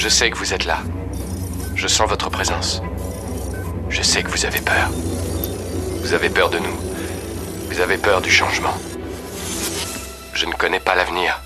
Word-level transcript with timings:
Je 0.00 0.08
sais 0.08 0.30
que 0.30 0.38
vous 0.38 0.54
êtes 0.54 0.64
là. 0.64 0.78
Je 1.74 1.86
sens 1.86 2.08
votre 2.08 2.30
présence. 2.30 2.80
Je 3.90 4.00
sais 4.00 4.22
que 4.22 4.30
vous 4.30 4.46
avez 4.46 4.62
peur. 4.62 4.88
Vous 6.00 6.14
avez 6.14 6.30
peur 6.30 6.48
de 6.48 6.58
nous. 6.58 6.74
Vous 7.68 7.80
avez 7.82 7.98
peur 7.98 8.22
du 8.22 8.30
changement. 8.30 8.72
Je 10.32 10.46
ne 10.46 10.54
connais 10.54 10.80
pas 10.80 10.94
l'avenir. 10.94 11.42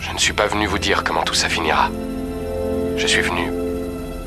Je 0.00 0.10
ne 0.10 0.18
suis 0.18 0.32
pas 0.32 0.48
venu 0.48 0.66
vous 0.66 0.80
dire 0.80 1.04
comment 1.04 1.22
tout 1.22 1.34
ça 1.34 1.48
finira. 1.48 1.90
Je 2.96 3.06
suis 3.06 3.22
venu 3.22 3.52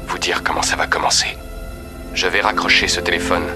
vous 0.07 0.17
dire 0.17 0.41
comment 0.41 0.61
ça 0.61 0.77
va 0.77 0.87
commencer. 0.87 1.37
Je 2.13 2.27
vais 2.27 2.39
raccrocher 2.39 2.87
ce 2.87 3.01
téléphone. 3.01 3.49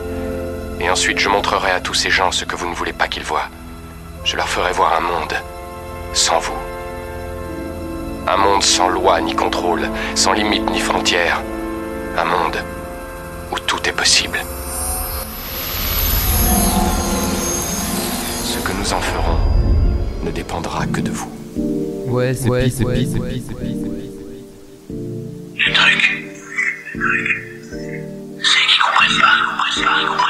Et 0.82 0.90
ensuite 0.90 1.20
je 1.20 1.30
montrerai 1.30 1.72
à 1.72 1.80
tous 1.80 1.94
ces 1.94 2.10
gens 2.10 2.34
ce 2.34 2.44
que 2.44 2.58
vous 2.58 2.68
ne 2.70 2.76
voulez 2.76 2.92
pas 2.92 3.08
qu'ils 3.08 3.24
voient. 3.24 3.48
Je 4.26 4.36
leur 4.36 4.50
ferai 4.50 4.74
voir 4.74 4.98
un 4.98 5.00
monde 5.00 5.34
sans 6.12 6.40
vous. 6.40 6.65
Un 8.28 8.38
monde 8.38 8.64
sans 8.64 8.90
loi 8.90 9.22
ni 9.22 9.36
contrôle, 9.36 9.88
sans 10.16 10.34
limite 10.34 10.68
ni 10.72 10.80
frontières. 10.80 11.44
Un 12.18 12.26
monde 12.26 12.58
où 13.52 13.60
tout 13.60 13.88
est 13.88 13.92
possible. 13.92 14.40
Ce 18.44 18.58
que 18.60 18.72
nous 18.72 18.94
en 18.94 19.00
ferons 19.00 19.38
ne 20.24 20.32
dépendra 20.32 20.88
que 20.88 21.02
de 21.02 21.12
vous. 21.12 21.32
Ouais, 22.08 22.34
c'est 22.34 22.50
Ouais, 22.50 22.64
pis, 22.64 22.72
c'est 22.72 22.86
pis, 22.86 23.08
c'est 23.14 23.20
Le 25.58 25.74
truc, 25.74 26.26
c'est 28.42 28.66
qu'ils 28.68 28.82
comprennent 28.82 29.20
pas, 29.22 29.34
ils 29.38 29.46
comprennent 29.46 29.86
pas, 29.86 30.02
ils 30.02 30.08
comprennent 30.08 30.18
pas. 30.18 30.25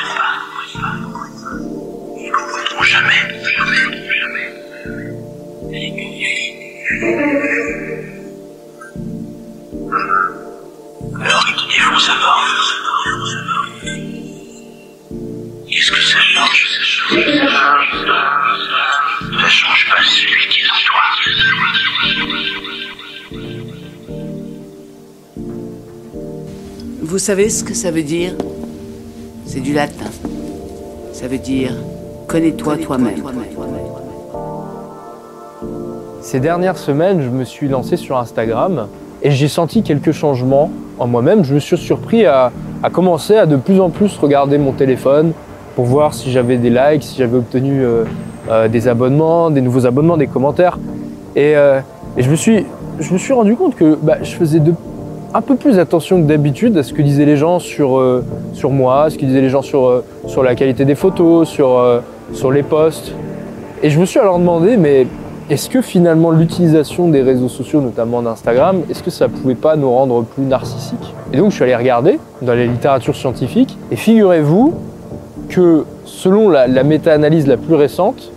Savez 27.26 27.50
ce 27.50 27.64
que 27.64 27.74
ça 27.74 27.90
veut 27.90 28.04
dire? 28.04 28.34
C'est 29.48 29.60
du 29.60 29.74
latin. 29.74 30.12
Ça 31.12 31.28
veut 31.28 31.40
dire 31.40 31.72
connais-toi 32.28 32.78
toi-même. 32.78 33.24
Ces 36.22 36.40
dernières 36.40 36.78
semaines, 36.78 37.24
je 37.24 37.30
me 37.30 37.44
suis 37.44 37.68
lancé 37.68 37.98
sur 37.98 38.20
Instagram 38.20 38.90
et 39.24 39.32
j'ai 39.32 39.48
senti 39.48 39.82
quelques 39.82 40.12
changements 40.12 40.70
en 41.00 41.08
moi-même. 41.08 41.44
Je 41.44 41.56
me 41.56 41.60
suis 41.60 41.78
surpris 41.78 42.28
à, 42.28 42.52
à 42.84 42.92
commencer 42.92 43.36
à 43.36 43.48
de 43.48 43.56
plus 43.56 43.80
en 43.80 43.90
plus 43.90 44.16
regarder 44.18 44.60
mon 44.60 44.74
téléphone 44.74 45.32
pour 45.76 45.86
voir 45.86 46.14
si 46.14 46.30
j'avais 46.30 46.58
des 46.58 46.70
likes, 46.70 47.02
si 47.02 47.18
j'avais 47.18 47.38
obtenu 47.38 47.84
euh, 47.84 48.04
euh, 48.52 48.68
des 48.68 48.88
abonnements, 48.88 49.50
des 49.50 49.62
nouveaux 49.62 49.88
abonnements, 49.88 50.18
des 50.18 50.28
commentaires. 50.28 50.78
Et, 51.36 51.58
euh, 51.58 51.80
et 52.18 52.22
je, 52.22 52.30
me 52.30 52.36
suis, 52.36 52.68
je 53.00 53.12
me 53.12 53.18
suis 53.18 53.34
rendu 53.34 53.56
compte 53.56 53.74
que 53.74 53.98
bah, 54.00 54.18
je 54.22 54.36
faisais 54.36 54.60
de, 54.60 54.76
un 55.36 55.42
peu 55.42 55.58
plus 55.58 55.80
attention 55.80 56.22
que 56.22 56.28
d'habitude 56.28 56.78
à 56.78 56.84
ce 56.84 56.94
que 56.94 57.02
disaient 57.02 57.26
les 57.26 57.36
gens 57.36 57.60
sur, 57.60 57.98
euh, 57.98 58.24
sur 58.54 58.70
moi, 58.70 59.10
ce 59.10 59.18
que 59.18 59.26
disaient 59.26 59.42
les 59.42 59.50
gens 59.50 59.62
sur, 59.62 59.86
euh, 59.86 60.04
la 60.42 60.56
qualité 60.56 60.86
des 60.86 60.96
photos, 60.96 61.50
sur, 61.50 61.78
euh, 61.78 62.00
sur 62.32 62.52
les 62.52 62.64
posts. 62.64 63.14
Et 63.84 63.90
je 63.90 64.00
me 64.00 64.06
suis 64.06 64.18
alors 64.18 64.40
demandé, 64.40 64.78
mais 64.78 65.08
est-ce 65.50 65.70
que 65.70 65.82
finalement 65.82 66.32
l'utilisation 66.32 67.10
des 67.10 67.22
réseaux 67.22 67.50
sociaux, 67.50 67.82
notamment 67.82 68.22
d'Instagram, 68.22 68.78
est-ce 68.90 69.04
que 69.04 69.12
ça 69.12 69.28
pouvait 69.28 69.56
pas 69.56 69.76
nous 69.76 69.92
rendre 69.92 70.24
plus 70.24 70.44
narcissiques? 70.44 71.14
Et 71.34 71.38
donc 71.38 71.50
je 71.50 71.56
suis 71.56 71.66
allé 71.66 71.76
regarder 71.76 72.18
dans 72.42 72.54
la 72.54 72.66
littérature 72.66 73.16
scientifique, 73.16 73.78
et 73.92 73.98
figurez-vous 73.98 74.74
que 75.50 75.84
selon 76.06 76.48
la, 76.48 76.66
la 76.66 76.84
méta-analyse 76.84 77.46
la 77.46 77.58
plus 77.58 77.76
récente, 77.76 78.32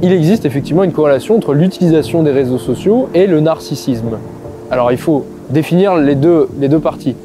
il 0.00 0.12
existe 0.12 0.46
effectivement 0.46 0.82
une 0.82 0.92
corrélation 0.92 1.36
entre 1.36 1.52
l'utilisation 1.52 2.22
des 2.22 2.30
réseaux 2.30 2.58
sociaux 2.58 3.10
et 3.12 3.26
le 3.26 3.40
narcissisme. 3.40 4.16
Alors 4.70 4.90
il 4.92 4.98
faut 4.98 5.26
définir 5.50 5.96
les 5.96 6.14
deux, 6.14 6.48
les 6.58 6.68
deux 6.68 6.80
parties. 6.80 7.16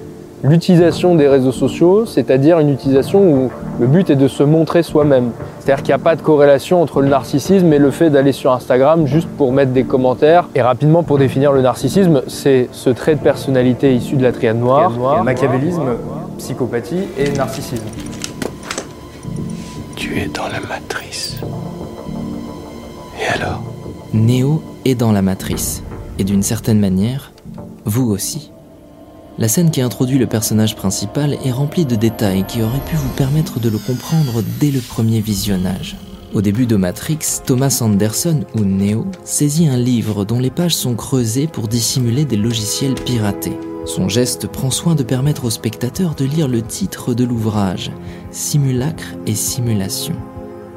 L'utilisation 0.44 1.16
des 1.16 1.30
réseaux 1.30 1.54
sociaux, 1.54 2.06
c'est-à-dire 2.06 2.60
une 2.60 2.70
utilisation 2.70 3.22
où 3.22 3.50
le 3.80 3.88
but 3.88 4.10
est 4.10 4.18
de 4.18 4.28
se 4.28 4.44
montrer 4.44 4.84
soi-même. 4.84 5.32
C'est-à-dire 5.60 5.84
qu'il 5.84 5.96
n'y 5.96 6.02
a 6.02 6.04
pas 6.04 6.18
de 6.18 6.22
corrélation 6.22 6.82
entre 6.82 7.02
le 7.02 7.08
narcissisme 7.08 7.72
et 7.72 7.80
le 7.80 7.92
fait 7.92 8.10
d'aller 8.10 8.34
sur 8.34 8.52
Instagram 8.52 9.08
juste 9.08 9.30
pour 9.38 9.54
mettre 9.54 9.72
des 9.72 9.86
commentaires. 9.86 10.50
Et 10.54 10.62
rapidement, 10.62 11.02
pour 11.02 11.18
définir 11.18 11.54
le 11.54 11.62
narcissisme, 11.62 12.24
c'est 12.28 12.68
ce 12.74 12.90
trait 12.90 13.16
de 13.16 13.22
personnalité 13.22 13.96
issu 13.96 14.18
de 14.18 14.24
la 14.24 14.34
triade 14.34 14.60
noire, 14.60 15.24
machiavélisme, 15.24 15.96
psychopathie 16.38 17.06
et 17.18 17.32
narcissisme. 17.32 17.86
Tu 19.96 20.20
es 20.20 20.28
dans 20.28 20.50
la 20.52 20.60
matrice. 20.68 21.38
Et 23.18 23.34
alors? 23.40 23.62
Néo 24.14 24.62
est 24.84 24.96
dans 24.96 25.12
la 25.14 25.22
matrice, 25.22 25.84
et 26.20 26.24
d'une 26.24 26.44
certaine 26.44 26.80
manière, 26.80 27.33
vous 27.86 28.10
aussi. 28.10 28.52
La 29.40 29.48
scène 29.48 29.72
qui 29.72 29.82
introduit 29.82 30.20
le 30.20 30.28
personnage 30.28 30.76
principal 30.76 31.38
est 31.44 31.52
remplie 31.52 31.86
de 31.86 31.96
détails 31.96 32.46
qui 32.48 32.62
auraient 32.62 32.86
pu 32.86 32.96
vous 32.96 33.14
permettre 33.16 33.60
de 33.60 33.70
le 33.70 33.80
comprendre 33.80 34.44
dès 34.60 34.70
le 34.70 34.80
premier 34.80 35.22
visionnage. 35.22 35.98
Au 36.36 36.42
début 36.42 36.66
de 36.66 36.76
Matrix, 36.76 37.20
Thomas 37.46 37.80
Anderson, 37.82 38.42
ou 38.56 38.62
Neo, 38.62 39.06
saisit 39.24 39.68
un 39.68 39.78
livre 39.78 40.24
dont 40.24 40.40
les 40.40 40.50
pages 40.50 40.76
sont 40.76 40.96
creusées 40.96 41.48
pour 41.48 41.68
dissimuler 41.68 42.26
des 42.26 42.38
logiciels 42.38 42.96
piratés. 42.96 43.58
Son 43.86 44.08
geste 44.08 44.48
prend 44.48 44.72
soin 44.72 44.96
de 44.96 45.04
permettre 45.04 45.46
au 45.46 45.50
spectateur 45.50 46.16
de 46.16 46.26
lire 46.26 46.48
le 46.48 46.62
titre 46.62 47.14
de 47.14 47.24
l'ouvrage, 47.24 47.92
Simulacre 48.32 49.16
et 49.28 49.36
Simulation. 49.36 50.16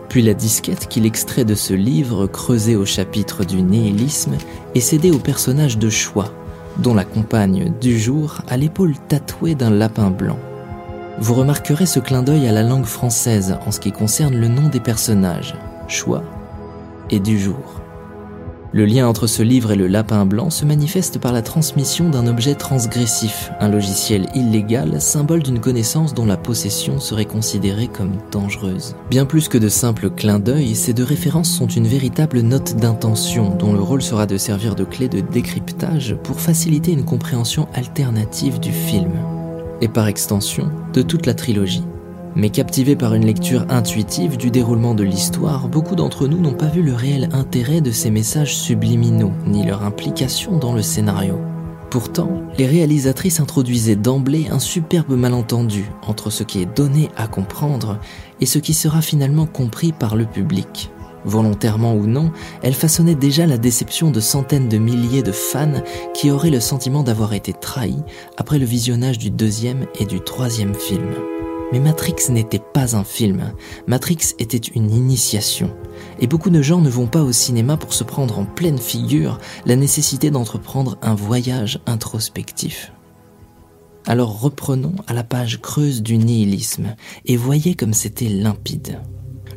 Puis 0.08 0.22
la 0.22 0.34
disquette 0.34 0.88
qu'il 0.88 1.06
extrait 1.06 1.44
de 1.44 1.54
ce 1.54 1.74
livre, 1.74 2.26
creusé 2.26 2.74
au 2.74 2.84
chapitre 2.84 3.44
du 3.44 3.62
nihilisme, 3.62 4.36
est 4.74 4.80
cédée 4.80 5.10
au 5.10 5.18
personnage 5.18 5.78
de 5.78 5.88
choix, 5.88 6.32
dont 6.78 6.94
la 6.94 7.04
compagne 7.04 7.72
du 7.80 7.98
jour 7.98 8.42
a 8.48 8.56
l'épaule 8.56 8.94
tatouée 9.08 9.54
d'un 9.54 9.70
lapin 9.70 10.10
blanc. 10.10 10.38
Vous 11.18 11.34
remarquerez 11.34 11.86
ce 11.86 11.98
clin 11.98 12.22
d'œil 12.22 12.46
à 12.46 12.52
la 12.52 12.62
langue 12.62 12.84
française 12.84 13.56
en 13.66 13.72
ce 13.72 13.80
qui 13.80 13.92
concerne 13.92 14.36
le 14.36 14.48
nom 14.48 14.68
des 14.68 14.80
personnages, 14.80 15.54
choix 15.88 16.22
et 17.10 17.20
du 17.20 17.38
jour. 17.38 17.80
Le 18.76 18.84
lien 18.84 19.08
entre 19.08 19.26
ce 19.26 19.42
livre 19.42 19.72
et 19.72 19.74
le 19.74 19.86
lapin 19.86 20.26
blanc 20.26 20.50
se 20.50 20.66
manifeste 20.66 21.18
par 21.18 21.32
la 21.32 21.40
transmission 21.40 22.10
d'un 22.10 22.26
objet 22.26 22.54
transgressif, 22.54 23.50
un 23.58 23.70
logiciel 23.70 24.26
illégal, 24.34 25.00
symbole 25.00 25.42
d'une 25.42 25.60
connaissance 25.60 26.12
dont 26.12 26.26
la 26.26 26.36
possession 26.36 27.00
serait 27.00 27.24
considérée 27.24 27.88
comme 27.88 28.12
dangereuse. 28.30 28.94
Bien 29.08 29.24
plus 29.24 29.48
que 29.48 29.56
de 29.56 29.70
simples 29.70 30.10
clins 30.10 30.40
d'œil, 30.40 30.74
ces 30.74 30.92
deux 30.92 31.04
références 31.04 31.48
sont 31.48 31.68
une 31.68 31.86
véritable 31.86 32.40
note 32.40 32.76
d'intention 32.76 33.56
dont 33.56 33.72
le 33.72 33.80
rôle 33.80 34.02
sera 34.02 34.26
de 34.26 34.36
servir 34.36 34.74
de 34.74 34.84
clé 34.84 35.08
de 35.08 35.20
décryptage 35.20 36.14
pour 36.22 36.38
faciliter 36.38 36.92
une 36.92 37.06
compréhension 37.06 37.68
alternative 37.72 38.60
du 38.60 38.72
film, 38.72 39.12
et 39.80 39.88
par 39.88 40.06
extension 40.06 40.70
de 40.92 41.00
toute 41.00 41.24
la 41.24 41.32
trilogie. 41.32 41.82
Mais 42.36 42.50
captivés 42.50 42.96
par 42.96 43.14
une 43.14 43.24
lecture 43.24 43.64
intuitive 43.70 44.36
du 44.36 44.50
déroulement 44.50 44.94
de 44.94 45.02
l'histoire, 45.02 45.68
beaucoup 45.68 45.94
d'entre 45.94 46.28
nous 46.28 46.38
n'ont 46.38 46.52
pas 46.52 46.66
vu 46.66 46.82
le 46.82 46.92
réel 46.92 47.30
intérêt 47.32 47.80
de 47.80 47.90
ces 47.90 48.10
messages 48.10 48.54
subliminaux, 48.54 49.32
ni 49.46 49.64
leur 49.64 49.82
implication 49.84 50.58
dans 50.58 50.74
le 50.74 50.82
scénario. 50.82 51.40
Pourtant, 51.90 52.42
les 52.58 52.66
réalisatrices 52.66 53.40
introduisaient 53.40 53.96
d'emblée 53.96 54.48
un 54.50 54.58
superbe 54.58 55.16
malentendu 55.16 55.90
entre 56.06 56.28
ce 56.28 56.42
qui 56.42 56.60
est 56.60 56.76
donné 56.76 57.08
à 57.16 57.26
comprendre 57.26 57.98
et 58.42 58.46
ce 58.46 58.58
qui 58.58 58.74
sera 58.74 59.00
finalement 59.00 59.46
compris 59.46 59.92
par 59.92 60.14
le 60.14 60.26
public. 60.26 60.90
Volontairement 61.24 61.94
ou 61.94 62.06
non, 62.06 62.32
elles 62.62 62.74
façonnaient 62.74 63.14
déjà 63.14 63.46
la 63.46 63.56
déception 63.56 64.10
de 64.10 64.20
centaines 64.20 64.68
de 64.68 64.76
milliers 64.76 65.22
de 65.22 65.32
fans 65.32 65.82
qui 66.12 66.30
auraient 66.30 66.50
le 66.50 66.60
sentiment 66.60 67.02
d'avoir 67.02 67.32
été 67.32 67.54
trahis 67.54 68.02
après 68.36 68.58
le 68.58 68.66
visionnage 68.66 69.16
du 69.16 69.30
deuxième 69.30 69.86
et 69.98 70.04
du 70.04 70.20
troisième 70.20 70.74
film. 70.74 71.14
Mais 71.72 71.80
Matrix 71.80 72.30
n'était 72.30 72.60
pas 72.60 72.96
un 72.96 73.02
film, 73.02 73.52
Matrix 73.86 74.34
était 74.38 74.56
une 74.56 74.90
initiation. 74.90 75.74
Et 76.20 76.26
beaucoup 76.26 76.50
de 76.50 76.62
gens 76.62 76.80
ne 76.80 76.88
vont 76.88 77.08
pas 77.08 77.22
au 77.22 77.32
cinéma 77.32 77.76
pour 77.76 77.92
se 77.92 78.04
prendre 78.04 78.38
en 78.38 78.44
pleine 78.44 78.78
figure 78.78 79.38
la 79.64 79.74
nécessité 79.74 80.30
d'entreprendre 80.30 80.96
un 81.02 81.14
voyage 81.14 81.80
introspectif. 81.86 82.92
Alors 84.06 84.40
reprenons 84.40 84.94
à 85.08 85.12
la 85.12 85.24
page 85.24 85.60
creuse 85.60 86.02
du 86.02 86.16
nihilisme 86.16 86.94
et 87.24 87.36
voyez 87.36 87.74
comme 87.74 87.94
c'était 87.94 88.28
limpide. 88.28 89.00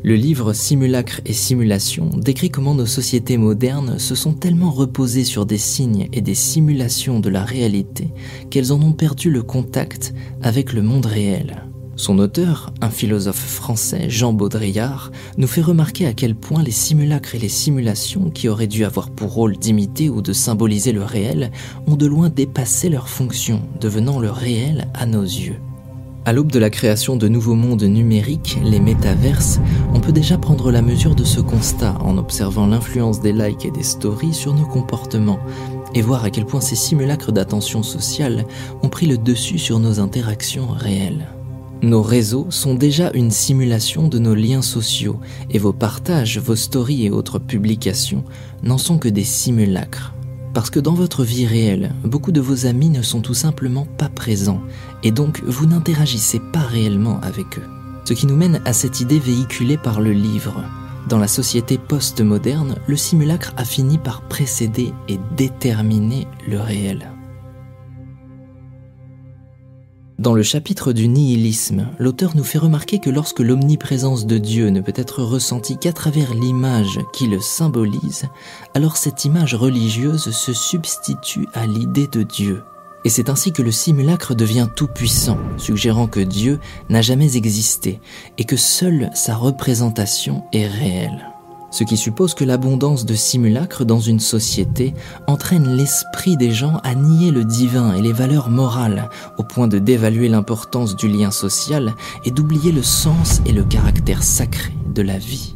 Le 0.01 0.15
livre 0.15 0.53
Simulacre 0.53 1.21
et 1.25 1.33
Simulation 1.33 2.09
décrit 2.15 2.49
comment 2.49 2.73
nos 2.73 2.85
sociétés 2.85 3.37
modernes 3.37 3.99
se 3.99 4.15
sont 4.15 4.33
tellement 4.33 4.71
reposées 4.71 5.25
sur 5.25 5.45
des 5.45 5.57
signes 5.57 6.07
et 6.13 6.21
des 6.21 6.35
simulations 6.35 7.19
de 7.19 7.29
la 7.29 7.43
réalité 7.43 8.11
qu'elles 8.49 8.71
en 8.71 8.81
ont 8.81 8.93
perdu 8.93 9.29
le 9.29 9.43
contact 9.43 10.13
avec 10.41 10.73
le 10.73 10.81
monde 10.81 11.05
réel. 11.05 11.68
Son 11.99 12.17
auteur, 12.19 12.71
un 12.79 12.89
philosophe 12.89 13.45
français, 13.45 14.09
Jean 14.09 14.31
Baudrillard, 14.31 15.11
nous 15.37 15.47
fait 15.47 15.59
remarquer 15.59 16.05
à 16.05 16.13
quel 16.13 16.33
point 16.33 16.63
les 16.63 16.71
simulacres 16.71 17.35
et 17.35 17.39
les 17.39 17.49
simulations, 17.49 18.29
qui 18.29 18.47
auraient 18.47 18.67
dû 18.67 18.85
avoir 18.85 19.09
pour 19.09 19.33
rôle 19.33 19.57
d'imiter 19.57 20.09
ou 20.09 20.21
de 20.21 20.31
symboliser 20.31 20.93
le 20.93 21.03
réel, 21.03 21.51
ont 21.87 21.97
de 21.97 22.05
loin 22.05 22.29
dépassé 22.29 22.87
leur 22.87 23.09
fonction, 23.09 23.61
devenant 23.81 24.21
le 24.21 24.31
réel 24.31 24.87
à 24.93 25.05
nos 25.05 25.23
yeux. 25.23 25.57
À 26.23 26.31
l'aube 26.31 26.53
de 26.53 26.59
la 26.59 26.69
création 26.69 27.17
de 27.17 27.27
nouveaux 27.27 27.55
mondes 27.55 27.83
numériques, 27.83 28.57
les 28.63 28.79
métaverses, 28.79 29.59
on 29.93 29.99
peut 29.99 30.13
déjà 30.13 30.37
prendre 30.37 30.71
la 30.71 30.81
mesure 30.81 31.15
de 31.15 31.25
ce 31.25 31.41
constat 31.41 31.97
en 31.99 32.17
observant 32.17 32.65
l'influence 32.65 33.19
des 33.19 33.33
likes 33.33 33.65
et 33.65 33.71
des 33.71 33.83
stories 33.83 34.33
sur 34.33 34.53
nos 34.53 34.65
comportements 34.65 35.39
et 35.93 36.01
voir 36.01 36.23
à 36.23 36.29
quel 36.29 36.45
point 36.45 36.61
ces 36.61 36.77
simulacres 36.77 37.33
d'attention 37.33 37.83
sociale 37.83 38.45
ont 38.83 38.89
pris 38.89 39.05
le 39.05 39.17
dessus 39.17 39.57
sur 39.57 39.79
nos 39.79 39.99
interactions 39.99 40.67
réelles. 40.67 41.27
Nos 41.81 42.01
réseaux 42.01 42.47
sont 42.49 42.75
déjà 42.75 43.09
une 43.13 43.31
simulation 43.31 44.09
de 44.09 44.19
nos 44.19 44.35
liens 44.35 44.61
sociaux 44.61 45.17
et 45.49 45.59
vos 45.59 45.71
partages, 45.71 46.37
vos 46.37 46.57
stories 46.57 47.05
et 47.05 47.09
autres 47.09 47.39
publications 47.39 48.25
n'en 48.63 48.77
sont 48.77 48.97
que 48.97 49.07
des 49.07 49.23
simulacres. 49.23 50.13
Parce 50.53 50.69
que 50.69 50.81
dans 50.81 50.93
votre 50.93 51.23
vie 51.23 51.45
réelle, 51.45 51.93
beaucoup 52.03 52.33
de 52.33 52.41
vos 52.41 52.65
amis 52.65 52.89
ne 52.89 53.01
sont 53.01 53.21
tout 53.21 53.33
simplement 53.33 53.87
pas 53.97 54.09
présents 54.09 54.61
et 55.03 55.11
donc 55.11 55.41
vous 55.45 55.67
n'interagissez 55.67 56.41
pas 56.51 56.59
réellement 56.59 57.21
avec 57.21 57.57
eux. 57.57 57.67
Ce 58.03 58.13
qui 58.13 58.25
nous 58.25 58.35
mène 58.35 58.61
à 58.65 58.73
cette 58.73 58.99
idée 58.99 59.19
véhiculée 59.19 59.77
par 59.77 60.01
le 60.01 60.11
livre. 60.11 60.65
Dans 61.07 61.19
la 61.19 61.27
société 61.29 61.77
post-moderne, 61.77 62.75
le 62.87 62.97
simulacre 62.97 63.53
a 63.55 63.63
fini 63.63 63.97
par 63.97 64.21
précéder 64.23 64.91
et 65.07 65.17
déterminer 65.37 66.27
le 66.45 66.59
réel. 66.59 67.09
Dans 70.19 70.33
le 70.33 70.43
chapitre 70.43 70.91
du 70.91 71.07
nihilisme, 71.07 71.87
l'auteur 71.97 72.35
nous 72.35 72.43
fait 72.43 72.57
remarquer 72.57 72.99
que 72.99 73.09
lorsque 73.09 73.39
l'omniprésence 73.39 74.25
de 74.25 74.37
Dieu 74.37 74.67
ne 74.69 74.81
peut 74.81 74.91
être 74.97 75.23
ressentie 75.23 75.77
qu'à 75.77 75.93
travers 75.93 76.33
l'image 76.33 76.99
qui 77.13 77.27
le 77.27 77.39
symbolise, 77.39 78.25
alors 78.73 78.97
cette 78.97 79.23
image 79.23 79.55
religieuse 79.55 80.31
se 80.31 80.51
substitue 80.51 81.47
à 81.53 81.65
l'idée 81.65 82.07
de 82.07 82.23
Dieu. 82.23 82.63
Et 83.05 83.09
c'est 83.09 83.29
ainsi 83.29 83.53
que 83.53 83.61
le 83.61 83.71
simulacre 83.71 84.35
devient 84.35 84.67
tout-puissant, 84.75 85.37
suggérant 85.55 86.07
que 86.07 86.19
Dieu 86.19 86.59
n'a 86.89 87.01
jamais 87.01 87.37
existé 87.37 88.01
et 88.37 88.43
que 88.43 88.57
seule 88.57 89.09
sa 89.13 89.37
représentation 89.37 90.43
est 90.51 90.67
réelle 90.67 91.28
ce 91.71 91.83
qui 91.83 91.97
suppose 91.97 92.33
que 92.33 92.43
l'abondance 92.43 93.05
de 93.05 93.13
simulacres 93.13 93.85
dans 93.85 93.99
une 93.99 94.19
société 94.19 94.93
entraîne 95.27 95.75
l'esprit 95.75 96.37
des 96.37 96.51
gens 96.51 96.79
à 96.83 96.95
nier 96.95 97.31
le 97.31 97.43
divin 97.43 97.93
et 97.93 98.01
les 98.01 98.13
valeurs 98.13 98.49
morales, 98.49 99.09
au 99.37 99.43
point 99.43 99.67
de 99.67 99.79
dévaluer 99.79 100.29
l'importance 100.29 100.95
du 100.95 101.07
lien 101.07 101.31
social 101.31 101.93
et 102.25 102.31
d'oublier 102.31 102.71
le 102.71 102.83
sens 102.83 103.41
et 103.45 103.51
le 103.51 103.63
caractère 103.63 104.23
sacré 104.23 104.73
de 104.93 105.01
la 105.01 105.17
vie. 105.17 105.55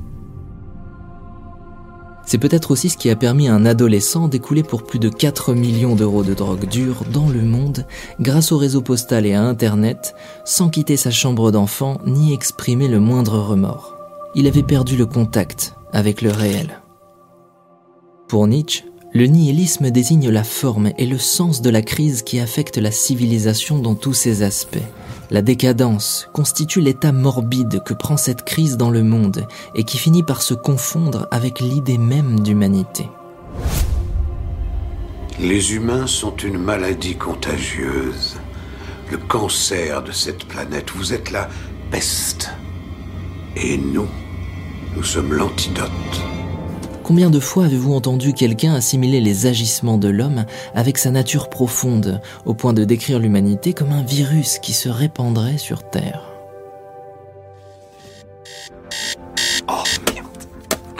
C'est 2.25 2.37
peut-être 2.37 2.71
aussi 2.71 2.89
ce 2.89 2.97
qui 2.97 3.09
a 3.09 3.15
permis 3.15 3.49
à 3.49 3.53
un 3.53 3.65
adolescent 3.65 4.27
d'écouler 4.27 4.63
pour 4.63 4.83
plus 4.83 4.99
de 4.99 5.09
4 5.09 5.53
millions 5.53 5.95
d'euros 5.95 6.23
de 6.23 6.33
drogue 6.33 6.67
dure 6.67 7.03
dans 7.11 7.27
le 7.27 7.41
monde 7.41 7.85
grâce 8.19 8.51
au 8.51 8.57
réseau 8.57 8.81
postal 8.81 9.25
et 9.25 9.33
à 9.33 9.43
Internet, 9.43 10.15
sans 10.45 10.69
quitter 10.69 10.95
sa 10.95 11.11
chambre 11.11 11.51
d'enfant 11.51 11.99
ni 12.07 12.33
exprimer 12.33 12.87
le 12.87 12.99
moindre 12.99 13.39
remords. 13.39 13.97
Il 14.35 14.47
avait 14.47 14.63
perdu 14.63 14.95
le 14.95 15.05
contact 15.05 15.75
avec 15.93 16.21
le 16.21 16.31
réel. 16.31 16.81
Pour 18.27 18.47
Nietzsche, 18.47 18.83
le 19.13 19.27
nihilisme 19.27 19.91
désigne 19.91 20.29
la 20.29 20.43
forme 20.43 20.91
et 20.97 21.05
le 21.05 21.19
sens 21.19 21.61
de 21.61 21.69
la 21.69 21.83
crise 21.83 22.23
qui 22.23 22.39
affecte 22.39 22.77
la 22.77 22.89
civilisation 22.89 23.77
dans 23.77 23.93
tous 23.93 24.13
ses 24.13 24.41
aspects. 24.41 24.77
La 25.29 25.43
décadence 25.43 26.27
constitue 26.33 26.81
l'état 26.81 27.11
morbide 27.11 27.83
que 27.83 27.93
prend 27.93 28.17
cette 28.17 28.43
crise 28.43 28.75
dans 28.75 28.89
le 28.89 29.03
monde 29.03 29.47
et 29.75 29.83
qui 29.83 29.99
finit 29.99 30.23
par 30.23 30.41
se 30.41 30.55
confondre 30.55 31.27
avec 31.29 31.59
l'idée 31.59 31.99
même 31.99 32.39
d'humanité. 32.39 33.07
Les 35.39 35.75
humains 35.75 36.07
sont 36.07 36.35
une 36.37 36.57
maladie 36.57 37.15
contagieuse. 37.15 38.37
Le 39.11 39.17
cancer 39.17 40.01
de 40.01 40.11
cette 40.11 40.45
planète, 40.45 40.89
vous 40.95 41.13
êtes 41.13 41.31
la 41.31 41.49
peste. 41.91 42.49
Et 43.55 43.77
nous, 43.77 44.09
nous 44.95 45.03
sommes 45.03 45.33
l'antidote. 45.33 45.89
Combien 47.03 47.29
de 47.29 47.39
fois 47.39 47.65
avez-vous 47.65 47.93
entendu 47.93 48.33
quelqu'un 48.33 48.73
assimiler 48.73 49.19
les 49.19 49.45
agissements 49.45 49.97
de 49.97 50.07
l'homme 50.07 50.45
avec 50.73 50.97
sa 50.97 51.11
nature 51.11 51.49
profonde, 51.49 52.21
au 52.45 52.53
point 52.53 52.73
de 52.73 52.85
décrire 52.85 53.19
l'humanité 53.19 53.73
comme 53.73 53.91
un 53.91 54.03
virus 54.03 54.59
qui 54.59 54.73
se 54.73 54.89
répandrait 54.89 55.57
sur 55.57 55.83
Terre 55.83 56.29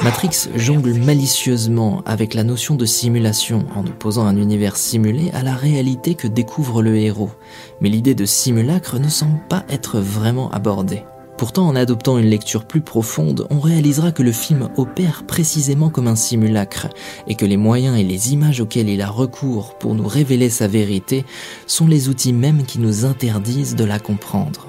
Matrix 0.04 0.50
jongle 0.58 0.94
malicieusement 0.96 2.02
avec 2.06 2.34
la 2.34 2.44
notion 2.44 2.76
de 2.76 2.86
simulation 2.86 3.66
en 3.74 3.86
opposant 3.86 4.26
un 4.26 4.36
univers 4.36 4.76
simulé 4.76 5.32
à 5.32 5.44
la 5.44 5.54
réalité 5.54 6.16
que 6.16 6.28
découvre 6.28 6.82
le 6.82 6.98
héros. 6.98 7.32
Mais 7.80 7.88
l'idée 7.88 8.14
de 8.14 8.26
simulacre 8.26 9.00
ne 9.00 9.08
semble 9.08 9.40
pas 9.48 9.64
être 9.70 10.00
vraiment 10.00 10.52
abordée. 10.52 11.04
Pourtant, 11.44 11.68
en 11.68 11.76
adoptant 11.76 12.18
une 12.18 12.30
lecture 12.30 12.64
plus 12.64 12.80
profonde, 12.80 13.48
on 13.50 13.60
réalisera 13.60 14.14
que 14.14 14.24
le 14.24 14.32
film 14.32 14.70
opère 14.78 15.26
précisément 15.28 15.90
comme 15.90 16.08
un 16.08 16.16
simulacre 16.16 16.88
et 17.28 17.36
que 17.36 17.46
les 17.46 17.58
moyens 17.58 18.00
et 18.00 18.04
les 18.04 18.32
images 18.32 18.62
auxquels 18.62 18.88
il 18.88 19.02
a 19.02 19.10
recours 19.10 19.78
pour 19.78 19.94
nous 19.94 20.08
révéler 20.08 20.50
sa 20.50 20.70
vérité 20.70 21.26
sont 21.68 21.86
les 21.86 22.08
outils 22.08 22.32
mêmes 22.32 22.64
qui 22.64 22.80
nous 22.80 23.04
interdisent 23.04 23.76
de 23.76 23.84
la 23.84 24.00
comprendre. 24.00 24.68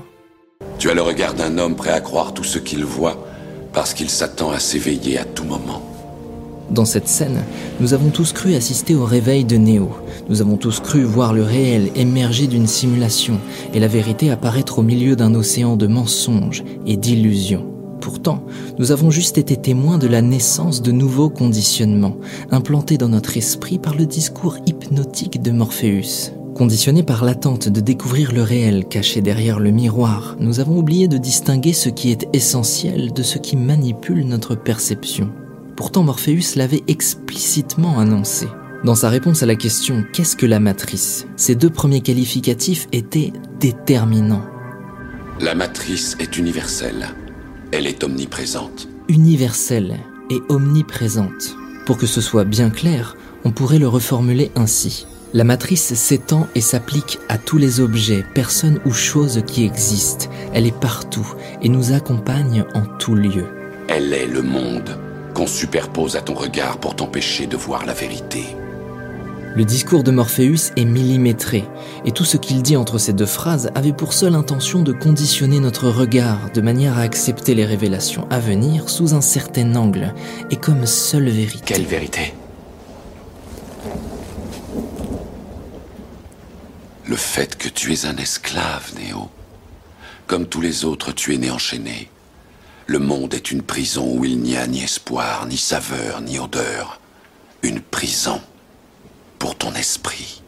Tu 0.81 0.91
as 0.91 0.95
le 0.95 1.03
regard 1.03 1.35
d'un 1.35 1.59
homme 1.59 1.77
prêt 1.77 1.93
à 1.93 2.01
croire 2.01 2.35
tout 2.35 2.43
ce 2.43 2.59
qu'il 2.59 2.85
voit 2.85 3.25
parce 3.73 3.95
qu'il 3.95 4.11
s'attend 4.11 4.51
à 4.51 4.59
s'éveiller 4.59 5.17
à 5.17 5.25
tout 5.25 5.45
moment. 5.45 5.94
Dans 6.71 6.85
cette 6.85 7.09
scène, 7.09 7.43
nous 7.81 7.93
avons 7.93 8.11
tous 8.11 8.33
cru 8.33 8.55
assister 8.55 8.95
au 8.95 9.05
réveil 9.05 9.45
de 9.45 9.57
Néo. 9.57 9.91
Nous 10.29 10.41
avons 10.41 10.57
tous 10.57 10.81
cru 10.81 11.03
voir 11.03 11.35
le 11.35 11.43
réel 11.43 11.91
émerger 11.95 12.47
d'une 12.47 12.67
simulation 12.67 13.39
et 13.75 13.81
la 13.81 13.89
vérité 13.89 14.31
apparaître 14.31 14.79
au 14.79 14.83
milieu 14.83 15.15
d'un 15.15 15.35
océan 15.35 15.77
de 15.77 15.87
mensonges 15.87 16.65
et 16.87 16.97
d'illusions. 16.97 17.67
Pourtant, 18.01 18.45
nous 18.79 18.93
avons 18.93 19.11
juste 19.11 19.39
été 19.39 19.57
témoins 19.57 19.99
de 19.99 20.07
la 20.07 20.23
naissance 20.23 20.83
de 20.83 20.93
nouveaux 20.93 21.31
conditionnements, 21.31 22.17
implantés 22.51 22.99
dans 22.99 23.09
notre 23.09 23.37
esprit 23.37 23.79
par 23.79 23.95
le 23.95 24.07
discours 24.07 24.59
hypnotique 24.67 25.43
de 25.43 25.51
Morpheus. 25.51 26.33
Conditionnés 26.55 27.03
par 27.03 27.25
l'attente 27.25 27.69
de 27.69 27.81
découvrir 27.81 28.33
le 28.33 28.43
réel 28.43 28.85
caché 28.87 29.21
derrière 29.21 29.59
le 29.59 29.71
miroir, 29.71 30.37
nous 30.39 30.61
avons 30.61 30.79
oublié 30.79 31.09
de 31.09 31.19
distinguer 31.19 31.73
ce 31.73 31.89
qui 31.89 32.11
est 32.11 32.29
essentiel 32.33 33.13
de 33.13 33.23
ce 33.23 33.39
qui 33.39 33.57
manipule 33.57 34.27
notre 34.27 34.55
perception. 34.55 35.31
Pourtant 35.77 36.05
Morpheus 36.05 36.55
l'avait 36.57 36.85
explicitement 36.87 37.99
annoncé. 37.99 38.47
Dans 38.85 38.95
sa 38.95 39.09
réponse 39.09 39.43
à 39.43 39.47
la 39.47 39.57
question 39.57 40.05
Qu'est-ce 40.13 40.37
que 40.37 40.47
la 40.47 40.61
matrice? 40.61 41.27
Ces 41.37 41.57
deux 41.57 41.71
premiers 41.71 42.01
qualificatifs 42.01 42.87
étaient 42.93 43.33
déterminants. 43.59 44.45
La 45.41 45.57
matrice 45.57 46.17
est 46.21 46.39
universelle. 46.39 47.09
Elle 47.73 47.89
est 47.89 48.05
omniprésente. 48.05 48.89
Universelle 49.09 49.97
et 50.31 50.41
omniprésente. 50.49 51.57
Pour 51.87 51.97
que 51.97 52.07
ce 52.07 52.21
soit 52.21 52.45
bien 52.45 52.71
clair, 52.71 53.17
on 53.45 53.51
pourrait 53.51 53.81
le 53.81 53.89
reformuler 53.89 54.53
ainsi. 54.55 55.09
La 55.33 55.43
matrice 55.43 55.95
s'étend 55.95 56.47
et 56.55 56.61
s'applique 56.61 57.19
à 57.29 57.37
tous 57.37 57.59
les 57.59 57.81
objets, 57.81 58.25
personnes 58.35 58.79
ou 58.87 58.93
choses 58.93 59.43
qui 59.45 59.65
existent. 59.65 60.31
Elle 60.53 60.67
est 60.67 60.79
partout 60.79 61.27
et 61.63 61.69
nous 61.69 61.93
accompagne 61.93 62.65
en 62.75 62.83
tout 62.99 63.17
lieu. 63.17 63.47
Elle 63.89 64.13
est 64.13 64.29
le 64.29 64.43
monde 64.43 64.97
qu'on 65.35 65.47
superpose 65.47 66.17
à 66.17 66.23
ton 66.23 66.35
regard 66.35 66.79
pour 66.79 66.97
t'empêcher 66.97 67.47
de 67.47 67.57
voir 67.57 67.85
la 67.85 67.93
vérité. 67.93 68.45
Le 69.57 69.65
discours 69.65 70.03
de 70.03 70.11
Morpheus 70.11 70.73
est 70.77 70.85
millimétré, 70.85 71.65
et 72.05 72.11
tout 72.11 72.25
ce 72.25 72.37
qu'il 72.37 72.63
dit 72.63 72.77
entre 72.77 72.99
ces 72.99 73.13
deux 73.13 73.27
phrases 73.27 73.71
avait 73.77 73.93
pour 73.93 74.13
seule 74.13 74.35
intention 74.35 74.83
de 74.83 74.93
conditionner 74.93 75.61
notre 75.61 75.89
regard 75.89 76.51
de 76.53 76.61
manière 76.61 76.99
à 76.99 77.03
accepter 77.03 77.55
les 77.55 77.65
révélations 77.65 78.27
à 78.31 78.41
venir 78.41 78.91
sous 78.91 79.15
un 79.15 79.21
certain 79.21 79.77
angle 79.77 80.13
et 80.51 80.57
comme 80.57 80.87
seule 80.87 81.29
vérité. 81.29 81.75
Quelle 81.75 81.87
vérité? 81.87 82.35
Le 87.07 87.17
fait 87.17 87.57
que 87.57 87.69
tu 87.69 87.93
es 87.93 88.07
un 88.07 88.17
esclave, 88.17 88.93
Néo. 88.99 89.29
Comme 90.27 90.47
tous 90.47 90.63
les 90.63 90.85
autres, 90.85 91.13
tu 91.13 91.35
es 91.35 91.39
né 91.39 91.51
enchaîné. 91.51 92.11
Le 92.87 92.99
monde 92.99 93.33
est 93.33 93.51
une 93.51 93.63
prison 93.63 94.15
où 94.17 94.25
il 94.27 94.41
n'y 94.41 94.57
a 94.57 94.67
ni 94.67 94.83
espoir, 94.83 95.47
ni 95.47 95.57
saveur, 95.57 96.21
ni 96.21 96.39
odeur. 96.39 97.01
Une 97.63 97.81
prison 97.81 98.41
pour 99.39 99.57
ton 99.57 99.73
esprit. 99.73 100.43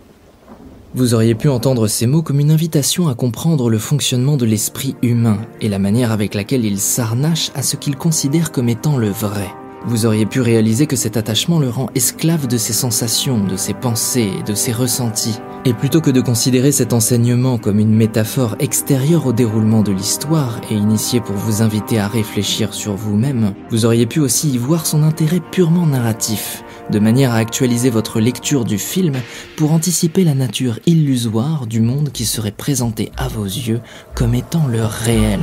Vous 0.95 1.15
auriez 1.15 1.35
pu 1.35 1.49
entendre 1.49 1.89
ces 1.89 2.07
mots 2.07 2.23
comme 2.23 2.41
une 2.41 2.51
invitation 2.51 3.09
à 3.09 3.15
comprendre 3.15 3.71
le 3.71 3.79
fonctionnement 3.79 4.37
de 4.37 4.45
l'esprit 4.45 4.97
humain 5.03 5.39
et 5.63 5.69
la 5.69 5.79
manière 5.79 6.13
avec 6.13 6.35
laquelle 6.35 6.65
il 6.65 6.79
s'arnache 6.79 7.51
à 7.55 7.63
ce 7.63 7.77
qu'il 7.77 7.97
considère 7.97 8.53
comme 8.53 8.69
étant 8.69 8.99
le 8.99 9.09
vrai. 9.09 9.49
Vous 9.89 10.05
auriez 10.05 10.27
pu 10.27 10.41
réaliser 10.41 10.89
que 10.89 10.97
cet 10.97 11.17
attachement 11.17 11.61
le 11.61 11.69
rend 11.69 11.91
esclave 11.95 12.49
de 12.49 12.57
ses 12.57 12.73
sensations, 12.73 13.39
de 13.39 13.57
ses 13.57 13.73
pensées 13.73 14.33
et 14.37 14.43
de 14.43 14.53
ses 14.53 14.73
ressentis. 14.73 15.39
Et 15.65 15.75
plutôt 15.75 16.01
que 16.01 16.11
de 16.11 16.21
considérer 16.21 16.73
cet 16.73 16.93
enseignement 16.93 17.57
comme 17.57 17.79
une 17.79 17.95
métaphore 17.95 18.57
extérieure 18.59 19.27
au 19.27 19.33
déroulement 19.33 19.83
de 19.83 19.93
l'histoire 19.93 20.61
et 20.71 20.75
initiée 20.75 21.21
pour 21.21 21.37
vous 21.37 21.63
inviter 21.63 22.01
à 22.01 22.09
réfléchir 22.09 22.75
sur 22.75 22.97
vous-même, 22.97 23.55
vous 23.71 23.85
auriez 23.85 24.07
pu 24.07 24.19
aussi 24.19 24.51
y 24.51 24.59
voir 24.59 24.87
son 24.87 25.05
intérêt 25.05 25.41
purement 25.53 25.87
narratif, 25.87 26.65
de 26.91 26.99
manière 26.99 27.33
à 27.33 27.37
actualiser 27.37 27.91
votre 27.91 28.19
lecture 28.19 28.65
du 28.65 28.79
film 28.79 29.15
pour 29.57 29.71
anticiper 29.71 30.25
la 30.25 30.35
nature 30.35 30.81
illusoire 30.87 31.69
du 31.69 31.81
monde 31.81 32.11
qui 32.13 32.25
serait 32.25 32.51
présenté 32.51 33.13
à 33.17 33.29
vos 33.29 33.45
yeux 33.45 33.81
comme 34.17 34.35
étant 34.35 34.67
le 34.67 34.85
réel. 34.85 35.39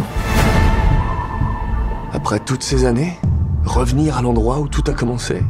Après 2.12 2.40
toutes 2.40 2.64
ces 2.64 2.84
années, 2.84 3.18
revenir 3.66 4.18
à 4.18 4.22
l'endroit 4.22 4.60
où 4.60 4.68
tout 4.68 4.84
a 4.88 4.94
commencé. 4.94 5.42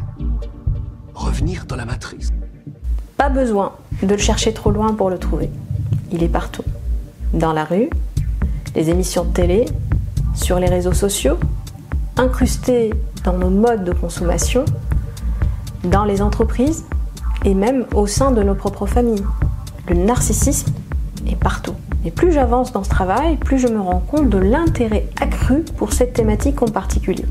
Revenir 1.14 1.66
dans 1.66 1.76
la 1.76 1.84
matrice. 1.84 2.30
Pas 3.16 3.28
besoin 3.28 3.72
de 4.02 4.14
le 4.14 4.20
chercher 4.20 4.52
trop 4.52 4.70
loin 4.70 4.94
pour 4.94 5.10
le 5.10 5.18
trouver. 5.18 5.50
Il 6.10 6.22
est 6.22 6.28
partout. 6.28 6.64
Dans 7.32 7.52
la 7.52 7.64
rue, 7.64 7.90
les 8.74 8.90
émissions 8.90 9.24
de 9.24 9.32
télé, 9.32 9.66
sur 10.34 10.58
les 10.58 10.68
réseaux 10.68 10.92
sociaux, 10.92 11.38
incrusté 12.16 12.92
dans 13.24 13.36
nos 13.36 13.50
modes 13.50 13.84
de 13.84 13.92
consommation, 13.92 14.64
dans 15.84 16.04
les 16.04 16.22
entreprises 16.22 16.84
et 17.44 17.54
même 17.54 17.86
au 17.94 18.06
sein 18.06 18.30
de 18.30 18.42
nos 18.42 18.54
propres 18.54 18.86
familles. 18.86 19.24
Le 19.88 19.96
narcissisme 19.96 20.72
est 21.26 21.36
partout. 21.36 21.74
Et 22.04 22.10
plus 22.10 22.32
j'avance 22.32 22.72
dans 22.72 22.84
ce 22.84 22.90
travail, 22.90 23.36
plus 23.36 23.58
je 23.58 23.68
me 23.68 23.80
rends 23.80 24.00
compte 24.00 24.28
de 24.28 24.38
l'intérêt 24.38 25.08
accru 25.20 25.62
pour 25.76 25.92
cette 25.92 26.12
thématique 26.12 26.62
en 26.62 26.68
particulier. 26.68 27.24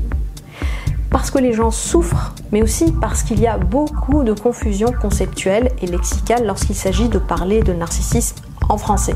Parce 1.14 1.30
que 1.30 1.38
les 1.38 1.52
gens 1.52 1.70
souffrent, 1.70 2.34
mais 2.50 2.60
aussi 2.60 2.90
parce 2.90 3.22
qu'il 3.22 3.38
y 3.38 3.46
a 3.46 3.56
beaucoup 3.56 4.24
de 4.24 4.32
confusion 4.32 4.90
conceptuelle 4.90 5.70
et 5.80 5.86
lexicale 5.86 6.44
lorsqu'il 6.44 6.74
s'agit 6.74 7.08
de 7.08 7.20
parler 7.20 7.62
de 7.62 7.72
narcissisme 7.72 8.38
en 8.68 8.78
français. 8.78 9.14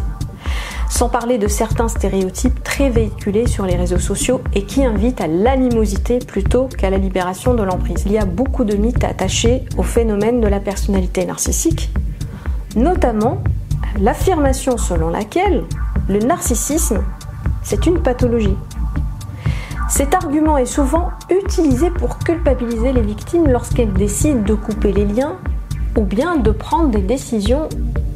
Sans 0.88 1.08
parler 1.08 1.38
de 1.38 1.48
certains 1.48 1.88
stéréotypes 1.88 2.62
très 2.62 2.88
véhiculés 2.88 3.48
sur 3.48 3.66
les 3.66 3.74
réseaux 3.74 3.98
sociaux 3.98 4.42
et 4.54 4.62
qui 4.62 4.84
invitent 4.84 5.20
à 5.20 5.26
l'animosité 5.26 6.20
plutôt 6.20 6.68
qu'à 6.68 6.88
la 6.88 6.98
libération 6.98 7.54
de 7.54 7.64
l'emprise. 7.64 8.04
Il 8.06 8.12
y 8.12 8.18
a 8.18 8.26
beaucoup 8.26 8.62
de 8.62 8.76
mythes 8.76 9.02
attachés 9.02 9.64
au 9.76 9.82
phénomène 9.82 10.40
de 10.40 10.46
la 10.46 10.60
personnalité 10.60 11.26
narcissique, 11.26 11.90
notamment 12.76 13.42
l'affirmation 14.00 14.78
selon 14.78 15.10
laquelle 15.10 15.64
le 16.08 16.20
narcissisme, 16.20 17.02
c'est 17.64 17.86
une 17.86 18.00
pathologie. 18.00 18.56
Cet 19.88 20.12
argument 20.12 20.58
est 20.58 20.66
souvent 20.66 21.10
utilisé 21.30 21.90
pour 21.90 22.18
culpabiliser 22.18 22.92
les 22.92 23.00
victimes 23.00 23.48
lorsqu'elles 23.48 23.94
décident 23.94 24.42
de 24.42 24.54
couper 24.54 24.92
les 24.92 25.06
liens 25.06 25.36
ou 25.96 26.02
bien 26.02 26.36
de 26.36 26.50
prendre 26.50 26.90
des 26.90 27.00
décisions 27.00 27.70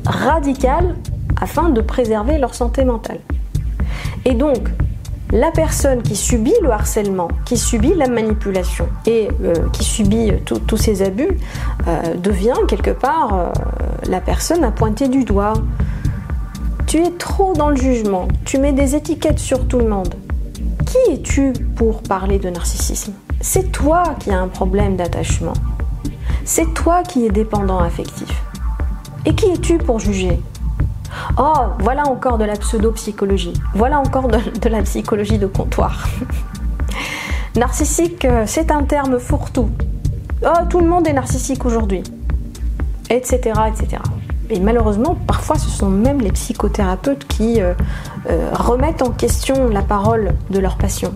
radicales 0.05 0.95
afin 1.41 1.71
de 1.71 1.81
préserver 1.81 2.39
leur 2.39 2.55
santé 2.55 2.85
mentale. 2.85 3.21
Et 4.27 4.35
donc, 4.35 4.69
la 5.33 5.51
personne 5.51 6.03
qui 6.03 6.15
subit 6.15 6.53
le 6.63 6.71
harcèlement, 6.71 7.29
qui 7.47 7.57
subit 7.57 7.95
la 7.95 8.07
manipulation 8.07 8.87
et 9.07 9.29
euh, 9.43 9.55
qui 9.73 9.83
subit 9.83 10.31
tous 10.45 10.77
ces 10.77 11.03
abus 11.03 11.39
euh, 11.89 12.15
devient 12.17 12.53
quelque 12.69 12.91
part 12.91 13.35
euh, 13.35 13.49
la 14.11 14.21
personne 14.21 14.63
à 14.63 14.71
pointer 14.71 15.09
du 15.09 15.25
doigt. 15.25 15.55
Tu 16.87 16.99
es 16.99 17.11
trop 17.13 17.55
dans 17.55 17.71
le 17.71 17.77
jugement, 17.77 18.29
tu 18.45 18.59
mets 18.59 18.73
des 18.73 18.95
étiquettes 18.95 19.39
sur 19.39 19.67
tout 19.67 19.79
le 19.79 19.89
monde. 19.89 20.15
Qui 20.87 21.13
es-tu 21.13 21.53
pour 21.77 22.03
parler 22.03 22.39
de 22.39 22.51
narcissisme? 22.51 23.13
C'est 23.41 23.73
toi 23.73 24.15
qui 24.19 24.31
as 24.31 24.39
un 24.39 24.49
problème 24.49 24.97
d'attachement. 24.97 25.53
C'est 26.45 26.75
toi 26.75 27.03
qui 27.03 27.27
es 27.27 27.31
dépendant 27.31 27.79
affectif. 27.79 28.29
Et 29.25 29.35
qui 29.35 29.47
es-tu 29.47 29.79
pour 29.79 30.01
juger? 30.01 30.41
Oh, 31.39 31.53
voilà 31.79 32.07
encore 32.07 32.39
de 32.39 32.45
la 32.45 32.57
pseudo-psychologie. 32.57 33.53
Voilà 33.75 34.01
encore 34.01 34.29
de, 34.29 34.39
de, 34.59 34.69
la 34.69 34.83
psychologie 34.83 35.39
de 35.39 35.47
comptoir. 35.47 36.09
Narcissique, 37.57 38.25
euh, 38.25 38.45
c'est 38.47 38.71
un 38.71 38.83
terme 38.85 39.19
fourre-tout. 39.19 39.71
Oh, 40.45 40.65
tout 40.69 40.81
le 40.81 40.89
monde 40.89 41.07
est 41.07 41.13
narcissique 41.13 41.65
aujourd'hui. 41.65 42.03
Etc. 43.11 43.39
etc. 43.69 44.03
Et 44.53 44.61
malheureusement, 44.61 45.17
parfois, 45.27 45.57
ce 45.57 45.71
sont 45.71 45.89
même 45.89 46.21
les 46.21 46.31
psychothérapeutes 46.31 47.27
qui 47.27 47.63
euh, 47.63 47.73
euh, 48.29 48.51
remettent 48.53 49.01
en 49.01 49.11
question 49.11 49.71
la 49.71 49.81
parole 49.81 50.35
de 50.51 50.59
leur 50.59 50.77
patient 50.77 51.13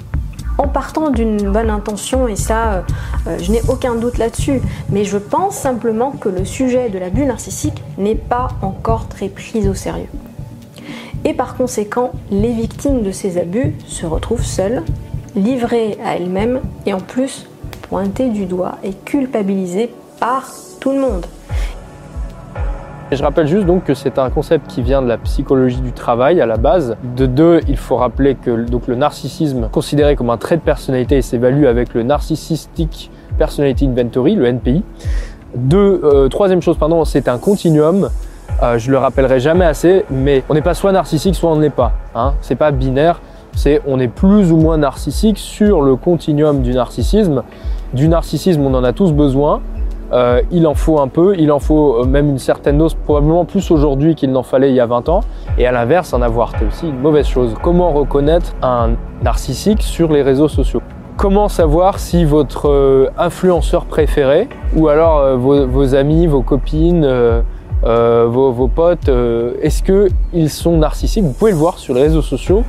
en 0.58 0.68
partant 0.68 1.10
d'une 1.10 1.50
bonne 1.50 1.68
intention, 1.68 2.28
et 2.28 2.34
ça, 2.36 2.84
euh, 3.26 3.36
je 3.38 3.52
n'ai 3.52 3.60
aucun 3.68 3.94
doute 3.94 4.16
là-dessus, 4.16 4.62
mais 4.88 5.04
je 5.04 5.18
pense 5.18 5.54
simplement 5.54 6.12
que 6.12 6.30
le 6.30 6.46
sujet 6.46 6.88
de 6.88 6.98
l'abus 6.98 7.26
narcissique 7.26 7.82
n'est 7.98 8.14
pas 8.14 8.48
encore 8.62 9.06
très 9.06 9.28
pris 9.28 9.68
au 9.68 9.74
sérieux. 9.74 10.08
Et 11.26 11.34
par 11.34 11.56
conséquent, 11.56 12.12
les 12.30 12.52
victimes 12.52 13.02
de 13.02 13.10
ces 13.10 13.36
abus 13.36 13.74
se 13.86 14.06
retrouvent 14.06 14.46
seules, 14.46 14.82
livrées 15.34 15.98
à 16.02 16.16
elles-mêmes, 16.16 16.62
et 16.86 16.94
en 16.94 17.00
plus 17.00 17.46
pointées 17.90 18.30
du 18.30 18.46
doigt 18.46 18.78
et 18.82 18.94
culpabilisées 18.94 19.92
par 20.20 20.50
tout 20.80 20.92
le 20.92 21.00
monde. 21.00 21.26
Et 23.12 23.16
je 23.16 23.22
rappelle 23.22 23.46
juste 23.46 23.66
donc 23.66 23.84
que 23.84 23.94
c'est 23.94 24.18
un 24.18 24.30
concept 24.30 24.66
qui 24.66 24.82
vient 24.82 25.00
de 25.00 25.06
la 25.06 25.16
psychologie 25.16 25.80
du 25.80 25.92
travail 25.92 26.40
à 26.40 26.46
la 26.46 26.56
base. 26.56 26.96
De 27.16 27.26
deux, 27.26 27.60
il 27.68 27.76
faut 27.76 27.94
rappeler 27.96 28.34
que 28.34 28.50
donc, 28.68 28.88
le 28.88 28.96
narcissisme, 28.96 29.68
considéré 29.70 30.16
comme 30.16 30.28
un 30.30 30.38
trait 30.38 30.56
de 30.56 30.62
personnalité, 30.62 31.22
s'évalue 31.22 31.66
avec 31.66 31.94
le 31.94 32.02
Narcissistic 32.02 33.12
Personality 33.38 33.86
Inventory, 33.86 34.34
le 34.34 34.46
NPI. 34.46 34.82
Deux, 35.54 36.00
euh, 36.02 36.28
troisième 36.28 36.60
chose, 36.60 36.78
pardon, 36.78 37.04
c'est 37.04 37.28
un 37.28 37.38
continuum. 37.38 38.10
Euh, 38.62 38.76
je 38.78 38.90
le 38.90 38.98
rappellerai 38.98 39.38
jamais 39.38 39.66
assez, 39.66 40.04
mais 40.10 40.42
on 40.48 40.54
n'est 40.54 40.62
pas 40.62 40.74
soit 40.74 40.90
narcissique, 40.90 41.36
soit 41.36 41.50
on 41.50 41.56
ne 41.56 41.62
l'est 41.62 41.70
pas. 41.70 41.92
Hein. 42.16 42.34
C'est 42.40 42.56
pas 42.56 42.72
binaire. 42.72 43.20
C'est 43.54 43.82
on 43.86 44.00
est 44.00 44.08
plus 44.08 44.50
ou 44.50 44.56
moins 44.56 44.78
narcissique 44.78 45.38
sur 45.38 45.80
le 45.80 45.94
continuum 45.94 46.60
du 46.60 46.72
narcissisme. 46.72 47.44
Du 47.94 48.08
narcissisme, 48.08 48.62
on 48.62 48.74
en 48.74 48.82
a 48.82 48.92
tous 48.92 49.12
besoin. 49.12 49.60
Euh, 50.12 50.42
il 50.50 50.66
en 50.66 50.74
faut 50.74 51.00
un 51.00 51.08
peu, 51.08 51.34
il 51.36 51.50
en 51.50 51.58
faut 51.58 52.02
euh, 52.02 52.04
même 52.04 52.28
une 52.28 52.38
certaine 52.38 52.78
dose, 52.78 52.94
probablement 52.94 53.44
plus 53.44 53.70
aujourd'hui 53.70 54.14
qu'il 54.14 54.30
n'en 54.30 54.42
fallait 54.42 54.70
il 54.70 54.74
y 54.74 54.80
a 54.80 54.86
20 54.86 55.08
ans. 55.08 55.20
Et 55.58 55.66
à 55.66 55.72
l'inverse, 55.72 56.12
en 56.12 56.22
avoir, 56.22 56.52
c'est 56.58 56.66
aussi 56.66 56.88
une 56.88 57.00
mauvaise 57.00 57.26
chose. 57.26 57.54
Comment 57.62 57.92
reconnaître 57.92 58.54
un 58.62 58.90
narcissique 59.22 59.82
sur 59.82 60.12
les 60.12 60.22
réseaux 60.22 60.48
sociaux? 60.48 60.82
Comment 61.16 61.48
savoir 61.48 61.98
si 61.98 62.24
votre 62.24 62.68
euh, 62.68 63.08
influenceur 63.18 63.86
préféré, 63.86 64.48
ou 64.76 64.88
alors 64.88 65.36
vos, 65.38 65.94
amis, 65.94 66.26
vos 66.26 66.42
copines, 66.42 67.08
vos, 67.82 68.52
vos, 68.52 68.68
potes, 68.68 69.08
est-ce 69.62 69.82
qu'ils 69.82 70.50
sont 70.50 70.76
narcissiques? 70.76 71.24
Vous 71.24 71.32
pouvez 71.32 71.52
le 71.52 71.56
voir 71.56 71.78
sur 71.78 71.94
les 71.94 72.02
réseaux 72.02 72.22
sociaux, 72.22 72.64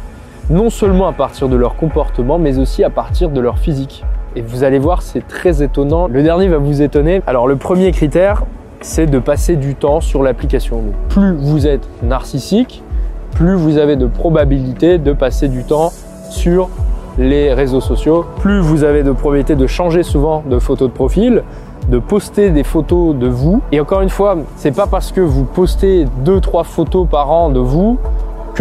non 0.49 0.69
seulement 0.69 1.07
à 1.07 1.11
partir 1.11 1.49
de 1.49 1.57
leur 1.57 1.75
comportement, 1.75 2.39
mais 2.39 2.57
aussi 2.57 2.85
à 2.85 2.89
partir 2.89 3.29
de 3.29 3.41
leur 3.41 3.57
physique. 3.57 4.05
Et 4.35 4.41
vous 4.41 4.63
allez 4.63 4.79
voir, 4.79 5.01
c'est 5.01 5.27
très 5.27 5.63
étonnant. 5.63 6.07
Le 6.07 6.21
dernier 6.23 6.47
va 6.47 6.57
vous 6.57 6.81
étonner. 6.81 7.21
Alors 7.27 7.47
le 7.47 7.55
premier 7.55 7.91
critère, 7.91 8.43
c'est 8.81 9.07
de 9.07 9.19
passer 9.19 9.55
du 9.55 9.75
temps 9.75 10.01
sur 10.01 10.23
l'application. 10.23 10.81
Plus 11.09 11.33
vous 11.33 11.67
êtes 11.67 11.87
narcissique, 12.03 12.83
plus 13.31 13.55
vous 13.55 13.77
avez 13.77 13.95
de 13.95 14.05
probabilité 14.05 14.97
de 14.97 15.13
passer 15.13 15.47
du 15.47 15.63
temps 15.63 15.91
sur 16.29 16.69
les 17.17 17.53
réseaux 17.53 17.81
sociaux, 17.81 18.25
plus 18.39 18.59
vous 18.59 18.83
avez 18.83 19.01
de 19.03 19.11
probabilité 19.11 19.55
de 19.55 19.65
changer 19.65 20.03
souvent 20.03 20.43
de 20.47 20.59
photo 20.59 20.87
de 20.87 20.93
profil, 20.93 21.43
de 21.89 21.99
poster 21.99 22.51
des 22.51 22.63
photos 22.63 23.15
de 23.15 23.27
vous. 23.27 23.61
Et 23.71 23.79
encore 23.79 24.01
une 24.01 24.09
fois, 24.09 24.37
c'est 24.55 24.75
pas 24.75 24.87
parce 24.87 25.11
que 25.11 25.21
vous 25.21 25.45
postez 25.45 26.05
2-3 26.25 26.63
photos 26.63 27.07
par 27.09 27.31
an 27.31 27.49
de 27.49 27.59
vous 27.59 27.97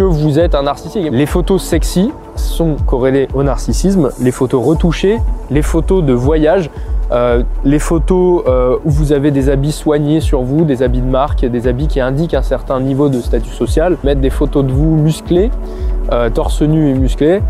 vous 0.03 0.39
êtes 0.39 0.55
un 0.55 0.63
narcissique. 0.63 1.07
Les 1.11 1.25
photos 1.25 1.63
sexy 1.63 2.11
sont 2.35 2.75
corrélées 2.85 3.27
au 3.33 3.43
narcissisme, 3.43 4.11
les 4.19 4.31
photos 4.31 4.63
retouchées, 4.63 5.19
les 5.49 5.61
photos 5.61 6.03
de 6.03 6.13
voyage, 6.13 6.69
euh, 7.11 7.43
les 7.63 7.79
photos 7.79 8.43
euh, 8.47 8.77
où 8.83 8.89
vous 8.89 9.13
avez 9.13 9.31
des 9.31 9.49
habits 9.49 9.71
soignés 9.71 10.19
sur 10.19 10.41
vous, 10.41 10.65
des 10.65 10.83
habits 10.83 11.01
de 11.01 11.09
marque, 11.09 11.45
des 11.45 11.67
habits 11.67 11.87
qui 11.87 12.01
indiquent 12.01 12.33
un 12.33 12.41
certain 12.41 12.79
niveau 12.81 13.07
de 13.07 13.21
statut 13.21 13.51
social, 13.51 13.97
mettre 14.03 14.19
des 14.19 14.29
photos 14.29 14.65
de 14.65 14.71
vous 14.71 14.95
musclés, 14.95 15.49
euh, 16.11 16.29
torse 16.29 16.61
nu 16.61 16.89
et 16.89 16.93
musclé, 16.93 17.41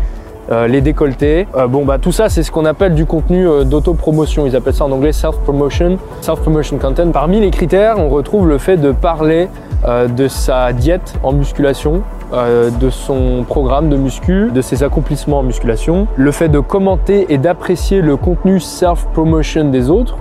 les 0.50 0.80
décolletés. 0.80 1.46
bon, 1.68 1.84
bah 1.84 1.98
tout 1.98 2.12
ça, 2.12 2.28
c'est 2.28 2.42
ce 2.42 2.50
qu'on 2.50 2.64
appelle 2.64 2.94
du 2.94 3.04
contenu 3.04 3.46
d'autopromotion. 3.66 4.46
Ils 4.46 4.56
appellent 4.56 4.74
ça 4.74 4.86
en 4.86 4.92
anglais 4.92 5.12
self-promotion, 5.12 5.98
self-promotion 6.22 6.78
content. 6.78 7.10
Parmi 7.10 7.40
les 7.40 7.50
critères, 7.50 7.98
on 7.98 8.08
retrouve 8.08 8.48
le 8.48 8.58
fait 8.58 8.78
de 8.78 8.92
parler 8.92 9.48
de 9.86 10.28
sa 10.28 10.72
diète 10.72 11.14
en 11.22 11.32
musculation, 11.32 12.02
euh, 12.34 12.68
de 12.68 12.90
son 12.90 13.42
programme 13.48 13.88
de 13.88 13.96
muscu, 13.96 14.50
de 14.52 14.60
ses 14.60 14.82
accomplissements 14.82 15.38
en 15.38 15.42
musculation, 15.42 16.06
le 16.14 16.30
fait 16.30 16.50
de 16.50 16.60
commenter 16.60 17.24
et 17.30 17.38
d'apprécier 17.38 18.02
le 18.02 18.18
contenu 18.18 18.60
self-promotion 18.60 19.70
des 19.70 19.88
autres. 19.88 20.18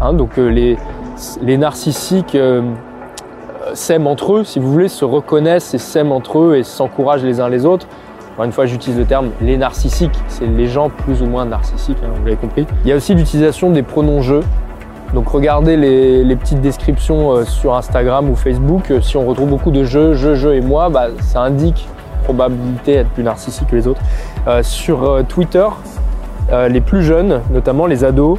Hein, 0.00 0.14
donc 0.14 0.38
euh, 0.38 0.48
les, 0.48 1.58
narcissiques 1.58 2.36
euh, 2.36 2.62
s'aiment 3.74 4.06
entre 4.06 4.36
eux, 4.36 4.44
si 4.44 4.60
vous 4.60 4.72
voulez, 4.72 4.88
se 4.88 5.04
reconnaissent 5.04 5.74
et 5.74 5.78
s'aiment 5.78 6.12
entre 6.12 6.38
eux 6.38 6.56
et 6.56 6.62
s'encouragent 6.62 7.22
les 7.22 7.38
uns 7.38 7.50
les 7.50 7.66
autres. 7.66 7.86
Encore 8.32 8.46
une 8.46 8.52
fois, 8.52 8.64
j'utilise 8.64 8.98
le 8.98 9.04
terme 9.04 9.28
les 9.42 9.58
narcissiques, 9.58 10.18
c'est 10.28 10.46
les 10.46 10.66
gens 10.66 10.88
plus 10.88 11.20
ou 11.20 11.26
moins 11.26 11.44
narcissiques, 11.44 11.98
hein, 12.02 12.08
vous 12.16 12.24
l'avez 12.24 12.36
compris. 12.36 12.66
Il 12.84 12.88
y 12.88 12.92
a 12.92 12.96
aussi 12.96 13.14
l'utilisation 13.14 13.70
des 13.70 13.82
pronoms 13.82 14.22
je. 14.22 14.36
Donc 15.12 15.28
regardez 15.28 15.76
les, 15.76 16.36
petites 16.36 16.62
descriptions 16.62 17.32
euh, 17.32 17.44
sur 17.44 17.74
Instagram 17.74 18.30
ou 18.30 18.34
Facebook. 18.34 18.90
Euh, 18.90 19.02
Si 19.02 19.18
on 19.18 19.26
retrouve 19.26 19.50
beaucoup 19.50 19.70
de 19.70 19.84
je, 19.84 20.14
je, 20.14 20.34
je 20.34 20.48
et 20.48 20.62
moi, 20.62 20.88
bah, 20.88 21.08
ça 21.20 21.42
indique 21.42 21.86
probabilité 22.24 22.94
être 22.94 23.10
plus 23.10 23.22
narcissique 23.22 23.68
que 23.68 23.76
les 23.76 23.86
autres. 23.86 24.00
Euh, 24.46 24.62
sur 24.62 25.22
Twitter, 25.28 25.66
les 26.70 26.80
plus 26.80 27.02
jeunes, 27.02 27.40
notamment 27.50 27.86
les 27.86 28.04
ados, 28.04 28.38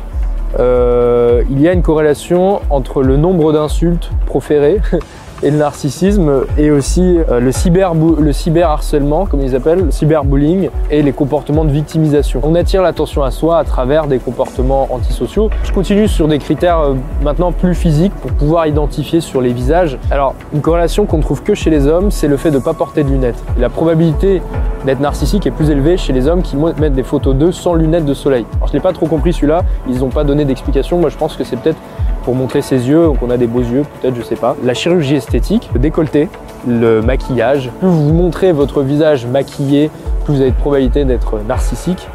il 0.58 1.62
y 1.62 1.68
a 1.68 1.74
une 1.74 1.82
corrélation 1.82 2.62
entre 2.70 3.04
le 3.04 3.18
nombre 3.18 3.54
d'insultes 3.54 4.10
proférées 4.26 4.82
et 5.44 5.52
le 5.52 5.58
narcissisme 5.58 6.44
et 6.58 6.72
aussi 6.72 7.20
euh, 7.30 7.40
le, 7.40 7.52
cyber 7.52 7.94
le 7.94 8.32
cyberharcèlement, 8.32 9.26
comme 9.26 9.42
ils 9.42 9.56
appellent, 9.56 9.86
le 9.86 9.92
cyberbullying 9.92 10.70
et 10.90 11.04
les 11.04 11.12
comportements 11.12 11.66
de 11.66 11.72
victimisation. 11.72 12.42
On 12.44 12.56
attire 12.56 12.82
l'attention 12.82 13.24
à 13.24 13.32
soi 13.32 13.58
à 13.58 13.64
travers 13.64 14.08
des 14.08 14.20
comportements 14.20 14.88
antisociaux. 14.92 15.50
Je 15.64 15.72
continue 15.72 16.08
sur 16.08 16.28
des 16.28 16.40
critères 16.40 16.80
euh, 16.80 16.94
maintenant 17.22 17.52
plus 17.52 17.76
physiques 17.76 18.14
pour 18.16 18.32
pouvoir 18.32 18.68
identifier 18.68 19.22
sur 19.22 19.42
les 19.42 19.54
visages. 19.54 19.98
Alors, 20.12 20.34
une 20.54 20.62
corrélation 20.62 21.06
qu'on 21.06 21.18
ne 21.18 21.24
trouve 21.24 21.44
que 21.44 21.54
chez 21.54 21.70
les 21.70 21.88
hommes, 21.88 22.10
c'est 22.10 22.28
le 22.28 22.38
fait 22.38 22.52
de 22.52 22.58
ne 22.58 22.64
pas 22.64 22.74
porter 22.74 23.04
de 23.04 23.10
lunettes. 23.10 23.44
Et 23.58 23.62
la 23.62 23.70
probabilité 23.70 24.42
d'être 24.86 25.00
narcissique 25.00 25.46
est 25.46 25.52
plus 25.52 25.70
élevée 25.70 25.98
chez 25.98 26.14
les 26.14 26.28
hommes 26.28 26.42
qui 26.42 26.56
mettent 26.56 26.94
des 26.94 27.04
photos 27.04 27.36
d'eux 27.36 27.52
sans 27.52 27.74
lunettes 27.74 28.06
de 28.06 28.14
soleil. 28.14 28.46
Alors, 28.58 28.68
je 28.68 28.74
l'ai 28.74 28.80
pas 28.80 28.94
trop 28.94 29.08
compris 29.08 29.34
celui-là, 29.34 29.64
ils 29.88 30.00
n'ont 30.00 30.10
pas 30.10 30.24
donné 30.24 30.46
d'explication. 30.46 31.00
Moi, 31.00 31.10
je 31.10 31.18
pense 31.18 31.36
que 31.36 31.44
c'est 31.44 31.58
peut-être 31.58 31.78
pour 32.24 32.36
montrer 32.36 32.62
ses 32.62 32.88
yeux, 32.88 33.10
qu'on 33.12 33.30
a 33.30 33.38
des 33.38 33.48
beaux 33.48 33.62
yeux, 33.62 33.84
peut-être, 34.02 34.16
je 34.16 34.22
sais 34.22 34.36
pas. 34.36 34.56
La 34.64 34.74
chirurgie 34.74 35.16
esthétique, 35.16 35.70
le 35.74 35.80
décolleté, 35.80 36.30
le 36.68 37.02
maquillage. 37.02 37.70
Plus 37.80 37.88
vous 37.88 38.14
montrez 38.14 38.52
votre 38.52 38.82
visage 38.82 39.26
maquillé, 39.26 39.90
plus 40.26 40.36
vous 40.36 40.42
avez 40.42 40.52
de 40.52 40.56
probabilité 40.56 41.06
d'être 41.06 41.40
narcissique. 41.48 42.08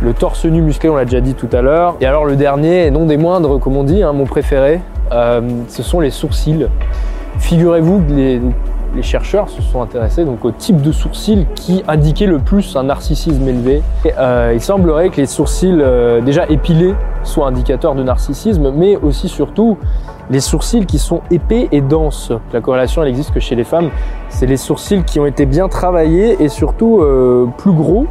Le 0.00 0.12
torse 0.12 0.44
nu 0.44 0.60
musclé, 0.60 0.88
on 0.88 0.96
l'a 0.96 1.04
déjà 1.04 1.20
dit 1.20 1.34
tout 1.34 1.48
à 1.52 1.62
l'heure. 1.62 1.96
Et 2.00 2.06
alors 2.06 2.24
le 2.24 2.36
dernier, 2.36 2.86
et 2.86 2.90
non 2.90 3.06
des 3.06 3.16
moindres, 3.16 3.60
comme 3.60 3.76
on 3.76 3.84
dit, 3.84 4.02
hein, 4.02 4.12
mon 4.12 4.24
préféré, 4.24 4.80
euh, 5.12 5.40
ce 5.68 5.82
sont 5.82 6.00
les 6.00 6.10
sourcils. 6.10 6.66
Figurez-vous 7.38 8.00
que 8.00 8.12
les, 8.12 8.40
chercheurs 9.02 9.48
se 9.48 9.60
sont 9.60 9.82
intéressés 9.82 10.24
donc 10.24 10.44
au 10.44 10.52
type 10.52 10.80
de 10.80 10.92
sourcils 10.92 11.46
qui 11.56 11.82
indiquait 11.88 12.26
le 12.26 12.38
plus 12.38 12.76
un 12.76 12.84
narcissisme 12.84 13.46
élevé. 13.48 13.82
Euh, 14.18 14.52
il 14.54 14.60
semblerait 14.60 15.08
que 15.08 15.16
les 15.16 15.26
sourcils 15.26 15.78
euh, 15.80 16.20
déjà 16.20 16.46
épilés 16.48 16.94
soient 17.24 17.46
indicateurs 17.46 17.94
de 17.94 18.02
narcissisme, 18.02 18.70
mais 18.74 18.96
aussi 18.96 19.28
surtout 19.28 19.78
les 20.30 20.40
sourcils 20.40 20.86
qui 20.86 20.98
sont 20.98 21.20
épais 21.30 21.68
et 21.72 21.80
denses. 21.80 22.32
La 22.52 22.60
corrélation 22.60 23.02
elle 23.02 23.08
existe 23.08 23.32
que 23.32 23.40
chez 23.40 23.54
les 23.54 23.64
femmes, 23.64 23.90
c'est 24.28 24.46
les 24.46 24.56
sourcils 24.56 25.04
qui 25.04 25.20
ont 25.20 25.26
été 25.26 25.46
bien 25.46 25.68
travaillés 25.68 26.42
et 26.42 26.48
surtout 26.48 27.00
euh, 27.00 27.46
plus 27.58 27.72
gros, 27.72 28.06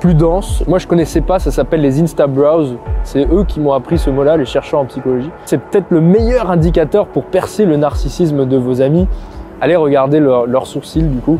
plus 0.00 0.14
denses. 0.14 0.62
Moi 0.68 0.78
je 0.78 0.86
connaissais 0.86 1.20
pas, 1.20 1.38
ça 1.38 1.50
s'appelle 1.50 1.80
les 1.80 2.00
Insta 2.00 2.26
Brows. 2.26 2.76
C'est 3.02 3.26
eux 3.32 3.44
qui 3.46 3.60
m'ont 3.60 3.72
appris 3.72 3.98
ce 3.98 4.10
mot-là, 4.10 4.36
les 4.36 4.44
chercheurs 4.44 4.80
en 4.80 4.84
psychologie. 4.84 5.30
C'est 5.44 5.60
peut-être 5.60 5.90
le 5.90 6.00
meilleur 6.00 6.50
indicateur 6.50 7.06
pour 7.06 7.24
percer 7.24 7.64
le 7.64 7.76
narcissisme 7.76 8.46
de 8.46 8.56
vos 8.56 8.80
amis 8.80 9.06
allez 9.60 9.76
regarder 9.76 10.20
leurs 10.20 10.46
leur 10.46 10.66
sourcils 10.66 11.02
du 11.02 11.18
coup. 11.18 11.38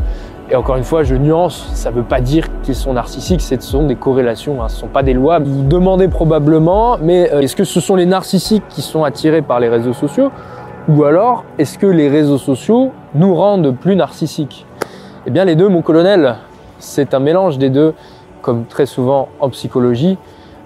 Et 0.50 0.56
encore 0.56 0.76
une 0.76 0.84
fois, 0.84 1.02
je 1.02 1.14
nuance, 1.14 1.70
ça 1.72 1.90
ne 1.90 1.96
veut 1.96 2.02
pas 2.02 2.20
dire 2.20 2.48
qu'ils 2.62 2.74
sont 2.74 2.92
narcissiques, 2.92 3.40
ce 3.40 3.58
sont 3.60 3.86
des 3.86 3.96
corrélations, 3.96 4.62
hein, 4.62 4.68
ce 4.68 4.76
ne 4.76 4.80
sont 4.80 4.88
pas 4.88 5.02
des 5.02 5.14
lois. 5.14 5.38
Vous 5.38 5.64
demandez 5.64 6.08
probablement, 6.08 6.98
mais 7.00 7.32
euh, 7.32 7.40
est-ce 7.40 7.56
que 7.56 7.64
ce 7.64 7.80
sont 7.80 7.96
les 7.96 8.04
narcissiques 8.04 8.64
qui 8.68 8.82
sont 8.82 9.04
attirés 9.04 9.40
par 9.40 9.58
les 9.58 9.70
réseaux 9.70 9.94
sociaux? 9.94 10.30
Ou 10.88 11.04
alors, 11.04 11.44
est-ce 11.58 11.78
que 11.78 11.86
les 11.86 12.10
réseaux 12.10 12.36
sociaux 12.36 12.92
nous 13.14 13.34
rendent 13.34 13.74
plus 13.74 13.96
narcissiques? 13.96 14.66
Eh 15.26 15.30
bien 15.30 15.46
les 15.46 15.56
deux, 15.56 15.68
mon 15.68 15.80
colonel, 15.80 16.36
c'est 16.78 17.14
un 17.14 17.20
mélange 17.20 17.56
des 17.56 17.70
deux, 17.70 17.94
comme 18.42 18.66
très 18.66 18.84
souvent 18.84 19.28
en 19.40 19.48
psychologie. 19.48 20.18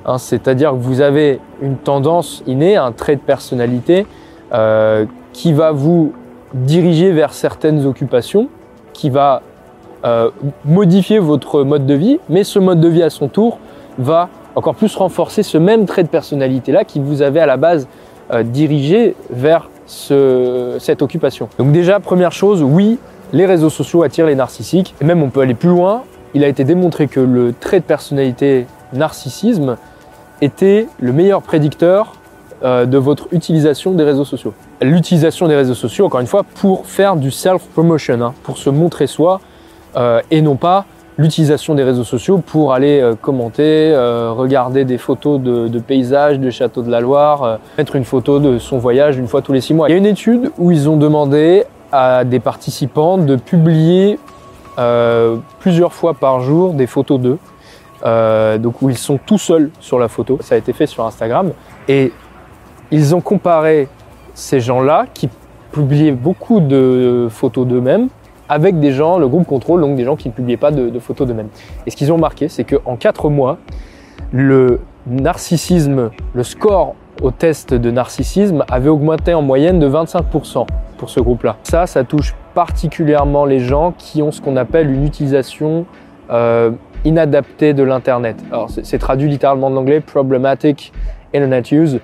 Hein, 0.04 0.18
C'est-à-dire 0.18 0.72
que 0.72 0.78
vous 0.78 1.00
avez 1.00 1.38
une 1.62 1.76
tendance 1.76 2.42
innée, 2.48 2.76
un 2.76 2.90
trait 2.90 3.14
de 3.14 3.20
personnalité 3.20 4.06
euh, 4.52 5.06
qui 5.32 5.52
va 5.52 5.70
vous 5.70 6.12
diriger 6.52 7.12
vers 7.12 7.32
certaines 7.32 7.86
occupations, 7.86 8.48
qui 8.92 9.10
va 9.10 9.42
euh, 10.04 10.30
modifier 10.64 11.18
votre 11.18 11.64
mode 11.64 11.86
de 11.86 11.94
vie, 11.94 12.18
mais 12.28 12.44
ce 12.44 12.58
mode 12.58 12.80
de 12.80 12.88
vie 12.88 13.02
à 13.02 13.10
son 13.10 13.28
tour 13.28 13.58
va 13.98 14.28
encore 14.54 14.74
plus 14.74 14.94
renforcer 14.96 15.42
ce 15.42 15.58
même 15.58 15.86
trait 15.86 16.02
de 16.02 16.08
personnalité-là 16.08 16.84
qui 16.84 17.00
vous 17.00 17.22
avait 17.22 17.40
à 17.40 17.46
la 17.46 17.56
base 17.56 17.88
euh, 18.32 18.42
dirigé 18.42 19.16
vers 19.30 19.70
ce, 19.86 20.76
cette 20.78 21.02
occupation. 21.02 21.48
Donc 21.58 21.72
déjà, 21.72 22.00
première 22.00 22.32
chose, 22.32 22.62
oui, 22.62 22.98
les 23.32 23.46
réseaux 23.46 23.70
sociaux 23.70 24.02
attirent 24.02 24.26
les 24.26 24.34
narcissiques, 24.34 24.94
et 25.00 25.04
même 25.04 25.22
on 25.22 25.30
peut 25.30 25.40
aller 25.40 25.54
plus 25.54 25.68
loin, 25.68 26.02
il 26.34 26.44
a 26.44 26.48
été 26.48 26.64
démontré 26.64 27.08
que 27.08 27.20
le 27.20 27.52
trait 27.58 27.80
de 27.80 27.84
personnalité 27.84 28.66
narcissisme 28.92 29.76
était 30.40 30.86
le 31.00 31.12
meilleur 31.12 31.42
prédicteur 31.42 32.14
euh, 32.62 32.86
de 32.86 32.98
votre 32.98 33.28
utilisation 33.32 33.92
des 33.92 34.04
réseaux 34.04 34.24
sociaux. 34.24 34.52
L'utilisation 34.82 35.48
des 35.48 35.56
réseaux 35.56 35.74
sociaux, 35.74 36.06
encore 36.06 36.20
une 36.20 36.26
fois, 36.26 36.44
pour 36.56 36.86
faire 36.86 37.16
du 37.16 37.30
self-promotion, 37.30 38.20
hein, 38.20 38.34
pour 38.42 38.58
se 38.58 38.70
montrer 38.70 39.06
soi, 39.06 39.40
et 40.30 40.42
non 40.42 40.56
pas 40.56 40.86
l'utilisation 41.18 41.74
des 41.74 41.82
réseaux 41.82 42.04
sociaux 42.04 42.38
pour 42.38 42.72
aller 42.72 43.00
euh, 43.00 43.14
commenter, 43.14 43.92
euh, 43.92 44.32
regarder 44.32 44.84
des 44.84 44.98
photos 44.98 45.40
de, 45.40 45.78
paysages, 45.80 46.38
de 46.38 46.48
châteaux 46.50 46.82
de 46.82 46.90
la 46.90 47.00
Loire, 47.00 47.42
euh, 47.42 47.56
mettre 47.76 47.96
une 47.96 48.04
photo 48.04 48.38
de 48.38 48.58
son 48.58 48.78
voyage 48.78 49.18
une 49.18 49.26
fois 49.26 49.42
tous 49.42 49.52
les 49.52 49.60
six 49.60 49.74
mois. 49.74 49.88
Il 49.88 49.92
y 49.92 49.94
a 49.94 49.98
une 49.98 50.06
étude 50.06 50.52
où 50.58 50.70
ils 50.70 50.88
ont 50.88 50.96
demandé 50.96 51.64
à 51.90 52.24
des 52.24 52.38
participants 52.38 53.18
de 53.18 53.34
publier 53.34 54.18
euh, 54.78 55.36
plusieurs 55.58 55.92
fois 55.92 56.14
par 56.14 56.40
jour 56.40 56.72
des 56.72 56.86
photos 56.86 57.20
d'eux, 57.20 57.38
donc 58.58 58.80
où 58.80 58.90
ils 58.90 58.98
sont 58.98 59.18
tout 59.18 59.38
seuls 59.38 59.70
sur 59.80 59.98
la 59.98 60.06
photo. 60.06 60.38
Ça 60.40 60.54
a 60.54 60.58
été 60.58 60.72
fait 60.72 60.86
sur 60.86 61.04
Instagram 61.04 61.50
et 61.88 62.12
ils 62.92 63.14
ont 63.14 63.20
comparé 63.20 63.88
ces 64.34 64.60
gens-là 64.60 65.06
qui 65.12 65.28
publiaient 65.72 66.12
beaucoup 66.12 66.60
de 66.60 67.26
photos 67.28 67.66
d'eux-mêmes 67.66 68.08
avec 68.48 68.78
des 68.80 68.92
gens, 68.92 69.18
le 69.18 69.28
groupe 69.28 69.46
contrôle, 69.46 69.80
donc 69.80 69.96
des 69.96 70.04
gens 70.04 70.16
qui 70.16 70.28
ne 70.28 70.32
publiaient 70.32 70.56
pas 70.56 70.70
de, 70.70 70.88
de 70.90 70.98
photos 70.98 71.26
d'eux-mêmes. 71.26 71.48
Et 71.86 71.90
ce 71.90 71.96
qu'ils 71.96 72.10
ont 72.12 72.16
remarqué, 72.16 72.48
c'est 72.48 72.64
qu'en 72.64 72.96
4 72.96 73.28
mois, 73.30 73.58
le 74.32 74.80
narcissisme, 75.06 76.10
le 76.34 76.42
score 76.42 76.94
au 77.22 77.30
test 77.30 77.74
de 77.74 77.90
narcissisme 77.90 78.64
avait 78.70 78.88
augmenté 78.88 79.34
en 79.34 79.42
moyenne 79.42 79.78
de 79.78 79.88
25% 79.88 80.66
pour 80.98 81.10
ce 81.10 81.20
groupe-là. 81.20 81.56
Ça, 81.62 81.86
ça 81.86 82.04
touche 82.04 82.34
particulièrement 82.54 83.44
les 83.44 83.60
gens 83.60 83.92
qui 83.96 84.22
ont 84.22 84.30
ce 84.30 84.40
qu'on 84.40 84.56
appelle 84.56 84.90
une 84.90 85.04
utilisation 85.04 85.86
euh, 86.30 86.70
inadaptée 87.04 87.74
de 87.74 87.82
l'Internet. 87.82 88.36
Alors, 88.50 88.68
c'est 88.70 88.98
traduit 88.98 89.28
littéralement 89.28 89.70
de 89.70 89.74
l'anglais, 89.74 90.00
problematic 90.00 90.92
internet 91.34 91.70
use. 91.72 92.00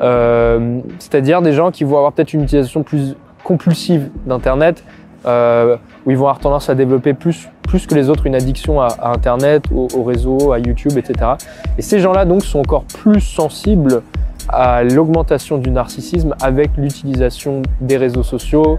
Euh, 0.00 0.80
c'est-à-dire 0.98 1.42
des 1.42 1.52
gens 1.52 1.70
qui 1.70 1.84
vont 1.84 1.96
avoir 1.96 2.12
peut-être 2.12 2.32
une 2.32 2.42
utilisation 2.42 2.82
plus 2.82 3.16
compulsive 3.44 4.10
d'Internet, 4.26 4.84
euh, 5.26 5.76
où 6.06 6.10
ils 6.10 6.16
vont 6.16 6.24
avoir 6.24 6.38
tendance 6.38 6.68
à 6.68 6.74
développer 6.74 7.14
plus, 7.14 7.48
plus 7.62 7.86
que 7.86 7.94
les 7.94 8.10
autres 8.10 8.26
une 8.26 8.34
addiction 8.34 8.80
à, 8.80 9.12
Internet, 9.12 9.64
au, 9.74 9.88
au, 9.94 10.02
réseau, 10.02 10.52
à 10.52 10.58
YouTube, 10.58 10.92
etc. 10.96 11.32
Et 11.78 11.82
ces 11.82 12.00
gens-là 12.00 12.24
donc 12.24 12.44
sont 12.44 12.60
encore 12.60 12.84
plus 12.84 13.20
sensibles 13.20 14.02
à 14.48 14.82
l'augmentation 14.82 15.58
du 15.58 15.70
narcissisme 15.70 16.34
avec 16.42 16.70
l'utilisation 16.76 17.62
des 17.80 17.96
réseaux 17.96 18.22
sociaux 18.22 18.78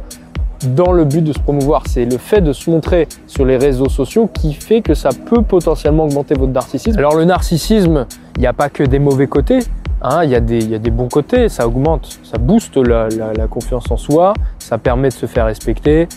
dans 0.68 0.92
le 0.92 1.06
but 1.06 1.22
de 1.22 1.34
se 1.34 1.40
promouvoir. 1.40 1.84
C'est 1.88 2.06
le 2.06 2.18
fait 2.18 2.42
de 2.42 2.54
se 2.54 2.70
montrer 2.70 3.08
sur 3.28 3.46
les 3.46 3.58
réseaux 3.58 3.90
sociaux 3.90 4.30
qui 4.32 4.54
fait 4.54 4.82
que 4.82 4.94
ça 4.94 5.10
peut 5.10 5.42
potentiellement 5.42 6.06
augmenter 6.06 6.36
votre 6.36 6.54
narcissisme. 6.54 6.98
Alors 6.98 7.16
le 7.16 7.26
narcissisme, 7.26 8.06
il 8.38 8.42
n'y 8.42 8.48
a 8.48 8.54
pas 8.54 8.70
que 8.70 8.84
des 8.84 9.00
mauvais 9.00 9.28
côtés. 9.28 9.60
Hein, 10.02 10.24
il, 10.24 10.32
y 10.34 10.42
des, 10.42 10.60
il 10.60 10.70
y 10.70 10.76
a 10.76 10.80
des 10.80 10.92
bons 10.92 11.08
côtés, 11.08 11.50
ça 11.50 11.66
augmente, 11.66 12.20
ça 12.22 12.38
booste 12.38 12.78
la, 12.78 13.08
la, 13.10 13.34
la 13.34 13.48
confiance 13.48 13.90
en 13.90 13.98
soi, 13.98 14.34
ça 14.60 14.78
permet 14.78 15.08
de 15.08 15.14
se 15.14 15.26
faire 15.26 15.46
respecter, 15.46 16.08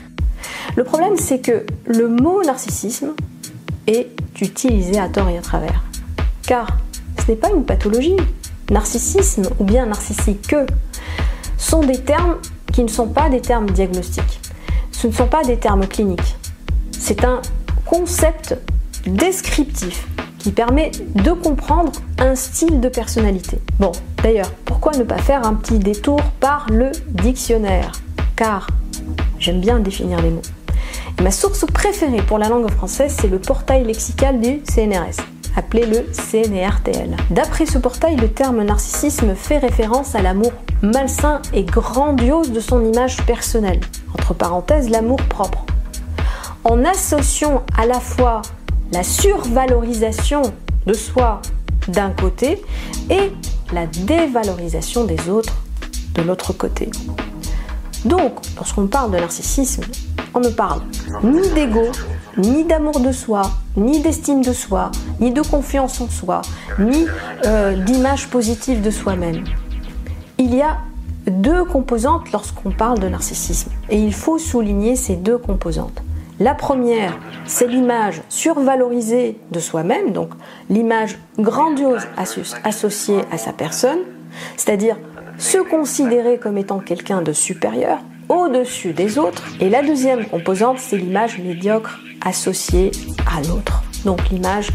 le 0.76 0.84
problème, 0.84 1.16
c'est 1.16 1.40
que 1.40 1.64
le 1.86 2.08
mot 2.08 2.42
narcissisme 2.44 3.14
est 3.86 4.08
utilisé 4.40 4.98
à 4.98 5.08
tort 5.08 5.28
et 5.28 5.38
à 5.38 5.42
travers. 5.42 5.82
Car 6.46 6.68
ce 7.20 7.32
n'est 7.32 7.36
pas 7.36 7.50
une 7.50 7.64
pathologie. 7.64 8.16
Narcissisme 8.70 9.48
ou 9.58 9.64
bien 9.64 9.86
narcissique 9.86 10.54
sont 11.56 11.80
des 11.80 11.98
termes 11.98 12.36
qui 12.72 12.82
ne 12.82 12.88
sont 12.88 13.08
pas 13.08 13.30
des 13.30 13.40
termes 13.40 13.70
diagnostiques. 13.70 14.40
Ce 14.92 15.06
ne 15.06 15.12
sont 15.12 15.26
pas 15.26 15.42
des 15.42 15.56
termes 15.56 15.86
cliniques. 15.86 16.36
C'est 16.92 17.24
un 17.24 17.40
concept 17.86 18.56
descriptif 19.06 20.06
qui 20.38 20.52
permet 20.52 20.90
de 21.14 21.32
comprendre 21.32 21.92
un 22.18 22.34
style 22.34 22.80
de 22.80 22.88
personnalité. 22.88 23.58
Bon, 23.78 23.92
d'ailleurs, 24.22 24.50
pourquoi 24.64 24.92
ne 24.92 25.04
pas 25.04 25.18
faire 25.18 25.46
un 25.46 25.54
petit 25.54 25.78
détour 25.78 26.20
par 26.40 26.66
le 26.70 26.92
dictionnaire? 27.08 27.92
Car 28.36 28.68
J'aime 29.38 29.60
bien 29.60 29.78
définir 29.78 30.20
les 30.20 30.30
mots. 30.30 30.42
Ma 31.22 31.30
source 31.30 31.64
préférée 31.66 32.22
pour 32.22 32.38
la 32.38 32.48
langue 32.48 32.70
française, 32.70 33.16
c'est 33.20 33.28
le 33.28 33.38
portail 33.38 33.84
lexical 33.84 34.40
du 34.40 34.60
CNRS, 34.64 35.20
appelé 35.56 35.84
le 35.86 36.06
CNRTL. 36.12 37.16
D'après 37.30 37.66
ce 37.66 37.78
portail, 37.78 38.16
le 38.16 38.28
terme 38.28 38.62
narcissisme 38.62 39.34
fait 39.34 39.58
référence 39.58 40.14
à 40.14 40.22
l'amour 40.22 40.52
malsain 40.82 41.42
et 41.52 41.64
grandiose 41.64 42.52
de 42.52 42.60
son 42.60 42.84
image 42.84 43.16
personnelle, 43.26 43.80
entre 44.14 44.34
parenthèses 44.34 44.90
l'amour 44.90 45.18
propre. 45.28 45.66
En 46.64 46.84
associant 46.84 47.64
à 47.76 47.86
la 47.86 47.98
fois 47.98 48.42
la 48.92 49.02
survalorisation 49.02 50.42
de 50.86 50.92
soi 50.92 51.42
d'un 51.88 52.10
côté 52.10 52.62
et 53.10 53.32
la 53.72 53.86
dévalorisation 53.86 55.04
des 55.04 55.28
autres 55.28 55.54
de 56.14 56.22
l'autre 56.22 56.52
côté. 56.52 56.90
Donc, 58.04 58.32
lorsqu'on 58.56 58.86
parle 58.86 59.12
de 59.12 59.16
narcissisme, 59.16 59.82
on 60.34 60.40
ne 60.40 60.50
parle 60.50 60.80
ni 61.22 61.48
d'ego, 61.50 61.86
ni 62.36 62.64
d'amour 62.64 63.00
de 63.00 63.12
soi, 63.12 63.42
ni 63.76 64.00
d'estime 64.00 64.42
de 64.42 64.52
soi, 64.52 64.90
ni 65.20 65.32
de 65.32 65.42
confiance 65.42 66.00
en 66.00 66.08
soi, 66.08 66.42
ni 66.78 67.06
euh, 67.46 67.76
d'image 67.84 68.28
positive 68.28 68.82
de 68.82 68.90
soi-même. 68.90 69.44
Il 70.38 70.54
y 70.54 70.62
a 70.62 70.78
deux 71.26 71.64
composantes 71.64 72.30
lorsqu'on 72.32 72.70
parle 72.70 73.00
de 73.00 73.08
narcissisme, 73.08 73.70
et 73.90 74.00
il 74.00 74.14
faut 74.14 74.38
souligner 74.38 74.96
ces 74.96 75.16
deux 75.16 75.38
composantes. 75.38 76.02
La 76.40 76.54
première, 76.54 77.18
c'est 77.46 77.66
l'image 77.66 78.22
survalorisée 78.28 79.40
de 79.50 79.58
soi-même, 79.58 80.12
donc 80.12 80.30
l'image 80.70 81.18
grandiose 81.36 82.06
associée 82.62 83.22
à 83.32 83.38
sa 83.38 83.52
personne, 83.52 83.98
c'est-à-dire 84.56 84.96
se 85.38 85.58
considérer 85.58 86.38
comme 86.38 86.58
étant 86.58 86.80
quelqu'un 86.80 87.22
de 87.22 87.32
supérieur, 87.32 87.98
au-dessus 88.28 88.92
des 88.92 89.18
autres. 89.18 89.44
Et 89.60 89.70
la 89.70 89.82
deuxième 89.82 90.26
composante, 90.26 90.78
c'est 90.78 90.96
l'image 90.96 91.38
médiocre 91.38 92.00
associée 92.24 92.90
à 93.26 93.40
l'autre. 93.48 93.82
Donc 94.04 94.28
l'image 94.30 94.70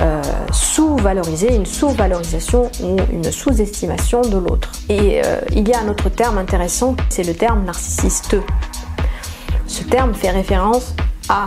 euh, 0.00 0.22
sous-valorisée, 0.52 1.54
une 1.54 1.66
sous-valorisation 1.66 2.70
ou 2.82 2.96
une 3.12 3.30
sous-estimation 3.30 4.20
de 4.22 4.38
l'autre. 4.38 4.70
Et 4.88 5.20
euh, 5.24 5.40
il 5.54 5.68
y 5.68 5.72
a 5.72 5.80
un 5.80 5.88
autre 5.88 6.08
terme 6.10 6.38
intéressant, 6.38 6.96
c'est 7.08 7.24
le 7.24 7.34
terme 7.34 7.64
narcissiste. 7.64 8.36
Ce 9.66 9.82
terme 9.84 10.14
fait 10.14 10.30
référence 10.30 10.94
à 11.28 11.46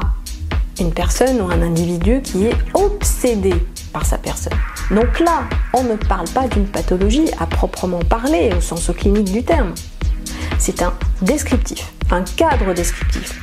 une 0.79 0.93
personne 0.93 1.41
ou 1.41 1.45
un 1.45 1.61
individu 1.61 2.21
qui 2.21 2.47
est 2.47 2.55
obsédé 2.73 3.53
par 3.93 4.05
sa 4.05 4.17
personne. 4.17 4.57
Donc 4.91 5.21
là, 5.21 5.43
on 5.73 5.83
ne 5.83 5.95
parle 5.95 6.27
pas 6.29 6.49
d'une 6.49 6.67
pathologie 6.67 7.29
à 7.39 7.45
proprement 7.45 7.99
parler 7.99 8.51
au 8.55 8.59
sens 8.59 8.91
clinique 8.97 9.31
du 9.31 9.41
terme. 9.41 9.73
C'est 10.59 10.81
un 10.81 10.93
descriptif, 11.21 11.93
un 12.11 12.23
cadre 12.23 12.73
descriptif. 12.73 13.39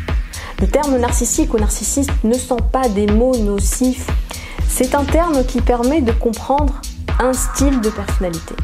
Le 0.61 0.67
terme 0.67 0.99
narcissique 0.99 1.55
ou 1.55 1.59
narcissiste 1.59 2.11
ne 2.23 2.35
sont 2.35 2.59
pas 2.59 2.89
des 2.89 3.07
mots 3.07 3.37
nocifs. 3.37 4.07
C'est 4.69 4.95
un 4.95 5.05
terme 5.05 5.43
qui 5.47 5.63
permet 5.63 6.03
de 6.03 6.13
comprendre 6.13 6.81
un 7.19 7.33
style 7.33 7.81
de 7.81 7.89
personnalité. 7.89 8.55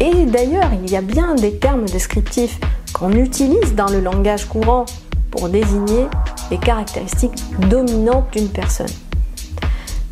Et 0.00 0.26
d'ailleurs, 0.26 0.70
il 0.82 0.90
y 0.90 0.96
a 0.96 1.02
bien 1.02 1.36
des 1.36 1.56
termes 1.58 1.84
descriptifs 1.84 2.58
qu'on 2.92 3.12
utilise 3.12 3.74
dans 3.76 3.88
le 3.88 4.00
langage 4.00 4.46
courant 4.46 4.86
pour 5.30 5.48
désigner 5.48 6.06
les 6.50 6.58
caractéristiques 6.58 7.38
dominantes 7.68 8.32
d'une 8.32 8.48
personne. 8.48 8.90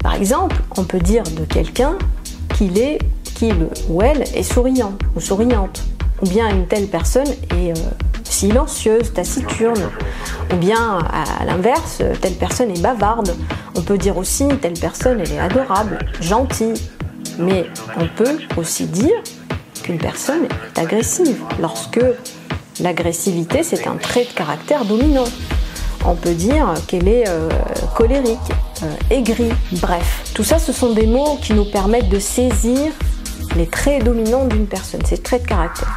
Par 0.03 0.15
exemple, 0.15 0.57
on 0.77 0.85
peut 0.85 0.99
dire 0.99 1.25
de 1.25 1.45
quelqu'un 1.45 1.99
qu'il 2.57 2.79
est, 2.79 2.99
qu'il 3.35 3.69
ou 3.89 4.03
elle 4.03 4.23
est 4.35 4.43
souriant 4.43 4.93
ou 5.15 5.21
souriante, 5.21 5.83
ou 6.23 6.27
bien 6.29 6.49
une 6.49 6.67
telle 6.67 6.87
personne 6.87 7.29
est 7.57 7.71
euh, 7.71 7.83
silencieuse, 8.25 9.13
taciturne, 9.13 9.91
ou 10.53 10.57
bien 10.57 10.99
à 10.99 11.45
l'inverse, 11.45 12.03
telle 12.21 12.35
personne 12.35 12.71
est 12.71 12.81
bavarde. 12.81 13.35
On 13.77 13.83
peut 13.83 13.99
dire 13.99 14.17
aussi 14.17 14.47
telle 14.61 14.79
personne 14.79 15.21
elle 15.21 15.33
est 15.33 15.39
adorable, 15.39 15.99
gentille, 16.21 16.75
mais 17.39 17.67
on 17.99 18.07
peut 18.07 18.39
aussi 18.57 18.87
dire 18.87 19.17
qu'une 19.83 19.99
personne 19.99 20.45
est 20.45 20.79
agressive 20.79 21.43
lorsque 21.61 22.01
l'agressivité 22.81 23.63
c'est 23.63 23.87
un 23.87 23.97
trait 23.97 24.25
de 24.25 24.31
caractère 24.31 24.85
dominant 24.85 25.25
on 26.05 26.15
peut 26.15 26.35
dire 26.35 26.75
qu'elle 26.87 27.09
est 27.09 27.29
euh, 27.29 27.49
colérique, 27.95 28.39
euh, 28.83 28.95
aigrie, 29.11 29.53
bref. 29.73 30.31
Tout 30.35 30.45
ça, 30.45 30.59
ce 30.59 30.73
sont 30.73 30.93
des 30.93 31.07
mots 31.07 31.39
qui 31.43 31.53
nous 31.53 31.65
permettent 31.65 32.09
de 32.09 32.19
saisir 32.19 32.93
les 33.57 33.67
traits 33.67 34.05
dominants 34.05 34.47
d'une 34.47 34.67
personne, 34.67 35.05
ses 35.05 35.19
traits 35.19 35.43
de 35.43 35.49
caractère. 35.49 35.95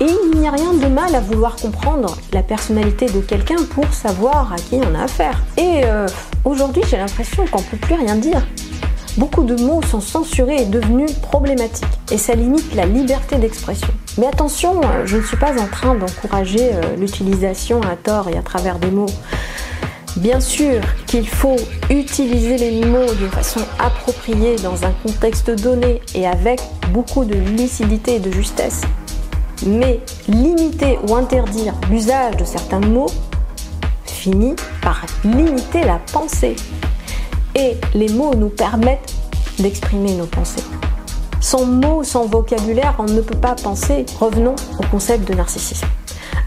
Et 0.00 0.06
il 0.06 0.40
n'y 0.40 0.48
a 0.48 0.50
rien 0.50 0.72
de 0.72 0.86
mal 0.86 1.14
à 1.14 1.20
vouloir 1.20 1.54
comprendre 1.56 2.16
la 2.32 2.42
personnalité 2.42 3.06
de 3.06 3.20
quelqu'un 3.20 3.62
pour 3.70 3.92
savoir 3.92 4.52
à 4.52 4.56
qui 4.56 4.74
on 4.74 4.94
a 4.94 5.04
affaire. 5.04 5.40
Et 5.56 5.82
euh, 5.84 6.08
aujourd'hui, 6.44 6.82
j'ai 6.90 6.96
l'impression 6.96 7.44
qu'on 7.46 7.60
ne 7.60 7.66
peut 7.66 7.76
plus 7.76 7.94
rien 7.94 8.16
dire 8.16 8.42
beaucoup 9.16 9.44
de 9.44 9.56
mots 9.62 9.82
sont 9.82 10.00
censurés 10.00 10.62
et 10.62 10.64
devenus 10.66 11.12
problématiques, 11.14 11.86
et 12.10 12.18
ça 12.18 12.34
limite 12.34 12.74
la 12.74 12.86
liberté 12.86 13.36
d'expression. 13.36 13.88
Mais 14.18 14.26
attention, 14.26 14.80
euh, 14.82 15.06
je 15.06 15.16
ne 15.16 15.22
suis 15.22 15.36
pas 15.36 15.52
en 15.60 15.66
train 15.66 15.94
d'encourager 15.94 16.72
euh, 16.72 16.96
l'utilisation 16.96 17.80
à 17.82 17.96
tort 17.96 18.28
et 18.28 18.36
à 18.36 18.42
travers 18.42 18.78
des 18.78 18.90
mots. 18.90 19.06
Bien 20.16 20.40
sûr 20.40 20.80
qu'il 21.06 21.26
faut 21.26 21.56
utiliser 21.88 22.58
les 22.58 22.84
mots 22.84 23.14
de 23.18 23.26
façon 23.28 23.60
appropriée 23.78 24.56
dans 24.56 24.84
un 24.84 24.92
contexte 25.02 25.50
donné 25.50 26.02
et 26.14 26.26
avec 26.26 26.60
beaucoup 26.92 27.24
de 27.24 27.34
lucidité 27.34 28.16
et 28.16 28.20
de 28.20 28.30
justesse. 28.30 28.82
Mais 29.66 30.00
limiter 30.28 30.98
ou 31.08 31.14
interdire 31.14 31.72
l'usage 31.90 32.36
de 32.36 32.44
certains 32.44 32.80
mots 32.80 33.10
finit 34.04 34.56
par 34.82 35.00
limiter 35.24 35.82
la 35.84 35.98
pensée 36.12 36.56
et 37.54 37.76
les 37.94 38.08
mots 38.08 38.34
nous 38.34 38.48
permettent 38.48 39.14
d'exprimer 39.58 40.14
nos 40.14 40.26
pensées. 40.26 40.62
Sans 41.40 41.64
mots, 41.66 42.04
sans 42.04 42.26
vocabulaire, 42.26 42.94
on 42.98 43.04
ne 43.04 43.20
peut 43.20 43.38
pas 43.38 43.54
penser. 43.54 44.06
Revenons 44.20 44.54
au 44.78 44.86
concept 44.90 45.28
de 45.28 45.34
narcissisme. 45.34 45.86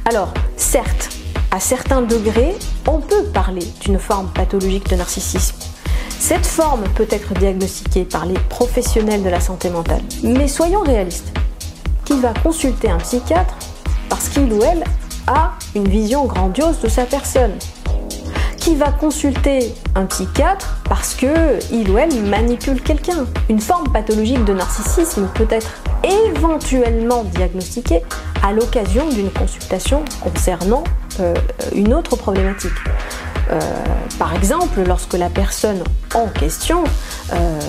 Alors, 0.06 0.34
certes, 0.56 1.10
à 1.52 1.60
certains 1.60 2.02
degrés, 2.02 2.56
on 2.88 3.00
peut 3.00 3.24
parler 3.26 3.66
d'une 3.82 4.00
forme 4.00 4.28
pathologique 4.28 4.90
de 4.90 4.96
narcissisme. 4.96 5.56
Cette 6.20 6.46
forme 6.46 6.84
peut 6.96 7.08
être 7.12 7.34
diagnostiquée 7.34 8.06
par 8.06 8.26
les 8.26 8.40
professionnels 8.50 9.22
de 9.22 9.30
la 9.30 9.40
santé 9.40 9.70
mentale. 9.70 10.02
Mais 10.24 10.48
soyons 10.48 10.82
réalistes. 10.82 11.32
Qui 12.06 12.20
va 12.20 12.34
consulter 12.34 12.90
un 12.90 12.98
psychiatre 12.98 13.56
parce 14.10 14.30
qu'il 14.30 14.52
ou 14.54 14.64
elle 14.64 14.84
a 15.28 15.52
une 15.76 15.88
vision 15.88 16.26
grandiose 16.26 16.80
de 16.80 16.88
sa 16.88 17.04
personne? 17.04 17.54
Qui 18.66 18.74
va 18.74 18.92
consulter 18.92 19.76
un 19.94 20.08
psychiatre 20.08 20.78
parce 20.90 21.14
que 21.14 21.60
il 21.72 21.88
ou 21.92 22.00
elle 22.00 22.24
manipule 22.24 22.82
quelqu'un. 22.82 23.28
Une 23.48 23.60
forme 23.60 23.92
pathologique 23.92 24.44
de 24.44 24.54
narcissisme 24.54 25.30
peut 25.36 25.46
être 25.52 25.70
éventuellement 26.04 27.26
diagnostiquée 27.26 28.02
à 28.42 28.54
l'occasion 28.54 29.08
d'une 29.08 29.30
consultation 29.30 30.04
concernant 30.20 30.84
euh, 31.20 31.36
une 31.76 31.94
autre 31.94 32.16
problématique. 32.16 32.74
Euh, 33.52 33.60
par 34.18 34.34
exemple, 34.34 34.82
lorsque 34.82 35.14
la 35.14 35.30
personne 35.30 35.84
en 36.16 36.26
question 36.26 36.86
euh, 37.34 37.60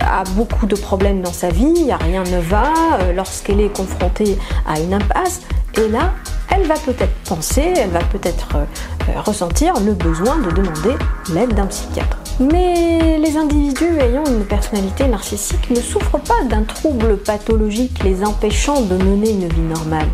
a 0.00 0.22
beaucoup 0.36 0.66
de 0.66 0.76
problèmes 0.76 1.22
dans 1.22 1.32
sa 1.32 1.48
vie, 1.48 1.90
rien 2.02 2.22
ne 2.22 2.38
va, 2.38 2.72
lorsqu'elle 3.16 3.60
est 3.60 3.76
confrontée 3.76 4.38
à 4.64 4.78
une 4.78 4.94
impasse, 4.94 5.40
et 5.74 5.88
là, 5.88 6.12
elle 6.50 6.66
va 6.66 6.74
peut-être 6.74 7.14
penser, 7.24 7.72
elle 7.76 7.90
va 7.90 8.00
peut-être 8.00 8.56
euh, 8.56 9.20
ressentir 9.20 9.74
le 9.80 9.92
besoin 9.92 10.36
de 10.38 10.50
demander 10.50 10.96
l'aide 11.32 11.54
d'un 11.54 11.66
psychiatre. 11.66 12.18
Mais 12.40 13.18
les 13.18 13.36
individus 13.36 13.98
ayant 14.00 14.24
une 14.24 14.44
personnalité 14.44 15.06
narcissique 15.06 15.70
ne 15.70 15.80
souffrent 15.80 16.20
pas 16.20 16.42
d'un 16.48 16.62
trouble 16.62 17.18
pathologique 17.18 18.02
les 18.02 18.24
empêchant 18.24 18.80
de 18.80 18.96
mener 18.96 19.30
une 19.30 19.48
vie 19.48 19.60
normale. 19.60 20.08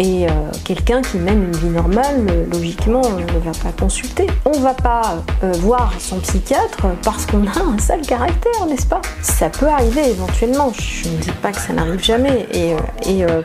Et 0.00 0.26
euh, 0.26 0.30
quelqu'un 0.64 1.02
qui 1.02 1.18
mène 1.18 1.42
une 1.42 1.56
vie 1.56 1.68
normale, 1.68 2.24
logiquement, 2.52 3.02
ne 3.02 3.38
va 3.40 3.50
pas 3.50 3.72
consulter. 3.78 4.28
On 4.44 4.50
ne 4.50 4.62
va 4.62 4.74
pas 4.74 5.24
euh, 5.42 5.50
voir 5.58 5.92
son 5.98 6.20
psychiatre 6.20 6.86
parce 7.02 7.26
qu'on 7.26 7.44
a 7.48 7.60
un 7.74 7.78
sale 7.78 8.02
caractère, 8.02 8.66
n'est-ce 8.68 8.86
pas? 8.86 9.02
Ça 9.22 9.50
peut 9.50 9.66
arriver 9.66 10.10
éventuellement. 10.10 10.72
Je 10.72 11.08
ne 11.08 11.16
dis 11.16 11.32
pas 11.42 11.50
que 11.50 11.60
ça 11.60 11.72
n'arrive 11.72 12.02
jamais. 12.02 12.46
Euh, 12.54 13.42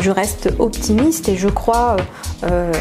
je 0.00 0.10
reste 0.10 0.50
optimiste 0.58 1.28
et 1.28 1.36
je 1.36 1.48
crois 1.48 1.96
euh, 2.44 2.72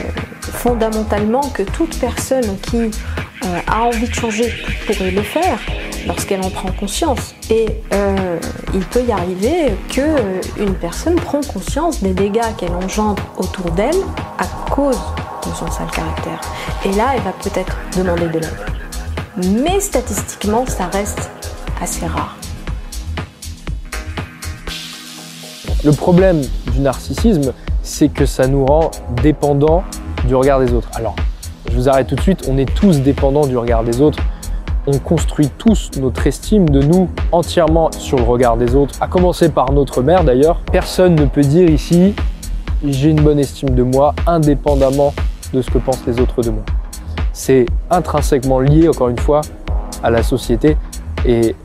fondamentalement 0.41 1.41
que 1.41 1.63
toute 1.63 1.99
personne 1.99 2.57
qui 2.62 2.77
euh, 2.77 3.60
a 3.67 3.81
envie 3.83 4.07
de 4.07 4.13
changer 4.13 4.53
pourrait 4.86 5.12
le 5.12 5.21
faire 5.21 5.60
lorsqu'elle 6.07 6.41
en 6.41 6.49
prend 6.49 6.71
conscience. 6.71 7.36
Et 7.49 7.65
il 8.73 8.86
peut 8.86 9.03
y 9.03 9.12
arriver 9.12 9.73
qu'une 9.89 10.73
personne 10.79 11.15
prend 11.15 11.41
conscience 11.41 12.01
des 12.01 12.13
dégâts 12.13 12.55
qu'elle 12.57 12.73
engendre 12.73 13.21
autour 13.38 13.71
d'elle 13.71 13.95
à 14.38 14.45
cause 14.71 14.99
de 15.45 15.53
son 15.55 15.69
sale 15.71 15.89
caractère. 15.93 16.41
Et 16.86 16.91
là, 16.93 17.12
elle 17.15 17.21
va 17.21 17.33
peut-être 17.43 17.77
demander 17.95 18.27
de 18.27 18.39
l'aide. 18.39 18.57
Mais 19.38 19.79
statistiquement, 19.79 20.65
ça 20.65 20.88
reste 20.88 21.29
assez 21.81 22.05
rare. 22.05 22.38
Le 25.88 25.93
problème 25.93 26.41
du 26.73 26.82
narcissisme, 26.82 27.54
c'est 27.82 28.10
que 28.10 28.26
ça 28.26 28.45
nous 28.45 28.65
rend 28.65 28.91
dépendants 29.23 29.86
du 30.28 30.36
regard 30.36 30.60
des 30.60 30.73
autres. 30.73 30.89
Alors, 30.95 31.15
je 31.71 31.78
vous 31.78 31.88
arrête 31.88 32.08
tout 32.08 32.15
de 32.15 32.19
suite, 32.19 32.45
on 32.50 32.58
est 32.58 32.69
tous 32.76 33.00
dépendants 33.00 33.47
du 33.47 33.58
regard 33.58 33.86
des 33.86 34.02
autres. 34.02 34.19
On 34.86 34.97
construit 34.97 35.47
tous 35.58 35.91
notre 35.97 36.28
estime 36.28 36.69
de 36.69 36.82
nous 36.82 37.08
entièrement 37.32 37.89
sur 37.97 38.17
le 38.17 38.26
regard 38.26 38.58
des 38.58 38.76
autres, 38.76 38.95
à 39.00 39.08
commencer 39.08 39.47
par 39.47 39.71
notre 39.71 40.02
mère 40.02 40.26
d'ailleurs. 40.26 40.60
Personne 40.73 41.15
ne 41.15 41.23
peut 41.23 41.39
dire 41.39 41.69
ici 41.69 42.13
j'ai 42.84 43.10
une 43.10 43.21
bonne 43.21 43.39
estime 43.39 43.69
de 43.69 43.84
moi 43.84 44.13
indépendamment 44.28 45.13
de 45.54 45.62
ce 45.62 45.71
que 45.71 45.78
pensent 45.78 46.06
les 46.06 46.19
autres 46.19 46.41
de 46.41 46.50
moi. 46.50 46.63
C'est 47.32 47.65
intrinsèquement 47.89 48.60
lié, 48.60 48.89
encore 48.89 49.08
une 49.08 49.19
fois, 49.19 49.39
à 50.04 50.10
la 50.10 50.21
société 50.21 50.76
et 51.26 51.56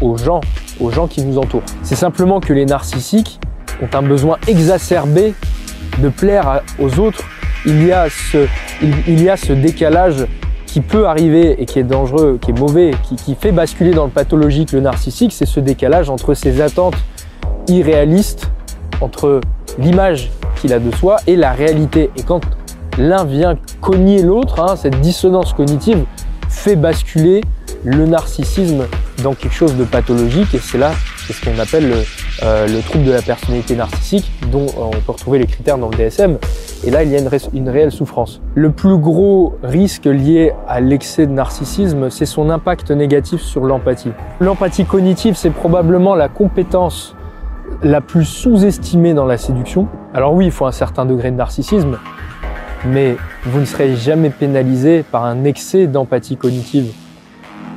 aux 0.00 0.16
gens, 0.16 0.40
aux 0.80 0.90
gens 0.90 1.06
qui 1.06 1.22
nous 1.22 1.38
entourent. 1.38 1.62
C'est 1.84 1.94
simplement 1.94 2.40
que 2.40 2.52
les 2.52 2.66
narcissiques 2.66 3.38
ont 3.80 3.96
un 3.96 4.02
besoin 4.02 4.38
exacerbé 4.46 5.34
de 5.98 6.08
plaire 6.08 6.62
aux 6.78 6.98
autres. 6.98 7.24
Il 7.64 7.84
y 7.84 7.92
a 7.92 8.08
ce, 8.08 9.52
décalage 9.52 10.26
qui 10.66 10.80
peut 10.80 11.06
arriver 11.06 11.60
et 11.60 11.66
qui 11.66 11.78
est 11.78 11.84
dangereux, 11.84 12.38
qui 12.40 12.50
est 12.50 12.58
mauvais, 12.58 12.92
qui, 13.04 13.16
qui 13.16 13.34
fait 13.34 13.52
basculer 13.52 13.92
dans 13.92 14.04
le 14.04 14.10
pathologique 14.10 14.72
le 14.72 14.80
narcissique, 14.80 15.32
c'est 15.32 15.46
ce 15.46 15.60
décalage 15.60 16.10
entre 16.10 16.34
ses 16.34 16.60
attentes 16.60 16.96
irréalistes, 17.68 18.50
entre 19.00 19.40
l'image 19.78 20.30
qu'il 20.56 20.72
a 20.72 20.78
de 20.78 20.94
soi 20.94 21.18
et 21.26 21.36
la 21.36 21.52
réalité. 21.52 22.10
Et 22.16 22.22
quand 22.22 22.40
l'un 22.98 23.24
vient 23.24 23.56
cogner 23.80 24.22
l'autre, 24.22 24.60
hein, 24.60 24.76
cette 24.76 25.00
dissonance 25.00 25.52
cognitive 25.52 26.04
fait 26.48 26.76
basculer 26.76 27.42
le 27.84 28.06
narcissisme 28.06 28.84
dans 29.22 29.34
quelque 29.34 29.54
chose 29.54 29.76
de 29.76 29.84
pathologique 29.84 30.54
et 30.54 30.58
c'est 30.58 30.78
là 30.78 30.92
c'est 31.26 31.32
ce 31.32 31.44
qu'on 31.44 31.58
appelle 31.58 31.88
le, 31.88 31.96
euh, 32.42 32.66
le, 32.66 32.80
trouble 32.80 33.04
de 33.04 33.12
la 33.12 33.22
personnalité 33.22 33.76
narcissique 33.76 34.30
dont 34.50 34.66
euh, 34.66 34.84
on 34.86 34.90
peut 34.90 35.12
retrouver 35.12 35.38
les 35.38 35.46
critères 35.46 35.78
dans 35.78 35.88
le 35.88 35.96
DSM 35.96 36.38
et 36.84 36.90
là 36.90 37.02
il 37.02 37.10
y 37.10 37.16
a 37.16 37.18
une, 37.18 37.28
une 37.52 37.68
réelle 37.68 37.92
souffrance. 37.92 38.40
Le 38.54 38.70
plus 38.70 38.96
gros 38.96 39.58
risque 39.62 40.06
lié 40.06 40.52
à 40.66 40.80
l'excès 40.80 41.26
de 41.26 41.32
narcissisme 41.32 42.10
c'est 42.10 42.26
son 42.26 42.50
impact 42.50 42.90
négatif 42.90 43.40
sur 43.42 43.64
l'empathie. 43.64 44.12
L'empathie 44.40 44.84
cognitive 44.84 45.36
c'est 45.36 45.50
probablement 45.50 46.14
la 46.14 46.28
compétence 46.28 47.14
la 47.82 48.00
plus 48.00 48.24
sous-estimée 48.24 49.14
dans 49.14 49.26
la 49.26 49.38
séduction. 49.38 49.88
Alors 50.14 50.34
oui 50.34 50.46
il 50.46 50.52
faut 50.52 50.66
un 50.66 50.72
certain 50.72 51.04
degré 51.04 51.30
de 51.30 51.36
narcissisme 51.36 51.98
mais 52.84 53.16
vous 53.44 53.60
ne 53.60 53.64
serez 53.64 53.94
jamais 53.94 54.30
pénalisé 54.30 55.02
par 55.02 55.24
un 55.24 55.44
excès 55.44 55.86
d'empathie 55.86 56.36
cognitive 56.36 56.92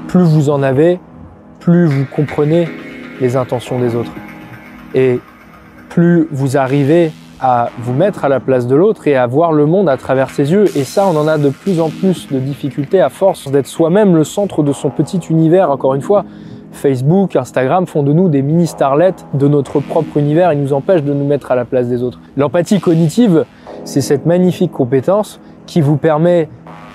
plus 0.08 0.24
vous 0.24 0.50
en 0.50 0.64
avez, 0.64 1.00
plus 1.60 1.86
vous 1.88 2.06
comprenez 2.06 2.70
les 3.20 3.36
intentions 3.36 3.80
des 3.80 3.96
autres. 3.96 4.12
Et 4.96 5.20
plus 5.90 6.28
vous 6.32 6.58
arrivez 6.58 7.12
à 7.40 7.70
vous 7.80 7.94
mettre 7.94 8.26
à 8.26 8.30
la 8.30 8.40
place 8.40 8.66
de 8.66 8.76
l'autre 8.76 9.08
et 9.08 9.16
à 9.16 9.28
voir 9.28 9.52
le 9.52 9.66
monde 9.66 9.90
à 9.90 9.98
travers 9.98 10.30
ses 10.30 10.52
yeux. 10.52 10.66
Et 10.76 10.84
ça, 10.84 11.06
on 11.06 11.16
en 11.18 11.28
a 11.28 11.38
de 11.38 11.50
plus 11.50 11.80
en 11.80 11.90
plus 11.90 12.28
de 12.32 12.40
difficultés 12.40 13.02
à 13.02 13.10
force 13.10 13.52
d'être 13.52 13.68
soi-même 13.68 14.16
le 14.16 14.24
centre 14.24 14.64
de 14.64 14.72
son 14.72 14.90
petit 14.90 15.20
univers. 15.30 15.70
Encore 15.70 15.94
une 15.94 16.02
fois, 16.02 16.26
Facebook, 16.72 17.36
Instagram 17.36 17.88
font 17.88 18.04
de 18.04 18.14
nous 18.14 18.30
des 18.30 18.42
mini 18.42 18.68
starlets 18.68 19.16
de 19.34 19.48
notre 19.48 19.80
propre 19.80 20.18
univers 20.18 20.52
et 20.52 20.56
nous 20.56 20.74
empêchent 20.74 21.04
de 21.04 21.14
nous 21.14 21.26
mettre 21.26 21.52
à 21.52 21.56
la 21.56 21.66
place 21.66 21.88
des 21.88 22.04
autres. 22.04 22.20
L'empathie 22.38 22.80
cognitive, 22.80 23.46
c'est 23.84 24.02
cette 24.02 24.26
magnifique 24.26 24.72
compétence 24.72 25.40
qui 25.66 25.82
vous 25.82 25.98
permet 25.98 26.50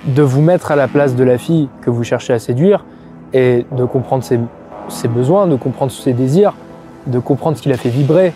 de 0.06 0.22
vous 0.22 0.40
mettre 0.40 0.70
à 0.70 0.76
la 0.76 0.88
place 0.88 1.14
de 1.16 1.24
la 1.24 1.38
fille 1.38 1.68
que 1.82 1.90
vous 1.90 2.04
cherchez 2.04 2.32
à 2.32 2.38
séduire 2.38 2.84
et 3.32 3.66
de 3.76 3.84
comprendre 3.84 4.24
ses, 4.24 4.40
ses 4.88 5.08
besoins, 5.08 5.46
de 5.46 5.56
comprendre 5.56 5.92
ses 5.92 6.12
désirs, 6.12 6.54
de 7.06 7.18
comprendre 7.18 7.56
ce 7.56 7.62
qui 7.62 7.68
la 7.68 7.76
fait 7.76 7.88
vibrer, 7.88 8.32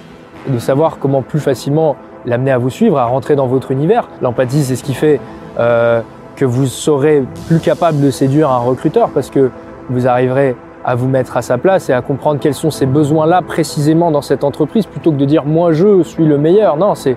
de 0.48 0.58
savoir 0.58 0.98
comment 0.98 1.22
plus 1.22 1.40
facilement 1.40 1.96
l'amener 2.26 2.50
à 2.50 2.58
vous 2.58 2.70
suivre, 2.70 2.98
à 2.98 3.04
rentrer 3.04 3.36
dans 3.36 3.46
votre 3.46 3.70
univers. 3.70 4.08
L'empathie, 4.22 4.62
c'est 4.62 4.76
ce 4.76 4.84
qui 4.84 4.94
fait 4.94 5.20
euh, 5.58 6.00
que 6.36 6.44
vous 6.44 6.66
serez 6.66 7.24
plus 7.46 7.60
capable 7.60 8.00
de 8.00 8.10
séduire 8.10 8.50
un 8.50 8.58
recruteur 8.58 9.10
parce 9.10 9.30
que 9.30 9.50
vous 9.90 10.06
arriverez 10.06 10.56
à 10.84 10.94
vous 10.94 11.08
mettre 11.08 11.36
à 11.36 11.42
sa 11.42 11.56
place 11.56 11.88
et 11.88 11.92
à 11.92 12.02
comprendre 12.02 12.40
quels 12.40 12.54
sont 12.54 12.70
ces 12.70 12.86
besoins-là 12.86 13.42
précisément 13.42 14.10
dans 14.10 14.20
cette 14.20 14.44
entreprise 14.44 14.86
plutôt 14.86 15.12
que 15.12 15.16
de 15.16 15.24
dire 15.24 15.44
moi 15.44 15.72
je 15.72 16.02
suis 16.02 16.26
le 16.26 16.36
meilleur. 16.36 16.76
Non, 16.76 16.94
c'est 16.94 17.16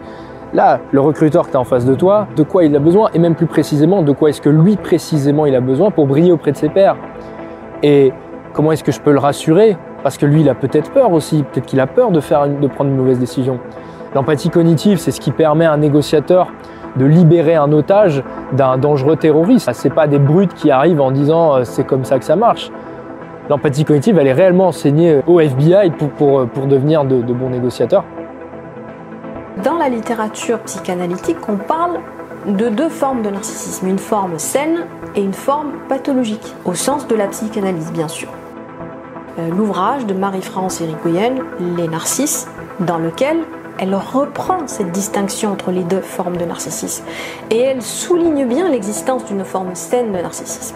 là 0.54 0.80
le 0.92 1.02
recruteur 1.02 1.46
que 1.46 1.52
tu 1.52 1.58
as 1.58 1.60
en 1.60 1.66
face 1.66 1.86
de 1.86 1.96
toi, 1.96 2.28
de 2.36 2.44
quoi 2.44 2.64
il 2.64 2.76
a 2.76 2.80
besoin 2.80 3.10
et 3.14 3.20
même 3.20 3.36
plus 3.36 3.46
précisément 3.46 4.02
de 4.02 4.12
quoi 4.12 4.30
est-ce 4.30 4.42
que 4.42 4.50
lui 4.50 4.78
précisément 4.78 5.46
il 5.46 5.56
a 5.56 5.62
besoin 5.62 5.92
pour 5.92 6.08
briller 6.08 6.32
auprès 6.32 6.52
de 6.52 6.58
ses 6.58 6.70
pairs. 6.70 6.96
Et 7.84 8.14
comment 8.54 8.72
est-ce 8.72 8.84
que 8.84 8.92
je 8.92 9.02
peux 9.02 9.12
le 9.12 9.20
rassurer 9.20 9.78
Parce 10.04 10.18
que 10.18 10.26
lui, 10.26 10.42
il 10.42 10.50
a 10.50 10.56
peut-être 10.56 10.92
peur 10.92 11.12
aussi, 11.12 11.44
peut-être 11.44 11.66
qu'il 11.66 11.80
a 11.80 11.88
peur 11.88 12.12
de, 12.12 12.20
prendre 12.20 12.90
une 12.90 12.96
mauvaise 12.96 13.20
décision. 13.20 13.60
L'empathie 14.16 14.50
cognitive, 14.50 14.98
c'est 14.98 15.12
ce 15.12 15.20
qui 15.20 15.32
permet 15.32 15.66
à 15.66 15.74
un 15.74 15.78
négociateur 15.78 16.52
de 16.96 17.06
libérer 17.06 17.56
un 17.56 17.72
otage 17.72 18.24
d'un 18.54 18.78
dangereux 18.78 19.16
terroriste. 19.16 19.70
C'est 19.74 19.94
pas 19.94 20.08
des 20.08 20.20
brutes 20.20 20.54
qui 20.54 20.72
arrivent 20.72 21.02
en 21.02 21.12
disant 21.12 21.56
euh, 21.56 21.64
c'est 21.64 21.84
comme 21.84 22.06
ça 22.06 22.18
que 22.18 22.26
ça 22.26 22.36
marche. 22.36 22.72
L'empathie 23.50 23.86
cognitive, 23.86 24.18
elle 24.18 24.28
est 24.28 24.34
réellement 24.34 24.68
enseignée 24.68 25.22
au 25.28 25.40
FBI 25.40 25.92
pour, 25.92 26.10
pour, 26.10 26.48
pour 26.48 26.68
devenir 26.68 27.06
de, 27.06 27.22
de 27.22 27.34
bons 27.34 27.50
négociateurs. 27.50 28.04
Dans 29.64 29.78
la 29.78 29.90
littérature 29.90 30.60
psychanalytique, 30.60 31.38
on 31.48 31.56
parle 31.56 32.00
de 32.48 32.70
deux 32.70 32.90
formes 32.90 33.22
de 33.22 33.30
narcissisme, 33.30 33.88
une 33.88 34.00
forme 34.00 34.38
saine 34.38 34.86
et 35.16 35.22
une 35.22 35.34
forme 35.34 35.72
pathologique, 35.90 36.56
au 36.66 36.74
sens 36.74 37.08
de 37.08 37.16
la 37.16 37.28
psychanalyse 37.28 37.92
bien 37.92 38.08
sûr. 38.08 38.30
Euh, 39.40 39.50
l'ouvrage 39.50 40.06
de 40.06 40.14
Marie-France 40.14 40.80
Irigoyen, 40.80 41.36
Les 41.78 41.88
Narcisses, 41.88 42.48
dans 42.80 42.98
lequel 42.98 43.38
elle 43.80 43.96
reprend 43.96 44.68
cette 44.68 44.92
distinction 44.92 45.52
entre 45.52 45.72
les 45.72 45.84
deux 45.84 46.02
formes 46.02 46.38
de 46.38 46.46
narcissisme 46.46 47.04
et 47.52 47.60
elle 47.60 47.84
souligne 47.84 48.46
bien 48.48 48.70
l'existence 48.70 49.26
d'une 49.26 49.46
forme 49.46 49.76
saine 49.76 50.12
de 50.12 50.18
narcissisme. 50.18 50.76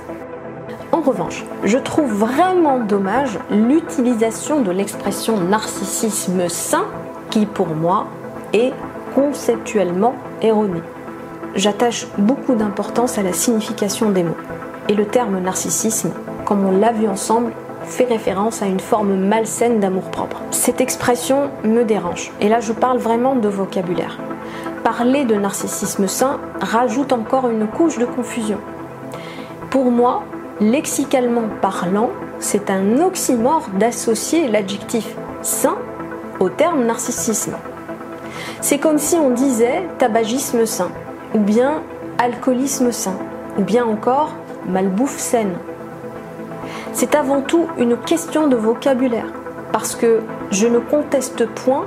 En 0.92 1.02
revanche, 1.02 1.44
je 1.64 1.80
trouve 1.80 2.12
vraiment 2.14 2.80
dommage 2.80 3.40
l'utilisation 3.50 4.62
de 4.62 4.70
l'expression 4.70 5.40
narcissisme 5.40 6.48
sain 6.48 6.86
qui 7.32 7.48
pour 7.48 7.70
moi 7.70 8.06
est 8.54 8.74
conceptuellement 9.16 10.14
erronée 10.44 10.84
j'attache 11.56 12.08
beaucoup 12.18 12.56
d'importance 12.56 13.18
à 13.18 13.24
la 13.24 13.34
signification 13.34 14.10
des 14.10 14.24
mots. 14.24 14.38
Et 14.90 14.94
le 14.94 15.06
terme 15.06 15.40
narcissisme, 15.40 16.12
comme 16.46 16.66
on 16.66 16.72
l'a 16.72 16.92
vu 16.92 17.08
ensemble, 17.08 17.52
fait 17.84 18.06
référence 18.06 18.62
à 18.62 18.66
une 18.66 18.80
forme 18.80 19.16
malsaine 19.16 19.80
d'amour-propre. 19.80 20.42
Cette 20.52 20.82
expression 20.82 21.50
me 21.64 21.84
dérange, 21.84 22.32
et 22.40 22.50
là 22.50 22.60
je 22.60 22.74
parle 22.74 22.98
vraiment 22.98 23.36
de 23.36 23.48
vocabulaire. 23.48 24.18
Parler 24.84 25.26
de 25.26 25.36
narcissisme 25.36 26.08
sain 26.08 26.40
rajoute 26.60 27.14
encore 27.14 27.50
une 27.50 27.68
couche 27.68 27.98
de 27.98 28.06
confusion. 28.06 28.58
Pour 29.70 29.92
moi, 29.92 30.24
lexicalement 30.60 31.50
parlant, 31.62 32.10
c'est 32.40 32.70
un 32.70 33.00
oxymore 33.00 33.68
d'associer 33.80 34.48
l'adjectif 34.48 35.16
sain 35.42 35.76
au 36.40 36.50
terme 36.50 36.86
narcissisme. 36.86 37.56
C'est 38.62 38.80
comme 38.80 38.98
si 38.98 39.16
on 39.16 39.30
disait 39.30 39.88
tabagisme 39.98 40.66
sain 40.66 40.90
ou 41.34 41.40
bien 41.40 41.82
alcoolisme 42.18 42.92
sain, 42.92 43.16
ou 43.58 43.64
bien 43.64 43.86
encore 43.86 44.34
malbouffe 44.68 45.18
saine. 45.18 45.54
C'est 46.94 47.16
avant 47.16 47.42
tout 47.42 47.68
une 47.78 47.98
question 47.98 48.48
de 48.48 48.56
vocabulaire, 48.56 49.32
parce 49.72 49.96
que 49.96 50.22
je 50.52 50.68
ne 50.68 50.80
conteste 50.80 51.48
point 51.48 51.86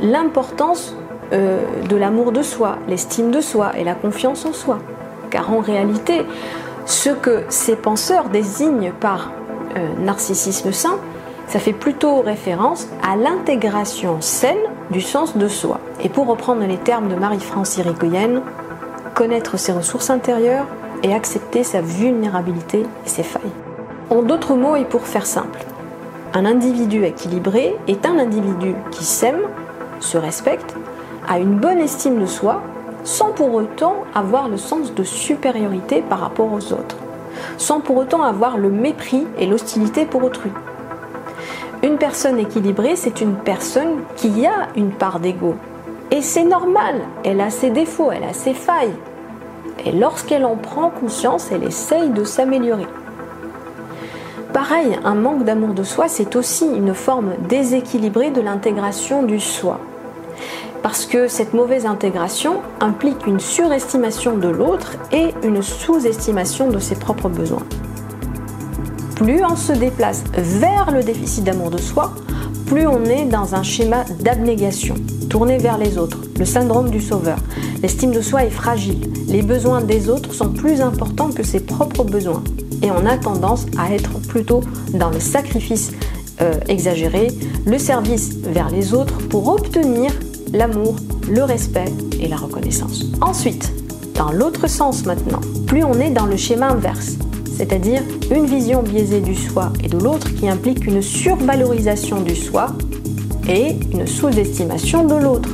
l'importance 0.00 0.96
euh, 1.32 1.60
de 1.88 1.96
l'amour 1.96 2.32
de 2.32 2.42
soi, 2.42 2.76
l'estime 2.88 3.30
de 3.30 3.40
soi 3.40 3.72
et 3.78 3.84
la 3.84 3.94
confiance 3.94 4.44
en 4.44 4.52
soi. 4.52 4.78
Car 5.30 5.52
en 5.52 5.60
réalité, 5.60 6.26
ce 6.86 7.10
que 7.10 7.44
ces 7.48 7.76
penseurs 7.76 8.28
désignent 8.28 8.92
par 8.92 9.30
euh, 9.76 9.88
narcissisme 10.00 10.72
sain, 10.72 10.98
ça 11.46 11.58
fait 11.58 11.72
plutôt 11.72 12.20
référence 12.20 12.88
à 13.02 13.16
l'intégration 13.16 14.20
saine 14.20 14.58
du 14.90 15.00
sens 15.00 15.36
de 15.36 15.48
soi. 15.48 15.80
Et 16.02 16.08
pour 16.08 16.26
reprendre 16.26 16.66
les 16.66 16.78
termes 16.78 17.08
de 17.08 17.14
Marie-France 17.14 17.78
Irigoyen, 17.78 18.42
connaître 19.14 19.58
ses 19.58 19.72
ressources 19.72 20.10
intérieures 20.10 20.66
et 21.02 21.14
accepter 21.14 21.62
sa 21.62 21.80
vulnérabilité 21.80 22.80
et 22.80 23.08
ses 23.08 23.22
failles. 23.22 23.61
En 24.12 24.20
d'autres 24.20 24.56
mots 24.56 24.76
et 24.76 24.84
pour 24.84 25.06
faire 25.06 25.24
simple, 25.24 25.64
un 26.34 26.44
individu 26.44 27.06
équilibré 27.06 27.74
est 27.88 28.04
un 28.04 28.18
individu 28.18 28.74
qui 28.90 29.04
s'aime, 29.04 29.40
se 30.00 30.18
respecte, 30.18 30.74
a 31.26 31.38
une 31.38 31.56
bonne 31.56 31.78
estime 31.78 32.20
de 32.20 32.26
soi, 32.26 32.60
sans 33.04 33.30
pour 33.30 33.54
autant 33.54 34.04
avoir 34.14 34.50
le 34.50 34.58
sens 34.58 34.94
de 34.94 35.02
supériorité 35.02 36.02
par 36.02 36.20
rapport 36.20 36.52
aux 36.52 36.74
autres, 36.74 36.98
sans 37.56 37.80
pour 37.80 37.96
autant 37.96 38.20
avoir 38.20 38.58
le 38.58 38.68
mépris 38.68 39.26
et 39.38 39.46
l'hostilité 39.46 40.04
pour 40.04 40.22
autrui. 40.24 40.50
Une 41.82 41.96
personne 41.96 42.38
équilibrée, 42.38 42.96
c'est 42.96 43.22
une 43.22 43.36
personne 43.36 44.00
qui 44.16 44.44
a 44.44 44.68
une 44.76 44.90
part 44.90 45.20
d'ego. 45.20 45.54
Et 46.10 46.20
c'est 46.20 46.44
normal, 46.44 46.96
elle 47.24 47.40
a 47.40 47.48
ses 47.48 47.70
défauts, 47.70 48.12
elle 48.12 48.24
a 48.24 48.34
ses 48.34 48.52
failles, 48.52 48.94
et 49.86 49.92
lorsqu'elle 49.92 50.44
en 50.44 50.56
prend 50.56 50.90
conscience, 50.90 51.50
elle 51.50 51.64
essaye 51.64 52.10
de 52.10 52.24
s'améliorer. 52.24 52.86
Pareil, 54.52 54.98
un 55.02 55.14
manque 55.14 55.44
d'amour 55.44 55.72
de 55.72 55.82
soi, 55.82 56.08
c'est 56.08 56.36
aussi 56.36 56.66
une 56.66 56.92
forme 56.92 57.30
déséquilibrée 57.48 58.30
de 58.30 58.42
l'intégration 58.42 59.22
du 59.22 59.40
soi. 59.40 59.80
Parce 60.82 61.06
que 61.06 61.26
cette 61.26 61.54
mauvaise 61.54 61.86
intégration 61.86 62.56
implique 62.80 63.26
une 63.26 63.40
surestimation 63.40 64.36
de 64.36 64.48
l'autre 64.48 64.96
et 65.10 65.32
une 65.42 65.62
sous-estimation 65.62 66.68
de 66.68 66.78
ses 66.78 66.96
propres 66.96 67.30
besoins. 67.30 67.62
Plus 69.16 69.42
on 69.42 69.56
se 69.56 69.72
déplace 69.72 70.22
vers 70.36 70.90
le 70.90 71.02
déficit 71.02 71.44
d'amour 71.44 71.70
de 71.70 71.78
soi, 71.78 72.12
plus 72.66 72.86
on 72.86 73.04
est 73.04 73.24
dans 73.24 73.54
un 73.54 73.62
schéma 73.62 74.04
d'abnégation, 74.20 74.96
tourné 75.30 75.56
vers 75.56 75.78
les 75.78 75.96
autres, 75.96 76.18
le 76.38 76.44
syndrome 76.44 76.90
du 76.90 77.00
sauveur. 77.00 77.38
L'estime 77.82 78.12
de 78.12 78.20
soi 78.20 78.44
est 78.44 78.50
fragile, 78.50 79.00
les 79.28 79.42
besoins 79.42 79.80
des 79.80 80.10
autres 80.10 80.34
sont 80.34 80.50
plus 80.50 80.82
importants 80.82 81.30
que 81.30 81.42
ses 81.42 81.60
propres 81.60 82.04
besoins. 82.04 82.42
Et 82.82 82.90
on 82.90 83.06
a 83.06 83.16
tendance 83.16 83.66
à 83.78 83.92
être 83.92 84.18
plutôt 84.20 84.60
dans 84.92 85.10
le 85.10 85.20
sacrifice 85.20 85.92
euh, 86.40 86.54
exagéré, 86.68 87.28
le 87.66 87.78
service 87.78 88.36
vers 88.42 88.70
les 88.70 88.94
autres 88.94 89.18
pour 89.28 89.48
obtenir 89.48 90.10
l'amour, 90.52 90.96
le 91.30 91.42
respect 91.44 91.92
et 92.20 92.28
la 92.28 92.36
reconnaissance. 92.36 93.06
Ensuite, 93.20 93.72
dans 94.14 94.32
l'autre 94.32 94.66
sens 94.66 95.04
maintenant, 95.06 95.40
plus 95.66 95.84
on 95.84 95.94
est 95.94 96.10
dans 96.10 96.26
le 96.26 96.36
schéma 96.36 96.68
inverse, 96.68 97.16
c'est-à-dire 97.56 98.02
une 98.30 98.46
vision 98.46 98.82
biaisée 98.82 99.20
du 99.20 99.34
soi 99.34 99.72
et 99.84 99.88
de 99.88 99.98
l'autre 99.98 100.34
qui 100.34 100.48
implique 100.48 100.86
une 100.86 101.02
survalorisation 101.02 102.20
du 102.20 102.34
soi 102.34 102.68
et 103.48 103.76
une 103.92 104.06
sous-estimation 104.06 105.04
de 105.04 105.14
l'autre. 105.14 105.50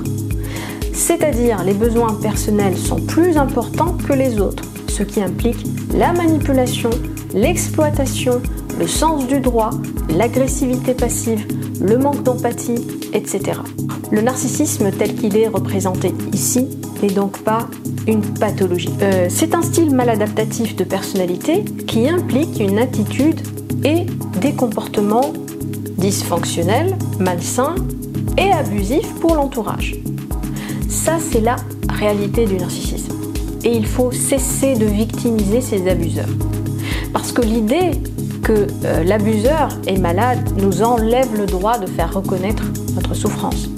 C'est-à-dire 0.93 1.63
les 1.65 1.75
besoins 1.75 2.15
personnels 2.15 2.77
sont 2.77 3.01
plus 3.01 3.37
importants 3.37 3.97
que 4.07 4.13
les 4.13 4.41
autres, 4.41 4.65
ce 4.99 5.05
qui 5.05 5.23
implique 5.23 5.65
la 5.95 6.13
manipulation, 6.13 6.91
l'exploitation, 7.33 8.43
le 8.81 8.87
sens 8.89 9.29
du 9.29 9.39
droit, 9.39 9.71
l'agressivité 10.11 10.93
passive, 10.93 11.47
le 11.81 11.99
manque 11.99 12.25
d'empathie, 12.25 12.85
etc. 13.13 13.61
Le 14.11 14.21
narcissisme 14.21 14.91
tel 14.91 15.15
qu'il 15.15 15.37
est 15.37 15.47
représenté 15.47 16.13
ici 16.33 16.67
n'est 17.01 17.13
donc 17.13 17.39
pas 17.39 17.69
une 18.09 18.23
pathologie. 18.23 18.91
Euh, 19.03 19.27
c'est 19.29 19.55
un 19.55 19.63
style 19.63 19.95
maladaptatif 19.95 20.75
de 20.75 20.83
personnalité 20.83 21.65
qui 21.87 22.09
implique 22.09 22.59
une 22.59 22.79
attitude 22.79 23.41
et 23.85 24.07
des 24.41 24.53
comportements 24.53 25.33
dysfonctionnels, 25.97 26.97
malsains 27.21 27.77
et 28.37 28.51
abusifs 28.51 29.15
pour 29.21 29.37
l'entourage. 29.37 29.95
Ça, 30.89 31.19
c'est 31.21 31.41
la 31.41 31.57
réalité 31.89 32.47
du 32.47 32.57
narcissisme. 32.57 32.98
Et 33.69 33.73
il 33.73 33.87
faut 33.87 34.11
cesser 34.13 34.77
de 34.77 34.87
victimiser 34.87 35.61
ces 35.61 35.87
abuseurs. 35.91 36.31
Parce 37.13 37.33
que 37.33 37.43
l'idée 37.43 37.91
que 38.43 38.67
euh, 38.87 39.05
l'abuseur 39.05 39.69
est 39.87 39.99
malade 39.99 40.39
nous 40.57 40.81
enlève 40.81 41.37
le 41.37 41.45
droit 41.45 41.79
de 41.79 41.87
faire 41.87 42.15
reconnaître 42.15 42.63
notre 42.95 43.13
souffrance. 43.13 43.69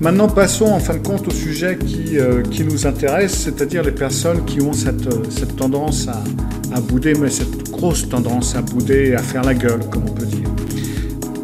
Maintenant, 0.00 0.28
passons 0.28 0.66
en 0.66 0.80
fin 0.80 0.92
de 0.92 0.98
compte 0.98 1.28
au 1.28 1.30
sujet 1.30 1.78
qui, 1.78 2.18
euh, 2.18 2.42
nous 2.62 2.86
intéresse, 2.86 3.32
c'est-à-dire 3.32 3.84
les 3.84 3.92
personnes 3.92 4.44
qui 4.44 4.60
ont 4.60 4.74
cette, 4.74 5.06
euh, 5.06 5.22
cette 5.30 5.56
tendance 5.56 6.08
à, 6.08 6.22
à, 6.76 6.80
bouder, 6.82 7.14
mais 7.18 7.30
cette 7.30 7.70
grosse 7.70 8.06
tendance 8.06 8.54
à 8.54 8.60
bouder 8.60 9.12
et 9.12 9.14
à 9.14 9.22
faire 9.22 9.44
la 9.44 9.54
gueule, 9.54 9.80
comme 9.90 10.02
on 10.10 10.12
peut 10.12 10.26
dire. 10.26 10.48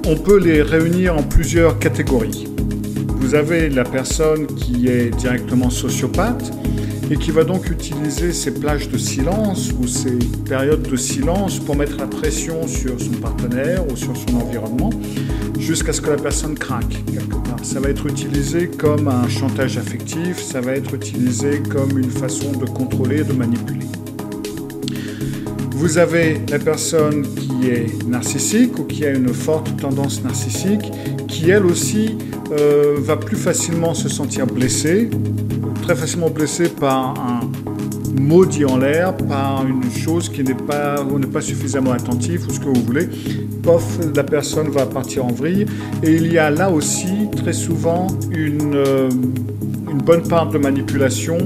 On 0.07 0.17
peut 0.17 0.39
les 0.39 0.61
réunir 0.61 1.17
en 1.17 1.23
plusieurs 1.23 1.79
catégories. 1.79 2.46
Vous 3.27 3.35
avez 3.35 3.69
la 3.69 3.83
personne 3.83 4.47
qui 4.47 4.87
est 4.87 5.11
directement 5.11 5.69
sociopathe, 5.69 6.53
et 7.11 7.17
qui 7.17 7.33
va 7.33 7.43
donc 7.43 7.69
utiliser 7.69 8.33
ces 8.33 8.55
plages 8.55 8.89
de 8.89 8.97
silence 8.99 9.73
ou 9.81 9.89
ces 9.89 10.17
périodes 10.49 10.89
de 10.89 10.95
silence 10.95 11.59
pour 11.59 11.75
mettre 11.75 11.97
la 11.99 12.07
pression 12.07 12.69
sur 12.69 13.01
son 13.01 13.21
partenaire 13.21 13.85
ou 13.91 13.97
sur 13.97 14.17
son 14.17 14.37
environnement 14.37 14.91
jusqu'à 15.59 15.93
ce 15.93 16.01
que 16.01 16.11
la 16.11 16.17
personne 16.17 16.57
craque 16.57 17.03
quelque 17.13 17.35
part. 17.49 17.59
Ça 17.65 17.81
va 17.81 17.89
être 17.89 18.07
utilisé 18.07 18.69
comme 18.69 19.09
un 19.09 19.29
chantage 19.29 19.77
affectif, 19.77 20.41
ça 20.41 20.61
va 20.61 20.73
être 20.73 20.95
utilisé 20.95 21.61
comme 21.69 21.99
une 21.99 22.11
façon 22.11 22.53
de 22.53 22.67
contrôler, 22.67 23.25
de 23.25 23.33
manipuler. 23.33 23.87
Vous 25.73 25.99
avez 25.99 26.41
la 26.49 26.61
personne 26.61 27.27
qui 27.35 27.69
est 27.71 28.07
narcissique 28.07 28.79
ou 28.79 28.85
qui 28.85 29.05
a 29.05 29.11
une 29.11 29.35
forte 29.35 29.77
tendance 29.81 30.23
narcissique, 30.23 30.93
qui 31.27 31.51
elle 31.51 31.67
aussi 31.67 32.17
euh, 32.53 32.97
va 32.99 33.17
plus 33.17 33.37
facilement 33.37 33.95
se 33.95 34.09
sentir 34.09 34.47
blessée, 34.47 35.11
très 35.83 35.95
facilement 35.95 36.31
blessé 36.31 36.69
par 36.69 37.15
un 37.19 37.41
mot 38.21 38.47
dit 38.47 38.65
en 38.65 38.79
l'air, 38.79 39.17
par 39.17 39.67
une 39.67 39.91
chose 39.91 40.29
qui 40.29 40.43
n'est 40.43 40.55
pas, 40.55 40.97
on 41.11 41.19
n'est 41.19 41.27
pas 41.27 41.41
suffisamment 41.41 41.93
attentif 41.93 42.47
ou 42.47 42.51
ce 42.51 42.61
que 42.61 42.67
vous 42.67 42.83
voulez. 42.83 43.09
Pof, 43.63 43.99
la 44.15 44.25
personne 44.25 44.69
va 44.69 44.87
partir 44.87 45.25
en 45.25 45.33
vrille. 45.33 45.67
Et 46.03 46.15
il 46.15 46.33
y 46.33 46.39
a 46.39 46.51
là 46.51 46.71
aussi 46.71 47.29
très 47.37 47.53
souvent 47.53 48.07
une, 48.31 48.75
euh, 48.75 49.11
une 49.91 50.03
bonne 50.03 50.27
part 50.27 50.49
de 50.49 50.59
manipulation 50.59 51.39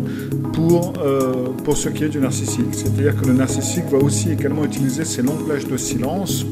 pour, 0.53 0.93
euh, 1.03 1.47
pour 1.65 1.77
ce 1.77 1.89
qui 1.89 2.05
est 2.05 2.09
du 2.09 2.19
narcissique. 2.19 2.73
C'est-à-dire 2.73 3.17
que 3.17 3.27
le 3.27 3.33
narcissique 3.33 3.85
va 3.91 3.99
aussi 3.99 4.33
également 4.33 4.65
utiliser 4.65 5.05
ces 5.05 5.23
longues 5.23 5.45
plages 5.47 5.67
de 5.67 5.77
silence 5.77 6.45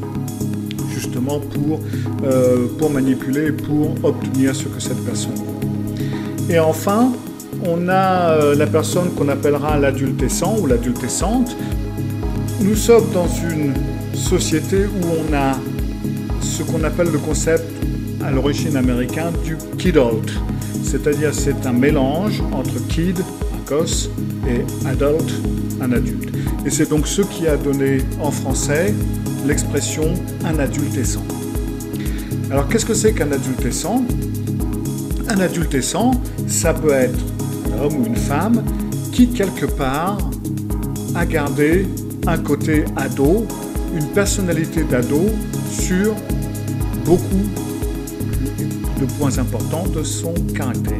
euh, 2.24 2.66
pour 2.78 2.90
manipuler, 2.90 3.52
pour 3.52 3.94
obtenir 4.02 4.54
ce 4.54 4.64
que 4.64 4.80
cette 4.80 5.04
personne 5.04 5.34
veut. 5.34 6.54
Et 6.54 6.58
enfin, 6.58 7.12
on 7.66 7.88
a 7.88 8.30
euh, 8.30 8.54
la 8.54 8.66
personne 8.66 9.10
qu'on 9.10 9.28
appellera 9.28 9.78
l'adultescent 9.78 10.56
ou 10.60 10.66
l'adultescente. 10.66 11.56
Nous 12.60 12.76
sommes 12.76 13.10
dans 13.12 13.28
une 13.28 13.74
société 14.14 14.86
où 14.86 15.06
on 15.28 15.34
a 15.34 15.56
ce 16.40 16.62
qu'on 16.62 16.82
appelle 16.84 17.10
le 17.12 17.18
concept 17.18 17.64
à 18.24 18.30
l'origine 18.30 18.76
américain 18.76 19.30
du 19.44 19.56
kidult, 19.78 20.32
c'est-à-dire 20.82 21.32
c'est 21.32 21.66
un 21.66 21.72
mélange 21.72 22.42
entre 22.52 22.74
kid, 22.88 23.18
un 23.70 24.48
et 24.48 24.64
adult, 24.86 25.32
un 25.80 25.92
adulte. 25.92 26.30
Et 26.64 26.70
c'est 26.70 26.88
donc 26.88 27.06
ce 27.06 27.22
qui 27.22 27.46
a 27.46 27.56
donné 27.56 27.98
en 28.20 28.30
français 28.30 28.94
l'expression 29.46 30.14
un 30.44 30.58
adultescent. 30.58 31.24
Alors 32.50 32.68
qu'est-ce 32.68 32.86
que 32.86 32.94
c'est 32.94 33.12
qu'un 33.12 33.30
adultescent? 33.30 34.04
Un 35.28 35.40
adultescent, 35.40 36.12
ça 36.46 36.72
peut 36.72 36.92
être 36.92 37.18
homme 37.82 38.00
ou 38.00 38.06
une 38.06 38.16
femme 38.16 38.64
qui, 39.12 39.28
quelque 39.28 39.66
part, 39.66 40.18
a 41.14 41.26
gardé 41.26 41.86
un 42.26 42.38
côté 42.38 42.84
ado, 42.96 43.46
une 43.94 44.06
personnalité 44.08 44.82
d'ado 44.84 45.26
sur 45.70 46.14
beaucoup 47.04 47.44
de 48.98 49.04
points 49.18 49.38
importants 49.38 49.86
de 49.94 50.02
son 50.02 50.32
caractère. 50.54 50.96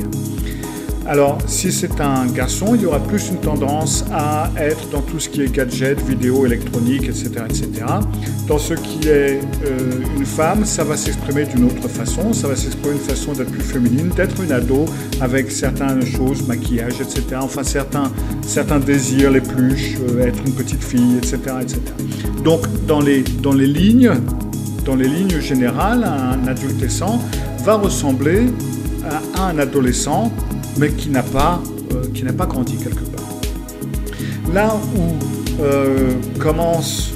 Alors, 1.09 1.39
si 1.47 1.73
c'est 1.73 2.03
un 2.03 2.27
garçon, 2.27 2.75
il 2.75 2.83
y 2.83 2.87
aura 2.87 3.01
plus 3.01 3.31
une 3.31 3.41
tendance 3.41 4.05
à 4.13 4.51
être 4.59 4.91
dans 4.91 5.01
tout 5.01 5.19
ce 5.19 5.31
qui 5.31 5.41
est 5.41 5.51
gadget, 5.51 5.99
vidéo, 6.07 6.45
électronique, 6.45 7.05
etc. 7.05 7.31
etc. 7.49 7.71
Dans 8.47 8.59
ce 8.59 8.75
qui 8.75 9.09
est 9.09 9.41
euh, 9.65 9.79
une 10.19 10.27
femme, 10.27 10.67
ça 10.67 10.85
va 10.85 10.99
s'exprimer 10.99 11.47
d'une 11.47 11.65
autre 11.65 11.89
façon, 11.89 12.35
ça 12.35 12.47
va 12.47 12.55
s'exprimer 12.55 12.97
d'une 12.97 13.05
façon 13.09 13.33
d'être 13.33 13.51
plus 13.51 13.63
féminine, 13.63 14.11
d'être 14.15 14.39
une 14.43 14.53
ado 14.53 14.85
avec 15.23 15.51
certaines 15.51 16.05
choses, 16.05 16.47
maquillage, 16.47 17.01
etc. 17.01 17.23
Enfin, 17.41 17.63
certains, 17.63 18.13
certains 18.43 18.79
désirs, 18.79 19.31
les 19.31 19.41
pluches, 19.41 19.97
euh, 20.11 20.27
être 20.27 20.41
une 20.45 20.53
petite 20.53 20.85
fille, 20.85 21.17
etc. 21.17 21.39
etc. 21.63 21.81
Donc, 22.45 22.67
dans 22.87 23.01
les, 23.01 23.23
dans 23.43 23.55
les 23.55 23.67
lignes, 23.67 24.13
dans 24.85 24.95
les 24.95 25.09
lignes 25.09 25.41
générales, 25.41 26.05
un 26.05 26.47
adolescent 26.47 27.19
va 27.65 27.77
ressembler 27.77 28.49
à 29.37 29.49
un 29.49 29.59
adolescent 29.59 30.31
mais 30.79 30.91
qui 30.91 31.11
n'a 31.11 31.23
pas, 31.23 31.61
euh, 31.93 32.05
qui 32.15 32.25
n'a 32.25 32.33
pas 32.33 32.47
grandi 32.47 32.77
quelque 32.77 33.05
part. 33.05 33.27
Là 34.53 34.77
où 34.97 35.63
euh, 35.63 36.13
commencent 36.39 37.13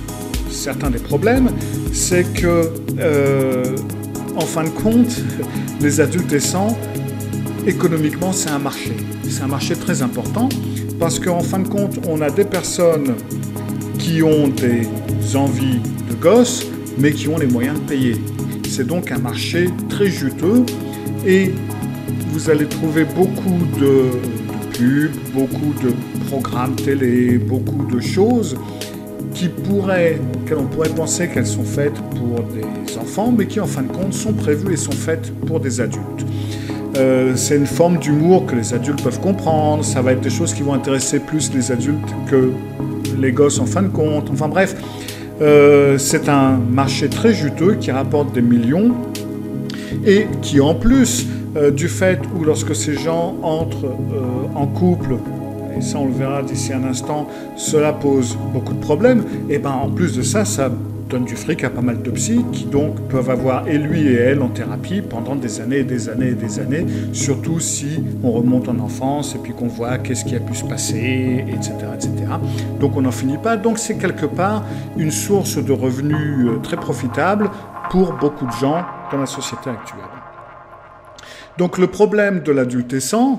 certains 0.51 0.90
des 0.90 0.98
problèmes, 0.98 1.51
c'est 1.92 2.25
que, 2.35 2.72
euh, 2.98 3.77
en 4.37 4.46
fin 4.46 4.64
de 4.64 4.70
compte, 4.70 5.22
les 5.81 6.01
adolescents, 6.01 6.77
économiquement, 7.66 8.33
c'est 8.33 8.51
un 8.51 8.59
marché. 8.59 8.92
C'est 9.29 9.42
un 9.42 9.48
marché 9.48 9.77
très 9.77 10.03
important 10.03 10.48
parce 10.98 11.18
qu'en 11.18 11.40
fin 11.40 11.61
de 11.61 11.68
compte, 11.68 11.98
on 12.09 12.20
a 12.20 12.31
des 12.31 12.44
personnes 12.44 13.14
qui 13.98 14.22
ont 14.22 14.48
des 14.48 14.87
envies 15.37 15.81
de 16.11 16.14
gosses, 16.20 16.66
mais 16.98 17.12
qui 17.12 17.29
ont 17.29 17.38
les 17.38 17.46
moyens 17.46 17.79
de 17.81 17.85
payer. 17.85 18.16
C'est 18.68 18.87
donc 18.87 19.11
un 19.11 19.18
marché 19.18 19.68
très 19.88 20.09
juteux 20.09 20.64
et 21.27 21.53
vous 22.33 22.49
allez 22.49 22.66
trouver 22.66 23.05
beaucoup 23.05 23.59
de, 23.79 24.11
pubs, 24.73 25.12
beaucoup 25.35 25.75
de 25.83 25.92
programmes 26.29 26.75
télé, 26.75 27.37
beaucoup 27.37 27.85
de 27.85 28.01
choses 28.01 28.57
qui 29.35 29.49
pourraient, 29.49 30.18
on 30.57 30.64
pourrait 30.64 30.88
penser 30.88 31.29
qu'elles 31.29 31.47
sont 31.47 31.64
faites 31.64 32.01
pour 32.16 32.42
des 32.45 32.99
enfants, 32.99 33.33
mais 33.37 33.47
qui 33.47 33.61
en 33.61 33.66
fin 33.66 33.83
de 33.83 33.92
compte 33.92 34.14
sont 34.14 34.33
prévues 34.33 34.73
et 34.73 34.77
sont 34.77 34.92
faites 34.92 35.33
pour 35.47 35.61
des 35.61 35.81
adultes. 35.81 36.27
Euh, 36.97 37.33
c'est 37.37 37.57
une 37.57 37.66
forme 37.66 37.99
d'humour 37.99 38.47
que 38.47 38.55
les 38.55 38.75
adultes 38.75 39.03
peuvent 39.03 39.21
comprendre, 39.21 39.85
ça 39.85 40.03
va 40.03 40.12
être 40.12 40.21
des 40.21 40.31
choses 40.31 40.53
qui 40.53 40.62
vont 40.62 40.75
intéresser 40.75 41.21
plus 41.21 41.53
les 41.55 41.71
adultes 41.71 42.14
que 42.31 42.51
les 43.18 43.33
gosses 43.33 43.59
en 43.59 43.66
fin 43.66 43.83
de 43.83 43.89
compte. 43.89 44.30
Enfin 44.30 44.49
bref, 44.49 44.74
euh, 45.41 45.99
c'est 45.99 46.28
un 46.28 46.57
marché 46.57 47.09
très 47.09 47.35
juteux 47.35 47.74
qui 47.74 47.91
rapporte 47.91 48.33
des 48.35 48.43
millions 48.43 48.95
et 50.07 50.26
qui 50.43 50.61
en 50.61 50.74
plus 50.74 51.26
euh, 51.57 51.70
du 51.70 51.88
fait 51.88 52.20
où 52.34 52.44
lorsque 52.44 52.74
ces 52.74 52.94
gens 52.94 53.36
entrent 53.42 53.86
euh, 53.86 54.55
en 54.55 54.66
couple, 54.66 55.16
et 55.76 55.80
ça 55.80 55.98
on 55.98 56.07
le 56.07 56.12
verra 56.12 56.42
d'ici 56.42 56.72
un 56.72 56.84
instant, 56.84 57.28
cela 57.57 57.92
pose 57.92 58.36
beaucoup 58.53 58.74
de 58.74 58.80
problèmes, 58.80 59.24
et 59.50 59.59
ben 59.59 59.70
en 59.70 59.88
plus 59.88 60.16
de 60.16 60.22
ça, 60.22 60.44
ça 60.44 60.70
donnent 61.12 61.24
du 61.26 61.36
fric 61.36 61.62
à 61.62 61.68
pas 61.68 61.82
mal 61.82 62.00
de 62.00 62.11
psy 62.11 62.42
qui 62.53 62.64
donc 62.64 62.98
peuvent 63.09 63.28
avoir 63.28 63.68
et 63.68 63.76
lui 63.76 64.09
et 64.09 64.14
elle 64.14 64.40
en 64.40 64.48
thérapie 64.48 65.03
pendant 65.03 65.36
des 65.36 65.61
années 65.61 65.80
et 65.80 65.84
des 65.84 66.09
années 66.09 66.28
et 66.28 66.34
des 66.34 66.59
années, 66.59 66.86
surtout 67.12 67.61
si 67.61 68.03
on 68.22 68.32
remonte 68.32 68.68
en 68.70 68.78
enfance 68.78 69.34
et 69.34 69.38
puis 69.38 69.53
qu'on 69.53 69.68
voit 69.68 69.98
qu'est-ce 69.98 70.24
qui 70.24 70.34
a 70.34 70.40
pu 70.40 70.55
se 70.55 70.64
passer, 70.64 71.44
etc., 71.48 71.74
etc. 71.94 72.12
Donc 72.80 72.96
on 72.96 73.03
n'en 73.03 73.12
finit 73.12 73.36
pas. 73.36 73.59
Donc 73.59 73.78
c'est 73.78 73.98
quelque 73.98 74.26
part 74.26 74.64
une 74.96 75.11
source 75.11 75.62
de 75.62 75.72
revenus 75.72 76.46
euh, 76.46 76.57
très 76.62 76.76
profitable 76.76 77.50
pour 77.90 78.14
beaucoup 78.14 78.46
de 78.46 78.53
gens 78.53 78.82
dans 79.11 79.18
la 79.18 79.26
société 79.26 79.68
actuelle. 79.68 80.22
Donc 81.59 81.78
le 81.78 81.86
problème 81.86 82.40
de 82.40 82.53
l'adultescent, 82.53 83.38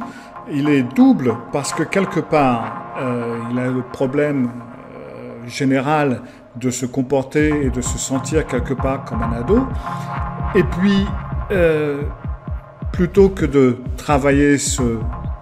il 0.51 0.69
est 0.69 0.83
double 0.83 1.35
parce 1.51 1.73
que 1.73 1.83
quelque 1.83 2.19
part, 2.19 2.95
euh, 2.99 3.39
il 3.51 3.59
a 3.59 3.67
le 3.67 3.81
problème 3.81 4.49
euh, 4.49 5.47
général 5.47 6.21
de 6.55 6.69
se 6.69 6.85
comporter 6.85 7.65
et 7.65 7.69
de 7.69 7.81
se 7.81 7.97
sentir 7.97 8.45
quelque 8.45 8.73
part 8.73 9.05
comme 9.05 9.23
un 9.23 9.33
ado. 9.33 9.65
Et 10.53 10.63
puis, 10.63 11.05
euh, 11.51 12.03
plutôt 12.91 13.29
que 13.29 13.45
de 13.45 13.77
travailler 13.97 14.59
ce 14.59 14.99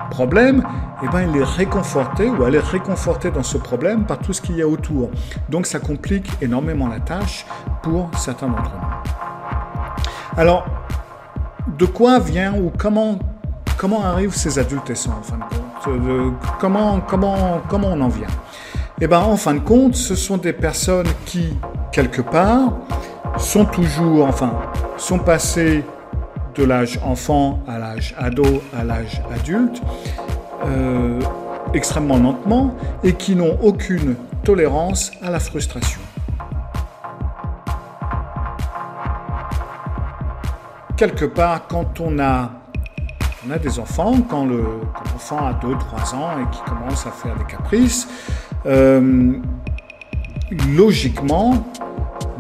problème, 0.10 0.64
eh 1.04 1.08
ben, 1.10 1.30
il 1.30 1.38
est 1.38 1.44
réconforté 1.44 2.30
ou 2.30 2.46
elle 2.46 2.56
est 2.56 2.60
réconfortée 2.60 3.32
dans 3.32 3.44
ce 3.44 3.58
problème 3.58 4.06
par 4.06 4.20
tout 4.20 4.34
ce 4.34 4.42
qu'il 4.42 4.56
y 4.56 4.62
a 4.62 4.68
autour. 4.68 5.10
Donc 5.50 5.66
ça 5.66 5.80
complique 5.80 6.30
énormément 6.42 6.88
la 6.88 7.00
tâche 7.00 7.46
pour 7.82 8.10
certains 8.18 8.48
d'entre 8.48 8.72
nous. 8.72 10.38
Alors, 10.38 10.66
de 11.78 11.86
quoi 11.86 12.20
vient 12.20 12.54
ou 12.56 12.72
comment, 12.78 13.20
comment 13.78 14.04
arrivent 14.04 14.36
ces 14.36 14.60
adultescents 14.60 15.18
en 15.20 15.24
fin 15.24 15.38
de 15.38 15.44
compte 15.44 15.62
comment, 16.60 17.00
comment, 17.02 17.62
comment 17.68 17.90
on 17.90 18.02
en 18.02 18.08
vient 18.08 18.28
Eh 19.00 19.08
bien, 19.08 19.20
en 19.20 19.38
fin 19.38 19.54
de 19.54 19.60
compte, 19.60 19.96
ce 19.96 20.16
sont 20.16 20.38
des 20.38 20.54
personnes 20.54 21.08
qui, 21.26 21.58
quelque 21.92 22.22
part, 22.22 22.74
sont 23.38 23.66
toujours, 23.66 24.28
enfin, 24.28 24.54
sont 24.98 25.20
passées 25.20 25.84
de 26.56 26.64
l'âge 26.64 27.00
enfant 27.04 27.60
à 27.68 27.80
l'âge 27.80 28.14
ado 28.18 28.62
à 28.78 28.84
l'âge 28.84 29.22
adulte, 29.34 29.82
euh, 30.66 31.20
extrêmement 31.74 32.18
lentement, 32.18 32.76
et 33.04 33.14
qui 33.14 33.36
n'ont 33.36 33.58
aucune 33.62 34.16
tolérance 34.44 35.12
à 35.22 35.32
la 35.32 35.40
frustration. 35.40 36.00
Quelque 41.02 41.26
part, 41.26 41.66
quand 41.68 42.00
on 42.00 42.20
a, 42.20 42.52
on 43.44 43.50
a 43.50 43.58
des 43.58 43.80
enfants, 43.80 44.22
quand 44.30 44.46
l'enfant 44.46 45.40
a 45.40 45.54
2-3 45.54 46.14
ans 46.16 46.30
et 46.40 46.56
qui 46.56 46.62
commence 46.62 47.08
à 47.08 47.10
faire 47.10 47.36
des 47.38 47.46
caprices, 47.46 48.08
euh, 48.68 49.34
logiquement, 50.78 51.66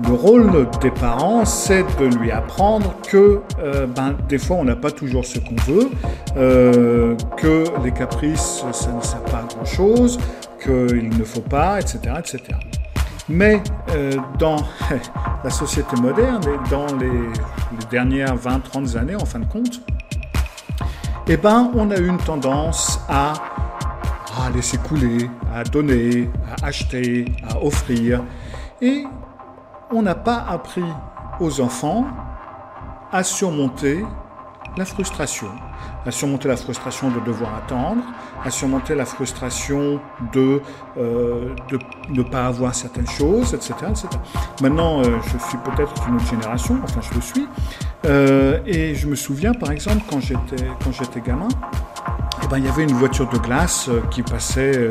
le 0.08 0.14
rôle 0.14 0.68
des 0.80 0.92
parents, 0.92 1.44
c'est 1.44 1.84
de 2.00 2.06
lui 2.20 2.30
apprendre 2.30 2.94
que 3.10 3.42
euh, 3.58 3.88
ben, 3.88 4.16
des 4.30 4.38
fois 4.38 4.58
on 4.58 4.64
n'a 4.64 4.76
pas 4.76 4.92
toujours 4.92 5.26
ce 5.26 5.40
qu'on 5.40 5.56
veut, 5.66 5.90
euh, 6.38 7.16
que 7.38 7.64
les 7.84 7.92
caprices 7.92 8.64
ça 8.74 8.92
ne 8.92 9.02
sert 9.02 9.24
pas 9.24 9.38
à 9.38 9.56
grand 9.56 9.66
chose, 9.66 10.20
qu'il 10.64 11.10
ne 11.10 11.24
faut 11.24 11.42
pas, 11.42 11.80
etc. 11.80 12.14
etc. 12.20 12.60
Mais 13.30 13.62
euh, 13.90 14.18
dans 14.38 14.58
la 15.44 15.50
société 15.50 15.96
moderne 15.98 16.44
et 16.44 16.70
dans 16.70 16.88
les, 16.98 17.30
dernières 17.90 18.36
20-30 18.36 18.98
années 18.98 19.16
en 19.16 19.26
fin 19.26 19.40
de 19.40 19.46
compte, 19.46 19.82
eh 21.28 21.38
ben, 21.38 21.72
on 21.76 21.90
a 21.92 21.98
eu 21.98 22.08
une 22.08 22.18
tendance 22.18 23.00
à, 23.08 23.34
à 24.46 24.50
laisser 24.50 24.78
couler, 24.78 25.30
à 25.54 25.64
donner, 25.64 26.30
à 26.62 26.68
acheter, 26.68 27.26
à 27.50 27.64
offrir. 27.64 28.24
Et 28.82 29.06
on 29.92 30.02
n'a 30.02 30.16
pas 30.16 30.46
appris 30.50 30.84
aux 31.40 31.62
enfants 31.62 32.06
à 33.12 33.24
surmonter 33.24 34.04
la 34.78 34.86
frustration, 34.86 35.50
à 36.06 36.12
surmonter 36.12 36.48
la 36.48 36.58
frustration 36.58 37.10
de 37.10 37.20
devoir 37.20 37.56
attendre, 37.56 38.04
à 38.44 38.50
surmonter 38.50 38.96
la 38.96 39.06
frustration 39.06 40.00
de, 40.34 40.62
euh, 40.98 41.54
de 41.70 41.80
ne 42.10 42.24
pas 42.24 42.46
avoir 42.46 42.74
certaines 42.74 43.08
choses, 43.08 43.54
etc. 43.54 43.74
Maintenant, 44.62 45.02
euh, 45.02 45.18
je 45.24 45.38
suis 45.48 45.58
peut-être 45.60 45.94
une 46.08 46.16
autre 46.16 46.28
génération, 46.28 46.80
enfin 46.84 47.02
je 47.02 47.16
le 47.16 47.22
suis, 47.22 47.48
euh, 48.06 48.60
et 48.66 48.96
je 48.96 49.08
me 49.08 49.16
souviens 49.16 49.54
par 49.54 49.72
exemple 49.72 50.04
quand 50.10 50.20
j'étais, 50.20 50.68
quand 50.84 50.92
j'étais 50.92 51.22
gamin, 51.22 51.48
eh 52.44 52.48
ben, 52.48 52.58
il 52.58 52.66
y 52.66 52.70
avait 52.70 52.84
une 52.84 52.94
voiture 52.94 53.30
de 53.30 53.38
glace 53.38 53.90
qui 54.10 54.24
passait, 54.24 54.90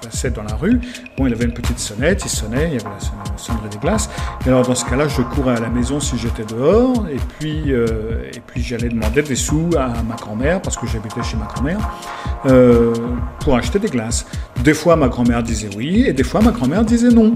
passait 0.00 0.30
dans 0.30 0.42
la 0.42 0.54
rue. 0.54 0.80
Bon, 1.16 1.26
il 1.26 1.32
avait 1.32 1.44
une 1.44 1.52
petite 1.52 1.78
sonnette, 1.78 2.22
il 2.24 2.28
sonnait, 2.28 2.68
il 2.68 2.74
y 2.74 2.76
avait 2.76 2.84
la 2.84 3.38
sonnerie 3.38 3.68
des 3.70 3.78
glaces. 3.78 4.08
Et 4.44 4.48
alors 4.48 4.66
dans 4.66 4.74
ce 4.74 4.84
cas-là, 4.84 5.08
je 5.08 5.22
courais 5.22 5.56
à 5.56 5.60
la 5.60 5.68
maison 5.68 6.00
si 6.00 6.16
j'étais 6.18 6.44
dehors, 6.44 7.06
et 7.10 7.18
puis, 7.38 7.72
euh, 7.72 8.30
puis 8.46 8.62
j'allais 8.62 8.88
demander 8.88 9.22
des 9.22 9.36
sous 9.36 9.70
à 9.76 10.02
ma 10.02 10.16
grand-mère, 10.16 10.62
parce 10.62 10.76
que 10.76 10.86
j'habitais 10.86 11.22
chez 11.22 11.36
ma 11.36 11.46
grand-mère, 11.46 11.78
euh, 12.46 12.94
pour 13.40 13.56
acheter 13.56 13.78
des 13.78 13.88
glaces. 13.88 14.26
Des 14.62 14.74
fois, 14.74 14.96
ma 14.96 15.08
grand-mère 15.08 15.42
disait 15.42 15.70
oui, 15.76 16.04
et 16.06 16.12
des 16.12 16.24
fois, 16.24 16.40
ma 16.40 16.50
grand-mère 16.50 16.84
disait 16.84 17.10
non. 17.10 17.34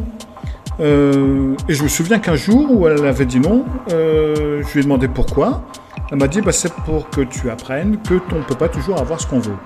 Euh, 0.80 1.54
et 1.68 1.74
je 1.74 1.82
me 1.82 1.88
souviens 1.88 2.18
qu'un 2.18 2.36
jour 2.36 2.66
où 2.70 2.88
elle 2.88 3.04
avait 3.04 3.26
dit 3.26 3.40
non, 3.40 3.64
je 3.88 4.72
lui 4.72 4.80
ai 4.80 4.82
demandé 4.82 5.08
pourquoi. 5.08 5.64
Elle 6.10 6.18
m'a 6.18 6.28
dit 6.28 6.40
bah, 6.42 6.52
c'est 6.52 6.72
pour 6.72 7.08
que 7.08 7.22
tu 7.22 7.50
apprennes 7.50 7.96
que 8.06 8.20
on 8.32 8.38
ne 8.38 8.44
peut 8.44 8.54
pas 8.54 8.68
toujours 8.68 9.00
avoir 9.00 9.20
ce 9.20 9.26
qu'on 9.26 9.38
veut. 9.38 9.56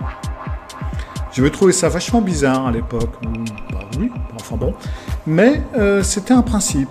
J'avais 1.36 1.50
trouvé 1.50 1.72
ça 1.72 1.90
vachement 1.90 2.22
bizarre 2.22 2.66
à 2.66 2.70
l'époque. 2.70 3.12
Oui, 3.98 4.10
enfin 4.36 4.56
bon. 4.56 4.72
Mais 5.26 5.60
euh, 5.76 6.02
c'était 6.02 6.32
un 6.32 6.40
principe. 6.40 6.88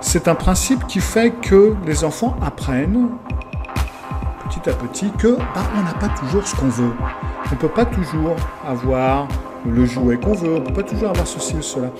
C'est 0.00 0.28
un 0.28 0.36
principe 0.36 0.86
qui 0.86 1.00
fait 1.00 1.32
que 1.32 1.74
les 1.84 2.04
enfants 2.04 2.36
apprennent 2.40 3.08
petit 4.48 4.70
à 4.70 4.72
petit 4.74 5.10
que 5.18 5.36
bah, 5.36 5.64
on 5.76 5.82
n'a 5.82 5.92
pas 5.94 6.08
toujours 6.20 6.46
ce 6.46 6.54
qu'on 6.54 6.68
veut. 6.68 6.92
On 7.50 7.54
ne 7.56 7.58
peut 7.58 7.68
pas 7.68 7.84
toujours 7.84 8.36
avoir 8.64 9.26
le 9.66 9.84
jouet 9.86 10.18
qu'on 10.18 10.34
veut, 10.34 10.54
on 10.54 10.60
ne 10.60 10.64
peut 10.66 10.74
pas 10.74 10.88
toujours 10.88 11.08
avoir 11.08 11.26
ceci 11.26 11.56
ou 11.56 11.62
cela. 11.62 11.90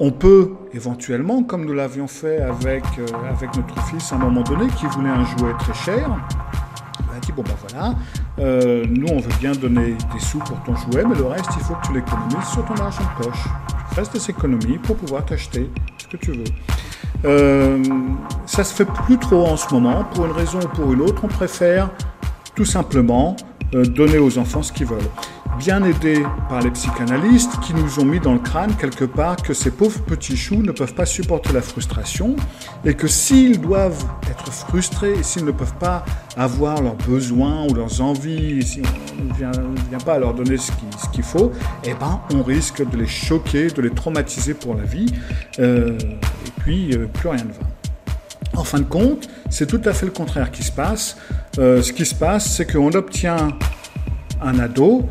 On 0.00 0.10
peut 0.10 0.54
éventuellement, 0.74 1.44
comme 1.44 1.64
nous 1.64 1.74
l'avions 1.74 2.08
fait 2.08 2.38
avec, 2.40 2.82
euh, 2.98 3.06
avec 3.30 3.56
notre 3.56 3.80
fils 3.86 4.12
à 4.12 4.16
un 4.16 4.18
moment 4.18 4.42
donné, 4.42 4.66
qui 4.76 4.86
voulait 4.86 5.10
un 5.10 5.24
jouet 5.24 5.52
très 5.60 5.74
cher, 5.74 6.10
bon 7.32 7.42
ben 7.42 7.54
voilà, 7.68 7.94
euh, 8.38 8.84
nous, 8.88 9.08
on 9.08 9.20
veut 9.20 9.34
bien 9.40 9.52
donner 9.52 9.96
des 10.12 10.20
sous 10.20 10.38
pour 10.38 10.62
ton 10.64 10.76
jouet, 10.76 11.04
mais 11.04 11.14
le 11.14 11.26
reste, 11.26 11.50
il 11.56 11.64
faut 11.64 11.74
que 11.74 11.86
tu 11.86 11.94
l'économises 11.94 12.48
sur 12.52 12.64
ton 12.64 12.74
argent 12.74 13.02
de 13.02 13.24
poche. 13.24 13.44
Tu 13.88 13.94
fasses 13.94 14.10
des 14.10 14.30
économies 14.30 14.78
pour 14.78 14.96
pouvoir 14.96 15.24
t'acheter 15.24 15.70
ce 15.98 16.06
que 16.06 16.16
tu 16.16 16.32
veux. 16.32 16.44
Euh, 17.24 17.82
ça 18.46 18.64
se 18.64 18.74
fait 18.74 18.84
plus 18.84 19.18
trop 19.18 19.46
en 19.46 19.56
ce 19.56 19.72
moment. 19.72 20.04
Pour 20.14 20.26
une 20.26 20.32
raison 20.32 20.58
ou 20.60 20.68
pour 20.68 20.92
une 20.92 21.00
autre, 21.00 21.22
on 21.24 21.28
préfère 21.28 21.90
tout 22.54 22.64
simplement 22.64 23.36
euh, 23.74 23.84
donner 23.84 24.18
aux 24.18 24.38
enfants 24.38 24.62
ce 24.62 24.72
qu'ils 24.72 24.86
veulent 24.86 24.98
bien 25.58 25.82
aidés 25.84 26.22
par 26.48 26.60
les 26.60 26.70
psychanalystes 26.70 27.58
qui 27.60 27.74
nous 27.74 27.98
ont 27.98 28.04
mis 28.04 28.20
dans 28.20 28.34
le 28.34 28.38
crâne 28.38 28.74
quelque 28.76 29.04
part 29.04 29.36
que 29.36 29.54
ces 29.54 29.70
pauvres 29.70 30.00
petits 30.00 30.36
choux 30.36 30.62
ne 30.62 30.72
peuvent 30.72 30.94
pas 30.94 31.06
supporter 31.06 31.52
la 31.52 31.62
frustration 31.62 32.36
et 32.84 32.94
que 32.94 33.08
s'ils 33.08 33.60
doivent 33.60 34.04
être 34.30 34.52
frustrés 34.52 35.22
s'ils 35.22 35.44
ne 35.44 35.50
peuvent 35.50 35.76
pas 35.78 36.04
avoir 36.36 36.82
leurs 36.82 36.96
besoins 36.96 37.66
ou 37.68 37.74
leurs 37.74 38.00
envies, 38.00 38.62
si 38.62 38.82
on 39.18 39.24
ne 39.24 39.34
vient, 39.34 39.98
pas 40.04 40.14
à 40.14 40.18
leur 40.18 40.34
donner 40.34 40.56
ce 40.58 40.70
qu'il 41.12 41.24
faut, 41.24 41.52
eh 41.84 41.94
ben, 41.94 42.20
on 42.32 42.42
risque 42.42 42.88
de 42.88 42.96
les 42.96 43.06
choquer, 43.06 43.68
de 43.68 43.82
les 43.82 43.90
traumatiser 43.90 44.54
pour 44.54 44.74
la 44.74 44.84
vie 44.84 45.12
euh, 45.58 45.96
et 45.98 46.50
puis 46.60 46.92
euh, 46.92 47.06
plus 47.06 47.28
rien 47.28 47.44
ne 47.44 47.52
va. 47.52 48.60
En 48.60 48.64
fin 48.64 48.78
de 48.78 48.84
compte, 48.84 49.28
c'est 49.50 49.66
tout 49.66 49.80
à 49.84 49.92
fait 49.92 50.06
le 50.06 50.12
contraire 50.12 50.50
qui 50.50 50.62
se 50.62 50.72
passe. 50.72 51.16
Euh, 51.58 51.82
ce 51.82 51.92
qui 51.92 52.06
se 52.06 52.14
passe, 52.14 52.56
c'est 52.56 52.70
qu'on 52.70 52.92
obtient 52.92 53.48
un 54.42 54.58
ado 54.58 55.06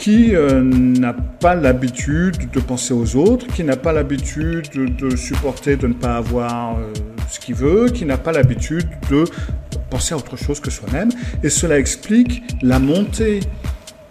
qui 0.00 0.34
euh, 0.34 0.62
n'a 0.62 1.12
pas 1.12 1.54
l'habitude 1.54 2.50
de 2.50 2.60
penser 2.60 2.94
aux 2.94 3.16
autres, 3.16 3.46
qui 3.48 3.62
n'a 3.62 3.76
pas 3.76 3.92
l'habitude 3.92 4.66
de, 4.72 5.14
supporter 5.14 5.76
de 5.76 5.88
ne 5.88 5.92
pas 5.92 6.16
avoir 6.16 6.78
euh, 6.78 6.90
ce 7.28 7.38
qu'il 7.38 7.54
veut, 7.54 7.90
qui 7.90 8.06
n'a 8.06 8.16
pas 8.16 8.32
l'habitude 8.32 8.88
de 9.10 9.24
penser 9.90 10.14
à 10.14 10.16
autre 10.16 10.38
chose 10.38 10.58
que 10.58 10.70
soi-même. 10.70 11.10
Et 11.42 11.50
cela 11.50 11.78
explique 11.78 12.42
la 12.62 12.78
montée 12.78 13.40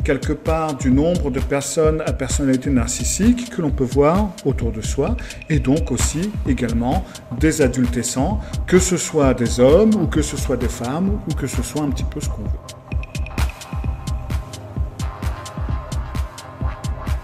quelque 0.04 0.34
part 0.34 0.76
du 0.76 0.92
nombre 0.92 1.32
de 1.32 1.40
personnes 1.40 2.04
à 2.06 2.14
personnalité 2.14 2.70
narcissique 2.70 3.50
que 3.50 3.64
l'on 3.64 3.72
peut 3.72 3.84
voir 3.84 4.30
autour 4.46 4.72
de 4.72 4.82
soi, 4.82 5.18
et 5.50 5.58
donc 5.58 5.92
aussi 5.92 6.30
également 6.48 7.04
des 7.40 7.64
adultescents, 7.64 8.40
que 8.68 8.78
ce 8.78 8.96
soit 8.96 9.34
des 9.34 9.60
hommes 9.60 9.96
ou 9.96 10.06
que 10.06 10.22
ce 10.22 10.38
soit 10.38 10.58
des 10.58 10.70
femmes 10.70 11.20
ou 11.28 11.34
que 11.34 11.48
ce 11.48 11.64
soit 11.64 11.82
un 11.82 11.90
petit 11.90 12.06
peu 12.06 12.22
ce 12.22 12.30
qu'on 12.30 12.44
veut. 12.44 12.79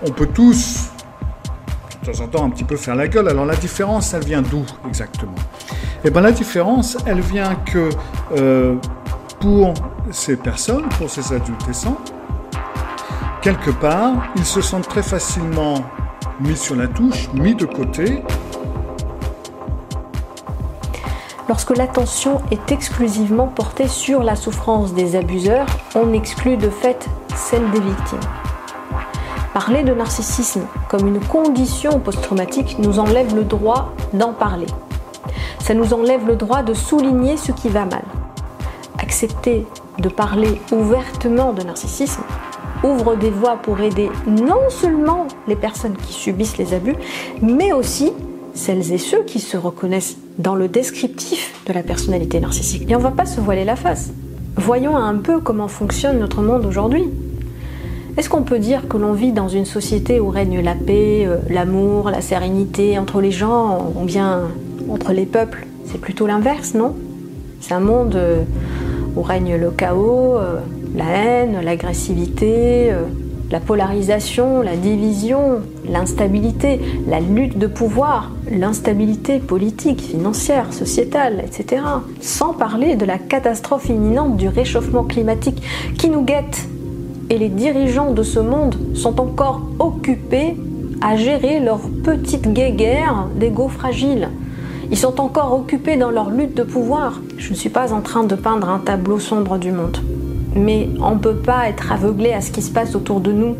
On 0.05 0.11
peut 0.11 0.27
tous, 0.27 0.89
de 2.01 2.11
temps 2.11 2.23
en 2.23 2.27
temps, 2.27 2.45
un 2.45 2.49
petit 2.49 2.63
peu 2.63 2.77
faire 2.77 2.95
la 2.95 3.07
gueule. 3.07 3.27
Alors 3.27 3.45
la 3.45 3.55
différence, 3.55 4.13
elle 4.13 4.23
vient 4.23 4.41
d'où 4.41 4.63
exactement? 4.87 5.35
Eh 6.03 6.11
bien 6.11 6.21
la 6.21 6.31
différence, 6.31 6.97
elle 7.05 7.21
vient 7.21 7.55
que 7.55 7.89
euh, 8.37 8.75
pour 9.39 9.73
ces 10.11 10.35
personnes, 10.35 10.87
pour 10.97 11.09
ces 11.09 11.33
adultescents, 11.33 11.97
quelque 13.41 13.71
part, 13.71 14.13
ils 14.35 14.45
se 14.45 14.61
sentent 14.61 14.87
très 14.87 15.03
facilement 15.03 15.83
mis 16.39 16.55
sur 16.55 16.75
la 16.75 16.87
touche, 16.87 17.29
mis 17.33 17.55
de 17.55 17.65
côté, 17.65 18.21
Lorsque 21.47 21.77
l'attention 21.77 22.41
est 22.49 22.71
exclusivement 22.71 23.45
portée 23.45 23.87
sur 23.87 24.23
la 24.23 24.35
souffrance 24.35 24.95
des 24.95 25.15
abuseurs, 25.15 25.67
on 25.93 26.11
exclut 26.11 26.57
de 26.57 26.71
fait 26.71 27.07
celle 27.35 27.69
des 27.69 27.81
victimes. 27.81 28.44
Parler 29.55 29.83
de 29.83 29.93
narcissisme 29.93 30.63
comme 30.89 31.07
une 31.07 31.21
condition 31.21 32.01
post-traumatique 32.01 32.75
nous 32.77 32.99
enlève 32.99 33.33
le 33.33 33.45
droit 33.45 33.93
d'en 34.11 34.33
parler. 34.33 34.65
Ça 35.59 35.73
nous 35.73 35.93
enlève 35.93 36.27
le 36.27 36.35
droit 36.35 36.61
de 36.61 36.73
souligner 36.73 37.37
ce 37.37 37.53
qui 37.53 37.69
va 37.69 37.85
mal. 37.85 38.03
Accepter 38.99 39.65
de 39.97 40.09
parler 40.09 40.59
ouvertement 40.73 41.53
de 41.53 41.63
narcissisme 41.63 42.23
ouvre 42.83 43.15
des 43.15 43.29
voies 43.29 43.55
pour 43.55 43.79
aider 43.79 44.09
non 44.27 44.69
seulement 44.69 45.25
les 45.47 45.55
personnes 45.55 45.95
qui 45.95 46.11
subissent 46.11 46.57
les 46.57 46.73
abus, 46.73 46.97
mais 47.41 47.71
aussi 47.71 48.11
celles 48.53 48.91
et 48.91 48.97
ceux 48.97 49.23
qui 49.23 49.39
se 49.39 49.55
reconnaissent 49.55 50.17
dans 50.37 50.55
le 50.55 50.67
descriptif 50.67 51.61
de 51.65 51.71
la 51.71 51.81
personnalité 51.81 52.41
narcissique. 52.41 52.91
Et 52.91 52.95
on 52.97 52.99
ne 52.99 53.03
va 53.03 53.11
pas 53.11 53.25
se 53.25 53.39
voiler 53.39 53.63
la 53.63 53.77
face. 53.77 54.11
Voyons 54.57 54.97
un 54.97 55.15
peu 55.15 55.39
comment 55.39 55.69
fonctionne 55.69 56.19
notre 56.19 56.41
monde 56.41 56.65
aujourd'hui. 56.65 57.05
Est-ce 58.17 58.29
qu'on 58.29 58.43
peut 58.43 58.59
dire 58.59 58.87
que 58.87 58.95
l'on 58.95 59.11
vit 59.11 59.33
dans 59.33 59.49
une 59.49 59.65
société 59.65 60.21
où 60.21 60.29
règne 60.29 60.61
la 60.61 60.73
paix, 60.73 61.25
euh, 61.27 61.35
l'amour, 61.49 62.09
la 62.09 62.21
sérénité 62.21 62.97
entre 62.97 63.19
les 63.19 63.31
gens, 63.31 63.91
ou 63.93 64.05
bien 64.05 64.43
entre 64.89 65.11
les 65.11 65.25
peuples? 65.25 65.67
C'est 65.85 65.99
plutôt 65.99 66.25
l'inverse, 66.25 66.75
non? 66.75 66.95
C'est 67.59 67.73
un 67.73 67.81
monde 67.81 68.15
euh, 68.15 68.43
où 69.17 69.21
règne 69.21 69.57
le 69.57 69.69
chaos, 69.69 70.37
euh, 70.37 70.59
la 70.95 71.05
haine, 71.05 71.59
l'agressivité, 71.61 72.93
la 73.51 73.59
polarisation, 73.59 74.61
la 74.61 74.77
division, 74.77 75.59
l'instabilité, 75.85 76.79
la 77.09 77.19
lutte 77.19 77.57
de 77.57 77.67
pouvoir, 77.67 78.31
l'instabilité 78.49 79.39
politique, 79.39 79.99
financière, 79.99 80.71
sociétale, 80.71 81.43
etc. 81.45 81.83
Sans 82.21 82.53
parler 82.53 82.95
de 82.95 83.03
la 83.03 83.17
catastrophe 83.17 83.89
imminente 83.89 84.37
du 84.37 84.47
réchauffement 84.47 85.03
climatique 85.03 85.61
qui 85.97 86.09
nous 86.09 86.23
guette. 86.23 86.69
Et 87.29 87.37
les 87.37 87.49
dirigeants 87.49 88.11
de 88.11 88.23
ce 88.23 88.39
monde 88.39 88.75
sont 88.93 89.19
encore 89.19 89.61
occupés 89.79 90.55
à 91.01 91.15
gérer 91.17 91.59
leur 91.59 91.79
petite 92.03 92.51
guéguerre 92.53 93.27
d'ego 93.39 93.67
fragile. 93.67 94.29
Ils 94.91 94.97
sont 94.97 95.19
encore 95.19 95.53
occupés 95.53 95.97
dans 95.97 96.11
leur 96.11 96.29
lutte 96.29 96.55
de 96.55 96.63
pouvoir. 96.63 97.21
Je 97.37 97.49
ne 97.49 97.55
suis 97.55 97.69
pas 97.69 97.93
en 97.93 98.01
train 98.01 98.23
de 98.23 98.35
peindre 98.35 98.69
un 98.69 98.79
tableau 98.79 99.19
sombre 99.19 99.57
du 99.57 99.71
monde 99.71 99.97
mais 100.55 100.89
on 101.01 101.15
ne 101.15 101.19
peut 101.19 101.35
pas 101.35 101.67
être 101.67 101.91
aveuglé 101.91 102.31
à 102.33 102.41
ce 102.41 102.51
qui 102.51 102.61
se 102.61 102.71
passe 102.71 102.95
autour 102.95 103.19
de 103.19 103.31
nous, 103.31 103.55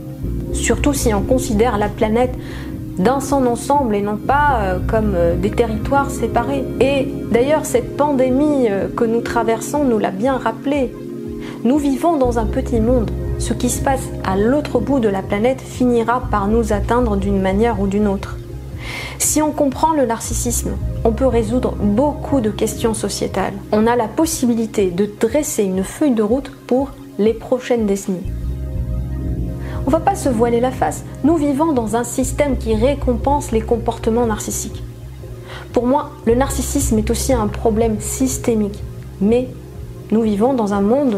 surtout 0.54 0.94
si 0.94 1.14
on 1.14 1.22
considère 1.22 1.78
la 1.78 1.90
planète 1.90 2.34
dans 2.98 3.20
son 3.20 3.46
ensemble 3.46 3.94
et 3.96 4.02
non 4.02 4.16
pas 4.16 4.60
euh, 4.62 4.80
comme 4.88 5.14
euh, 5.16 5.36
des 5.36 5.52
territoires 5.52 6.10
séparés. 6.10 6.64
Et 6.80 7.08
d'ailleurs, 7.30 7.66
cette 7.66 7.98
pandémie 7.98 8.68
euh, 8.70 8.88
que 8.88 9.04
nous 9.04 9.20
traversons 9.20 9.84
nous 9.84 10.00
l'a 10.00 10.12
bien 10.12 10.38
rappelé. 10.38 10.96
Nous 11.66 11.78
vivons 11.78 12.16
dans 12.16 12.40
un 12.40 12.46
petit 12.46 12.80
monde. 12.80 13.12
Ce 13.38 13.54
qui 13.54 13.70
se 13.70 13.82
passe 13.82 14.10
à 14.24 14.38
l'autre 14.38 14.80
bout 14.80 15.00
de 15.00 15.10
la 15.10 15.22
planète 15.22 15.62
finira 15.62 16.24
par 16.32 16.48
nous 16.48 16.74
atteindre 16.74 17.18
d'une 17.18 17.42
manière 17.42 17.80
ou 17.80 17.88
d'une 17.88 18.08
autre. 18.08 18.38
Si 19.20 19.42
on 19.42 19.52
comprend 19.52 19.94
le 19.94 20.06
narcissisme, 20.06 20.72
on 21.04 21.12
peut 21.12 21.28
résoudre 21.28 21.76
beaucoup 21.76 22.42
de 22.42 22.50
questions 22.50 22.94
sociétales. 22.94 23.54
On 23.72 23.88
a 23.88 23.96
la 23.96 24.08
possibilité 24.08 24.92
de 24.92 25.10
dresser 25.20 25.64
une 25.64 25.84
feuille 25.84 26.14
de 26.14 26.24
route 26.24 26.52
pour 26.68 26.92
les 27.18 27.34
prochaines 27.34 27.86
décennies. 27.86 28.32
On 29.86 29.88
ne 29.88 29.92
va 29.92 30.00
pas 30.00 30.16
se 30.16 30.30
voiler 30.30 30.60
la 30.60 30.72
face. 30.72 31.04
Nous 31.24 31.36
vivons 31.36 31.74
dans 31.74 31.96
un 31.96 32.04
système 32.04 32.58
qui 32.58 32.76
récompense 32.76 33.52
les 33.52 33.62
comportements 33.62 34.26
narcissiques. 34.26 34.84
Pour 35.74 35.86
moi, 35.86 36.12
le 36.26 36.36
narcissisme 36.36 36.98
est 36.98 37.10
aussi 37.12 37.34
un 37.34 37.48
problème 37.48 38.00
systémique. 38.00 38.82
Mais 39.22 39.48
nous 40.12 40.22
vivons 40.22 40.54
dans 40.54 40.74
un 40.74 40.82
monde 40.82 41.16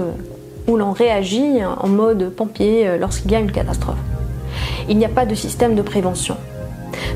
où 0.68 0.78
l'on 0.78 0.92
réagit 0.92 1.64
en 1.66 1.88
mode 1.88 2.30
pompier 2.30 2.98
lorsqu'il 2.98 3.32
y 3.32 3.36
a 3.36 3.40
une 3.40 3.52
catastrophe. 3.52 3.98
Il 4.90 4.98
n'y 4.98 5.06
a 5.06 5.10
pas 5.10 5.26
de 5.26 5.36
système 5.36 5.76
de 5.76 5.82
prévention. 5.82 6.38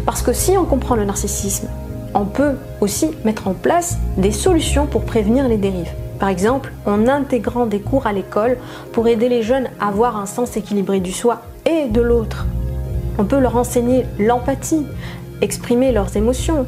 Parce 0.05 0.21
que 0.21 0.33
si 0.33 0.57
on 0.57 0.65
comprend 0.65 0.95
le 0.95 1.05
narcissisme, 1.05 1.67
on 2.13 2.25
peut 2.25 2.55
aussi 2.81 3.11
mettre 3.23 3.47
en 3.47 3.53
place 3.53 3.97
des 4.17 4.31
solutions 4.31 4.85
pour 4.85 5.03
prévenir 5.03 5.47
les 5.47 5.57
dérives. 5.57 5.91
Par 6.19 6.29
exemple, 6.29 6.71
en 6.85 7.07
intégrant 7.07 7.65
des 7.65 7.79
cours 7.79 8.05
à 8.05 8.13
l'école 8.13 8.57
pour 8.91 9.07
aider 9.07 9.29
les 9.29 9.41
jeunes 9.41 9.69
à 9.79 9.87
avoir 9.87 10.17
un 10.17 10.25
sens 10.25 10.55
équilibré 10.57 10.99
du 10.99 11.11
soi 11.11 11.41
et 11.65 11.87
de 11.87 12.01
l'autre. 12.01 12.45
On 13.17 13.25
peut 13.25 13.39
leur 13.39 13.57
enseigner 13.57 14.05
l'empathie, 14.19 14.85
exprimer 15.41 15.91
leurs 15.91 16.15
émotions. 16.15 16.65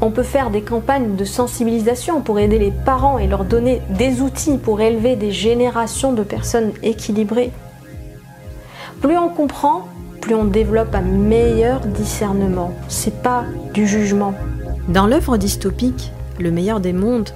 On 0.00 0.10
peut 0.10 0.22
faire 0.22 0.50
des 0.50 0.62
campagnes 0.62 1.16
de 1.16 1.24
sensibilisation 1.24 2.20
pour 2.20 2.38
aider 2.38 2.58
les 2.58 2.70
parents 2.70 3.18
et 3.18 3.26
leur 3.26 3.44
donner 3.44 3.80
des 3.90 4.20
outils 4.20 4.58
pour 4.58 4.80
élever 4.80 5.16
des 5.16 5.32
générations 5.32 6.12
de 6.12 6.22
personnes 6.22 6.72
équilibrées. 6.82 7.52
Plus 9.00 9.18
on 9.18 9.28
comprend, 9.28 9.88
plus 10.20 10.34
on 10.34 10.44
développe 10.44 10.94
un 10.94 11.02
meilleur 11.02 11.80
discernement. 11.80 12.72
C'est 12.88 13.22
pas 13.22 13.44
du 13.74 13.86
jugement. 13.86 14.34
Dans 14.88 15.06
l'œuvre 15.06 15.36
dystopique 15.36 16.12
Le 16.38 16.50
meilleur 16.50 16.80
des 16.80 16.92
mondes, 16.92 17.30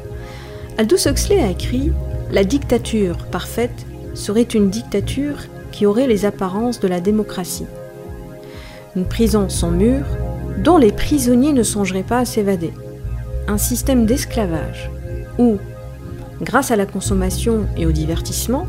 Aldous 0.79 1.07
Huxley 1.07 1.43
a 1.43 1.51
écrit 1.51 1.93
La 2.31 2.45
dictature 2.45 3.17
parfaite 3.27 3.87
serait 4.15 4.43
une 4.43 4.71
dictature 4.71 5.39
qui 5.73 5.87
aurait 5.87 6.07
les 6.07 6.25
apparences 6.25 6.81
de 6.81 6.89
la 6.89 7.01
démocratie. 7.01 7.67
Une 8.95 9.05
prison 9.05 9.49
sans 9.49 9.71
mur 9.71 10.05
dont 10.59 10.79
les 10.79 10.93
prisonniers 10.93 11.53
ne 11.53 11.63
songeraient 11.63 12.03
pas 12.03 12.19
à 12.19 12.25
s'évader. 12.25 12.73
Un 13.49 13.59
système 13.59 14.07
d'esclavage 14.07 14.91
où, 15.39 15.57
grâce 16.41 16.71
à 16.71 16.77
la 16.77 16.87
consommation 16.87 17.67
et 17.77 17.87
au 17.87 17.93
divertissement, 17.93 18.67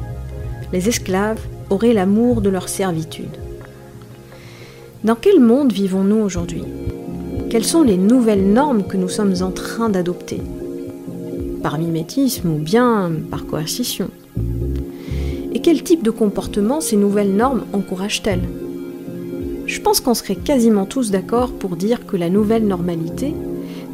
les 0.74 0.90
esclaves 0.90 1.40
auraient 1.70 1.94
l'amour 1.94 2.42
de 2.42 2.50
leur 2.50 2.70
servitude. 2.70 3.38
Dans 5.04 5.16
quel 5.16 5.40
monde 5.40 5.72
vivons-nous 5.72 6.18
aujourd'hui? 6.18 6.64
Quelles 7.50 7.64
sont 7.64 7.84
les 7.84 7.98
nouvelles 7.98 8.52
normes 8.52 8.84
que 8.84 8.98
nous 8.98 9.10
sommes 9.10 9.36
en 9.42 9.52
train 9.52 9.90
d'adopter? 9.90 10.42
Par 11.64 11.80
mimétisme 11.80 12.50
ou 12.50 12.58
bien 12.58 13.12
par 13.32 13.46
coercition? 13.46 14.10
Et 15.54 15.62
quel 15.62 15.82
type 15.84 16.04
de 16.04 16.12
comportement 16.12 16.82
ces 16.82 16.98
nouvelles 16.98 17.36
normes 17.36 17.64
encouragent-elles? 17.74 18.48
Je 19.68 19.82
pense 19.82 20.00
qu'on 20.00 20.14
serait 20.14 20.36
quasiment 20.36 20.86
tous 20.86 21.12
d'accord 21.12 21.52
pour 21.52 21.76
dire 21.76 22.06
que 22.06 22.16
la 22.16 22.30
nouvelle 22.30 22.66
normalité 22.66 23.34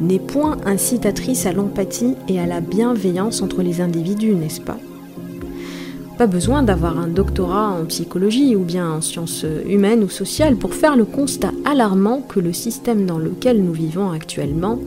n'est 0.00 0.20
point 0.20 0.56
incitatrice 0.64 1.46
à 1.46 1.52
l'empathie 1.52 2.14
et 2.28 2.38
à 2.38 2.46
la 2.46 2.60
bienveillance 2.60 3.42
entre 3.42 3.60
les 3.60 3.80
individus, 3.80 4.36
n'est-ce 4.36 4.60
pas? 4.60 4.78
Pas 6.16 6.28
besoin 6.28 6.62
d'avoir 6.62 7.00
un 7.00 7.08
doctorat 7.08 7.70
en 7.70 7.86
psychologie 7.86 8.54
ou 8.54 8.60
bien 8.60 8.88
en 8.88 9.00
sciences 9.00 9.44
humaines 9.68 10.04
ou 10.04 10.08
sociales 10.08 10.54
pour 10.54 10.74
faire 10.74 10.94
le 10.94 11.04
constat 11.04 11.50
alarmant 11.64 12.20
que 12.20 12.38
le 12.38 12.52
système 12.52 13.04
dans 13.04 13.18
lequel 13.18 13.60
nous 13.60 13.72
vivons 13.72 14.12
actuellement 14.12 14.78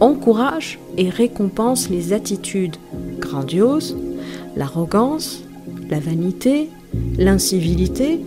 encourage 0.00 0.78
et 0.96 1.10
récompense 1.10 1.90
les 1.90 2.14
attitudes 2.14 2.76
grandioses, 3.18 3.94
l'arrogance, 4.56 5.42
la 5.90 6.00
vanité, 6.00 6.70
l'incivilité, 7.18 8.20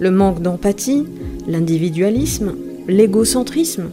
le 0.00 0.10
manque 0.10 0.40
d'empathie, 0.40 1.04
l'individualisme, 1.46 2.54
l'égocentrisme 2.88 3.90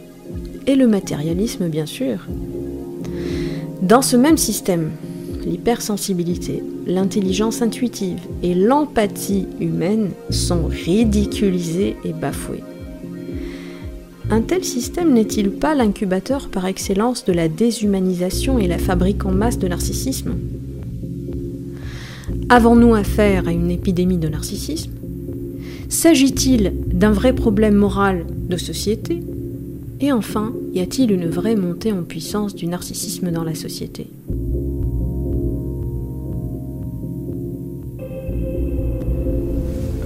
et 0.66 0.74
le 0.74 0.86
matérialisme 0.86 1.68
bien 1.68 1.86
sûr. 1.86 2.26
Dans 3.82 4.02
ce 4.02 4.16
même 4.16 4.36
système, 4.36 4.90
l'hypersensibilité, 5.46 6.62
l'intelligence 6.86 7.62
intuitive 7.62 8.20
et 8.42 8.54
l'empathie 8.54 9.46
humaine 9.60 10.10
sont 10.30 10.66
ridiculisées 10.66 11.96
et 12.04 12.12
bafouées. 12.12 12.62
Un 14.30 14.42
tel 14.42 14.64
système 14.64 15.12
n'est-il 15.12 15.50
pas 15.50 15.74
l'incubateur 15.74 16.50
par 16.50 16.66
excellence 16.66 17.24
de 17.24 17.32
la 17.32 17.48
déshumanisation 17.48 18.58
et 18.60 18.68
la 18.68 18.78
fabrique 18.78 19.24
en 19.26 19.32
masse 19.32 19.58
de 19.58 19.66
narcissisme? 19.66 20.34
Avons-nous 22.48 22.94
affaire 22.94 23.48
à 23.48 23.52
une 23.52 23.70
épidémie 23.70 24.18
de 24.18 24.28
narcissisme? 24.28 24.92
S'agit-il 25.90 26.72
d'un 26.86 27.10
vrai 27.10 27.34
problème 27.34 27.74
moral 27.74 28.24
de 28.48 28.56
société? 28.56 29.18
Et 30.00 30.12
enfin, 30.12 30.52
y 30.72 30.78
a-t-il 30.78 31.10
une 31.10 31.26
vraie 31.26 31.56
montée 31.56 31.90
en 31.90 32.04
puissance 32.04 32.54
du 32.54 32.68
narcissisme 32.68 33.32
dans 33.32 33.42
la 33.42 33.56
société? 33.56 34.06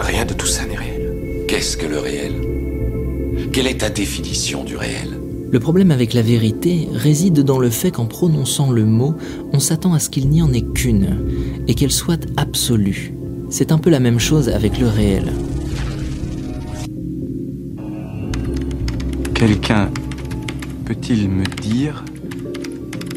Rien 0.00 0.24
de 0.24 0.32
tout 0.32 0.46
ça 0.46 0.64
n'est 0.64 0.74
réel. 0.74 1.44
Qu'est-ce 1.46 1.76
que 1.76 1.86
le 1.86 1.98
réel? 1.98 2.32
Quelle 3.52 3.66
est 3.66 3.82
ta 3.82 3.90
définition 3.90 4.64
du 4.64 4.78
réel? 4.78 5.10
Le 5.50 5.60
problème 5.60 5.90
avec 5.90 6.14
la 6.14 6.22
vérité 6.22 6.88
réside 6.94 7.40
dans 7.40 7.58
le 7.58 7.68
fait 7.68 7.90
qu'en 7.90 8.06
prononçant 8.06 8.72
le 8.72 8.86
mot, 8.86 9.14
on 9.52 9.60
s'attend 9.60 9.92
à 9.92 9.98
ce 9.98 10.08
qu'il 10.08 10.30
n'y 10.30 10.40
en 10.40 10.52
ait 10.54 10.64
qu'une, 10.64 11.18
et 11.68 11.74
qu'elle 11.74 11.92
soit 11.92 12.26
absolue. 12.38 13.12
C'est 13.50 13.70
un 13.70 13.78
peu 13.78 13.90
la 13.90 14.00
même 14.00 14.18
chose 14.18 14.48
avec 14.48 14.80
le 14.80 14.88
réel. 14.88 15.30
Quelqu'un 19.46 19.90
peut-il 20.86 21.28
me 21.28 21.44
dire 21.44 22.02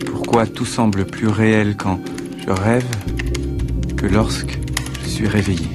pourquoi 0.08 0.46
tout 0.46 0.66
semble 0.66 1.06
plus 1.06 1.30
réel 1.30 1.78
quand 1.78 2.02
je 2.46 2.52
rêve 2.52 2.86
que 3.96 4.08
lorsque 4.08 4.60
je 5.04 5.08
suis 5.08 5.26
réveillé? 5.26 5.70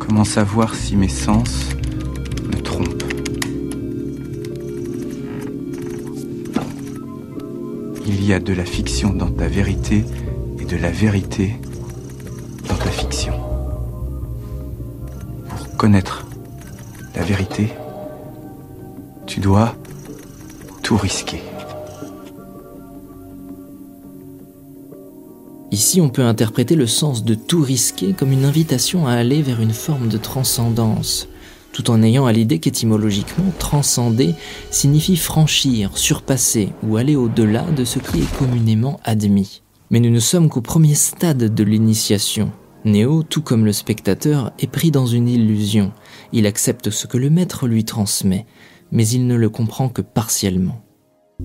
Comment 0.00 0.24
savoir 0.24 0.74
si 0.74 0.96
mes 0.96 1.06
sens 1.06 1.68
me 2.44 2.60
trompent? 2.60 3.04
Il 8.04 8.24
y 8.26 8.32
a 8.32 8.40
de 8.40 8.52
la 8.52 8.64
fiction 8.64 9.10
dans 9.10 9.30
ta 9.30 9.46
vérité 9.46 10.04
et 10.58 10.64
de 10.64 10.76
la 10.76 10.90
vérité 10.90 11.54
connaître 15.84 16.24
la 17.14 17.22
vérité, 17.24 17.74
tu 19.26 19.40
dois 19.40 19.76
tout 20.82 20.96
risquer. 20.96 21.42
Ici, 25.72 26.00
on 26.00 26.08
peut 26.08 26.24
interpréter 26.24 26.74
le 26.74 26.86
sens 26.86 27.22
de 27.22 27.34
tout 27.34 27.60
risquer 27.60 28.14
comme 28.14 28.32
une 28.32 28.46
invitation 28.46 29.06
à 29.06 29.12
aller 29.12 29.42
vers 29.42 29.60
une 29.60 29.74
forme 29.74 30.08
de 30.08 30.16
transcendance, 30.16 31.28
tout 31.74 31.90
en 31.90 32.02
ayant 32.02 32.24
à 32.24 32.32
l'idée 32.32 32.60
qu'étymologiquement, 32.60 33.52
transcender 33.58 34.34
signifie 34.70 35.18
franchir, 35.18 35.98
surpasser 35.98 36.70
ou 36.82 36.96
aller 36.96 37.14
au-delà 37.14 37.60
de 37.76 37.84
ce 37.84 37.98
qui 37.98 38.20
est 38.20 38.38
communément 38.38 39.00
admis. 39.04 39.60
Mais 39.90 40.00
nous 40.00 40.08
ne 40.08 40.18
sommes 40.18 40.48
qu'au 40.48 40.62
premier 40.62 40.94
stade 40.94 41.54
de 41.54 41.62
l'initiation. 41.62 42.52
Néo, 42.84 43.22
tout 43.22 43.40
comme 43.40 43.64
le 43.64 43.72
spectateur, 43.72 44.52
est 44.58 44.66
pris 44.66 44.90
dans 44.90 45.06
une 45.06 45.26
illusion. 45.26 45.92
Il 46.32 46.46
accepte 46.46 46.90
ce 46.90 47.06
que 47.06 47.16
le 47.16 47.30
maître 47.30 47.66
lui 47.66 47.84
transmet, 47.84 48.44
mais 48.92 49.08
il 49.08 49.26
ne 49.26 49.36
le 49.36 49.48
comprend 49.48 49.88
que 49.88 50.02
partiellement. 50.02 50.82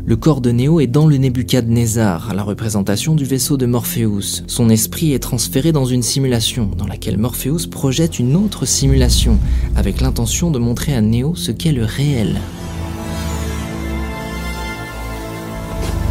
Le 0.05 0.17
corps 0.17 0.41
de 0.41 0.51
Néo 0.51 0.81
est 0.81 0.87
dans 0.87 1.07
le 1.07 1.15
Nebuchadnezzar, 1.15 2.33
la 2.33 2.43
représentation 2.43 3.15
du 3.15 3.23
vaisseau 3.23 3.55
de 3.55 3.65
Morpheus. 3.65 4.43
Son 4.47 4.69
esprit 4.69 5.13
est 5.13 5.19
transféré 5.19 5.71
dans 5.71 5.85
une 5.85 6.03
simulation, 6.03 6.69
dans 6.77 6.85
laquelle 6.85 7.17
Morpheus 7.17 7.67
projette 7.71 8.19
une 8.19 8.35
autre 8.35 8.65
simulation, 8.65 9.39
avec 9.77 10.01
l'intention 10.01 10.51
de 10.51 10.59
montrer 10.59 10.93
à 10.93 10.99
Néo 10.99 11.35
ce 11.35 11.51
qu'est 11.51 11.71
le 11.71 11.85
réel. 11.85 12.35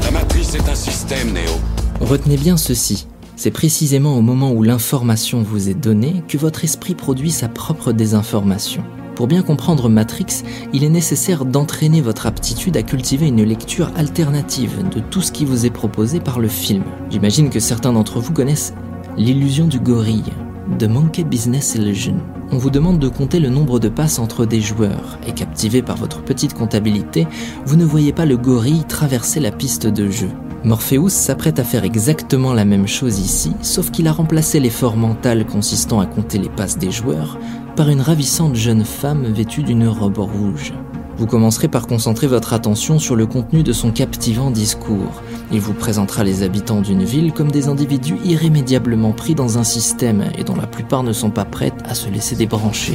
La 0.04 0.10
matrice 0.10 0.54
est 0.54 0.68
un 0.68 0.74
système, 0.74 1.34
Néo. 1.34 1.52
Retenez 2.00 2.38
bien 2.38 2.56
ceci. 2.56 3.06
C'est 3.39 3.53
précisément 3.53 4.18
au 4.18 4.20
moment 4.20 4.51
où 4.51 4.64
l'information 4.64 5.45
vous 5.45 5.68
est 5.68 5.80
donnée 5.80 6.24
que 6.26 6.36
votre 6.36 6.64
esprit 6.64 6.97
produit 6.97 7.30
sa 7.30 7.49
propre 7.49 7.93
désinformation. 7.93 8.82
Pour 9.14 9.28
bien 9.28 9.43
comprendre 9.43 9.89
Matrix, 9.89 10.43
il 10.72 10.82
est 10.82 10.89
nécessaire 10.89 11.45
d'entraîner 11.45 12.01
votre 12.01 12.26
aptitude 12.26 12.76
à 12.76 12.82
cultiver 12.82 13.28
une 13.28 13.45
lecture 13.45 13.93
alternative 13.95 14.82
de 14.89 14.99
tout 14.99 15.22
ce 15.22 15.30
qui 15.30 15.45
vous 15.45 15.66
est 15.66 15.70
proposé 15.70 16.18
par 16.18 16.41
le 16.41 16.49
film. 16.49 16.82
J'imagine 17.11 17.49
que 17.49 17.61
certains 17.61 17.93
d'entre 17.93 18.18
vous 18.18 18.32
connaissent 18.32 18.74
l'illusion 19.16 19.68
du 19.68 19.78
gorille, 19.78 20.32
The 20.80 20.89
Monkey 20.89 21.22
Business 21.22 21.76
Illusion. 21.76 22.16
On 22.51 22.59
vous 22.59 22.70
demande 22.70 22.99
de 22.99 23.09
compter 23.09 23.39
le 23.39 23.51
nombre 23.51 23.78
de 23.78 23.89
passes 23.89 24.18
entre 24.18 24.47
des 24.47 24.61
joueurs, 24.61 25.16
et 25.28 25.32
captivé 25.32 25.80
par 25.80 25.97
votre 25.97 26.24
petite 26.24 26.55
comptabilité, 26.55 27.28
vous 27.64 27.76
ne 27.76 27.84
voyez 27.84 28.12
pas 28.12 28.26
le 28.26 28.36
gorille 28.36 28.82
traverser 28.89 29.39
la 29.39 29.53
piste 29.53 29.86
de 29.86 30.11
jeu. 30.11 30.30
Morpheus 30.64 31.11
s'apprête 31.11 31.61
à 31.61 31.64
faire 31.64 31.84
exactement 31.84 32.52
la 32.52 32.64
même 32.64 32.88
chose 32.88 33.20
ici, 33.20 33.52
sauf 33.62 33.90
qu'il 33.90 34.09
a 34.09 34.12
remplacé 34.12 34.59
l'effort 34.59 34.96
mental 34.96 35.46
consistant 35.46 36.00
à 36.00 36.06
compter 36.06 36.38
les 36.38 36.48
passes 36.48 36.78
des 36.78 36.90
joueurs 36.90 37.38
par 37.76 37.88
une 37.88 38.00
ravissante 38.00 38.56
jeune 38.56 38.84
femme 38.84 39.24
vêtue 39.26 39.62
d'une 39.62 39.86
robe 39.86 40.18
rouge. 40.18 40.72
Vous 41.16 41.26
commencerez 41.26 41.68
par 41.68 41.86
concentrer 41.86 42.26
votre 42.26 42.52
attention 42.52 42.98
sur 42.98 43.16
le 43.16 43.26
contenu 43.26 43.62
de 43.62 43.72
son 43.72 43.90
captivant 43.90 44.50
discours. 44.50 45.22
Il 45.52 45.61
vous 45.61 45.74
présentera 45.74 46.22
les 46.22 46.42
habitants 46.42 46.80
d'une 46.80 47.04
ville 47.04 47.32
comme 47.32 47.50
des 47.50 47.68
individus 47.68 48.18
irrémédiablement 48.24 49.12
pris 49.12 49.34
dans 49.34 49.59
un 49.59 49.64
système 49.64 50.24
et 50.36 50.44
dont 50.44 50.54
la 50.54 50.66
plupart 50.66 51.02
ne 51.02 51.12
sont 51.12 51.30
pas 51.30 51.44
prêts 51.44 51.72
à 51.88 51.94
se 51.94 52.09
laisser 52.09 52.36
débrancher. 52.36 52.94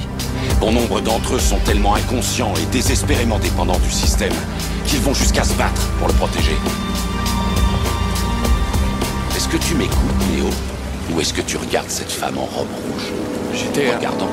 Bon 0.59 0.71
nombre 0.71 1.01
d'entre 1.01 1.35
eux 1.35 1.39
sont 1.39 1.59
tellement 1.65 1.95
inconscients 1.95 2.53
et 2.55 2.71
désespérément 2.71 3.39
dépendants 3.39 3.79
du 3.79 3.91
système 3.91 4.33
qu'ils 4.85 4.99
vont 4.99 5.13
jusqu'à 5.13 5.43
se 5.43 5.55
battre 5.55 5.89
pour 5.99 6.07
le 6.07 6.13
protéger. 6.13 6.55
Est-ce 9.53 9.61
que 9.61 9.67
tu 9.67 9.75
m'écoutes, 9.75 10.35
Léo 10.35 10.45
Ou 11.13 11.21
est-ce 11.21 11.31
que 11.31 11.41
tu 11.41 11.57
regardes 11.57 11.89
cette 11.89 12.11
femme 12.11 12.39
en 12.39 12.45
robe 12.45 12.65
rouge 12.87 13.11
J'étais. 13.53 13.95
Regarde 13.95 14.19
encore. 14.19 14.31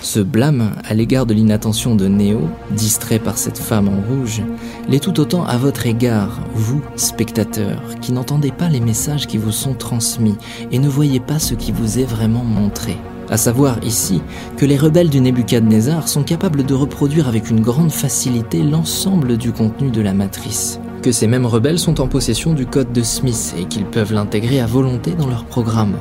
Ce 0.00 0.20
blâme 0.20 0.72
à 0.88 0.94
l'égard 0.94 1.26
de 1.26 1.34
l'inattention 1.34 1.94
de 1.94 2.08
Néo, 2.08 2.48
distrait 2.70 3.18
par 3.18 3.36
cette 3.36 3.58
femme 3.58 3.88
en 3.88 4.00
rouge, 4.08 4.40
l'est 4.88 5.02
tout 5.02 5.20
autant 5.20 5.44
à 5.44 5.58
votre 5.58 5.84
égard, 5.84 6.40
vous, 6.54 6.80
spectateurs, 6.96 7.82
qui 8.00 8.12
n'entendez 8.12 8.52
pas 8.52 8.70
les 8.70 8.80
messages 8.80 9.26
qui 9.26 9.36
vous 9.36 9.52
sont 9.52 9.74
transmis 9.74 10.36
et 10.70 10.78
ne 10.78 10.88
voyez 10.88 11.20
pas 11.20 11.38
ce 11.38 11.52
qui 11.52 11.72
vous 11.72 11.98
est 11.98 12.04
vraiment 12.04 12.44
montré. 12.44 12.96
À 13.28 13.36
savoir 13.36 13.84
ici 13.84 14.22
que 14.56 14.64
les 14.64 14.78
rebelles 14.78 15.10
du 15.10 15.20
Nebuchadnezzar 15.20 16.08
sont 16.08 16.22
capables 16.22 16.64
de 16.64 16.74
reproduire 16.74 17.28
avec 17.28 17.50
une 17.50 17.60
grande 17.60 17.92
facilité 17.92 18.62
l'ensemble 18.62 19.36
du 19.36 19.52
contenu 19.52 19.90
de 19.90 20.00
la 20.00 20.14
matrice. 20.14 20.80
Que 21.02 21.10
ces 21.10 21.26
mêmes 21.26 21.46
rebelles 21.46 21.80
sont 21.80 22.00
en 22.00 22.06
possession 22.06 22.54
du 22.54 22.64
code 22.64 22.92
de 22.92 23.02
Smith 23.02 23.54
et 23.58 23.64
qu'ils 23.64 23.86
peuvent 23.86 24.12
l'intégrer 24.12 24.60
à 24.60 24.66
volonté 24.66 25.12
dans 25.12 25.26
leur 25.26 25.44
programme 25.44 25.96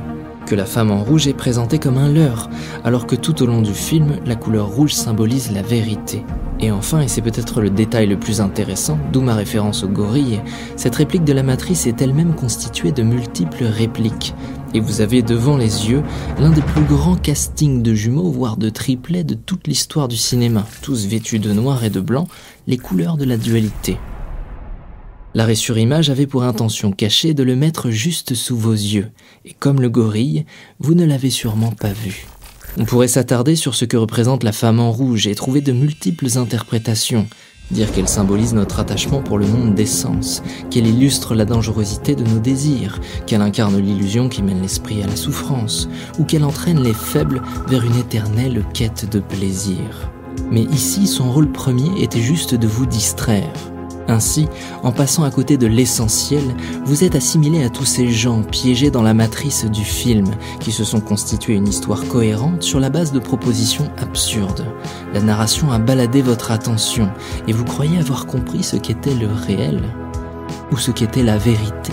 que 0.52 0.56
la 0.56 0.66
femme 0.66 0.92
en 0.92 1.02
rouge 1.02 1.28
est 1.28 1.34
présentée 1.34 1.80
comme 1.80 1.98
un 1.98 2.12
leurre, 2.12 2.50
alors 2.84 3.08
que 3.08 3.16
tout 3.16 3.42
au 3.42 3.46
long 3.46 3.62
du 3.62 3.74
film, 3.74 4.18
la 4.26 4.36
couleur 4.36 4.68
rouge 4.68 4.92
symbolise 4.92 5.50
la 5.54 5.62
vérité. 5.62 6.26
Et 6.60 6.72
enfin, 6.72 7.00
et 7.00 7.08
c'est 7.08 7.22
peut-être 7.22 7.62
le 7.62 7.70
détail 7.70 8.08
le 8.08 8.20
plus 8.20 8.42
intéressant, 8.42 9.00
d'où 9.14 9.22
ma 9.22 9.34
référence 9.34 9.86
au 9.86 9.88
gorille, 9.88 10.42
cette 10.76 10.98
réplique 10.98 11.24
de 11.24 11.32
la 11.32 11.42
matrice 11.42 11.88
est 11.88 12.02
elle-même 12.02 12.36
constituée 12.36 12.92
de 12.92 13.02
multiples 13.02 13.64
répliques. 13.64 14.36
Et 14.74 14.82
vous 14.82 15.00
avez 15.00 15.22
devant 15.22 15.56
les 15.56 15.90
yeux 15.90 16.04
l'un 16.38 16.50
des 16.50 16.62
plus 16.62 16.84
grands 16.84 17.16
castings 17.16 17.82
de 17.82 17.94
jumeaux, 17.94 18.30
voire 18.30 18.58
de 18.58 18.70
triplets 18.70 19.24
de 19.24 19.36
toute 19.36 19.70
l'histoire 19.70 20.10
du 20.10 20.18
cinéma, 20.18 20.66
tous 20.82 21.06
vêtus 21.06 21.40
de 21.40 21.54
noir 21.54 21.86
et 21.86 21.90
de 21.90 22.02
blanc, 22.02 22.28
les 22.68 22.78
couleurs 22.78 23.16
de 23.16 23.24
la 23.24 23.38
dualité. 23.38 23.98
L'arrêt 25.34 25.56
sur 25.56 25.78
image 25.78 26.10
avait 26.10 26.28
pour 26.28 26.44
intention 26.44 26.92
cachée 26.92 27.34
de 27.34 27.44
le 27.44 27.56
mettre 27.56 27.90
juste 27.90 28.34
sous 28.34 28.58
vos 28.58 28.74
yeux, 28.74 29.12
et 29.46 29.54
comme 29.54 29.80
le 29.80 29.90
gorille, 29.90 30.46
vous 30.80 30.94
ne 30.94 31.06
l'avez 31.06 31.30
sûrement 31.30 31.72
pas 31.72 31.94
vu. 31.94 32.26
On 32.78 32.84
pourrait 32.84 33.08
s'attarder 33.08 33.56
sur 33.56 33.74
ce 33.76 33.86
que 33.86 33.96
représente 33.98 34.44
la 34.44 34.52
femme 34.52 34.80
en 34.80 34.92
rouge 34.92 35.28
et 35.28 35.36
trouver 35.36 35.62
de 35.62 35.72
multiples 35.72 36.38
interprétations. 36.38 37.28
Dire 37.70 37.90
qu'elle 37.94 38.10
symbolise 38.10 38.54
notre 38.54 38.80
attachement 38.80 39.22
pour 39.22 39.38
le 39.38 39.48
monde 39.48 39.74
des 39.74 39.86
sens, 39.86 40.44
qu'elle 40.70 40.88
illustre 40.88 41.34
la 41.34 41.46
dangerosité 41.46 42.16
de 42.16 42.26
nos 42.26 42.40
désirs, 42.40 43.00
qu'elle 43.26 43.42
incarne 43.42 43.78
l'illusion 43.78 44.28
qui 44.28 44.44
mène 44.44 44.62
l'esprit 44.62 45.02
à 45.02 45.08
la 45.08 45.16
souffrance, 45.16 45.88
ou 46.20 46.26
qu'elle 46.26 46.44
entraîne 46.44 46.84
les 46.84 46.94
faibles 46.94 47.42
vers 47.68 47.86
une 47.86 47.96
éternelle 47.96 48.66
quête 48.74 49.10
de 49.10 49.20
plaisir. 49.20 50.12
Mais 50.52 50.64
ici, 50.64 51.08
son 51.08 51.32
rôle 51.32 51.52
premier 51.54 52.04
était 52.04 52.22
juste 52.22 52.56
de 52.56 52.68
vous 52.68 52.86
distraire. 52.86 53.54
Ainsi, 54.08 54.48
en 54.84 54.92
passant 54.92 55.24
à 55.24 55.32
côté 55.32 55.58
de 55.58 55.68
l'essentiel, 55.68 56.44
vous 56.86 57.04
êtes 57.04 57.16
assimilé 57.16 57.64
à 57.64 57.70
tous 57.70 57.86
ces 57.86 58.10
gens 58.10 58.42
piégés 58.42 58.92
dans 58.92 59.04
la 59.04 59.14
matrice 59.14 59.66
du 59.66 59.84
film, 59.84 60.26
qui 60.60 60.72
se 60.72 60.84
sont 60.84 61.02
constitués 61.02 61.54
une 61.54 61.68
histoire 61.68 62.08
cohérente 62.08 62.64
sur 62.64 62.80
la 62.80 62.90
base 62.90 63.12
de 63.12 63.20
propositions 63.20 63.90
absurdes. 63.98 64.66
La 65.14 65.22
narration 65.22 65.72
a 65.72 65.80
baladé 65.80 66.22
votre 66.22 66.52
attention, 66.52 67.10
et 67.48 67.54
vous 67.54 67.66
croyez 67.66 68.00
avoir 68.00 68.26
compris 68.26 68.64
ce 68.64 68.76
qu'était 68.76 69.14
le 69.14 69.28
réel, 69.28 69.82
ou 70.72 70.78
ce 70.78 70.92
qu'était 70.92 71.24
la 71.24 71.38
vérité. 71.38 71.92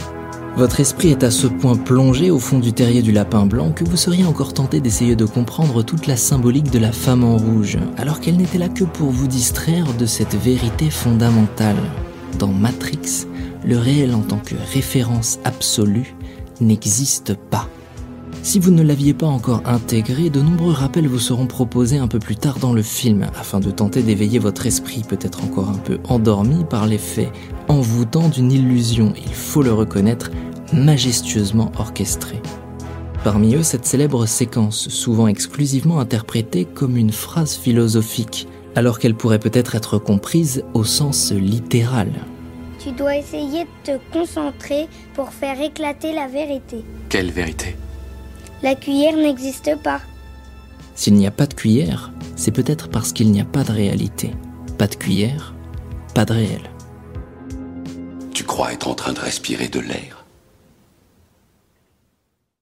Votre 0.59 0.81
esprit 0.81 1.11
est 1.11 1.23
à 1.23 1.31
ce 1.31 1.47
point 1.47 1.77
plongé 1.77 2.33
au 2.33 2.41
fond 2.41 2.59
du 2.59 2.73
terrier 2.73 3.01
du 3.01 3.13
lapin 3.13 3.47
blanc 3.47 3.71
que 3.71 3.85
vous 3.85 3.97
seriez 3.97 4.25
encore 4.25 4.53
tenté 4.53 4.81
d'essayer 4.81 5.15
de 5.15 5.25
comprendre 5.25 5.85
toute 5.85 6.09
la 6.09 6.17
symbolique 6.17 6.73
de 6.73 6.81
la 6.81 6.91
femme 6.91 7.23
en 7.23 7.37
rouge, 7.37 7.79
alors 7.97 8.19
qu'elle 8.19 8.39
n'était 8.39 8.59
là 8.59 8.69
que 8.69 8.83
pour 8.83 9.11
vous 9.11 9.29
distraire 9.29 9.87
de 9.95 10.05
cette 10.05 10.35
vérité 10.35 10.91
fondamentale. 10.91 11.77
Dans 12.41 12.49
Matrix, 12.49 13.29
le 13.65 13.79
réel 13.79 14.17
en 14.17 14.23
tant 14.23 14.39
que 14.39 14.57
référence 14.73 15.39
absolue 15.45 16.17
n'existe 16.61 17.35
pas. 17.35 17.69
Si 18.43 18.59
vous 18.59 18.71
ne 18.71 18.83
l'aviez 18.83 19.15
pas 19.15 19.27
encore 19.27 19.63
intégré, 19.67 20.31
de 20.31 20.41
nombreux 20.41 20.73
rappels 20.73 21.07
vous 21.07 21.19
seront 21.19 21.47
proposés 21.47 21.99
un 21.99 22.09
peu 22.09 22.19
plus 22.19 22.37
tard 22.37 22.59
dans 22.59 22.73
le 22.73 22.83
film, 22.83 23.27
afin 23.39 23.61
de 23.61 23.71
tenter 23.71 24.03
d'éveiller 24.03 24.39
votre 24.39 24.67
esprit, 24.67 25.03
peut-être 25.07 25.45
encore 25.45 25.69
un 25.69 25.79
peu 25.79 25.99
endormi 26.09 26.65
par 26.65 26.87
l'effet 26.87 27.31
envoûtant 27.69 28.29
d'une 28.29 28.51
illusion, 28.51 29.13
il 29.17 29.35
faut 29.35 29.63
le 29.63 29.73
reconnaître, 29.73 30.31
majestueusement 30.73 31.71
orchestrée. 31.79 32.41
Parmi 33.25 33.55
eux, 33.55 33.63
cette 33.63 33.85
célèbre 33.85 34.27
séquence, 34.27 34.89
souvent 34.89 35.29
exclusivement 35.29 36.01
interprétée 36.01 36.65
comme 36.65 36.97
une 36.97 37.13
phrase 37.13 37.57
philosophique, 37.57 38.49
alors 38.75 38.99
qu'elle 38.99 39.15
pourrait 39.15 39.39
peut-être 39.39 39.75
être 39.75 39.99
comprise 39.99 40.65
au 40.73 40.85
sens 40.85 41.33
littéral. 41.33 42.11
Tu 42.79 42.93
dois 42.93 43.17
essayer 43.17 43.65
de 43.65 43.93
te 43.93 43.99
concentrer 44.13 44.87
pour 45.15 45.33
faire 45.33 45.61
éclater 45.61 46.15
la 46.15 46.29
vérité. 46.29 46.85
Quelle 47.09 47.31
vérité? 47.31 47.77
La 48.61 48.75
cuillère 48.75 49.17
n'existe 49.17 49.77
pas. 49.85 50.01
S'il 50.97 51.15
n'y 51.15 51.29
a 51.29 51.31
pas 51.31 51.47
de 51.47 51.55
cuillère, 51.55 52.13
c'est 52.35 52.51
peut-être 52.51 52.89
parce 52.89 53.13
qu'il 53.13 53.31
n'y 53.31 53.41
a 53.41 53.45
pas 53.45 53.63
de 53.63 53.71
réalité, 53.71 54.33
pas 54.79 54.89
de 54.89 54.97
cuillère, 54.97 55.55
pas 56.13 56.25
de 56.25 56.33
réel. 56.33 56.63
Tu 58.35 58.43
crois 58.43 58.73
être 58.73 58.89
en 58.89 58.95
train 58.95 59.13
de 59.13 59.21
respirer 59.21 59.69
de 59.69 59.79
l'air 59.79 60.27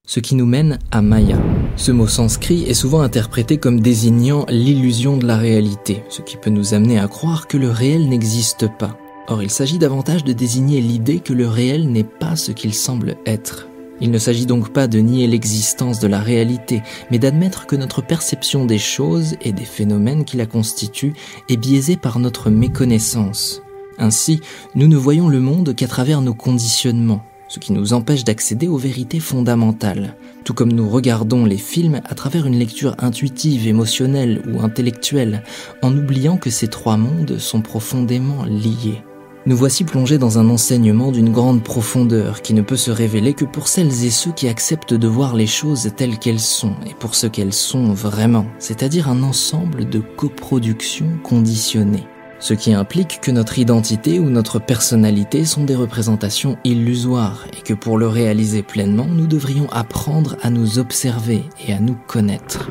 Ce 0.06 0.20
qui 0.20 0.34
nous 0.34 0.44
mène 0.44 0.78
à 0.90 1.00
Maya. 1.00 1.38
Ce 1.76 1.92
mot 1.92 2.06
sanskrit 2.06 2.64
est 2.64 2.74
souvent 2.74 3.00
interprété 3.00 3.56
comme 3.56 3.80
désignant 3.80 4.44
l'illusion 4.50 5.16
de 5.16 5.26
la 5.26 5.38
réalité, 5.38 6.02
ce 6.10 6.20
qui 6.20 6.36
peut 6.36 6.50
nous 6.50 6.74
amener 6.74 6.98
à 6.98 7.08
croire 7.08 7.46
que 7.46 7.56
le 7.56 7.70
réel 7.70 8.06
n'existe 8.10 8.68
pas. 8.78 8.98
Or, 9.28 9.42
il 9.42 9.50
s'agit 9.50 9.78
davantage 9.78 10.24
de 10.24 10.34
désigner 10.34 10.82
l'idée 10.82 11.20
que 11.20 11.32
le 11.32 11.48
réel 11.48 11.90
n'est 11.90 12.04
pas 12.04 12.36
ce 12.36 12.52
qu'il 12.52 12.74
semble 12.74 13.16
être. 13.24 13.66
Il 14.00 14.10
ne 14.10 14.18
s'agit 14.18 14.46
donc 14.46 14.70
pas 14.70 14.88
de 14.88 14.98
nier 14.98 15.26
l'existence 15.26 16.00
de 16.00 16.06
la 16.06 16.20
réalité, 16.20 16.82
mais 17.10 17.18
d'admettre 17.18 17.66
que 17.66 17.76
notre 17.76 18.02
perception 18.02 18.66
des 18.66 18.78
choses 18.78 19.36
et 19.40 19.52
des 19.52 19.64
phénomènes 19.64 20.24
qui 20.24 20.36
la 20.36 20.46
constituent 20.46 21.14
est 21.48 21.56
biaisée 21.56 21.96
par 21.96 22.18
notre 22.18 22.50
méconnaissance. 22.50 23.62
Ainsi, 23.98 24.40
nous 24.74 24.88
ne 24.88 24.96
voyons 24.96 25.28
le 25.28 25.40
monde 25.40 25.74
qu'à 25.74 25.86
travers 25.86 26.20
nos 26.20 26.34
conditionnements, 26.34 27.24
ce 27.48 27.58
qui 27.58 27.72
nous 27.72 27.94
empêche 27.94 28.24
d'accéder 28.24 28.68
aux 28.68 28.76
vérités 28.76 29.20
fondamentales, 29.20 30.14
tout 30.44 30.52
comme 30.52 30.72
nous 30.72 30.88
regardons 30.88 31.46
les 31.46 31.56
films 31.56 32.02
à 32.04 32.14
travers 32.14 32.46
une 32.46 32.58
lecture 32.58 32.94
intuitive, 32.98 33.66
émotionnelle 33.66 34.42
ou 34.46 34.60
intellectuelle, 34.60 35.42
en 35.82 35.96
oubliant 35.96 36.36
que 36.36 36.50
ces 36.50 36.68
trois 36.68 36.98
mondes 36.98 37.38
sont 37.38 37.62
profondément 37.62 38.44
liés. 38.44 39.02
Nous 39.46 39.56
voici 39.56 39.84
plongés 39.84 40.18
dans 40.18 40.40
un 40.40 40.50
enseignement 40.50 41.12
d'une 41.12 41.30
grande 41.30 41.62
profondeur 41.62 42.42
qui 42.42 42.52
ne 42.52 42.62
peut 42.62 42.76
se 42.76 42.90
révéler 42.90 43.32
que 43.32 43.44
pour 43.44 43.68
celles 43.68 44.04
et 44.04 44.10
ceux 44.10 44.32
qui 44.32 44.48
acceptent 44.48 44.92
de 44.92 45.06
voir 45.06 45.36
les 45.36 45.46
choses 45.46 45.92
telles 45.96 46.18
qu'elles 46.18 46.40
sont 46.40 46.74
et 46.84 46.94
pour 46.94 47.14
ce 47.14 47.28
qu'elles 47.28 47.52
sont 47.52 47.92
vraiment, 47.92 48.46
c'est-à-dire 48.58 49.08
un 49.08 49.22
ensemble 49.22 49.88
de 49.88 50.00
coproductions 50.00 51.16
conditionnées. 51.22 52.08
Ce 52.40 52.54
qui 52.54 52.74
implique 52.74 53.20
que 53.22 53.30
notre 53.30 53.60
identité 53.60 54.18
ou 54.18 54.30
notre 54.30 54.58
personnalité 54.58 55.44
sont 55.44 55.62
des 55.62 55.76
représentations 55.76 56.58
illusoires 56.64 57.46
et 57.56 57.62
que 57.62 57.72
pour 57.72 57.98
le 57.98 58.08
réaliser 58.08 58.64
pleinement, 58.64 59.06
nous 59.06 59.28
devrions 59.28 59.68
apprendre 59.70 60.36
à 60.42 60.50
nous 60.50 60.80
observer 60.80 61.44
et 61.64 61.72
à 61.72 61.78
nous 61.78 61.96
connaître. 62.08 62.68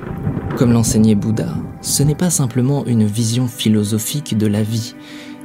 Comme 0.57 0.73
l'enseignait 0.73 1.15
Bouddha, 1.15 1.55
ce 1.82 2.03
n'est 2.03 2.15
pas 2.15 2.30
simplement 2.30 2.86
une 2.86 3.05
vision 3.05 3.47
philosophique 3.47 4.38
de 4.38 4.47
la 4.47 4.61
vie, 4.61 4.95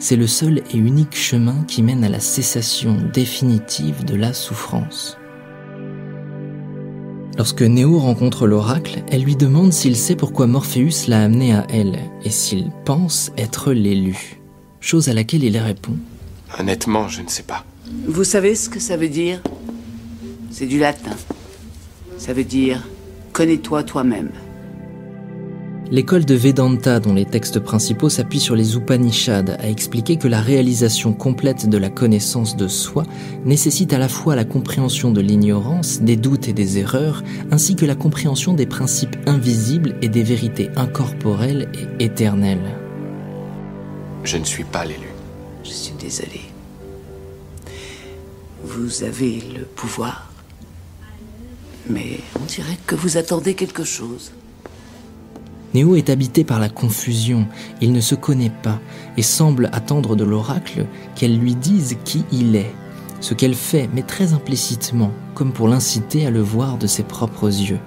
c'est 0.01 0.17
le 0.17 0.27
seul 0.27 0.63
et 0.73 0.77
unique 0.79 1.15
chemin 1.15 1.63
qui 1.69 1.83
mène 1.83 2.03
à 2.03 2.09
la 2.09 2.21
cessation 2.21 2.97
définitive 3.13 4.05
de 4.05 4.17
la 4.17 4.33
souffrance. 4.33 5.17
Lorsque 7.37 7.63
Néo 7.63 7.99
rencontre 7.99 8.47
l'oracle, 8.47 9.05
elle 9.11 9.23
lui 9.23 9.37
demande 9.37 9.73
s'il 9.73 9.97
sait 9.97 10.17
pourquoi 10.17 10.47
Morpheus 10.47 11.07
l'a 11.07 11.23
amené 11.23 11.55
à 11.55 11.67
elle 11.71 11.99
et 12.25 12.31
s'il 12.31 12.71
pense 12.85 13.31
être 13.39 13.73
l'élu. 13.73 14.41
Chose 14.81 15.09
à 15.09 15.15
laquelle 15.15 15.45
il 15.45 15.57
répond. 15.59 15.97
Honnêtement, 16.59 17.09
je 17.09 17.23
ne 17.23 17.29
sais 17.29 17.43
pas. 17.43 17.65
Vous 18.07 18.25
savez 18.25 18.55
ce 18.55 18.69
que 18.69 18.81
ça 18.81 18.97
veut 18.97 19.09
dire? 19.09 19.41
C'est 20.51 20.67
du 20.67 20.79
latin. 20.79 21.17
Ça 22.19 22.33
veut 22.33 22.45
dire 22.45 22.87
connais-toi 23.33 23.85
toi-même. 23.85 24.31
L'école 25.93 26.25
de 26.25 26.37
Vedanta, 26.37 27.01
dont 27.01 27.15
les 27.15 27.25
textes 27.25 27.59
principaux 27.59 28.09
s'appuient 28.09 28.39
sur 28.39 28.55
les 28.55 28.77
Upanishads, 28.77 29.57
a 29.59 29.69
expliqué 29.69 30.19
que 30.19 30.29
la 30.29 30.41
réalisation 30.41 31.13
complète 31.13 31.69
de 31.69 31.79
la 31.79 31.91
connaissance 31.91 32.57
de 32.57 32.69
soi 32.69 33.03
nécessite 33.45 33.93
à 33.93 33.99
la 33.99 34.09
fois 34.09 34.37
la 34.37 34.45
compréhension 34.45 35.11
de 35.11 35.21
l'ignorance, 35.21 36.01
des 36.01 36.15
doutes 36.15 36.47
et 36.47 36.53
des 36.53 36.79
erreurs, 36.79 37.25
ainsi 37.51 37.75
que 37.75 37.87
la 37.87 37.97
compréhension 37.97 38.55
des 38.55 38.67
principes 38.67 39.17
invisibles 39.27 39.97
et 40.01 40.09
des 40.09 40.23
vérités 40.23 40.71
incorporelles 40.77 41.69
et 41.99 42.05
éternelles. 42.05 42.79
Je 44.23 44.37
ne 44.37 44.45
suis 44.45 44.63
pas 44.63 44.85
l'élu. 44.85 45.09
Je 45.65 45.71
suis 45.71 45.95
désolé. 45.95 46.43
Vous 48.63 49.03
avez 49.03 49.43
le 49.59 49.65
pouvoir. 49.65 50.31
Mais 51.89 52.21
on 52.41 52.45
dirait 52.45 52.79
que 52.87 52.95
vous 52.95 53.17
attendez 53.17 53.55
quelque 53.55 53.83
chose. 53.83 54.31
Néo 55.75 55.95
est 55.95 56.11
habité 56.11 56.43
par 56.43 56.59
la 56.59 56.69
confusion, 56.69 57.47
il 57.81 57.93
ne 57.93 58.01
se 58.01 58.15
connaît 58.15 58.53
pas 58.63 58.81
et 59.17 59.23
semble 59.23 59.71
attendre 59.73 60.17
de 60.17 60.25
l'oracle 60.25 60.87
qu'elle 61.15 61.39
lui 61.39 61.55
dise 61.55 61.97
qui 62.05 62.25
il 62.33 62.57
est, 62.57 62.75
ce 63.21 63.35
qu'elle 63.35 63.55
fait, 63.55 63.89
mais 63.95 64.03
très 64.03 64.33
implicitement, 64.33 65.13
comme 65.35 65.53
pour 65.53 65.69
l'inciter 65.69 66.27
à 66.27 66.31
le 66.31 66.41
voir 66.41 66.77
de 66.77 66.87
ses 66.87 67.05
propres 67.05 67.47
yeux. 67.47 67.79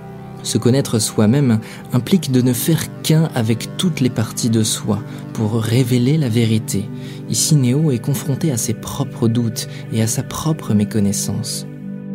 Se 0.43 0.57
connaître 0.57 0.99
soi-même 0.99 1.59
implique 1.93 2.31
de 2.31 2.41
ne 2.41 2.53
faire 2.53 3.01
qu'un 3.01 3.29
avec 3.33 3.77
toutes 3.77 4.01
les 4.01 4.09
parties 4.09 4.49
de 4.49 4.63
soi 4.63 4.99
pour 5.33 5.55
révéler 5.55 6.17
la 6.17 6.29
vérité. 6.29 6.89
Ici, 7.29 7.55
Néo 7.55 7.91
est 7.91 7.99
confronté 7.99 8.51
à 8.51 8.57
ses 8.57 8.73
propres 8.73 9.27
doutes 9.27 9.67
et 9.93 10.01
à 10.01 10.07
sa 10.07 10.21
propre 10.21 10.73
méconnaissance. 10.73 11.65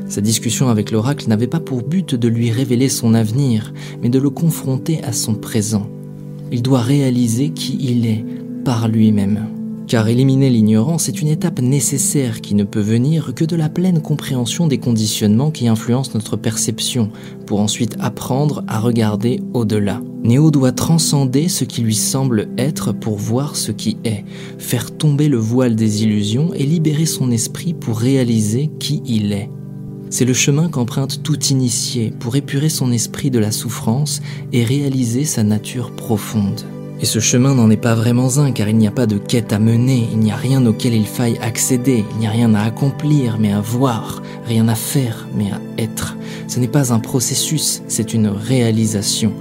Sa 0.08 0.22
discussion 0.22 0.68
avec 0.68 0.90
l'oracle 0.90 1.28
n'avait 1.28 1.46
pas 1.46 1.60
pour 1.60 1.82
but 1.82 2.14
de 2.14 2.28
lui 2.28 2.50
révéler 2.50 2.88
son 2.88 3.12
avenir, 3.12 3.74
mais 4.02 4.08
de 4.08 4.18
le 4.18 4.30
confronter 4.30 5.02
à 5.04 5.12
son 5.12 5.34
présent. 5.34 5.86
Il 6.50 6.62
doit 6.62 6.80
réaliser 6.80 7.50
qui 7.50 7.76
il 7.78 8.06
est 8.06 8.24
par 8.64 8.88
lui-même. 8.88 9.46
Car 9.86 10.08
éliminer 10.08 10.50
l'ignorance 10.50 11.08
est 11.08 11.20
une 11.22 11.28
étape 11.28 11.60
nécessaire 11.60 12.40
qui 12.40 12.54
ne 12.54 12.64
peut 12.64 12.80
venir 12.80 13.32
que 13.34 13.44
de 13.44 13.56
la 13.56 13.68
pleine 13.68 14.02
compréhension 14.02 14.66
des 14.66 14.78
conditionnements 14.78 15.50
qui 15.50 15.68
influencent 15.68 16.12
notre 16.14 16.36
perception, 16.36 17.10
pour 17.46 17.60
ensuite 17.60 17.96
apprendre 17.98 18.64
à 18.66 18.80
regarder 18.80 19.40
au-delà. 19.54 20.02
Néo 20.22 20.50
doit 20.50 20.72
transcender 20.72 21.48
ce 21.48 21.64
qui 21.64 21.80
lui 21.80 21.94
semble 21.94 22.48
être 22.58 22.92
pour 22.92 23.16
voir 23.16 23.56
ce 23.56 23.72
qui 23.72 23.98
est, 24.04 24.24
faire 24.58 24.94
tomber 24.96 25.28
le 25.28 25.38
voile 25.38 25.74
des 25.74 26.02
illusions 26.02 26.52
et 26.54 26.64
libérer 26.64 27.06
son 27.06 27.30
esprit 27.30 27.72
pour 27.72 27.98
réaliser 27.98 28.70
qui 28.78 29.02
il 29.06 29.32
est. 29.32 29.48
C'est 30.10 30.24
le 30.24 30.32
chemin 30.32 30.68
qu'emprunte 30.68 31.22
tout 31.22 31.42
initié 31.46 32.12
pour 32.18 32.36
épurer 32.36 32.68
son 32.68 32.92
esprit 32.92 33.30
de 33.30 33.38
la 33.38 33.52
souffrance 33.52 34.20
et 34.52 34.64
réaliser 34.64 35.24
sa 35.24 35.42
nature 35.42 35.92
profonde. 35.92 36.62
Et 37.00 37.04
ce 37.04 37.20
chemin 37.20 37.54
n'en 37.54 37.70
est 37.70 37.76
pas 37.76 37.94
vraiment 37.94 38.38
un 38.38 38.50
car 38.50 38.68
il 38.68 38.76
n'y 38.76 38.88
a 38.88 38.92
pas 38.92 39.06
de 39.06 39.18
quête 39.18 39.52
à 39.52 39.58
mener, 39.58 40.08
il 40.10 40.18
n'y 40.18 40.32
a 40.32 40.36
rien 40.36 40.64
auquel 40.66 40.94
il 40.94 41.06
faille 41.06 41.38
accéder, 41.38 42.04
il 42.12 42.18
n'y 42.18 42.26
a 42.26 42.30
rien 42.30 42.54
à 42.54 42.62
accomplir 42.62 43.38
mais 43.38 43.52
à 43.52 43.60
voir, 43.60 44.20
rien 44.46 44.66
à 44.66 44.74
faire 44.74 45.28
mais 45.34 45.52
à 45.52 45.60
être. 45.80 46.16
Ce 46.48 46.58
n'est 46.58 46.66
pas 46.66 46.92
un 46.92 46.98
processus, 46.98 47.82
c'est 47.86 48.14
une 48.14 48.28
réalisation, 48.28 49.32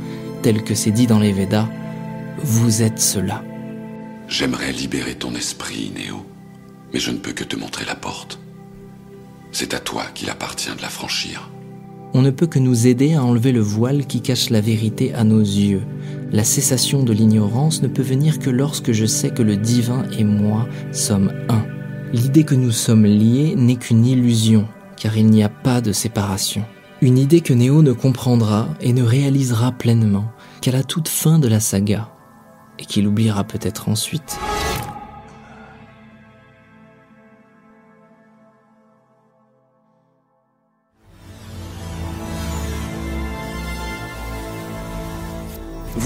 tel 0.44 0.64
que 0.64 0.76
c'est 0.76 0.92
dit 0.92 1.08
dans 1.08 1.20
les 1.20 1.32
Védas. 1.32 1.68
Vous 2.44 2.84
êtes 2.84 3.00
cela. 3.00 3.44
J'aimerais 4.28 4.74
libérer 4.74 5.16
ton 5.16 5.34
esprit, 5.34 5.92
Néo, 5.96 6.26
mais 6.94 7.00
je 7.00 7.10
ne 7.12 7.18
peux 7.18 7.32
que 7.32 7.46
te 7.46 7.56
montrer 7.56 7.86
la 7.86 7.96
porte. 7.96 8.40
C'est 9.60 9.74
à 9.74 9.80
toi 9.80 10.04
qu'il 10.14 10.30
appartient 10.30 10.70
de 10.70 10.84
la 10.84 10.88
franchir. 10.88 11.50
On 12.14 12.22
ne 12.22 12.30
peut 12.30 12.46
que 12.46 12.60
nous 12.60 12.86
aider 12.86 13.16
à 13.16 13.24
enlever 13.24 13.52
le 13.52 13.60
voile 13.60 14.06
qui 14.06 14.22
cache 14.22 14.52
la 14.52 14.62
vérité 14.62 15.16
à 15.16 15.24
nos 15.24 15.40
yeux. 15.40 15.82
La 16.32 16.44
cessation 16.44 17.02
de 17.02 17.12
l'ignorance 17.12 17.82
ne 17.82 17.88
peut 17.88 18.04
venir 18.04 18.38
que 18.38 18.52
lorsque 18.52 18.92
je 18.92 19.08
sais 19.08 19.32
que 19.32 19.42
le 19.42 19.58
divin 19.58 20.04
et 20.16 20.24
moi 20.24 20.68
sommes 20.92 21.34
un. 21.50 21.66
L'idée 22.14 22.44
que 22.44 22.54
nous 22.54 22.70
sommes 22.72 23.08
liés 23.08 23.56
n'est 23.58 23.78
qu'une 23.78 24.06
illusion, 24.06 24.68
car 24.96 25.18
il 25.18 25.26
n'y 25.26 25.42
a 25.42 25.50
pas 25.50 25.82
de 25.82 25.92
séparation. 25.92 26.64
Une 27.02 27.18
idée 27.18 27.42
que 27.42 27.54
Néo 27.54 27.82
ne 27.82 27.94
comprendra 27.94 28.70
et 28.80 28.94
ne 28.94 29.02
réalisera 29.02 29.72
pleinement 29.72 30.32
qu'à 30.62 30.72
la 30.72 30.84
toute 30.84 31.08
fin 31.08 31.40
de 31.40 31.48
la 31.48 31.60
saga, 31.60 32.12
et 32.78 32.86
qu'il 32.86 33.08
oubliera 33.08 33.44
peut-être 33.44 33.90
ensuite. 33.90 34.38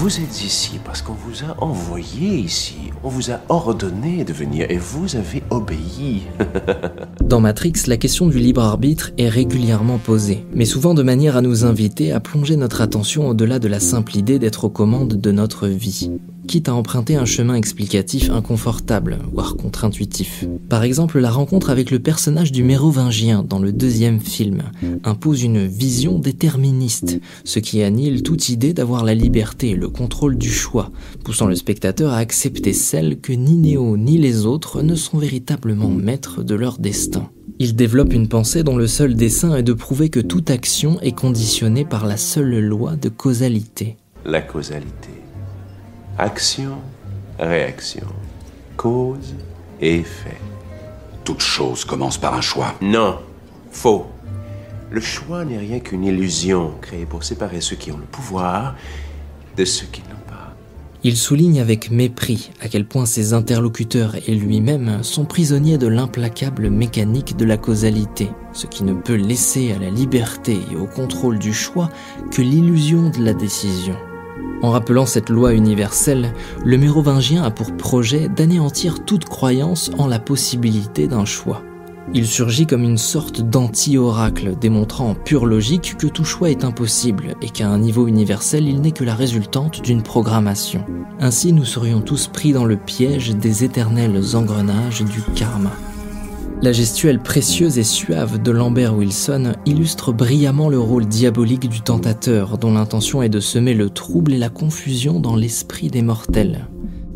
Vous 0.02 0.18
êtes 0.18 0.44
ici 0.44 0.80
parce 0.84 1.00
qu'on 1.00 1.12
vous 1.12 1.44
a 1.44 1.62
envoyé 1.62 2.36
ici. 2.36 2.74
On 3.04 3.08
vous 3.08 3.30
a 3.30 3.38
ordonné 3.48 4.24
de 4.24 4.32
venir 4.32 4.66
et 4.68 4.76
vous 4.76 5.14
avez 5.14 5.44
obéi. 5.50 6.22
Dans 7.24 7.38
Matrix, 7.38 7.74
la 7.86 7.96
question 7.96 8.26
du 8.26 8.40
libre 8.40 8.62
arbitre 8.62 9.12
est 9.16 9.28
régulièrement 9.28 9.98
posée, 9.98 10.44
mais 10.52 10.64
souvent 10.64 10.94
de 10.94 11.04
manière 11.04 11.36
à 11.36 11.40
nous 11.40 11.64
inviter 11.64 12.10
à 12.10 12.18
plonger 12.18 12.56
notre 12.56 12.80
attention 12.80 13.28
au-delà 13.28 13.60
de 13.60 13.68
la 13.68 13.78
simple 13.78 14.16
idée 14.16 14.40
d'être 14.40 14.64
aux 14.64 14.70
commandes 14.70 15.20
de 15.20 15.30
notre 15.30 15.68
vie 15.68 16.10
quitte 16.46 16.68
à 16.68 16.74
emprunter 16.74 17.16
un 17.16 17.24
chemin 17.24 17.54
explicatif 17.54 18.30
inconfortable, 18.30 19.18
voire 19.32 19.56
contre-intuitif. 19.56 20.44
Par 20.68 20.82
exemple, 20.82 21.18
la 21.18 21.30
rencontre 21.30 21.70
avec 21.70 21.90
le 21.90 21.98
personnage 21.98 22.52
du 22.52 22.64
mérovingien 22.64 23.42
dans 23.42 23.58
le 23.58 23.72
deuxième 23.72 24.20
film 24.20 24.62
impose 25.04 25.42
une 25.42 25.66
vision 25.66 26.18
déterministe, 26.18 27.20
ce 27.44 27.58
qui 27.58 27.82
annule 27.82 28.22
toute 28.22 28.48
idée 28.48 28.72
d'avoir 28.72 29.04
la 29.04 29.14
liberté 29.14 29.70
et 29.70 29.76
le 29.76 29.88
contrôle 29.88 30.36
du 30.36 30.50
choix, 30.50 30.90
poussant 31.24 31.46
le 31.46 31.54
spectateur 31.54 32.12
à 32.12 32.18
accepter 32.18 32.72
celle 32.72 33.20
que 33.20 33.32
ni 33.32 33.56
Néo 33.56 33.96
ni 33.96 34.18
les 34.18 34.46
autres 34.46 34.82
ne 34.82 34.94
sont 34.94 35.18
véritablement 35.18 35.88
maîtres 35.88 36.42
de 36.42 36.54
leur 36.54 36.78
destin. 36.78 37.30
Il 37.58 37.76
développe 37.76 38.12
une 38.12 38.28
pensée 38.28 38.62
dont 38.62 38.76
le 38.76 38.86
seul 38.86 39.14
dessein 39.14 39.54
est 39.56 39.62
de 39.62 39.72
prouver 39.72 40.08
que 40.08 40.20
toute 40.20 40.50
action 40.50 41.00
est 41.00 41.12
conditionnée 41.12 41.84
par 41.84 42.06
la 42.06 42.16
seule 42.16 42.58
loi 42.58 42.96
de 42.96 43.08
causalité. 43.08 43.96
La 44.24 44.40
causalité. 44.40 45.21
Action, 46.18 46.78
réaction, 47.38 48.06
cause 48.76 49.34
et 49.80 50.00
effet. 50.00 50.38
Toute 51.24 51.40
chose 51.40 51.84
commence 51.84 52.18
par 52.18 52.34
un 52.34 52.40
choix. 52.40 52.74
Non, 52.80 53.18
faux. 53.70 54.06
Le 54.90 55.00
choix 55.00 55.44
n'est 55.44 55.58
rien 55.58 55.80
qu'une 55.80 56.04
illusion 56.04 56.74
créée 56.82 57.06
pour 57.06 57.24
séparer 57.24 57.62
ceux 57.62 57.76
qui 57.76 57.90
ont 57.92 57.96
le 57.96 58.04
pouvoir 58.04 58.74
de 59.56 59.64
ceux 59.64 59.86
qui 59.86 60.02
n'ont 60.02 60.26
pas. 60.28 60.54
Il 61.02 61.16
souligne 61.16 61.60
avec 61.60 61.90
mépris 61.90 62.50
à 62.60 62.68
quel 62.68 62.86
point 62.86 63.06
ses 63.06 63.32
interlocuteurs 63.32 64.16
et 64.28 64.34
lui-même 64.34 65.02
sont 65.02 65.24
prisonniers 65.24 65.78
de 65.78 65.88
l'implacable 65.88 66.68
mécanique 66.68 67.36
de 67.36 67.46
la 67.46 67.56
causalité, 67.56 68.28
ce 68.52 68.66
qui 68.66 68.84
ne 68.84 68.92
peut 68.92 69.14
laisser 69.14 69.72
à 69.72 69.78
la 69.78 69.90
liberté 69.90 70.58
et 70.70 70.76
au 70.76 70.86
contrôle 70.86 71.38
du 71.38 71.54
choix 71.54 71.88
que 72.30 72.42
l'illusion 72.42 73.08
de 73.08 73.24
la 73.24 73.32
décision. 73.32 73.96
En 74.62 74.70
rappelant 74.70 75.06
cette 75.06 75.28
loi 75.28 75.54
universelle, 75.54 76.32
le 76.64 76.78
mérovingien 76.78 77.42
a 77.42 77.50
pour 77.50 77.76
projet 77.76 78.28
d'anéantir 78.28 79.04
toute 79.04 79.24
croyance 79.24 79.90
en 79.98 80.06
la 80.06 80.20
possibilité 80.20 81.08
d'un 81.08 81.24
choix. 81.24 81.62
Il 82.14 82.26
surgit 82.26 82.66
comme 82.66 82.82
une 82.82 82.98
sorte 82.98 83.40
d'anti-oracle, 83.40 84.56
démontrant 84.60 85.10
en 85.10 85.14
pure 85.14 85.46
logique 85.46 85.96
que 85.98 86.06
tout 86.06 86.24
choix 86.24 86.50
est 86.50 86.64
impossible 86.64 87.34
et 87.42 87.48
qu'à 87.48 87.68
un 87.68 87.78
niveau 87.78 88.06
universel, 88.06 88.68
il 88.68 88.80
n'est 88.80 88.92
que 88.92 89.04
la 89.04 89.14
résultante 89.14 89.82
d'une 89.82 90.02
programmation. 90.02 90.84
Ainsi, 91.20 91.52
nous 91.52 91.64
serions 91.64 92.00
tous 92.00 92.28
pris 92.28 92.52
dans 92.52 92.64
le 92.64 92.76
piège 92.76 93.34
des 93.34 93.64
éternels 93.64 94.20
engrenages 94.34 95.02
du 95.02 95.22
karma. 95.34 95.72
La 96.62 96.70
gestuelle 96.70 97.18
précieuse 97.18 97.76
et 97.78 97.82
suave 97.82 98.40
de 98.40 98.52
Lambert 98.52 98.94
Wilson 98.96 99.54
illustre 99.66 100.12
brillamment 100.12 100.68
le 100.68 100.78
rôle 100.78 101.06
diabolique 101.06 101.68
du 101.68 101.80
tentateur, 101.80 102.56
dont 102.56 102.72
l'intention 102.72 103.20
est 103.20 103.28
de 103.28 103.40
semer 103.40 103.74
le 103.74 103.90
trouble 103.90 104.32
et 104.32 104.38
la 104.38 104.48
confusion 104.48 105.18
dans 105.18 105.34
l'esprit 105.34 105.88
des 105.88 106.02
mortels. 106.02 106.68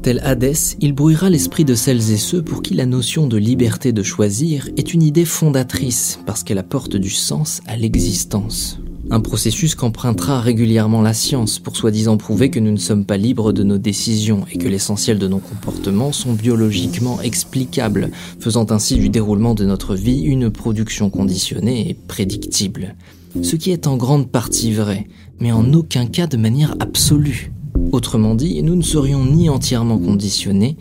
Tel 0.02 0.20
Hadès, 0.24 0.76
il 0.80 0.94
brouillera 0.94 1.30
l'esprit 1.30 1.64
de 1.64 1.76
celles 1.76 2.10
et 2.10 2.16
ceux 2.16 2.42
pour 2.42 2.60
qui 2.60 2.74
la 2.74 2.86
notion 2.86 3.28
de 3.28 3.36
liberté 3.36 3.92
de 3.92 4.02
choisir 4.02 4.68
est 4.76 4.94
une 4.94 5.04
idée 5.04 5.24
fondatrice 5.24 6.18
parce 6.26 6.42
qu'elle 6.42 6.58
apporte 6.58 6.96
du 6.96 7.10
sens 7.10 7.60
à 7.68 7.76
l'existence. 7.76 8.80
Un 9.08 9.20
processus 9.20 9.76
qu'empruntera 9.76 10.40
régulièrement 10.40 11.00
la 11.00 11.14
science 11.14 11.60
pour 11.60 11.76
soi-disant 11.76 12.16
prouver 12.16 12.50
que 12.50 12.58
nous 12.58 12.72
ne 12.72 12.76
sommes 12.76 13.04
pas 13.04 13.16
libres 13.16 13.52
de 13.52 13.62
nos 13.62 13.78
décisions 13.78 14.44
et 14.50 14.58
que 14.58 14.66
l'essentiel 14.66 15.18
de 15.18 15.28
nos 15.28 15.38
comportements 15.38 16.10
sont 16.10 16.32
biologiquement 16.32 17.20
explicables, 17.20 18.10
faisant 18.40 18.66
ainsi 18.70 18.96
du 18.96 19.08
déroulement 19.08 19.54
de 19.54 19.64
notre 19.64 19.94
vie 19.94 20.22
une 20.22 20.50
production 20.50 21.08
conditionnée 21.08 21.88
et 21.88 21.94
prédictible. 21.94 22.96
Ce 23.42 23.54
qui 23.54 23.70
est 23.70 23.86
en 23.86 23.96
grande 23.96 24.28
partie 24.28 24.72
vrai, 24.72 25.06
mais 25.38 25.52
en 25.52 25.72
aucun 25.72 26.06
cas 26.06 26.26
de 26.26 26.36
manière 26.36 26.74
absolue. 26.80 27.52
Autrement 27.92 28.34
dit, 28.34 28.60
nous 28.62 28.74
ne 28.74 28.82
serions 28.82 29.24
ni 29.24 29.48
entièrement 29.48 29.98
conditionnés, 29.98 30.76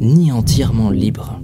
ni 0.00 0.32
entièrement 0.32 0.90
libres. 0.90 1.40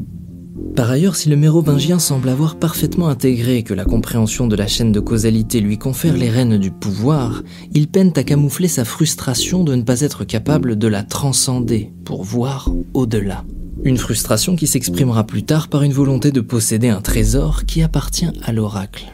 Par 0.74 0.90
ailleurs, 0.90 1.16
si 1.16 1.28
le 1.28 1.36
mérovingien 1.36 1.98
semble 1.98 2.28
avoir 2.28 2.56
parfaitement 2.56 3.08
intégré 3.08 3.62
que 3.62 3.74
la 3.74 3.84
compréhension 3.84 4.46
de 4.46 4.56
la 4.56 4.66
chaîne 4.66 4.92
de 4.92 5.00
causalité 5.00 5.60
lui 5.60 5.78
confère 5.78 6.16
les 6.16 6.28
rênes 6.28 6.58
du 6.58 6.70
pouvoir, 6.70 7.42
il 7.72 7.88
peine 7.88 8.12
à 8.16 8.22
camoufler 8.22 8.68
sa 8.68 8.84
frustration 8.84 9.64
de 9.64 9.74
ne 9.74 9.82
pas 9.82 10.00
être 10.00 10.24
capable 10.24 10.76
de 10.76 10.88
la 10.88 11.02
transcender 11.02 11.92
pour 12.04 12.24
voir 12.24 12.70
au-delà. 12.94 13.44
Une 13.84 13.98
frustration 13.98 14.56
qui 14.56 14.66
s'exprimera 14.66 15.24
plus 15.24 15.44
tard 15.44 15.68
par 15.68 15.82
une 15.82 15.92
volonté 15.92 16.32
de 16.32 16.40
posséder 16.40 16.88
un 16.88 17.00
trésor 17.00 17.64
qui 17.66 17.82
appartient 17.82 18.30
à 18.42 18.52
l'oracle. 18.52 19.06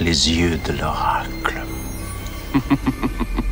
Les 0.00 0.30
yeux 0.30 0.58
de 0.66 0.72
l'oracle. 0.80 1.62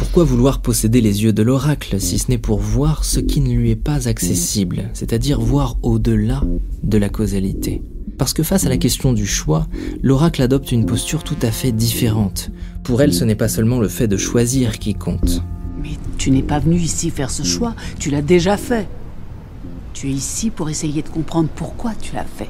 Pourquoi 0.00 0.24
vouloir 0.24 0.62
posséder 0.62 1.02
les 1.02 1.24
yeux 1.24 1.34
de 1.34 1.42
l'oracle 1.42 2.00
si 2.00 2.18
ce 2.18 2.30
n'est 2.30 2.38
pour 2.38 2.58
voir 2.58 3.04
ce 3.04 3.20
qui 3.20 3.42
ne 3.42 3.52
lui 3.52 3.70
est 3.70 3.76
pas 3.76 4.08
accessible, 4.08 4.88
c'est-à-dire 4.94 5.38
voir 5.38 5.76
au-delà 5.82 6.42
de 6.82 6.96
la 6.96 7.10
causalité 7.10 7.82
Parce 8.16 8.32
que 8.32 8.42
face 8.42 8.64
à 8.64 8.70
la 8.70 8.78
question 8.78 9.12
du 9.12 9.26
choix, 9.26 9.66
l'oracle 10.02 10.40
adopte 10.40 10.72
une 10.72 10.86
posture 10.86 11.22
tout 11.22 11.36
à 11.42 11.50
fait 11.50 11.70
différente. 11.70 12.50
Pour 12.82 13.02
elle, 13.02 13.12
ce 13.12 13.24
n'est 13.24 13.34
pas 13.34 13.48
seulement 13.48 13.78
le 13.78 13.88
fait 13.88 14.08
de 14.08 14.16
choisir 14.16 14.78
qui 14.78 14.94
compte. 14.94 15.42
Mais 15.82 15.90
tu 16.16 16.30
n'es 16.30 16.42
pas 16.42 16.60
venu 16.60 16.76
ici 16.76 17.10
faire 17.10 17.30
ce 17.30 17.42
choix, 17.42 17.74
tu 17.98 18.10
l'as 18.10 18.22
déjà 18.22 18.56
fait. 18.56 18.88
Tu 19.92 20.08
es 20.08 20.12
ici 20.12 20.48
pour 20.48 20.70
essayer 20.70 21.02
de 21.02 21.08
comprendre 21.10 21.50
pourquoi 21.54 21.92
tu 22.00 22.14
l'as 22.14 22.24
fait. 22.24 22.48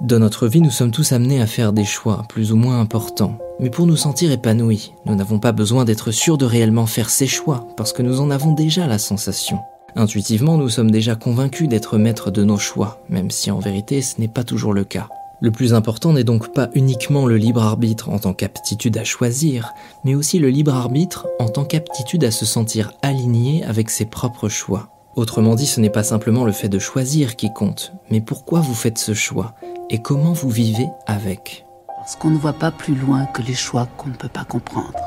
Dans 0.00 0.18
notre 0.18 0.48
vie, 0.48 0.62
nous 0.62 0.70
sommes 0.70 0.92
tous 0.92 1.12
amenés 1.12 1.42
à 1.42 1.46
faire 1.46 1.74
des 1.74 1.84
choix, 1.84 2.24
plus 2.30 2.52
ou 2.52 2.56
moins 2.56 2.80
importants. 2.80 3.38
Mais 3.60 3.68
pour 3.68 3.86
nous 3.86 3.96
sentir 3.96 4.32
épanouis, 4.32 4.94
nous 5.04 5.14
n'avons 5.14 5.38
pas 5.38 5.52
besoin 5.52 5.84
d'être 5.84 6.12
sûrs 6.12 6.38
de 6.38 6.46
réellement 6.46 6.86
faire 6.86 7.10
ces 7.10 7.26
choix, 7.26 7.68
parce 7.76 7.92
que 7.92 8.02
nous 8.02 8.20
en 8.20 8.30
avons 8.30 8.52
déjà 8.52 8.86
la 8.86 8.98
sensation. 8.98 9.58
Intuitivement, 9.96 10.56
nous 10.56 10.70
sommes 10.70 10.90
déjà 10.90 11.14
convaincus 11.14 11.68
d'être 11.68 11.98
maîtres 11.98 12.30
de 12.30 12.42
nos 12.42 12.56
choix, 12.56 13.02
même 13.10 13.30
si 13.30 13.50
en 13.50 13.58
vérité 13.58 14.00
ce 14.00 14.18
n'est 14.18 14.28
pas 14.28 14.44
toujours 14.44 14.72
le 14.72 14.84
cas. 14.84 15.08
Le 15.42 15.50
plus 15.50 15.74
important 15.74 16.14
n'est 16.14 16.24
donc 16.24 16.54
pas 16.54 16.70
uniquement 16.74 17.26
le 17.26 17.36
libre 17.36 17.62
arbitre 17.62 18.08
en 18.08 18.18
tant 18.18 18.32
qu'aptitude 18.32 18.96
à 18.96 19.04
choisir, 19.04 19.74
mais 20.04 20.14
aussi 20.14 20.38
le 20.38 20.48
libre 20.48 20.74
arbitre 20.74 21.26
en 21.38 21.48
tant 21.48 21.64
qu'aptitude 21.64 22.24
à 22.24 22.30
se 22.30 22.46
sentir 22.46 22.92
aligné 23.02 23.64
avec 23.64 23.90
ses 23.90 24.06
propres 24.06 24.48
choix. 24.48 24.88
Autrement 25.16 25.54
dit, 25.54 25.66
ce 25.66 25.80
n'est 25.80 25.90
pas 25.90 26.04
simplement 26.04 26.44
le 26.44 26.52
fait 26.52 26.68
de 26.68 26.78
choisir 26.78 27.36
qui 27.36 27.52
compte, 27.52 27.92
mais 28.10 28.20
pourquoi 28.20 28.60
vous 28.60 28.74
faites 28.74 28.98
ce 28.98 29.12
choix 29.12 29.54
et 29.90 30.00
comment 30.00 30.32
vous 30.32 30.50
vivez 30.50 30.86
avec. 31.06 31.66
Parce 32.00 32.16
qu'on 32.16 32.30
ne 32.30 32.38
voit 32.38 32.54
pas 32.54 32.70
plus 32.70 32.94
loin 32.94 33.26
que 33.26 33.42
les 33.42 33.54
choix 33.54 33.86
qu'on 33.96 34.08
ne 34.08 34.14
peut 34.14 34.28
pas 34.28 34.44
comprendre. 34.44 34.98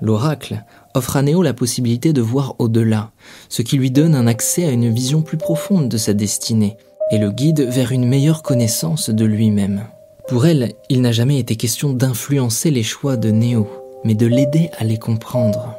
L'oracle 0.00 0.64
offre 0.94 1.16
à 1.16 1.22
Néo 1.22 1.42
la 1.42 1.54
possibilité 1.54 2.12
de 2.12 2.20
voir 2.20 2.56
au-delà, 2.58 3.12
ce 3.48 3.62
qui 3.62 3.76
lui 3.78 3.92
donne 3.92 4.16
un 4.16 4.26
accès 4.26 4.66
à 4.66 4.72
une 4.72 4.92
vision 4.92 5.22
plus 5.22 5.38
profonde 5.38 5.88
de 5.88 5.96
sa 5.96 6.12
destinée 6.12 6.76
et 7.12 7.18
le 7.18 7.30
guide 7.30 7.60
vers 7.60 7.92
une 7.92 8.08
meilleure 8.08 8.42
connaissance 8.42 9.10
de 9.10 9.24
lui-même. 9.24 9.84
Pour 10.26 10.44
elle, 10.44 10.72
il 10.88 11.02
n'a 11.02 11.12
jamais 11.12 11.38
été 11.38 11.54
question 11.54 11.92
d'influencer 11.92 12.72
les 12.72 12.82
choix 12.82 13.16
de 13.16 13.30
Néo, 13.30 13.68
mais 14.04 14.14
de 14.14 14.26
l'aider 14.26 14.70
à 14.78 14.84
les 14.84 14.98
comprendre. 14.98 15.76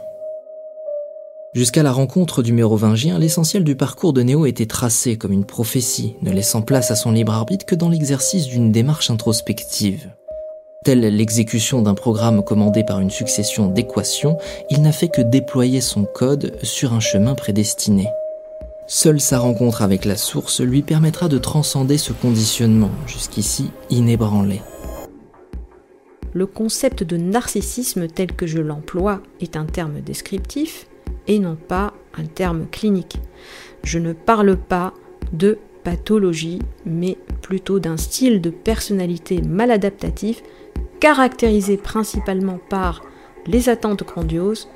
Jusqu'à 1.53 1.83
la 1.83 1.91
rencontre 1.91 2.41
du 2.41 2.51
mérovingien, 2.51 3.19
l'essentiel 3.19 3.63
du 3.63 3.75
parcours 3.75 4.11
de 4.11 4.23
Néo 4.23 4.47
était 4.47 4.65
tracé 4.65 5.17
comme 5.17 5.31
une 5.31 5.45
prophétie, 5.45 6.15
ne 6.23 6.31
laissant 6.31 6.63
place 6.63 6.89
à 6.89 6.95
son 6.95 7.11
libre 7.11 7.31
arbitre 7.31 7.67
que 7.67 7.75
dans 7.75 7.89
l'exercice 7.89 8.47
d'une 8.47 8.71
démarche 8.71 9.11
introspective. 9.11 10.09
Telle 10.83 11.01
l'exécution 11.01 11.83
d'un 11.83 11.93
programme 11.93 12.43
commandé 12.43 12.83
par 12.83 12.99
une 13.01 13.11
succession 13.11 13.67
d'équations, 13.67 14.39
il 14.71 14.81
n'a 14.81 14.91
fait 14.91 15.09
que 15.09 15.21
déployer 15.21 15.79
son 15.79 16.05
code 16.05 16.57
sur 16.63 16.91
un 16.91 16.99
chemin 16.99 17.35
prédestiné. 17.35 18.07
Seule 18.87 19.21
sa 19.21 19.37
rencontre 19.37 19.83
avec 19.83 20.05
la 20.05 20.17
source 20.17 20.59
lui 20.59 20.81
permettra 20.81 21.27
de 21.27 21.37
transcender 21.37 21.99
ce 21.99 22.13
conditionnement, 22.13 22.91
jusqu'ici 23.05 23.69
inébranlé. 23.91 24.63
Le 26.33 26.47
concept 26.47 27.03
de 27.03 27.15
narcissisme 27.15 28.07
tel 28.07 28.31
que 28.31 28.47
je 28.47 28.57
l'emploie 28.57 29.21
est 29.39 29.55
un 29.55 29.65
terme 29.65 30.01
descriptif 30.01 30.87
et 31.27 31.39
non 31.39 31.55
pas 31.55 31.93
un 32.17 32.25
terme 32.25 32.67
clinique. 32.71 33.17
Je 33.83 33.99
ne 33.99 34.13
parle 34.13 34.55
pas 34.57 34.93
de 35.31 35.57
pathologie, 35.83 36.59
mais 36.85 37.17
plutôt 37.41 37.79
d'un 37.79 37.97
style 37.97 38.41
de 38.41 38.49
personnalité 38.49 39.41
maladaptatif 39.41 40.41
caractérisé 40.99 41.75
principalement 41.77 42.59
par 42.69 43.03
les 43.45 43.67
attentes 43.67 44.03
grandioses, 44.03 44.69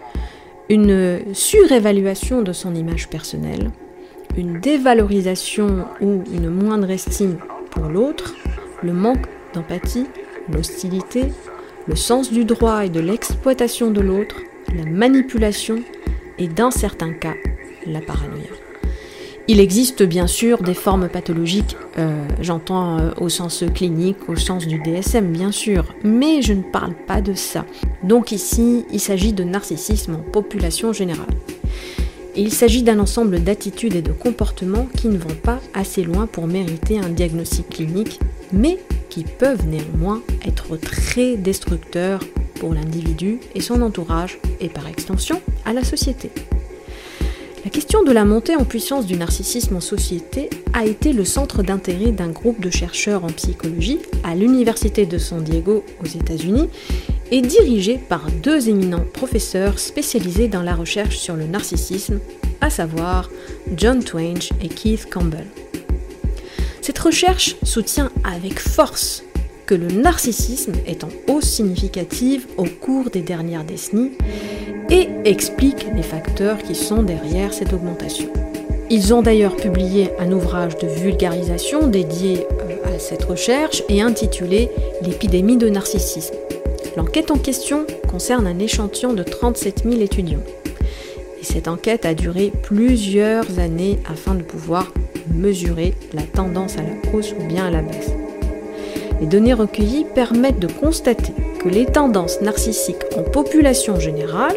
une 0.69 1.19
surévaluation 1.33 2.41
de 2.41 2.51
son 2.51 2.75
image 2.75 3.07
personnelle, 3.07 3.71
une 4.35 4.59
dévalorisation 4.59 5.85
ou 6.01 6.23
une 6.33 6.49
moindre 6.49 6.89
estime 6.89 7.37
pour 7.71 7.85
l'autre, 7.85 8.35
le 8.83 8.91
manque 8.91 9.25
d'empathie, 9.53 10.07
l'hostilité, 10.51 11.31
le 11.87 11.95
sens 11.95 12.31
du 12.31 12.43
droit 12.43 12.85
et 12.85 12.89
de 12.89 12.99
l'exploitation 12.99 13.91
de 13.91 14.01
l'autre, 14.01 14.35
la 14.75 14.83
manipulation 14.83 15.77
et 16.39 16.47
dans 16.47 16.71
certains 16.71 17.13
cas, 17.13 17.35
la 17.85 18.01
paranoïa. 18.01 18.49
Il 19.49 19.61
existe 19.61 20.03
bien 20.03 20.27
sûr 20.27 20.61
des 20.61 20.73
formes 20.73 21.07
pathologiques, 21.07 21.77
euh, 21.97 22.27
j'entends 22.41 22.99
euh, 22.99 23.11
au 23.21 23.29
sens 23.29 23.63
clinique, 23.73 24.27
au 24.27 24.35
sens 24.35 24.67
du 24.67 24.77
DSM 24.79 25.31
bien 25.31 25.53
sûr, 25.53 25.95
mais 26.03 26.41
je 26.41 26.51
ne 26.51 26.63
parle 26.63 26.93
pas 26.93 27.21
de 27.21 27.33
ça. 27.33 27.65
Donc 28.03 28.33
ici, 28.33 28.85
il 28.91 28.99
s'agit 28.99 29.31
de 29.31 29.45
narcissisme 29.45 30.15
en 30.15 30.31
population 30.31 30.91
générale. 30.91 31.27
Il 32.35 32.53
s'agit 32.53 32.83
d'un 32.83 32.99
ensemble 32.99 33.41
d'attitudes 33.41 33.95
et 33.95 34.01
de 34.01 34.11
comportements 34.11 34.87
qui 34.97 35.07
ne 35.07 35.17
vont 35.17 35.35
pas 35.41 35.59
assez 35.73 36.03
loin 36.03 36.27
pour 36.27 36.45
mériter 36.45 36.99
un 36.99 37.09
diagnostic 37.09 37.69
clinique, 37.69 38.19
mais 38.51 38.77
qui 39.09 39.23
peuvent 39.23 39.65
néanmoins 39.65 40.21
être 40.45 40.75
très 40.75 41.37
destructeurs 41.37 42.19
pour 42.59 42.73
l'individu 42.73 43.39
et 43.55 43.61
son 43.61 43.81
entourage, 43.81 44.39
et 44.59 44.69
par 44.69 44.87
extension 44.87 45.41
à 45.65 45.73
la 45.73 45.83
société. 45.83 46.31
La 47.67 47.71
question 47.71 48.03
de 48.03 48.11
la 48.11 48.23
montée 48.23 48.55
en 48.55 48.63
puissance 48.63 49.05
du 49.05 49.17
narcissisme 49.17 49.75
en 49.75 49.81
société 49.81 50.49
a 50.73 50.85
été 50.85 51.11
le 51.11 51.25
centre 51.25 51.63
d'intérêt 51.63 52.11
d'un 52.11 52.29
groupe 52.29 52.61
de 52.61 52.69
chercheurs 52.69 53.25
en 53.25 53.27
psychologie 53.27 53.99
à 54.23 54.35
l'Université 54.35 55.05
de 55.05 55.17
San 55.17 55.43
Diego 55.43 55.83
aux 56.01 56.07
États-Unis 56.07 56.69
est 57.31 57.41
dirigée 57.41 57.97
par 57.97 58.31
deux 58.41 58.69
éminents 58.69 59.05
professeurs 59.11 59.79
spécialisés 59.79 60.47
dans 60.47 60.61
la 60.61 60.75
recherche 60.75 61.17
sur 61.17 61.35
le 61.35 61.45
narcissisme, 61.45 62.19
à 62.61 62.69
savoir 62.69 63.29
John 63.75 64.01
Twain 64.03 64.39
et 64.61 64.69
Keith 64.69 65.09
Campbell. 65.09 65.45
Cette 66.81 66.99
recherche 66.99 67.57
soutient 67.63 68.11
avec 68.23 68.59
force 68.59 69.25
que 69.67 69.75
le 69.75 69.87
narcissisme 69.87 70.71
est 70.87 71.03
en 71.03 71.09
hausse 71.27 71.49
significative 71.49 72.47
au 72.57 72.63
cours 72.63 73.09
des 73.09 73.21
dernières 73.21 73.65
décennies 73.65 74.13
et 74.89 75.09
explique 75.25 75.85
les 75.93 76.03
facteurs 76.03 76.57
qui 76.63 76.73
sont 76.73 77.03
derrière 77.03 77.53
cette 77.53 77.73
augmentation. 77.73 78.29
Ils 78.89 79.13
ont 79.13 79.21
d'ailleurs 79.21 79.57
publié 79.57 80.11
un 80.19 80.31
ouvrage 80.31 80.77
de 80.77 80.87
vulgarisation 80.87 81.87
dédié 81.87 82.47
euh, 82.61 82.95
à 82.95 82.99
cette 82.99 83.25
recherche 83.25 83.83
et 83.89 84.01
intitulé 84.01 84.69
L'épidémie 85.01 85.57
de 85.57 85.67
narcissisme. 85.67 86.35
L'enquête 86.95 87.29
en 87.29 87.37
question 87.37 87.85
concerne 88.09 88.47
un 88.47 88.59
échantillon 88.59 89.11
de 89.11 89.23
37 89.23 89.83
000 89.83 90.01
étudiants. 90.01 90.43
Et 91.41 91.43
cette 91.43 91.67
enquête 91.67 92.05
a 92.05 92.13
duré 92.13 92.53
plusieurs 92.63 93.59
années 93.59 93.99
afin 94.09 94.33
de 94.33 94.43
pouvoir 94.43 94.93
mesurer 95.35 95.93
la 96.13 96.23
tendance 96.23 96.77
à 96.77 96.83
la 96.83 97.13
hausse 97.13 97.33
ou 97.37 97.43
bien 97.43 97.65
à 97.65 97.69
la 97.69 97.81
baisse. 97.81 98.11
Les 99.19 99.27
données 99.27 99.53
recueillies 99.53 100.05
permettent 100.13 100.59
de 100.59 100.67
constater 100.67 101.33
que 101.59 101.69
les 101.69 101.85
tendances 101.85 102.41
narcissiques 102.41 103.05
en 103.17 103.23
population 103.23 103.99
générale 103.99 104.55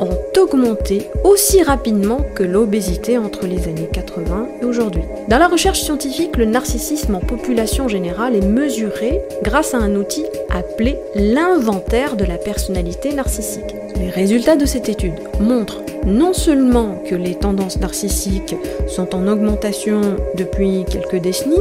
ont 0.00 0.18
augmenté 0.40 1.08
aussi 1.22 1.62
rapidement 1.62 2.20
que 2.34 2.42
l'obésité 2.42 3.16
entre 3.16 3.46
les 3.46 3.68
années 3.68 3.88
80 3.92 4.48
et 4.60 4.64
aujourd'hui. 4.64 5.02
Dans 5.28 5.38
la 5.38 5.48
recherche 5.48 5.80
scientifique, 5.80 6.36
le 6.36 6.44
narcissisme 6.44 7.14
en 7.14 7.20
population 7.20 7.88
générale 7.88 8.34
est 8.34 8.46
mesuré 8.46 9.20
grâce 9.42 9.74
à 9.74 9.78
un 9.78 9.94
outil 9.94 10.24
appelé 10.52 10.98
l'inventaire 11.14 12.16
de 12.16 12.24
la 12.24 12.36
personnalité 12.36 13.12
narcissique. 13.14 13.74
Les 13.96 14.10
résultats 14.10 14.56
de 14.56 14.66
cette 14.66 14.88
étude 14.88 15.14
montrent 15.40 15.82
non 16.04 16.32
seulement 16.32 16.96
que 17.08 17.14
les 17.14 17.36
tendances 17.36 17.78
narcissiques 17.78 18.56
sont 18.88 19.14
en 19.14 19.26
augmentation 19.28 20.00
depuis 20.36 20.84
quelques 20.90 21.22
décennies, 21.22 21.56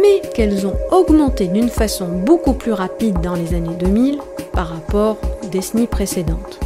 mais 0.00 0.20
qu'elles 0.34 0.66
ont 0.66 0.76
augmenté 0.90 1.46
d'une 1.46 1.68
façon 1.68 2.06
beaucoup 2.08 2.52
plus 2.52 2.72
rapide 2.72 3.20
dans 3.20 3.34
les 3.34 3.54
années 3.54 3.76
2000 3.78 4.18
par 4.52 4.68
rapport 4.68 5.18
aux 5.42 5.46
décennies 5.48 5.86
précédentes. 5.86 6.60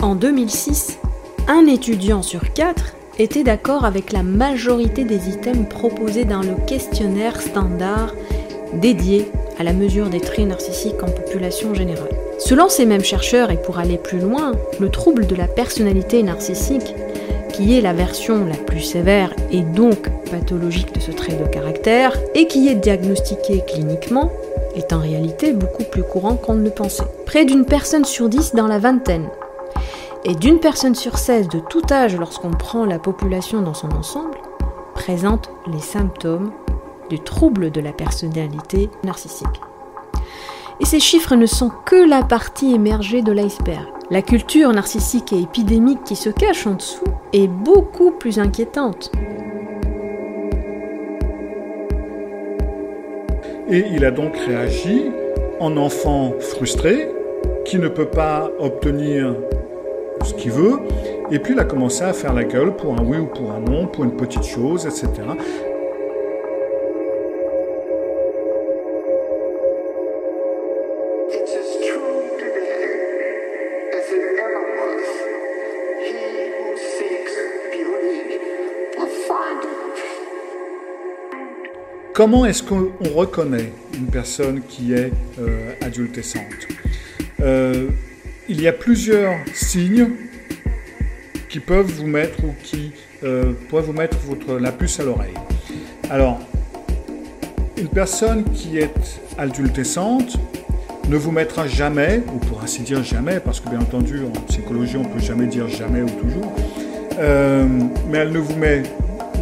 En 0.00 0.14
2006, 0.14 0.98
un 1.48 1.66
étudiant 1.66 2.22
sur 2.22 2.52
quatre 2.52 2.94
était 3.18 3.42
d'accord 3.42 3.84
avec 3.84 4.12
la 4.12 4.22
majorité 4.22 5.04
des 5.04 5.28
items 5.28 5.68
proposés 5.68 6.24
dans 6.24 6.42
le 6.42 6.54
questionnaire 6.66 7.40
standard 7.40 8.14
dédié 8.74 9.30
à 9.58 9.64
la 9.64 9.72
mesure 9.72 10.08
des 10.08 10.20
traits 10.20 10.46
narcissiques 10.46 11.02
en 11.02 11.10
population 11.10 11.74
générale. 11.74 12.16
Selon 12.38 12.68
ces 12.68 12.86
mêmes 12.86 13.04
chercheurs, 13.04 13.50
et 13.50 13.60
pour 13.60 13.78
aller 13.78 13.98
plus 13.98 14.20
loin, 14.20 14.52
le 14.78 14.88
trouble 14.90 15.26
de 15.26 15.34
la 15.34 15.48
personnalité 15.48 16.22
narcissique, 16.22 16.94
qui 17.58 17.76
est 17.76 17.80
la 17.80 17.92
version 17.92 18.44
la 18.44 18.54
plus 18.54 18.80
sévère 18.80 19.34
et 19.50 19.62
donc 19.62 20.08
pathologique 20.30 20.94
de 20.94 21.00
ce 21.00 21.10
trait 21.10 21.32
de 21.32 21.44
caractère, 21.44 22.16
et 22.36 22.46
qui 22.46 22.68
est 22.68 22.76
diagnostiqué 22.76 23.64
cliniquement, 23.66 24.30
est 24.76 24.92
en 24.92 25.00
réalité 25.00 25.52
beaucoup 25.52 25.82
plus 25.82 26.04
courant 26.04 26.36
qu'on 26.36 26.54
ne 26.54 26.62
le 26.62 26.70
pensait. 26.70 27.02
Près 27.26 27.44
d'une 27.44 27.64
personne 27.64 28.04
sur 28.04 28.28
dix 28.28 28.54
dans 28.54 28.68
la 28.68 28.78
vingtaine 28.78 29.28
et 30.24 30.36
d'une 30.36 30.60
personne 30.60 30.94
sur 30.94 31.18
16 31.18 31.48
de 31.48 31.58
tout 31.58 31.82
âge 31.90 32.16
lorsqu'on 32.16 32.52
prend 32.52 32.84
la 32.84 33.00
population 33.00 33.60
dans 33.60 33.74
son 33.74 33.90
ensemble, 33.90 34.38
présente 34.94 35.50
les 35.66 35.80
symptômes 35.80 36.52
du 37.10 37.18
trouble 37.18 37.72
de 37.72 37.80
la 37.80 37.92
personnalité 37.92 38.88
narcissique. 39.02 39.48
Et 40.78 40.86
ces 40.86 41.00
chiffres 41.00 41.34
ne 41.34 41.46
sont 41.46 41.72
que 41.86 42.08
la 42.08 42.22
partie 42.22 42.72
émergée 42.72 43.22
de 43.22 43.32
l'iceberg. 43.32 43.97
La 44.10 44.22
culture 44.22 44.72
narcissique 44.72 45.34
et 45.34 45.42
épidémique 45.42 46.02
qui 46.02 46.16
se 46.16 46.30
cache 46.30 46.66
en 46.66 46.76
dessous 46.76 47.04
est 47.34 47.46
beaucoup 47.46 48.10
plus 48.10 48.38
inquiétante. 48.38 49.12
Et 53.68 53.84
il 53.92 54.06
a 54.06 54.10
donc 54.10 54.34
réagi 54.34 55.10
en 55.60 55.76
enfant 55.76 56.32
frustré 56.40 57.10
qui 57.66 57.78
ne 57.78 57.88
peut 57.88 58.08
pas 58.08 58.50
obtenir 58.58 59.36
ce 60.24 60.32
qu'il 60.32 60.52
veut. 60.52 60.78
Et 61.30 61.38
puis 61.38 61.52
il 61.52 61.60
a 61.60 61.64
commencé 61.64 62.02
à 62.02 62.14
faire 62.14 62.32
la 62.32 62.44
gueule 62.44 62.74
pour 62.76 62.98
un 62.98 63.04
oui 63.04 63.18
ou 63.18 63.26
pour 63.26 63.52
un 63.52 63.60
non, 63.60 63.88
pour 63.88 64.04
une 64.04 64.16
petite 64.16 64.44
chose, 64.44 64.86
etc. 64.86 65.08
Comment 82.18 82.44
est-ce 82.46 82.64
qu'on 82.64 82.90
reconnaît 83.14 83.72
une 83.96 84.08
personne 84.08 84.62
qui 84.68 84.92
est 84.92 85.12
euh, 85.40 85.70
adultescente? 85.80 86.66
Euh, 87.40 87.90
Il 88.48 88.60
y 88.60 88.66
a 88.66 88.72
plusieurs 88.72 89.34
signes 89.54 90.08
qui 91.48 91.60
peuvent 91.60 91.86
vous 91.86 92.08
mettre 92.08 92.42
ou 92.42 92.56
qui 92.64 92.90
euh, 93.22 93.52
pourraient 93.68 93.82
vous 93.82 93.92
mettre 93.92 94.18
votre, 94.26 94.58
la 94.58 94.72
puce 94.72 94.98
à 94.98 95.04
l'oreille. 95.04 95.34
Alors, 96.10 96.40
une 97.76 97.86
personne 97.86 98.42
qui 98.50 98.78
est 98.78 99.20
adultescente 99.38 100.38
ne 101.08 101.16
vous 101.16 101.30
mettra 101.30 101.68
jamais, 101.68 102.24
ou 102.34 102.38
pour 102.38 102.60
ainsi 102.64 102.82
dire 102.82 103.04
jamais, 103.04 103.38
parce 103.38 103.60
que 103.60 103.70
bien 103.70 103.78
entendu 103.78 104.22
en 104.24 104.40
psychologie 104.48 104.96
on 104.96 105.04
ne 105.04 105.14
peut 105.14 105.20
jamais 105.20 105.46
dire 105.46 105.68
jamais 105.68 106.02
ou 106.02 106.10
toujours, 106.10 106.52
mais 107.16 108.18
elle 108.18 108.32
ne 108.32 108.38
vous 108.40 108.56
met 108.56 108.82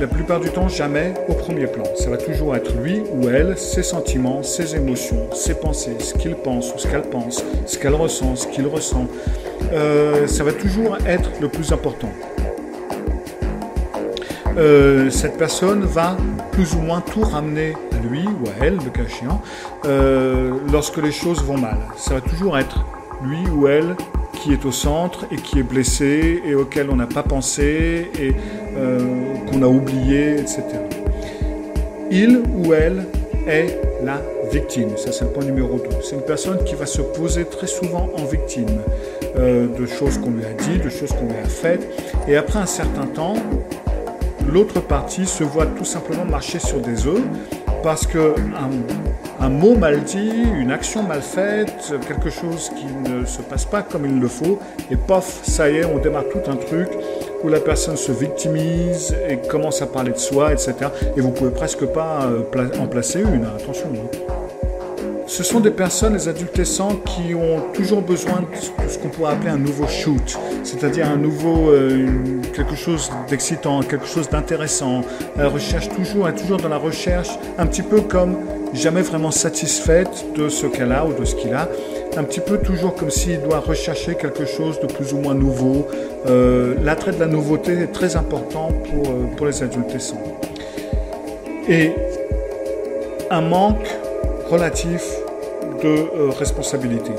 la 0.01 0.07
plupart 0.07 0.41
du 0.41 0.51
temps 0.51 0.69
jamais 0.69 1.15
au 1.29 1.35
premier 1.35 1.67
plan. 1.67 1.85
Ça 1.97 2.11
va 2.11 2.17
toujours 2.19 2.55
être 2.55 2.75
lui 2.83 3.03
ou 3.13 3.29
elle, 3.29 3.57
ses 3.57 3.83
sentiments, 3.83 4.43
ses 4.43 4.77
émotions, 4.77 5.33
ses 5.33 5.55
pensées, 5.55 5.97
ce 6.01 6.15
qu'il 6.15 6.35
pense 6.35 6.75
ou 6.75 6.79
ce 6.79 6.87
qu'elle 6.87 7.03
pense, 7.03 7.43
ce 7.67 7.79
qu'elle 7.79 7.95
ressent, 7.95 8.37
ce 8.37 8.47
qu'il 8.49 8.67
ressent. 8.67 9.07
Euh, 9.73 10.27
ça 10.27 10.45
va 10.45 10.53
toujours 10.53 10.99
être 11.07 11.31
le 11.41 11.49
plus 11.49 11.73
important. 11.73 12.11
Euh, 14.59 15.11
cette 15.11 15.37
personne 15.37 15.85
va 15.85 16.17
plus 16.53 16.75
ou 16.75 16.79
moins 16.79 17.01
tout 17.01 17.21
ramener 17.21 17.75
à 17.93 18.07
lui 18.07 18.27
ou 18.27 18.49
à 18.49 18.65
elle, 18.65 18.77
le 18.77 18.91
cas 18.91 19.03
euh, 19.85 20.53
lorsque 20.73 20.97
les 20.99 21.13
choses 21.13 21.43
vont 21.43 21.59
mal. 21.59 21.79
Ça 21.97 22.15
va 22.15 22.21
toujours 22.21 22.57
être 22.59 22.85
lui 23.23 23.49
ou 23.51 23.67
elle 23.67 23.97
qui 24.47 24.53
est 24.53 24.65
au 24.65 24.71
centre 24.71 25.27
et 25.33 25.37
qui 25.37 25.59
est 25.59 25.65
blessé 25.65 26.41
et 26.47 26.55
auquel 26.55 26.89
on 26.91 26.95
n'a 26.95 27.09
pas 27.09 27.25
pensé 27.25 28.13
et 28.17 28.33
euh, 28.77 29.01
qu'on 29.51 29.61
a 29.61 29.67
oublié, 29.67 30.35
etc. 30.35 30.63
Il 32.13 32.43
ou 32.55 32.73
elle 32.73 33.07
est 33.49 33.81
la 34.05 34.23
victime. 34.53 34.91
Ça, 34.97 35.11
c'est 35.11 35.25
le 35.25 35.33
point 35.33 35.45
numéro 35.45 35.79
2. 35.79 35.85
C'est 36.01 36.15
une 36.15 36.23
personne 36.23 36.63
qui 36.63 36.77
va 36.77 36.87
se 36.87 37.03
poser 37.03 37.45
très 37.47 37.67
souvent 37.67 38.09
en 38.17 38.25
victime 38.25 38.69
euh, 39.37 39.67
de 39.67 39.85
choses 39.85 40.17
qu'on 40.19 40.31
lui 40.31 40.45
a 40.45 40.53
dit, 40.53 40.79
de 40.79 40.91
choses 40.91 41.11
qu'on 41.11 41.27
lui 41.27 41.41
a 41.43 41.49
faites. 41.49 41.85
Et 42.29 42.37
après 42.37 42.61
un 42.61 42.67
certain 42.67 43.07
temps, 43.07 43.35
l'autre 44.49 44.81
partie 44.81 45.27
se 45.27 45.43
voit 45.43 45.67
tout 45.67 45.85
simplement 45.85 46.25
marcher 46.25 46.61
sur 46.61 46.79
des 46.79 47.09
œufs 47.09 47.25
parce 47.87 48.05
que 48.05 48.35
un, 49.39 49.49
mot 49.49 49.77
mal 49.77 50.03
dit, 50.03 50.33
une 50.59 50.73
action 50.73 51.05
mal 51.05 51.23
faite, 51.23 51.95
quelque 52.09 52.31
chose 52.31 52.69
qui 52.71 52.85
ne 53.09 53.25
se 53.25 53.43
passe 53.43 53.65
pas 53.65 53.83
comme 53.83 54.05
il 54.07 54.19
le 54.19 54.27
faut, 54.27 54.59
et 54.91 54.97
pof, 54.97 55.43
ça 55.45 55.71
y 55.71 55.77
est, 55.77 55.85
on 55.85 55.99
démarre 55.99 56.25
tout 56.29 56.51
un 56.51 56.57
truc 56.57 56.89
où 57.45 57.49
la 57.49 57.61
personne 57.61 57.97
se 57.97 58.11
victimise 58.11 59.15
et 59.29 59.37
commence 59.37 59.83
à 59.83 59.87
parler 59.87 60.11
de 60.11 60.19
soi, 60.19 60.53
etc. 60.53 60.75
Et 61.17 61.21
vous 61.21 61.31
pouvez 61.31 61.53
presque 61.53 61.87
pas 61.87 62.25
euh, 62.25 62.81
en 62.81 62.89
placer 62.89 63.21
une, 63.21 63.45
hein, 63.45 63.53
attention. 63.57 63.93
Ce 65.27 65.43
sont 65.43 65.59
des 65.59 65.73
personnes, 65.73 66.15
les 66.15 66.29
adultescents, 66.29 67.01
qui 67.05 67.35
ont 67.35 67.73
toujours 67.75 68.01
besoin 68.01 68.43
de 68.43 68.89
ce 68.89 68.97
qu'on 68.97 69.09
pourrait 69.09 69.33
appeler 69.33 69.51
un 69.51 69.59
nouveau 69.59 69.89
shoot, 69.89 70.39
c'est-à-dire 70.63 71.09
un 71.09 71.17
nouveau, 71.17 71.71
euh, 71.71 72.07
quelque 72.55 72.77
chose 72.77 73.11
d'excitant, 73.29 73.81
quelque 73.83 74.07
chose 74.07 74.31
d'intéressant. 74.31 75.01
Elle 75.37 75.49
recherche 75.49 75.89
toujours, 75.89 76.29
est 76.29 76.37
toujours 76.37 76.59
dans 76.59 76.69
la 76.69 76.79
recherche, 76.79 77.31
un 77.59 77.67
petit 77.67 77.83
peu 77.83 78.03
comme 78.03 78.37
jamais 78.73 79.03
vraiment 79.03 79.33
satisfaite 79.33 80.27
de 80.37 80.49
ce 80.49 80.67
qu'elle 80.67 80.93
a 80.93 81.05
ou 81.05 81.13
de 81.13 81.25
ce 81.25 81.35
qu'il 81.35 81.55
a, 81.55 81.69
un 82.17 82.23
petit 82.23 82.41
peu 82.41 82.59
toujours 82.59 82.95
comme 82.95 83.11
s'il 83.11 83.43
doit 83.43 83.59
rechercher 83.59 84.15
quelque 84.15 84.47
chose 84.47 84.79
de 84.79 84.87
plus 84.87 85.13
ou 85.13 85.19
moins 85.19 85.35
nouveau. 85.35 85.89
Euh, 86.29 86.77
l'attrait 86.85 87.13
de 87.13 87.19
la 87.19 87.27
nouveauté 87.27 87.73
est 87.73 87.93
très 87.93 88.15
important 88.15 88.69
pour, 88.69 89.11
euh, 89.11 89.27
pour 89.37 89.47
les 89.47 89.61
adultescents. 89.61 90.23
Et 91.69 91.91
un 93.29 93.41
manque 93.41 93.89
relatif 94.49 95.03
de 95.83 95.89
euh, 95.89 96.31
responsabilité. 96.31 97.13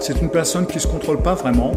C'est 0.00 0.20
une 0.20 0.30
personne 0.30 0.66
qui 0.66 0.76
ne 0.76 0.80
se 0.80 0.88
contrôle 0.88 1.18
pas 1.18 1.34
vraiment, 1.34 1.72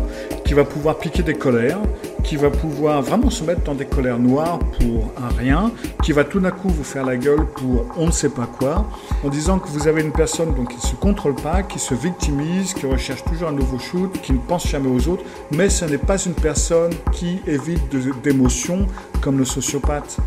qui 0.46 0.56
va 0.56 0.64
pouvoir 0.64 0.98
piquer 0.98 1.22
des 1.22 1.36
colères, 1.36 1.78
qui 2.24 2.38
va 2.38 2.50
pouvoir 2.50 3.04
vraiment 3.04 3.30
se 3.30 3.44
mettre 3.44 3.62
dans 3.62 3.76
des 3.76 3.86
colères 3.86 4.18
noires 4.18 4.58
pour 4.58 5.12
un 5.24 5.28
rien, 5.38 5.72
qui 6.02 6.12
va 6.12 6.24
tout 6.24 6.40
d'un 6.40 6.50
coup 6.50 6.70
vous 6.70 6.84
faire 6.84 7.06
la 7.06 7.18
gueule 7.18 7.46
pour 7.46 7.86
on 7.98 8.08
ne 8.08 8.12
sait 8.12 8.30
pas 8.30 8.48
quoi, 8.48 8.88
en 9.24 9.30
disant 9.30 9.60
que 9.60 9.68
vous 9.68 9.88
avez 9.88 10.02
une 10.02 10.12
personne 10.12 10.56
donc, 10.56 10.70
qui 10.70 10.78
ne 10.78 10.82
se 10.82 10.96
contrôle 10.96 11.36
pas, 11.36 11.62
qui 11.62 11.78
se 11.78 11.94
victimise, 11.94 12.74
qui 12.74 12.88
recherche 12.88 13.24
toujours 13.26 13.50
un 13.50 13.52
nouveau 13.52 13.78
shoot, 13.78 14.12
qui 14.24 14.34
ne 14.34 14.40
pense 14.40 14.68
jamais 14.68 14.90
aux 14.90 15.08
autres, 15.08 15.24
mais 15.52 15.70
ce 15.70 15.86
n'est 15.86 16.00
pas 16.00 16.18
une 16.18 16.34
personne 16.34 16.94
qui 17.12 17.42
évite 17.46 17.96
d'émotions 18.24 18.88
comme 19.22 19.38
le 19.38 19.46
sociopathe 19.46 20.18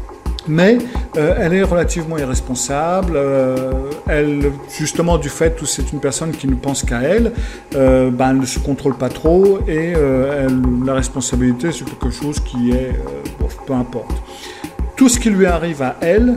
mais 0.49 0.79
euh, 1.17 1.35
elle 1.39 1.55
est 1.55 1.63
relativement 1.63 2.19
irresponsable. 2.19 3.13
Euh, 3.17 3.91
elle, 4.09 4.51
justement, 4.77 5.19
du 5.19 5.29
fait 5.29 5.59
que 5.59 5.67
c'est 5.67 5.93
une 5.93 6.01
personne 6.01 6.33
qui 6.33 6.49
ne 6.49 6.55
pense 6.55 6.83
qu'à 6.83 7.03
elle, 7.03 7.33
euh, 7.75 8.11
ben, 8.11 8.31
elle 8.31 8.39
ne 8.39 8.47
se 8.47 8.59
contrôle 8.59 8.97
pas 8.97 9.09
trop 9.09 9.61
et 9.69 9.95
la 10.85 10.95
responsabilité, 10.95 11.73
c'est 11.73 11.85
quelque 11.85 12.11
chose 12.11 12.41
qui 12.41 12.71
est, 12.71 12.93
peu 13.67 13.73
importe. 13.73 14.11
Tout 14.97 15.09
ce 15.09 15.19
qui 15.19 15.31
lui 15.31 15.47
arrive 15.47 15.83
à 15.83 15.97
elle, 16.01 16.37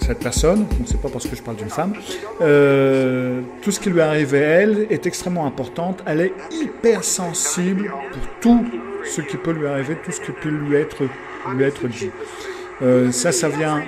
cette 0.00 0.20
personne, 0.20 0.66
ce 0.84 0.92
n'est 0.92 0.98
pas 0.98 1.08
parce 1.08 1.26
que 1.26 1.34
je 1.34 1.42
parle 1.42 1.56
d'une 1.56 1.70
femme, 1.70 1.92
tout 3.62 3.70
ce 3.70 3.80
qui 3.80 3.90
lui 3.90 4.00
arrive 4.00 4.34
à 4.34 4.38
elle 4.38 4.86
est 4.90 5.06
extrêmement 5.06 5.46
important. 5.46 5.96
Elle 6.06 6.20
est 6.20 6.32
hyper 6.50 7.02
sensible 7.02 7.92
pour 8.12 8.22
tout 8.40 8.64
ce 9.04 9.20
qui 9.20 9.36
peut 9.36 9.52
lui 9.52 9.66
arriver, 9.66 9.96
tout 10.04 10.12
ce 10.12 10.20
qui 10.20 10.32
peut 10.32 10.50
lui 10.50 10.76
être, 10.76 11.02
lui 11.54 11.64
être 11.64 11.88
dit. 11.88 12.10
Euh, 12.82 13.12
ça, 13.12 13.32
ça 13.32 13.48
vient 13.48 13.82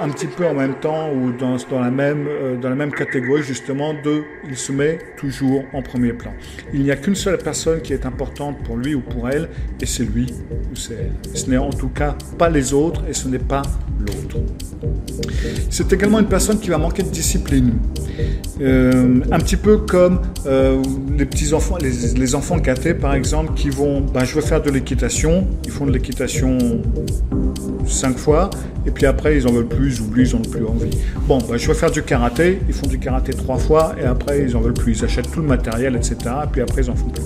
un 0.00 0.08
petit 0.08 0.26
peu 0.26 0.46
en 0.46 0.54
même 0.54 0.74
temps 0.74 1.10
ou 1.12 1.32
dans, 1.32 1.56
la, 1.80 1.90
même, 1.90 2.26
euh, 2.28 2.56
dans 2.56 2.68
la 2.68 2.74
même 2.74 2.92
catégorie 2.92 3.42
justement 3.42 3.94
de 3.94 4.22
il 4.48 4.56
se 4.56 4.72
met 4.72 4.98
toujours 5.16 5.64
en 5.72 5.82
premier 5.82 6.12
plan. 6.12 6.32
Il 6.72 6.82
n'y 6.82 6.90
a 6.90 6.96
qu'une 6.96 7.14
seule 7.14 7.38
personne 7.38 7.80
qui 7.80 7.92
est 7.92 8.06
importante 8.06 8.62
pour 8.64 8.76
lui 8.76 8.94
ou 8.94 9.00
pour 9.00 9.28
elle 9.28 9.48
et 9.80 9.86
c'est 9.86 10.04
lui 10.04 10.32
ou 10.72 10.76
c'est 10.76 10.94
elle. 10.94 11.36
Ce 11.36 11.48
n'est 11.48 11.56
en 11.56 11.70
tout 11.70 11.88
cas 11.88 12.16
pas 12.38 12.48
les 12.48 12.72
autres 12.72 13.02
et 13.08 13.12
ce 13.12 13.28
n'est 13.28 13.38
pas 13.38 13.62
l'autre. 14.00 14.38
C'est 15.70 15.92
également 15.92 16.18
une 16.18 16.28
personne 16.28 16.58
qui 16.58 16.70
va 16.70 16.78
manquer 16.78 17.02
de 17.02 17.08
discipline. 17.10 17.74
Euh, 18.60 19.20
un 19.30 19.38
petit 19.38 19.56
peu 19.56 19.78
comme 19.78 20.20
les 21.16 21.26
petits 21.26 21.52
enfants, 21.52 21.76
les, 21.80 22.14
les, 22.14 22.34
enfants 22.34 22.58
gâtés 22.58 22.94
par 22.94 23.14
exemple 23.14 23.54
qui 23.54 23.70
vont, 23.70 24.00
ben, 24.00 24.24
je 24.24 24.34
veux 24.34 24.40
faire 24.40 24.62
de 24.62 24.70
l'équitation, 24.70 25.48
ils 25.64 25.70
font 25.70 25.86
de 25.86 25.92
l'équitation 25.92 26.58
cinq 27.86 28.16
fois, 28.18 28.50
et 28.86 28.90
puis 28.90 29.06
après 29.06 29.36
ils 29.36 29.46
en 29.46 29.52
veulent 29.52 29.68
plus, 29.68 29.83
ils 29.86 30.00
oublient, 30.00 30.28
ils 30.28 30.34
n'en 30.34 30.40
ont 30.40 30.42
plus 30.42 30.64
envie. 30.64 30.90
Bon, 31.26 31.38
bah, 31.38 31.56
je 31.56 31.66
vais 31.66 31.74
faire 31.74 31.90
du 31.90 32.02
karaté, 32.02 32.60
ils 32.68 32.74
font 32.74 32.86
du 32.86 32.98
karaté 32.98 33.32
trois 33.32 33.58
fois, 33.58 33.94
et 34.00 34.04
après 34.04 34.42
ils 34.42 34.56
en 34.56 34.60
veulent 34.60 34.74
plus, 34.74 34.98
ils 34.98 35.04
achètent 35.04 35.30
tout 35.30 35.40
le 35.40 35.46
matériel, 35.46 35.96
etc., 35.96 36.16
et 36.44 36.46
puis 36.50 36.60
après 36.60 36.82
ils 36.82 36.90
en 36.90 36.94
font 36.94 37.08
plus. 37.08 37.24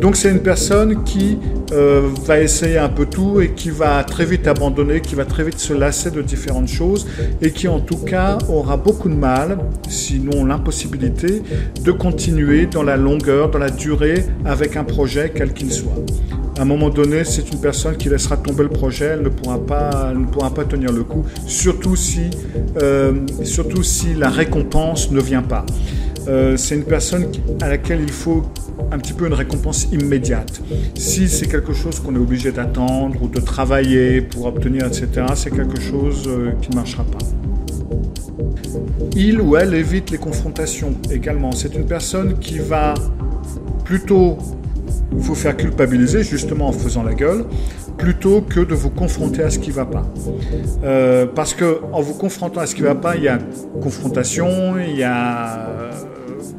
Donc 0.00 0.16
c'est 0.16 0.30
une 0.30 0.40
personne 0.40 1.04
qui 1.04 1.38
euh, 1.72 2.08
va 2.24 2.40
essayer 2.40 2.78
un 2.78 2.88
peu 2.88 3.06
tout, 3.06 3.40
et 3.40 3.50
qui 3.50 3.70
va 3.70 4.02
très 4.04 4.24
vite 4.24 4.46
abandonner, 4.46 5.00
qui 5.00 5.14
va 5.14 5.24
très 5.24 5.44
vite 5.44 5.58
se 5.58 5.72
lasser 5.72 6.10
de 6.10 6.22
différentes 6.22 6.68
choses, 6.68 7.06
et 7.42 7.50
qui 7.50 7.68
en 7.68 7.80
tout 7.80 7.98
cas 7.98 8.38
aura 8.48 8.76
beaucoup 8.76 9.08
de 9.08 9.14
mal, 9.14 9.58
sinon 9.88 10.44
l'impossibilité, 10.44 11.42
de 11.82 11.92
continuer 11.92 12.66
dans 12.66 12.82
la 12.82 12.96
longueur, 12.96 13.50
dans 13.50 13.58
la 13.58 13.70
durée, 13.70 14.24
avec 14.44 14.76
un 14.76 14.84
projet 14.84 15.32
quel 15.34 15.52
qu'il 15.52 15.72
soit 15.72 15.94
à 16.58 16.62
un 16.62 16.64
moment 16.64 16.88
donné, 16.88 17.24
c'est 17.24 17.52
une 17.52 17.60
personne 17.60 17.96
qui 17.96 18.08
laissera 18.08 18.36
tomber 18.36 18.62
le 18.62 18.70
projet, 18.70 19.06
elle 19.06 19.22
ne 19.22 19.28
pourra 19.28 19.58
pas, 19.58 20.12
ne 20.14 20.24
pourra 20.24 20.50
pas 20.50 20.64
tenir 20.64 20.90
le 20.90 21.04
coup, 21.04 21.24
surtout 21.46 21.85
si, 21.94 22.30
euh, 22.82 23.12
surtout 23.44 23.82
si 23.82 24.14
la 24.14 24.30
récompense 24.30 25.10
ne 25.10 25.20
vient 25.20 25.42
pas. 25.42 25.64
Euh, 26.28 26.56
c'est 26.56 26.74
une 26.74 26.84
personne 26.84 27.26
à 27.60 27.68
laquelle 27.68 28.00
il 28.02 28.10
faut 28.10 28.42
un 28.90 28.98
petit 28.98 29.12
peu 29.12 29.26
une 29.26 29.34
récompense 29.34 29.88
immédiate. 29.92 30.60
Si 30.94 31.28
c'est 31.28 31.46
quelque 31.46 31.72
chose 31.72 32.00
qu'on 32.00 32.14
est 32.14 32.18
obligé 32.18 32.50
d'attendre 32.50 33.22
ou 33.22 33.28
de 33.28 33.40
travailler 33.40 34.20
pour 34.20 34.46
obtenir, 34.46 34.86
etc., 34.86 35.26
c'est 35.34 35.54
quelque 35.54 35.80
chose 35.80 36.24
euh, 36.26 36.52
qui 36.60 36.70
ne 36.70 36.76
marchera 36.76 37.04
pas. 37.04 37.18
Il 39.14 39.40
ou 39.40 39.56
elle 39.56 39.74
évite 39.74 40.10
les 40.10 40.18
confrontations 40.18 40.94
également. 41.10 41.52
C'est 41.52 41.74
une 41.74 41.86
personne 41.86 42.38
qui 42.38 42.58
va 42.58 42.94
plutôt 43.84 44.36
vous 45.12 45.34
faire 45.34 45.56
culpabiliser 45.56 46.22
justement 46.22 46.68
en 46.68 46.72
faisant 46.72 47.02
la 47.02 47.14
gueule 47.14 47.44
plutôt 47.96 48.42
que 48.42 48.60
de 48.60 48.74
vous 48.74 48.90
confronter 48.90 49.42
à 49.42 49.50
ce 49.50 49.58
qui 49.58 49.70
ne 49.70 49.74
va 49.74 49.86
pas. 49.86 50.02
Euh, 50.84 51.26
parce 51.26 51.54
que 51.54 51.80
en 51.92 52.00
vous 52.00 52.14
confrontant 52.14 52.60
à 52.60 52.66
ce 52.66 52.74
qui 52.74 52.82
ne 52.82 52.88
va 52.88 52.94
pas, 52.94 53.16
il 53.16 53.22
y 53.22 53.28
a 53.28 53.38
confrontation, 53.80 54.78
il 54.78 54.96
y 54.96 55.02
a 55.02 55.70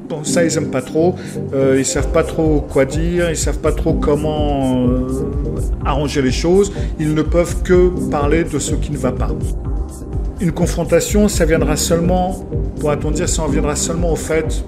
bon 0.09 0.23
ça 0.23 0.43
ils 0.43 0.57
aiment 0.57 0.71
pas 0.71 0.81
trop, 0.81 1.15
euh, 1.53 1.75
ils 1.77 1.85
savent 1.85 2.11
pas 2.11 2.23
trop 2.23 2.61
quoi 2.61 2.85
dire, 2.85 3.29
ils 3.29 3.37
savent 3.37 3.59
pas 3.59 3.71
trop 3.71 3.93
comment 3.93 4.87
euh, 4.87 5.07
arranger 5.85 6.21
les 6.21 6.31
choses, 6.31 6.71
ils 6.99 7.13
ne 7.13 7.21
peuvent 7.21 7.61
que 7.63 8.09
parler 8.09 8.43
de 8.43 8.59
ce 8.59 8.75
qui 8.75 8.91
ne 8.91 8.97
va 8.97 9.11
pas. 9.11 9.29
Une 10.39 10.51
confrontation, 10.51 11.27
ça 11.27 11.45
viendra 11.45 11.75
seulement, 11.75 12.45
pourra-t-on 12.79 13.09
dire, 13.09 13.27
ça 13.27 13.41
en 13.41 13.47
viendra 13.47 13.75
seulement 13.75 14.11
au 14.11 14.15
fait 14.15 14.63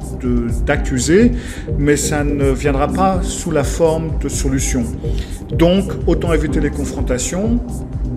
d'accuser, 0.65 1.31
mais 1.77 1.95
ça 1.95 2.23
ne 2.23 2.49
viendra 2.49 2.87
pas 2.87 3.19
sous 3.21 3.51
la 3.51 3.63
forme 3.63 4.17
de 4.19 4.29
solution. 4.29 4.83
Donc, 5.51 5.91
autant 6.07 6.33
éviter 6.33 6.59
les 6.59 6.71
confrontations, 6.71 7.59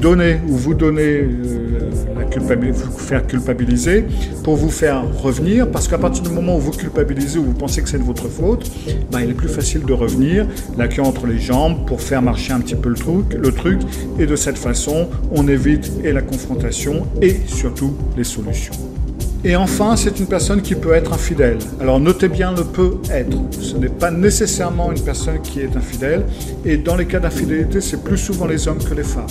donner 0.03 0.41
ou 0.49 0.57
vous 0.57 0.75
donner 0.75 1.23
euh, 1.23 1.63
la 2.17 2.25
vous 2.73 2.99
faire 2.99 3.27
culpabiliser 3.27 4.05
pour 4.43 4.57
vous 4.57 4.69
faire 4.69 5.05
revenir, 5.23 5.71
parce 5.71 5.87
qu'à 5.87 5.97
partir 5.97 6.25
du 6.25 6.31
moment 6.31 6.57
où 6.57 6.61
vous 6.61 6.73
culpabilisez 6.73 7.39
ou 7.39 7.45
vous 7.45 7.55
pensez 7.55 7.83
que 7.83 7.89
c'est 7.89 7.99
de 7.99 8.05
votre 8.05 8.29
faute, 8.29 8.71
ben, 9.11 9.21
il 9.21 9.31
est 9.31 9.35
plus 9.35 9.49
facile 9.49 9.83
de 9.83 9.93
revenir, 9.93 10.47
la 10.77 10.89
queue 10.89 11.03
entre 11.03 11.27
les 11.27 11.39
jambes, 11.39 11.87
pour 11.87 12.01
faire 12.01 12.21
marcher 12.21 12.53
un 12.53 12.61
petit 12.61 12.75
peu 12.75 12.89
le 12.89 12.97
truc, 12.97 13.35
le 13.35 13.53
truc, 13.53 13.81
et 14.19 14.27
de 14.27 14.37
cette 14.37 14.59
façon, 14.59 15.09
on 15.31 15.47
évite 15.47 15.91
et 16.03 16.13
la 16.13 16.23
confrontation 16.23 17.07
et 17.21 17.37
surtout 17.47 17.97
les 18.17 18.25
solutions. 18.25 18.92
Et 19.45 19.57
enfin, 19.57 19.97
c'est 19.97 20.21
une 20.21 20.27
personne 20.27 20.63
qui 20.63 20.77
peut 20.77 20.93
être 20.93 21.13
infidèle. 21.13 21.59
Alors 21.81 21.99
notez 21.99 22.29
bien 22.29 22.55
le 22.55 22.63
peut 22.63 22.99
être. 23.11 23.37
Ce 23.61 23.77
n'est 23.77 23.89
pas 23.89 24.13
nécessairement 24.13 24.93
une 24.93 25.01
personne 25.01 25.41
qui 25.43 25.61
est 25.61 25.77
infidèle. 25.77 26.25
Et 26.65 26.77
dans 26.77 26.95
les 26.95 27.07
cas 27.07 27.19
d'infidélité, 27.19 27.81
c'est 27.81 28.05
plus 28.05 28.19
souvent 28.19 28.47
les 28.47 28.69
hommes 28.69 28.83
que 28.83 28.95
les 28.95 29.03
femmes. 29.03 29.27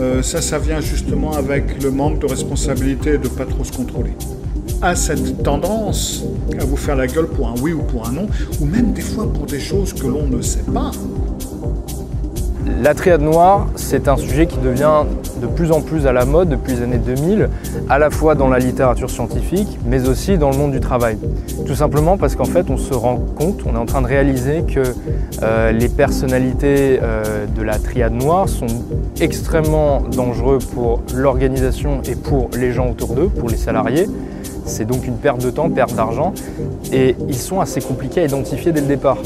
Euh, 0.00 0.22
ça, 0.22 0.42
ça 0.42 0.58
vient 0.58 0.80
justement 0.80 1.34
avec 1.34 1.80
le 1.84 1.92
manque 1.92 2.18
de 2.18 2.26
responsabilité 2.26 3.14
et 3.14 3.18
de 3.18 3.28
pas 3.28 3.44
trop 3.44 3.62
se 3.62 3.70
contrôler. 3.70 4.10
À 4.82 4.96
cette 4.96 5.44
tendance 5.44 6.24
à 6.58 6.64
vous 6.64 6.76
faire 6.76 6.96
la 6.96 7.06
gueule 7.06 7.28
pour 7.28 7.48
un 7.48 7.54
oui 7.62 7.72
ou 7.72 7.82
pour 7.82 8.08
un 8.08 8.12
non, 8.12 8.26
ou 8.60 8.64
même 8.64 8.92
des 8.92 9.02
fois 9.02 9.32
pour 9.32 9.46
des 9.46 9.60
choses 9.60 9.92
que 9.92 10.06
l'on 10.06 10.26
ne 10.26 10.42
sait 10.42 10.64
pas. 10.74 10.90
La 12.66 12.94
triade 12.94 13.20
noire, 13.20 13.66
c'est 13.76 14.08
un 14.08 14.16
sujet 14.16 14.46
qui 14.46 14.56
devient 14.56 15.04
de 15.40 15.46
plus 15.46 15.70
en 15.70 15.82
plus 15.82 16.06
à 16.06 16.12
la 16.12 16.24
mode 16.24 16.48
depuis 16.48 16.72
les 16.72 16.82
années 16.82 16.98
2000, 16.98 17.50
à 17.90 17.98
la 17.98 18.08
fois 18.08 18.34
dans 18.34 18.48
la 18.48 18.58
littérature 18.58 19.10
scientifique, 19.10 19.78
mais 19.84 20.08
aussi 20.08 20.38
dans 20.38 20.50
le 20.50 20.56
monde 20.56 20.72
du 20.72 20.80
travail. 20.80 21.18
Tout 21.66 21.74
simplement 21.74 22.16
parce 22.16 22.36
qu'en 22.36 22.46
fait, 22.46 22.70
on 22.70 22.78
se 22.78 22.94
rend 22.94 23.18
compte, 23.36 23.60
on 23.66 23.74
est 23.74 23.78
en 23.78 23.84
train 23.84 24.00
de 24.00 24.06
réaliser 24.06 24.62
que 24.62 24.80
euh, 25.42 25.72
les 25.72 25.90
personnalités 25.90 26.98
euh, 27.02 27.44
de 27.46 27.62
la 27.62 27.78
triade 27.78 28.14
noire 28.14 28.48
sont 28.48 28.66
extrêmement 29.20 30.00
dangereux 30.00 30.58
pour 30.74 31.02
l'organisation 31.14 32.00
et 32.08 32.16
pour 32.16 32.48
les 32.56 32.72
gens 32.72 32.88
autour 32.88 33.14
d'eux, 33.14 33.28
pour 33.28 33.50
les 33.50 33.58
salariés. 33.58 34.06
C'est 34.64 34.86
donc 34.86 35.06
une 35.06 35.16
perte 35.16 35.44
de 35.44 35.50
temps, 35.50 35.68
perte 35.68 35.94
d'argent, 35.94 36.32
et 36.90 37.14
ils 37.28 37.36
sont 37.36 37.60
assez 37.60 37.82
compliqués 37.82 38.22
à 38.22 38.24
identifier 38.24 38.72
dès 38.72 38.80
le 38.80 38.86
départ. 38.86 39.18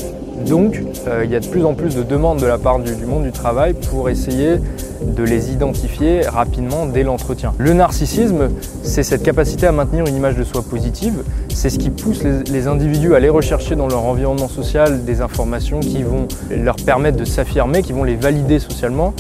Donc, 0.47 0.83
euh, 1.07 1.25
il 1.25 1.31
y 1.31 1.37
a 1.37 1.41
de 1.41 1.47
plus 1.47 1.65
en 1.65 1.75
plus 1.75 1.95
de 1.95 2.03
demandes 2.03 2.41
de 2.41 2.47
la 2.47 2.59
part 2.59 2.79
du, 2.79 2.95
monde 3.07 3.25
du 3.25 3.33
travail 3.33 3.75
pour 3.75 4.09
essayer 4.09 4.57
de 5.03 5.23
les 5.23 5.53
identifier 5.53 6.23
rapidement 6.23 6.87
dès 6.87 7.03
l'entretien. 7.03 7.55
Le 7.59 7.73
narcissisme, 7.73 8.49
c'est 8.83 9.03
cette 9.03 9.23
capacité 9.23 9.67
à 9.67 9.73
maintenir 9.73 10.07
une 10.07 10.17
image 10.17 10.37
de 10.37 10.45
soi 10.45 10.63
positive. 10.63 11.23
C'est 11.59 11.71
ce 11.71 11.81
qui 11.81 11.91
pousse 11.91 12.23
les, 12.23 12.69
individus 12.69 13.15
à 13.15 13.17
aller 13.17 13.29
rechercher 13.29 13.75
dans 13.75 13.89
leur 13.89 14.05
environnement 14.05 14.47
social 14.47 15.05
des 15.05 15.21
informations 15.23 15.81
qui 15.81 16.05
vont 16.05 16.29
leur 16.49 16.77
permettre 16.77 17.17
de 17.17 17.25
s'affirmer, 17.25 17.83
qui 17.83 17.93
vont 17.93 18.05
les 18.05 18.15
valider 18.15 18.61
socialement. 18.61 19.13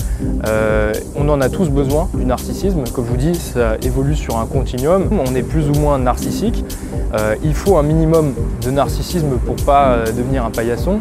Euh, 0.47 0.93
on 1.16 1.28
en 1.31 1.40
a 1.40 1.48
tous 1.48 1.69
besoin 1.69 2.09
du 2.15 2.24
narcissisme. 2.24 2.85
Comme 2.94 3.06
je 3.06 3.10
vous 3.10 3.16
dis, 3.16 3.35
ça 3.35 3.77
évolue 3.82 4.15
sur 4.15 4.39
un 4.39 4.47
continuum. 4.47 5.09
On 5.10 5.35
est 5.35 5.43
plus 5.43 5.69
ou 5.69 5.73
moins 5.73 5.98
narcissique. 5.98 6.65
Euh, 7.12 7.35
il 7.43 7.55
faut 7.55 7.77
un 7.77 7.82
minimum 7.82 8.35
de 8.62 8.70
narcissisme 8.70 9.39
pour 9.44 9.56
pas 9.56 10.05
devenir 10.06 10.44
un 10.44 10.52
paillasson. 10.52 11.01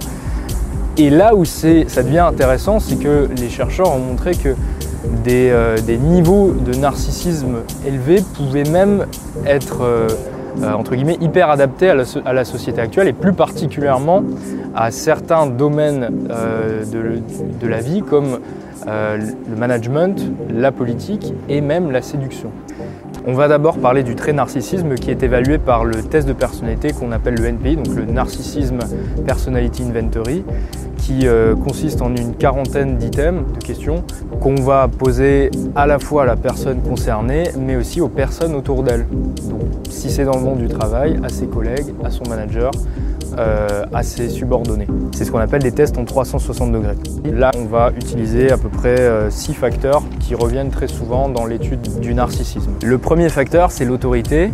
Et 0.97 1.11
là 1.11 1.35
où 1.35 1.45
ça 1.45 2.01
devient 2.01 2.17
intéressant, 2.17 2.79
c'est 2.79 2.95
que 2.95 3.29
les 3.39 3.49
chercheurs 3.49 3.93
ont 3.93 3.99
montré 3.99 4.33
que 4.33 4.55
des, 5.23 5.51
euh, 5.51 5.77
niveaux 6.01 6.51
de 6.53 6.73
narcissisme 6.73 7.57
élevés 7.85 8.23
pouvaient 8.35 8.63
même 8.63 9.05
être 9.45 9.83
euh, 10.61 10.65
euh, 10.65 10.73
entre 10.73 10.95
guillemets 10.95 11.17
hyper 11.21 11.49
adaptés 11.49 11.89
à 11.89 12.33
la, 12.33 12.45
société 12.45 12.81
actuelle 12.81 13.07
et 13.07 13.13
plus 13.13 13.33
particulièrement 13.33 14.23
à 14.75 14.91
certains 14.91 15.47
domaines 15.47 16.27
de, 16.89 17.67
la 17.67 17.79
vie 17.79 18.01
comme 18.01 18.39
le 18.85 19.55
management, 19.55 20.31
la 20.53 20.71
politique 20.71 21.33
et 21.49 21.61
même 21.61 21.91
la 21.91 22.01
séduction. 22.01 22.51
On 23.29 23.33
va 23.33 23.49
d'abord 23.49 23.77
parler 23.77 24.03
du 24.03 24.15
trait 24.15 24.31
narcissisme 24.31 24.95
qui 24.95 25.11
est 25.11 25.21
évalué 25.21 25.57
par 25.57 25.83
le 25.83 26.01
test 26.01 26.29
de 26.29 26.31
personnalité 26.31 26.93
qu'on 26.93 27.11
appelle 27.11 27.35
le 27.35 27.45
NPI, 27.45 27.75
donc 27.75 27.93
le 27.93 28.05
Narcissism 28.05 28.79
Personality 29.25 29.83
Inventory, 29.83 30.45
qui 30.97 31.27
euh, 31.27 31.53
consiste 31.53 32.01
en 32.01 32.15
une 32.15 32.35
quarantaine 32.35 32.95
d'items, 32.95 33.41
de 33.53 33.61
questions, 33.61 34.05
qu'on 34.39 34.55
va 34.55 34.87
poser 34.87 35.51
à 35.75 35.85
la 35.87 35.99
fois 35.99 36.23
à 36.23 36.25
la 36.25 36.37
personne 36.37 36.81
concernée, 36.81 37.49
mais 37.59 37.75
aussi 37.75 37.99
aux 37.99 38.07
personnes 38.07 38.55
autour 38.55 38.81
d'elle. 38.81 39.05
Donc 39.49 39.63
si 39.89 40.09
c'est 40.09 40.23
dans 40.23 40.37
le 40.37 40.43
monde 40.43 40.59
du 40.59 40.69
travail, 40.69 41.19
à 41.21 41.27
ses 41.27 41.47
collègues, 41.47 41.93
à 42.05 42.11
son 42.11 42.23
manager, 42.29 42.71
euh, 43.37 43.85
à 43.93 44.03
ses 44.03 44.29
subordonnés. 44.29 44.87
C'est 45.15 45.25
ce 45.25 45.31
qu'on 45.31 45.39
appelle 45.39 45.63
des 45.63 45.71
tests 45.71 45.97
en 45.97 46.05
360 46.05 46.71
degrés. 46.71 46.95
Là, 47.25 47.51
on 47.57 47.65
va 47.65 47.91
utiliser 47.95 48.51
à 48.51 48.57
peu 48.57 48.69
près 48.69 48.99
euh, 48.99 49.29
six 49.29 49.53
facteurs 49.53 50.03
qui 50.19 50.35
reviennent 50.35 50.69
très 50.69 50.87
souvent 50.87 51.29
dans 51.29 51.45
l'étude 51.45 51.81
du 51.99 52.13
narcissisme. 52.13 52.71
Le 52.83 52.97
premier 52.97 53.29
facteur, 53.29 53.71
c'est 53.71 53.85
l'autorité. 53.85 54.51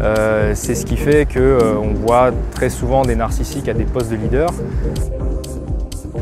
Euh, 0.00 0.52
c'est 0.54 0.74
ce 0.74 0.86
qui 0.86 0.96
fait 0.96 1.26
qu'on 1.26 1.94
voit 1.94 2.30
très 2.52 2.70
souvent 2.70 3.02
des 3.02 3.16
narcissiques 3.16 3.68
à 3.68 3.74
des 3.74 3.84
postes 3.84 4.10
de 4.10 4.16
leader. 4.16 4.50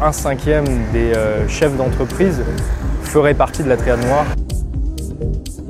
Un 0.03 0.13
cinquième 0.13 0.65
des 0.93 1.13
chefs 1.49 1.77
d'entreprise 1.77 2.41
ferait 3.03 3.35
partie 3.35 3.63
de 3.63 3.69
la 3.69 3.77
triade 3.77 4.05
noire. 4.07 4.25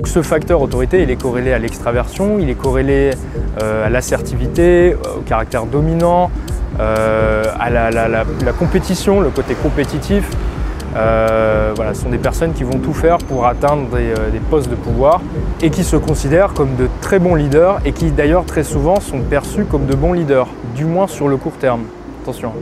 Ce 0.05 0.23
facteur 0.23 0.63
autorité, 0.63 1.03
il 1.03 1.11
est 1.11 1.21
corrélé 1.21 1.53
à 1.53 1.59
l'extraversion, 1.59 2.39
il 2.39 2.49
est 2.49 2.55
corrélé 2.55 3.11
euh, 3.61 3.87
à 3.87 3.91
l'assertivité, 3.91 4.93
euh, 4.93 5.19
au 5.19 5.21
caractère 5.21 5.67
dominant, 5.67 6.31
euh, 6.81 7.45
à 7.59 7.71
la, 7.71 8.25
compétition, 8.59 9.21
le 9.21 9.31
côté 9.31 9.55
compétitif. 9.55 10.29
voilà, 10.95 11.95
ce 11.95 12.03
sont 12.03 12.09
des 12.09 12.19
personnes 12.19 12.53
qui 12.53 12.65
vont 12.65 12.79
tout 12.79 12.95
faire 12.95 13.19
pour 13.19 13.47
atteindre 13.47 13.89
des, 13.91 14.41
postes 14.51 14.71
de 14.71 14.75
pouvoir 14.75 15.21
et 15.63 15.71
qui 15.71 15.85
se 15.85 15.97
considèrent 15.97 16.55
comme 16.55 16.75
de 16.77 16.89
très 17.01 17.19
bons 17.19 17.35
leaders 17.35 17.81
et 17.85 17.93
qui 17.93 18.11
d'ailleurs 18.11 18.47
très 18.47 18.65
souvent 18.65 19.01
sont 19.01 19.21
perçus 19.21 19.65
comme 19.65 19.87
de 19.87 19.95
bons 19.95 20.15
leaders, 20.15 20.49
du 20.75 20.87
moins 20.87 21.07
sur 21.07 21.29
le 21.29 21.37
court 21.37 21.59
terme. 21.61 21.83
Attention, 22.23 22.53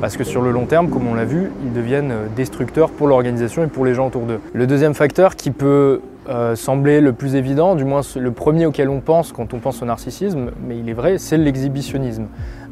parce 0.00 0.16
que 0.16 0.24
sur 0.24 0.42
le 0.42 0.50
long 0.50 0.66
terme, 0.66 0.88
comme 0.88 1.06
on 1.06 1.14
l'a 1.14 1.24
vu, 1.24 1.50
ils 1.64 1.72
deviennent 1.72 2.14
destructeurs 2.36 2.90
pour 2.90 3.06
l'organisation 3.06 3.62
et 3.62 3.68
pour 3.68 3.84
les 3.84 3.94
gens 3.94 4.06
autour 4.06 4.22
d'eux. 4.22 4.40
Le 4.52 4.66
deuxième 4.66 4.94
facteur 4.94 5.36
qui 5.36 5.50
peut 5.50 6.00
euh, 6.28 6.56
semblait 6.56 7.00
le 7.00 7.14
plus 7.14 7.36
évident, 7.36 7.74
du 7.74 7.84
moins 7.84 8.02
le 8.14 8.32
premier 8.32 8.66
auquel 8.66 8.90
on 8.90 9.00
pense 9.00 9.32
quand 9.32 9.54
on 9.54 9.60
pense 9.60 9.80
au 9.80 9.86
narcissisme, 9.86 10.50
mais 10.62 10.76
il 10.76 10.90
est 10.90 10.92
vrai, 10.92 11.16
c'est 11.16 11.38
l'exhibitionnisme. 11.38 12.26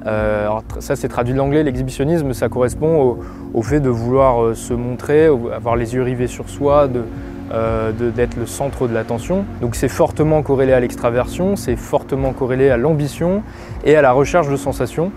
Euh, 0.05 0.49
ça 0.79 0.95
c'est 0.95 1.09
traduit 1.09 1.33
de 1.33 1.39
l'anglais, 1.39 1.63
l'exhibitionnisme 1.63 2.35
ça 2.35 2.51
correspond 2.51 3.17
au, 3.55 3.63
fait 3.63 3.81
de 3.81 3.89
vouloir 3.89 4.43
euh, 4.43 4.55
se 4.55 4.75
montrer, 4.75 5.31
avoir 5.55 5.75
les 5.75 5.95
yeux 5.95 6.03
rivés 6.03 6.27
sur 6.27 6.51
soi, 6.51 6.87
d'être 6.87 8.37
le 8.37 8.45
centre 8.45 8.89
de 8.89 8.93
l'attention. 8.93 9.47
Donc 9.63 9.75
c'est 9.75 9.89
fortement 9.89 10.43
corrélé 10.43 10.75
à 10.75 10.81
l'extraversion, 10.81 11.57
c'est 11.57 11.77
fortement 11.77 12.35
corrélé 12.35 12.69
à 12.69 12.77
l'ambition 12.77 13.43
et 13.85 13.97
à 13.97 14.03
la 14.03 14.13
recherche 14.13 14.51
de 14.51 14.57
sensations. 14.57 15.13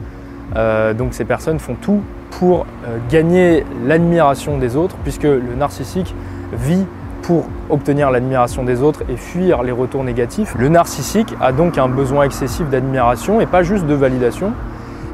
donc 0.98 1.14
ces 1.14 1.26
personnes 1.26 1.60
font 1.60 1.76
tout 1.76 2.02
pour 2.32 2.66
gagner 3.10 3.66
l'admiration 3.86 4.58
des 4.58 4.78
autres, 4.78 4.96
puisque 5.04 5.24
le 5.24 5.56
narcissique 5.58 6.16
vit 6.54 6.86
pour 7.30 7.46
obtenir 7.70 8.10
l'admiration 8.10 8.64
des 8.64 8.82
autres 8.82 9.04
et 9.08 9.16
fuir 9.16 9.62
les 9.62 9.72
retours 9.72 10.04
négatifs. 10.04 10.56
Le 10.58 10.68
narcissique 10.68 11.36
a 11.40 11.52
donc 11.52 11.78
un 11.78 11.88
besoin 11.88 12.24
excessif 12.24 12.68
d'admiration 12.72 13.40
et 13.40 13.46
pas 13.46 13.62
juste 13.62 13.86
de 13.86 13.94
validation. 13.94 14.52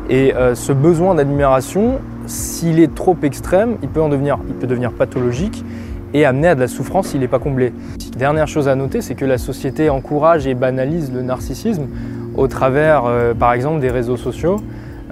Et 0.10 0.34
euh, 0.34 0.56
ce 0.56 0.72
besoin 0.72 1.16
d'admiration, 1.16 2.00
s'il 2.26 2.80
est 2.80 2.96
trop 2.96 3.18
extrême, 3.22 3.76
il 3.84 3.90
peut, 3.90 4.02
en 4.02 4.08
devenir, 4.08 4.38
il 4.48 4.54
peut 4.54 4.66
devenir 4.66 4.94
pathologique 4.94 5.66
et 6.14 6.24
amener 6.24 6.48
à 6.48 6.56
de 6.56 6.62
la 6.62 6.70
souffrance 6.70 7.08
s'il 7.08 7.20
n'est 7.20 7.28
pas 7.28 7.40
comblé. 7.40 7.74
Dernière 8.18 8.48
chose 8.48 8.70
à 8.70 8.76
noter, 8.76 9.02
c'est 9.02 9.16
que 9.16 9.26
la 9.26 9.38
société 9.38 9.90
encourage 9.90 10.48
et 10.48 10.54
banalise 10.54 11.12
le 11.12 11.22
narcissisme 11.22 11.88
au 12.38 12.48
travers, 12.48 13.04
euh, 13.08 13.34
par 13.34 13.52
exemple, 13.52 13.82
des 13.82 13.92
réseaux 13.92 14.16
sociaux, 14.16 14.62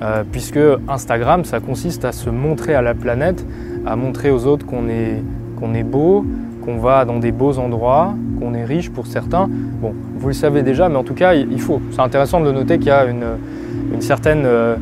euh, 0.02 0.24
puisque 0.32 0.60
Instagram, 0.88 1.44
ça 1.44 1.60
consiste 1.60 2.06
à 2.06 2.14
se 2.14 2.30
montrer 2.30 2.76
à 2.76 2.82
la 2.82 2.94
planète, 2.94 3.46
à 3.86 3.98
montrer 3.98 4.32
aux 4.32 4.46
autres 4.46 4.66
qu'on 4.66 4.88
est, 4.88 5.22
qu'on 5.60 5.74
est 5.74 5.84
beau, 5.84 6.26
qu'on 6.64 6.78
va 6.78 7.06
dans 7.06 7.20
des 7.20 7.32
beaux 7.32 7.58
endroits, 7.60 8.14
qu'on 8.40 8.54
est 8.54 8.66
riche 8.66 8.90
pour 8.90 9.08
certains. 9.08 9.50
Bon, 9.50 9.94
vous 10.18 10.28
le 10.28 10.34
savez 10.34 10.64
déjà, 10.64 10.90
mais 10.90 10.96
en 10.96 11.04
tout 11.04 11.14
cas, 11.14 11.34
il 11.34 11.60
faut. 11.60 11.82
C'est 11.92 12.02
intéressant 12.02 12.40
de 12.40 12.52
noter 12.52 12.78
qu'il 12.78 12.88
y 12.88 12.92
a 12.92 13.06
une, 13.06 14.02
certaine 14.02 14.44
euh, 14.46 14.76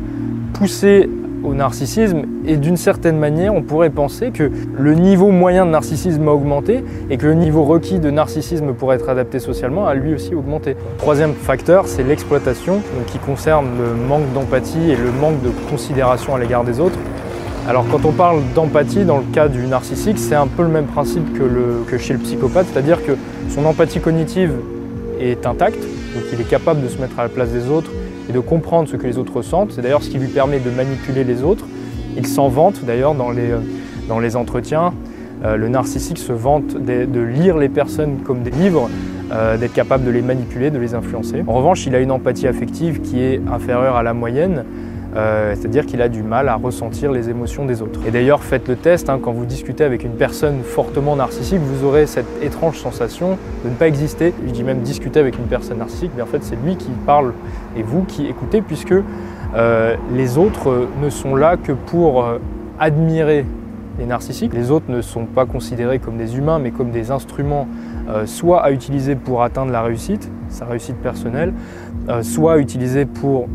poussée 0.54 1.08
au 1.44 1.54
narcissisme 1.54 2.22
et 2.46 2.56
d'une 2.56 2.76
certaine 2.76 3.18
manière, 3.18 3.54
on 3.54 3.62
pourrait 3.62 3.90
penser 3.90 4.30
que 4.30 4.50
le 4.78 4.94
niveau 4.94 5.30
moyen 5.30 5.66
de 5.66 5.70
narcissisme 5.70 6.26
a 6.28 6.32
augmenté 6.32 6.84
et 7.10 7.16
que 7.16 7.26
le 7.26 7.34
niveau 7.34 7.64
requis 7.64 7.98
de 7.98 8.10
narcissisme 8.10 8.72
pour 8.74 8.92
être 8.92 9.08
adapté 9.08 9.38
socialement 9.38 9.86
a 9.86 9.94
lui 9.94 10.14
aussi 10.14 10.34
augmenté. 10.34 10.76
Troisième 10.98 11.34
facteur, 11.34 11.86
c'est 11.86 12.04
l'exploitation, 12.04 12.80
qui 13.06 13.18
concerne 13.18 13.66
le 13.78 13.94
manque 14.08 14.32
d'empathie 14.32 14.90
et 14.90 14.96
le 14.96 15.10
manque 15.10 15.42
de 15.42 15.50
considération 15.70 16.34
à 16.34 16.38
l'égard 16.38 16.64
des 16.64 16.80
autres. 16.80 16.98
Alors 17.68 17.86
quand 17.88 18.04
on 18.04 18.10
parle 18.10 18.40
d'empathie 18.56 19.04
dans 19.04 19.18
le 19.18 19.24
cas 19.32 19.48
du 19.48 19.66
narcissique, 19.66 20.18
c'est 20.18 20.34
un 20.34 20.48
peu 20.48 20.62
le 20.62 20.68
même 20.68 20.86
principe 20.86 21.32
que, 21.38 21.96
chez 21.96 22.12
le 22.12 22.18
psychopathe, 22.18 22.66
c'est-à-dire 22.72 23.04
que 23.04 23.12
son 23.50 23.64
empathie 23.66 24.00
cognitive 24.00 24.52
est 25.20 25.46
intacte, 25.46 25.80
donc 25.80 26.24
il 26.32 26.40
est 26.40 26.48
capable 26.48 26.82
de 26.82 26.88
se 26.88 26.98
mettre 26.98 27.20
à 27.20 27.22
la 27.22 27.28
place 27.28 27.50
des 27.50 27.68
autres 27.68 27.92
et 28.28 28.32
de 28.32 28.40
comprendre 28.40 28.88
ce 28.88 28.96
que 28.96 29.06
les 29.06 29.16
autres 29.16 29.36
ressentent. 29.36 29.72
C'est 29.72 29.82
d'ailleurs 29.82 30.02
ce 30.02 30.10
qui 30.10 30.18
lui 30.18 30.26
permet 30.26 30.58
de 30.58 30.70
manipuler 30.70 31.22
les 31.22 31.44
autres. 31.44 31.64
Il 32.16 32.26
s'en 32.26 32.48
vante 32.48 32.84
d'ailleurs 32.84 33.14
dans 33.14 33.30
les, 33.30 33.52
les 34.20 34.36
entretiens. 34.36 34.92
Euh, 35.44 35.56
le 35.56 35.68
narcissique 35.68 36.18
se 36.18 36.32
vante 36.32 36.76
de, 36.76 37.20
lire 37.20 37.58
les 37.58 37.68
personnes 37.68 38.18
comme 38.24 38.42
des 38.42 38.50
livres, 38.50 38.90
euh, 39.32 39.56
d'être 39.56 39.72
capable 39.72 40.04
de 40.04 40.10
les 40.10 40.22
manipuler, 40.22 40.70
de 40.70 40.78
les 40.78 40.94
influencer. 40.94 41.44
En 41.46 41.54
revanche, 41.54 41.86
il 41.86 41.94
a 41.94 42.00
une 42.00 42.10
empathie 42.10 42.48
affective 42.48 43.00
qui 43.00 43.20
est 43.20 43.40
inférieure 43.52 43.94
à 43.94 44.02
la 44.02 44.14
moyenne. 44.14 44.64
Euh, 45.14 45.54
c'est-à-dire 45.54 45.84
qu'il 45.84 46.00
a 46.00 46.08
du 46.08 46.22
mal 46.22 46.48
à 46.48 46.54
ressentir 46.54 47.12
les 47.12 47.28
émotions 47.28 47.66
des 47.66 47.82
autres. 47.82 48.00
Et 48.06 48.10
d'ailleurs, 48.10 48.42
faites 48.42 48.66
le 48.68 48.76
test, 48.76 49.10
hein, 49.10 49.18
quand 49.22 49.32
vous 49.32 49.44
discutez 49.44 49.84
avec 49.84 50.04
une 50.04 50.12
personne 50.12 50.62
fortement 50.62 51.16
narcissique, 51.16 51.60
vous 51.60 51.86
aurez 51.86 52.06
cette 52.06 52.42
étrange 52.42 52.78
sensation 52.78 53.36
de 53.64 53.70
ne 53.70 53.74
pas 53.74 53.88
exister. 53.88 54.32
Je 54.46 54.52
dis 54.52 54.64
même 54.64 54.80
discuter 54.80 55.20
avec 55.20 55.36
une 55.38 55.44
personne 55.44 55.78
narcissique, 55.78 56.12
mais 56.16 56.22
en 56.22 56.26
fait 56.26 56.42
c'est 56.42 56.56
lui 56.56 56.76
qui 56.76 56.90
parle 57.04 57.34
et 57.76 57.82
vous 57.82 58.04
qui 58.04 58.26
écoutez, 58.26 58.62
puisque 58.62 58.94
euh, 59.54 59.96
les 60.14 60.38
autres 60.38 60.88
ne 61.02 61.10
sont 61.10 61.36
là 61.36 61.58
que 61.58 61.72
pour 61.72 62.24
euh, 62.24 62.38
admirer 62.80 63.44
les 63.98 64.06
narcissiques. 64.06 64.54
Les 64.54 64.70
autres 64.70 64.90
ne 64.90 65.02
sont 65.02 65.26
pas 65.26 65.44
considérés 65.44 65.98
comme 65.98 66.16
des 66.16 66.38
humains, 66.38 66.58
mais 66.58 66.70
comme 66.70 66.90
des 66.90 67.10
instruments 67.10 67.68
soit 68.24 68.62
à 68.62 68.72
utiliser 68.72 69.14
pour 69.16 69.42
atteindre 69.42 69.70
la 69.70 69.82
réussite, 69.82 70.30
sa 70.48 70.64
réussite 70.64 70.96
personnelle, 70.96 71.52
soit 72.22 72.54
à 72.54 72.58
utiliser 72.58 73.04
pour 73.04 73.48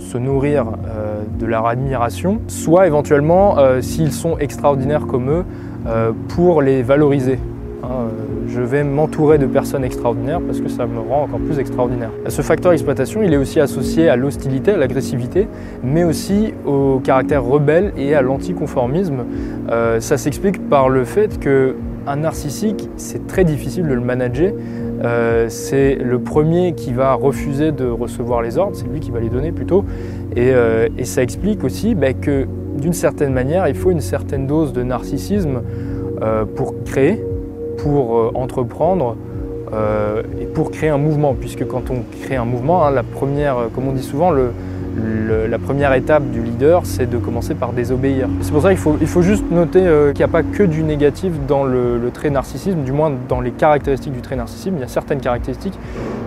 se 0.00 0.18
nourrir 0.18 0.64
euh, 0.66 1.22
de 1.38 1.46
leur 1.46 1.66
admiration, 1.66 2.40
soit 2.48 2.86
éventuellement, 2.86 3.58
euh, 3.58 3.80
s'ils 3.80 4.12
sont 4.12 4.38
extraordinaires 4.38 5.06
comme 5.06 5.30
eux, 5.30 5.44
euh, 5.86 6.12
pour 6.28 6.62
les 6.62 6.82
valoriser. 6.82 7.38
Hein, 7.84 8.08
je 8.48 8.60
vais 8.60 8.82
m'entourer 8.82 9.38
de 9.38 9.46
personnes 9.46 9.84
extraordinaires 9.84 10.40
parce 10.44 10.60
que 10.60 10.68
ça 10.68 10.86
me 10.86 10.98
rend 10.98 11.22
encore 11.24 11.38
plus 11.38 11.58
extraordinaire. 11.58 12.10
Ce 12.28 12.42
facteur 12.42 12.72
exploitation, 12.72 13.22
il 13.22 13.32
est 13.32 13.36
aussi 13.36 13.60
associé 13.60 14.08
à 14.08 14.16
l'hostilité, 14.16 14.72
à 14.72 14.76
l'agressivité, 14.76 15.48
mais 15.84 16.02
aussi 16.02 16.52
au 16.66 17.00
caractère 17.02 17.44
rebelle 17.44 17.92
et 17.96 18.14
à 18.14 18.22
l'anticonformisme. 18.22 19.24
ça 20.00 20.16
s'explique 20.18 20.68
par 20.68 20.88
le 20.88 21.04
fait 21.04 21.38
que 21.38 21.76
un 22.06 22.16
narcissique, 22.16 22.88
c'est 22.96 23.26
très 23.26 23.44
difficile 23.44 23.86
de 23.86 23.94
le 23.94 24.00
manager 24.00 24.52
euh, 25.02 25.48
c'est 25.48 25.94
le 25.94 26.18
premier 26.18 26.74
qui 26.74 26.92
va 26.92 27.14
refuser 27.14 27.72
de 27.72 27.86
recevoir 27.86 28.42
les 28.42 28.58
ordres, 28.58 28.76
c'est 28.76 28.86
lui 28.86 29.00
qui 29.00 29.10
va 29.10 29.20
les 29.20 29.28
donner 29.28 29.52
plutôt. 29.52 29.84
Et, 30.36 30.52
euh, 30.52 30.88
ça 31.04 31.22
explique 31.22 31.64
aussi 31.64 31.94
bah, 31.94 32.12
que 32.12 32.46
d'une 32.76 32.92
certaine 32.92 33.32
manière, 33.32 33.66
il 33.68 33.74
faut 33.74 33.90
une 33.90 34.00
certaine 34.00 34.46
dose 34.46 34.72
de 34.72 34.82
narcissisme 34.82 35.62
euh, 36.22 36.44
pour 36.44 36.82
créer, 36.84 37.24
pour 37.78 38.36
entreprendre 38.36 39.16
et 40.40 40.46
pour 40.46 40.72
créer 40.72 40.90
un 40.90 40.98
mouvement. 40.98 41.34
Puisque 41.34 41.64
quand 41.64 41.90
on 41.90 42.02
crée 42.22 42.34
un 42.34 42.44
mouvement, 42.44 42.84
hein, 42.84 42.90
la 42.90 43.04
première, 43.04 43.68
comme 43.72 43.86
on 43.86 43.92
dit 43.92 44.02
souvent, 44.02 44.32
la 45.48 45.58
première 45.58 45.92
étape 45.94 46.30
du 46.30 46.42
leader, 46.42 46.82
c'est 46.84 47.08
de 47.08 47.18
commencer 47.18 47.54
par 47.54 47.72
désobéir. 47.72 48.28
C'est 48.40 48.52
pour 48.52 48.62
ça 48.62 48.74
qu'il 48.74 48.78
faut, 49.06 49.22
juste 49.22 49.50
noter 49.50 49.86
euh, 49.86 50.12
qu'il 50.12 50.18
n'y 50.18 50.24
a 50.24 50.28
pas 50.28 50.42
que 50.42 50.62
du 50.62 50.82
négatif 50.82 51.32
dans 51.46 51.64
le, 51.64 52.00
trait 52.12 52.30
narcissisme, 52.30 52.82
du 52.82 52.92
moins 52.92 53.12
dans 53.28 53.40
les 53.40 53.50
caractéristiques 53.50 54.12
du 54.12 54.20
trait 54.20 54.36
narcissisme. 54.36 54.74
Il 54.76 54.80
y 54.80 54.84
a 54.84 54.88
certaines 54.88 55.20
caractéristiques 55.20 55.78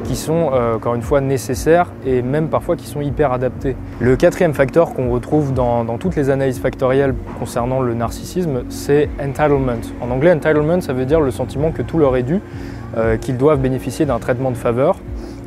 qui 0.04 0.16
sont, 0.16 0.52
euh, 0.54 0.76
encore 0.76 0.96
une 0.96 1.02
fois, 1.02 1.22
nécessaires 1.22 1.92
et 2.06 2.22
même 2.22 2.50
parfois 2.50 2.76
qui 2.76 2.88
sont 2.88 3.02
hyper 3.02 3.32
adaptées. 3.32 3.76
Le 4.00 4.16
quatrième 4.16 4.54
facteur 4.54 4.94
qu'on 4.94 5.10
retrouve 5.10 5.54
dans, 5.54 5.86
toutes 5.98 6.16
les 6.16 6.30
analyses 6.30 6.60
factorielles 6.60 7.14
concernant 7.40 7.82
le 7.82 7.94
narcissisme, 7.94 8.64
c'est 8.70 9.10
entitlement. 9.22 9.74
En 10.02 10.12
anglais, 10.12 10.32
entitlement, 10.32 10.82
ça 10.82 10.94
veut 10.94 11.06
dire 11.06 11.22
le 11.22 11.32
sentiment 11.32 11.72
que 11.72 11.82
tout 11.82 11.98
leur 11.98 12.16
est 12.16 12.24
dû, 12.24 12.40
euh, 12.98 13.18
qu'ils 13.18 13.38
doivent 13.38 13.60
bénéficier 13.60 14.06
d'un 14.06 14.20
traitement 14.20 14.52
de 14.52 14.58
faveur. 14.58 14.98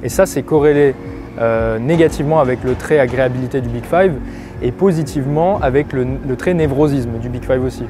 Et 0.02 0.08
ça, 0.08 0.26
c'est 0.26 0.42
corrélé 0.42 0.94
euh, 1.38 1.78
négativement 1.78 2.40
avec 2.40 2.64
le 2.64 2.74
trait 2.74 2.98
agréabilité 2.98 3.60
du 3.60 3.68
Big 3.68 3.84
Five 3.84 4.14
et 4.62 4.72
positivement 4.72 5.60
avec 5.60 5.92
le, 5.92 6.06
trait 6.36 6.54
névrosisme 6.54 7.18
du 7.20 7.28
Big 7.28 7.44
Five 7.44 7.62
aussi. 7.62 7.84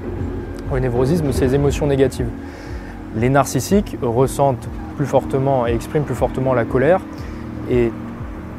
Le 0.73 0.81
névrosisme, 0.81 1.31
c'est 1.31 1.47
les 1.47 1.55
émotions 1.55 1.87
négatives. 1.87 2.29
Les 3.17 3.29
narcissiques 3.29 3.97
ressentent 4.03 4.69
plus 4.97 5.07
fortement 5.07 5.67
et 5.67 5.75
expriment 5.75 6.05
plus 6.05 6.15
fortement 6.15 6.55
la 6.55 6.65
colère. 6.65 7.01
Et 7.71 7.93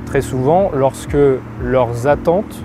très 0.06 0.22
souvent, 0.22 0.72
lorsque 0.74 1.18
leurs 1.62 2.08
attentes 2.08 2.64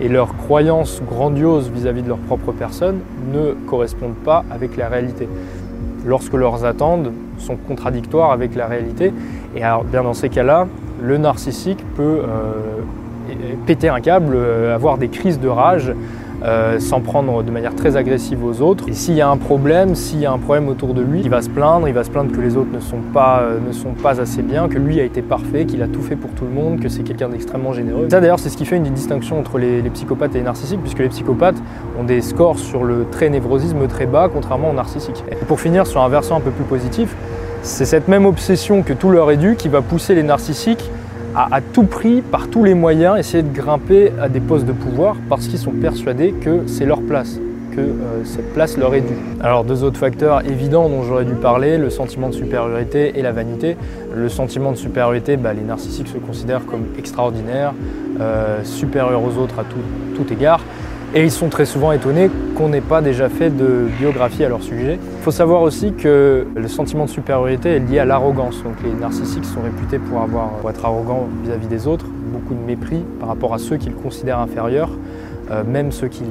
et 0.00 0.08
leurs 0.08 0.34
croyances 0.36 1.02
grandioses 1.06 1.70
vis-à-vis 1.70 2.02
de 2.02 2.08
leur 2.08 2.18
propre 2.18 2.52
personne 2.52 3.00
ne 3.32 3.52
correspondent 3.66 4.14
pas 4.24 4.44
avec 4.50 4.76
la 4.78 4.88
réalité. 4.88 5.28
Lorsque 6.06 6.32
leurs 6.32 6.64
attentes 6.64 7.10
sont 7.36 7.56
contradictoires 7.56 8.32
avec 8.32 8.54
la 8.54 8.66
réalité. 8.66 9.12
Et 9.54 9.62
alors, 9.62 9.84
bien 9.84 10.02
dans 10.02 10.14
ces 10.14 10.30
cas-là, 10.30 10.66
le 11.02 11.18
narcissique 11.18 11.84
peut 11.96 12.20
euh, 12.22 12.74
péter 13.66 13.88
un 13.88 14.00
câble, 14.00 14.34
euh, 14.34 14.74
avoir 14.74 14.98
des 14.98 15.08
crises 15.08 15.40
de 15.40 15.48
rage, 15.48 15.92
euh, 16.42 16.78
s'en 16.80 17.00
prendre 17.00 17.42
de 17.42 17.50
manière 17.50 17.74
très 17.74 17.96
agressive 17.96 18.42
aux 18.42 18.62
autres. 18.62 18.88
Et 18.88 18.94
s'il 18.94 19.14
y 19.14 19.20
a 19.20 19.28
un 19.28 19.36
problème, 19.36 19.94
s'il 19.94 20.20
y 20.20 20.26
a 20.26 20.32
un 20.32 20.38
problème 20.38 20.68
autour 20.68 20.94
de 20.94 21.02
lui, 21.02 21.20
il 21.20 21.28
va 21.28 21.42
se 21.42 21.50
plaindre, 21.50 21.86
il 21.86 21.92
va 21.92 22.02
se 22.02 22.10
plaindre 22.10 22.32
que 22.32 22.40
les 22.40 22.56
autres 22.56 22.70
ne 22.72 22.80
sont 22.80 23.00
pas, 23.12 23.44
assez 24.18 24.42
bien, 24.42 24.68
que 24.68 24.78
lui 24.78 25.00
a 25.00 25.04
été 25.04 25.20
parfait, 25.20 25.66
qu'il 25.66 25.82
a 25.82 25.86
tout 25.86 26.00
fait 26.00 26.16
pour 26.16 26.30
tout 26.30 26.44
le 26.44 26.50
monde, 26.50 26.80
que 26.80 26.88
c'est 26.88 27.02
quelqu'un 27.02 27.28
d'extrêmement 27.28 27.74
généreux. 27.74 28.08
Ça 28.10 28.20
d'ailleurs 28.20 28.38
c'est 28.38 28.48
ce 28.48 28.56
qui 28.56 28.64
fait 28.64 28.76
une 28.76 28.84
distinction 28.84 29.38
entre 29.38 29.58
les, 29.58 29.82
psychopathes 29.90 30.34
et 30.34 30.38
les 30.38 30.44
narcissiques, 30.44 30.80
puisque 30.80 31.00
les 31.00 31.08
psychopathes 31.08 31.62
ont 32.00 32.04
des 32.04 32.22
scores 32.22 32.58
sur 32.58 32.84
le 32.84 33.04
trait 33.10 33.28
névrosisme 33.28 33.86
très 33.86 34.06
bas, 34.06 34.30
contrairement 34.32 34.70
aux 34.70 34.74
narcissiques. 34.74 35.22
Pour 35.46 35.60
finir 35.60 35.86
sur 35.86 36.00
un 36.00 36.08
versant 36.08 36.38
un 36.38 36.40
peu 36.40 36.50
plus 36.50 36.64
positif, 36.64 37.14
c'est 37.62 37.84
cette 37.84 38.08
même 38.08 38.26
obsession 38.26 38.82
que 38.82 38.92
tout 38.92 39.10
leur 39.10 39.30
est 39.30 39.36
dû 39.36 39.56
qui 39.56 39.68
va 39.68 39.82
pousser 39.82 40.14
les 40.14 40.22
narcissiques 40.22 40.90
à, 41.34 41.60
tout 41.60 41.84
prix, 41.84 42.22
par 42.22 42.48
tous 42.48 42.64
les 42.64 42.74
moyens, 42.74 43.18
essayer 43.18 43.42
de 43.42 43.54
grimper 43.54 44.12
à 44.20 44.28
des 44.28 44.40
postes 44.40 44.66
de 44.66 44.72
pouvoir 44.72 45.16
parce 45.28 45.46
qu'ils 45.46 45.58
sont 45.58 45.70
persuadés 45.70 46.32
que 46.32 46.66
c'est 46.66 46.84
leur 46.84 47.02
place, 47.02 47.38
que 47.70 47.80
euh, 47.80 48.24
cette 48.24 48.52
place 48.52 48.76
leur 48.76 48.94
est 48.94 49.02
due. 49.02 49.18
Alors 49.40 49.62
deux 49.62 49.84
autres 49.84 49.98
facteurs 49.98 50.44
évidents 50.44 50.88
dont 50.88 51.04
j'aurais 51.04 51.24
dû 51.24 51.34
parler, 51.34 51.78
le 51.78 51.88
sentiment 51.88 52.30
de 52.30 52.34
supériorité 52.34 53.16
et 53.16 53.22
la 53.22 53.30
vanité. 53.30 53.76
Le 54.12 54.28
sentiment 54.28 54.72
de 54.72 54.76
supériorité, 54.76 55.36
bah, 55.36 55.52
les 55.52 55.62
narcissiques 55.62 56.08
se 56.08 56.18
considèrent 56.18 56.66
comme 56.66 56.86
extraordinaires, 56.98 57.74
euh, 58.20 58.64
supérieurs 58.64 59.22
aux 59.22 59.38
autres 59.38 59.60
à 59.60 59.64
tout 59.64 60.32
égard. 60.32 60.60
Et 61.12 61.24
ils 61.24 61.32
sont 61.32 61.48
très 61.48 61.64
souvent 61.64 61.90
étonnés 61.90 62.30
qu'on 62.54 62.68
n'ait 62.68 62.80
pas 62.80 63.02
déjà 63.02 63.28
fait 63.28 63.50
de 63.50 63.88
biographie 63.98 64.44
à 64.44 64.48
leur 64.48 64.62
sujet. 64.62 64.96
Il 65.02 65.22
faut 65.22 65.32
savoir 65.32 65.62
aussi 65.62 65.92
que 65.92 66.46
le 66.54 66.68
sentiment 66.68 67.04
de 67.06 67.10
supériorité 67.10 67.70
est 67.70 67.78
lié 67.80 67.98
à 67.98 68.04
l'arrogance. 68.04 68.62
Donc 68.62 68.74
les 68.84 68.92
narcissiques 68.92 69.44
sont 69.44 69.60
réputés 69.60 69.98
pour, 69.98 70.20
avoir, 70.20 70.50
pour 70.50 70.70
être 70.70 70.84
arrogants 70.84 71.26
vis-à-vis 71.42 71.66
des 71.66 71.88
autres, 71.88 72.06
beaucoup 72.32 72.54
de 72.54 72.64
mépris 72.64 73.02
par 73.18 73.28
rapport 73.28 73.52
à 73.52 73.58
ceux 73.58 73.76
qu'ils 73.76 73.94
considèrent 73.94 74.38
inférieurs, 74.38 74.90
euh, 75.50 75.64
même 75.64 75.90
ceux 75.90 76.06
qui, 76.06 76.22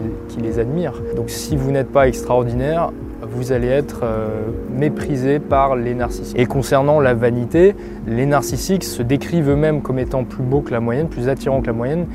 les 0.42 0.60
admirent. 0.60 1.02
Donc 1.18 1.30
si 1.30 1.58
vous 1.58 1.72
n'êtes 1.72 1.92
pas 1.92 2.08
extraordinaire, 2.08 2.92
vous 3.22 3.52
allez 3.52 3.68
être 3.68 4.00
euh, 4.04 4.30
méprisé 4.74 5.40
par 5.40 5.76
les 5.76 5.94
narcissiques. 5.94 6.40
Et 6.40 6.46
concernant 6.46 7.02
la 7.02 7.14
vanité, 7.14 7.76
les 8.08 8.26
narcissiques 8.26 8.86
se 8.86 9.04
décrivent 9.04 9.50
eux-mêmes 9.50 9.82
comme 9.82 10.00
étant 10.00 10.24
plus 10.24 10.44
beaux 10.44 10.62
que 10.62 10.72
la 10.72 10.80
moyenne, 10.80 11.10
plus 11.10 11.28
attirants 11.28 11.60
que 11.60 11.68
la 11.68 11.74
moyenne, 11.74 12.06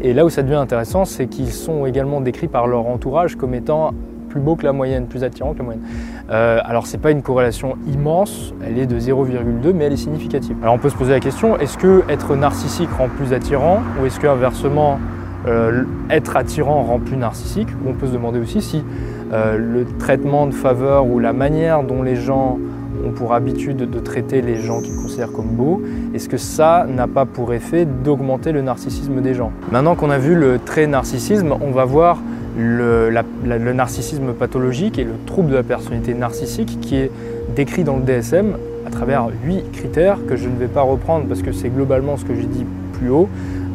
et 0.00 0.12
là 0.14 0.24
où 0.24 0.30
ça 0.30 0.42
devient 0.42 0.54
intéressant, 0.54 1.04
c'est 1.04 1.26
qu'ils 1.26 1.52
sont 1.52 1.86
également 1.86 2.20
décrits 2.20 2.48
par 2.48 2.66
leur 2.66 2.86
entourage 2.86 3.36
comme 3.36 3.54
étant 3.54 3.92
plus 4.30 4.40
beaux 4.40 4.56
que 4.56 4.64
la 4.64 4.72
moyenne, 4.72 5.06
plus 5.06 5.24
attirants 5.24 5.52
que 5.52 5.58
la 5.58 5.64
moyenne. 5.64 5.82
Euh, 6.30 6.60
alors 6.64 6.86
c'est 6.86 6.98
pas 6.98 7.10
une 7.10 7.20
corrélation 7.20 7.74
immense, 7.92 8.54
elle 8.64 8.78
est 8.78 8.86
de 8.86 8.98
0,2 8.98 9.72
mais 9.74 9.84
elle 9.84 9.92
est 9.92 9.96
significative. 9.96 10.56
Alors 10.62 10.74
on 10.74 10.78
peut 10.78 10.88
se 10.88 10.96
poser 10.96 11.12
la 11.12 11.20
question, 11.20 11.58
est-ce 11.58 11.76
que 11.76 12.02
être 12.08 12.36
narcissique 12.36 12.90
rend 12.96 13.08
plus 13.08 13.32
attirant 13.32 13.82
ou 14.00 14.06
est-ce 14.06 14.20
que 14.20 14.28
inversement 14.28 14.98
euh, 15.46 15.84
être 16.10 16.36
attirant 16.36 16.82
rend 16.82 16.98
plus 16.98 17.16
narcissique? 17.16 17.68
Ou 17.84 17.90
on 17.90 17.94
peut 17.94 18.06
se 18.06 18.12
demander 18.12 18.38
aussi 18.38 18.62
si 18.62 18.84
euh, 19.32 19.58
le 19.58 19.84
traitement 19.98 20.46
de 20.46 20.54
faveur 20.54 21.06
ou 21.06 21.18
la 21.18 21.32
manière 21.32 21.82
dont 21.82 22.02
les 22.02 22.16
gens 22.16 22.58
ont 23.06 23.10
pour 23.10 23.34
habitude 23.34 23.90
de 23.90 23.98
traiter 24.00 24.42
les 24.42 24.56
gens 24.56 24.80
qu'ils 24.80 24.96
considèrent 24.96 25.32
comme 25.32 25.48
beaux, 25.48 25.82
est-ce 26.14 26.28
que 26.28 26.36
ça 26.36 26.86
n'a 26.88 27.06
pas 27.06 27.24
pour 27.24 27.52
effet 27.52 27.86
d'augmenter 27.86 28.52
le 28.52 28.62
narcissisme 28.62 29.20
des 29.20 29.34
gens? 29.34 29.52
Maintenant 29.72 29.94
qu'on 29.94 30.10
a 30.10 30.18
vu 30.18 30.34
le 30.34 30.58
trait 30.58 30.86
narcissisme, 30.86 31.54
on 31.60 31.70
va 31.70 31.84
voir 31.84 32.18
le, 32.58 33.72
narcissisme 33.72 34.32
pathologique 34.32 34.98
et 34.98 35.04
le 35.04 35.14
trouble 35.26 35.50
de 35.50 35.56
la 35.56 35.62
personnalité 35.62 36.14
narcissique 36.14 36.78
qui 36.80 36.96
est 36.96 37.10
décrit 37.54 37.84
dans 37.84 37.96
le 37.96 38.02
DSM 38.02 38.54
à 38.86 38.90
travers 38.90 39.28
huit 39.44 39.64
critères 39.72 40.18
que 40.28 40.36
je 40.36 40.48
ne 40.48 40.56
vais 40.56 40.66
pas 40.66 40.82
reprendre 40.82 41.26
parce 41.26 41.42
que 41.42 41.52
c'est 41.52 41.68
globalement 41.68 42.16
ce 42.16 42.24
que 42.24 42.34
j'ai 42.34 42.46
dit 42.46 42.64
plus 42.94 43.10
haut. 43.10 43.28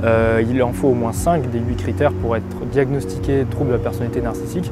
Euh, 0.03 0.43
il 0.47 0.61
en 0.61 0.73
faut 0.73 0.89
au 0.89 0.93
moins 0.93 1.14
5 1.14 1.49
des 1.52 1.60
8 1.60 1.76
critères 1.77 2.11
pour 2.11 2.35
être 2.35 2.43
diagnostiqué 2.72 3.45
trouble 3.49 3.72
de 3.72 3.76
la 3.76 3.81
personnalité 3.81 4.22
narcissique. 4.22 4.72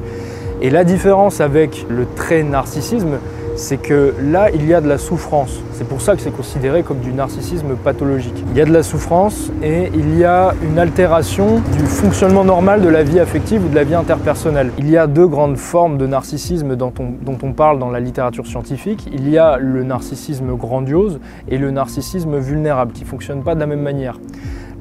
Et 0.60 0.70
la 0.70 0.84
différence 0.84 1.40
avec 1.40 1.86
le 1.88 2.06
trait 2.14 2.42
narcissisme, 2.42 3.18
c'est 3.56 3.76
que 3.76 4.14
là, 4.20 4.50
il 4.50 4.66
y 4.66 4.74
a 4.74 4.80
de 4.80 4.88
la 4.88 4.98
souffrance. 4.98 5.60
C'est 5.72 5.86
pour 5.86 6.00
ça 6.00 6.16
que 6.16 6.22
c'est 6.22 6.34
considéré 6.34 6.82
comme 6.82 6.98
du 6.98 7.12
narcissisme 7.12 7.76
pathologique. 7.76 8.44
Il 8.50 8.56
y 8.56 8.60
a 8.60 8.64
de 8.64 8.72
la 8.72 8.82
souffrance 8.82 9.50
et 9.62 9.90
il 9.94 10.18
y 10.18 10.24
a 10.24 10.54
une 10.62 10.78
altération 10.78 11.60
du 11.76 11.86
fonctionnement 11.86 12.44
normal 12.44 12.82
de 12.82 12.88
la 12.88 13.02
vie 13.02 13.20
affective 13.20 13.64
ou 13.64 13.68
de 13.68 13.74
la 13.74 13.84
vie 13.84 13.94
interpersonnelle. 13.94 14.70
Il 14.78 14.90
y 14.90 14.96
a 14.96 15.06
deux 15.06 15.26
grandes 15.26 15.56
formes 15.56 15.98
de 15.98 16.06
narcissisme 16.06 16.76
dont 16.76 16.92
on, 16.98 17.52
parle 17.52 17.78
dans 17.78 17.90
la 17.90 18.00
littérature 18.00 18.46
scientifique. 18.46 19.08
Il 19.12 19.28
y 19.28 19.38
a 19.38 19.58
le 19.58 19.84
narcissisme 19.84 20.56
grandiose 20.56 21.20
et 21.48 21.58
le 21.58 21.70
narcissisme 21.70 22.38
vulnérable 22.38 22.92
qui 22.92 23.02
ne 23.02 23.08
fonctionnent 23.08 23.42
pas 23.42 23.54
de 23.54 23.60
la 23.60 23.66
même 23.66 23.82
manière. 23.82 24.18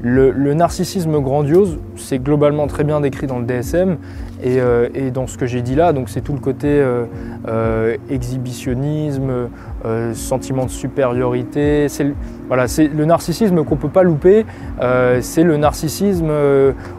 Le, 0.05 0.53
narcissisme 0.53 1.21
grandiose, 1.21 1.79
c'est 1.95 2.19
globalement 2.19 2.67
très 2.67 2.83
bien 2.83 2.99
décrit 2.99 3.25
dans 3.25 3.39
le 3.39 3.45
DSM 3.45 3.95
et, 4.43 4.59
euh, 4.59 4.89
et 4.93 5.11
dans 5.11 5.27
ce 5.27 5.37
que 5.37 5.45
j'ai 5.45 5.61
dit 5.61 5.75
là, 5.75 5.93
donc 5.93 6.09
c'est 6.09 6.19
tout 6.19 6.33
le 6.33 6.39
côté 6.39 6.67
euh, 6.67 7.05
euh, 7.47 7.95
exhibitionnisme, 8.09 9.47
sentiment 10.13 10.65
de 10.65 10.69
supériorité. 10.69 11.87
C'est 11.87 12.03
le, 12.03 12.15
voilà, 12.49 12.65
le 12.77 13.05
narcissisme 13.05 13.63
qu'on 13.63 13.77
peut 13.77 13.87
pas 13.87 14.03
louper. 14.03 14.45
C'est 15.21 15.43
le 15.43 15.55
narcissisme 15.55 16.31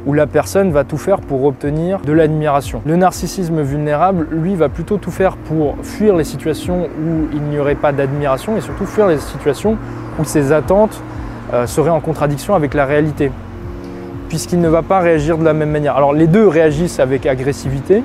où 0.07 0.13
la 0.13 0.27
personne 0.27 0.71
va 0.71 0.85
tout 0.85 0.99
faire 0.99 1.21
pour 1.21 1.45
obtenir 1.45 2.01
de 2.01 2.13
l'admiration. 2.13 2.81
Le 2.87 2.97
narcissisme 2.97 3.61
vulnérable, 3.63 4.29
lui, 4.33 4.55
va 4.55 4.71
plutôt 4.71 4.97
tout 4.97 5.11
faire 5.11 5.37
pour 5.37 5.77
fuir 5.83 6.17
les 6.17 6.25
situations 6.25 6.85
où 6.85 7.27
il 7.35 7.43
n'y 7.43 7.59
aurait 7.59 7.75
pas 7.75 7.93
d'admiration 7.93 8.57
et 8.57 8.61
surtout 8.61 8.87
fuir 8.87 9.09
les 9.09 9.19
situations 9.19 9.77
où 10.19 10.25
ses 10.25 10.53
attentes 10.53 11.03
serait 11.67 11.91
en 11.91 12.01
contradiction 12.01 12.55
avec 12.55 12.75
la 12.75 12.85
réalité, 12.85 13.31
puisqu'il 14.29 14.61
ne 14.61 14.69
va 14.69 14.83
pas 14.83 15.01
réagir 15.01 15.39
de 15.39 15.45
la 15.45 15.53
même 15.53 15.71
manière. 15.71 15.97
Alors 15.97 16.13
les 16.13 16.27
deux 16.27 16.49
réagissent 16.49 17.01
avec 17.01 17.27
agressivité, 17.27 18.03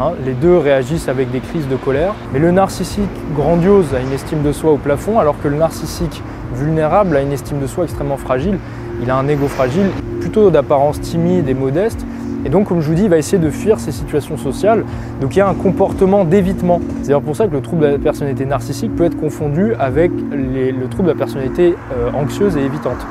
hein, 0.00 0.12
les 0.24 0.32
deux 0.32 0.56
réagissent 0.56 1.08
avec 1.08 1.30
des 1.30 1.40
crises 1.40 1.68
de 1.68 1.76
colère, 1.76 2.14
mais 2.32 2.38
le 2.38 2.50
narcissique 2.50 3.10
grandiose 3.36 3.94
a 3.94 4.00
une 4.00 4.12
estime 4.12 4.42
de 4.42 4.52
soi 4.52 4.72
au 4.72 4.76
plafond, 4.76 5.18
alors 5.18 5.34
que 5.42 5.48
le 5.48 5.56
narcissique 5.56 6.22
vulnérable 6.54 7.16
a 7.16 7.20
une 7.20 7.32
estime 7.32 7.60
de 7.60 7.66
soi 7.66 7.84
extrêmement 7.84 8.16
fragile. 8.16 8.58
Il 9.02 9.10
a 9.10 9.16
un 9.16 9.28
ego 9.28 9.48
fragile, 9.48 9.90
plutôt 10.20 10.50
d'apparence 10.50 11.00
timide 11.00 11.48
et 11.48 11.54
modeste, 11.54 12.04
et 12.44 12.48
donc, 12.48 12.68
comme 12.68 12.80
je 12.80 12.88
vous 12.88 12.94
dis, 12.94 13.04
il 13.04 13.10
va 13.10 13.18
essayer 13.18 13.38
de 13.38 13.50
fuir 13.50 13.78
ces 13.78 13.92
situations 13.92 14.36
sociales. 14.36 14.84
Donc, 15.20 15.34
il 15.36 15.38
y 15.38 15.42
a 15.42 15.48
un 15.48 15.54
comportement 15.54 16.24
d'évitement. 16.24 16.80
C'est 17.02 17.18
pour 17.20 17.36
ça 17.36 17.46
que 17.46 17.52
le 17.52 17.60
trouble 17.60 17.82
de 17.82 17.86
la 17.88 17.98
personnalité 17.98 18.46
narcissique 18.46 18.94
peut 18.96 19.04
être 19.04 19.18
confondu 19.18 19.74
avec 19.78 20.10
le 20.32 20.86
trouble 20.88 21.08
de 21.08 21.12
la 21.12 21.18
personnalité 21.18 21.74
euh, 21.92 22.10
anxieuse 22.12 22.56
et 22.56 22.60
évitante. 22.60 23.06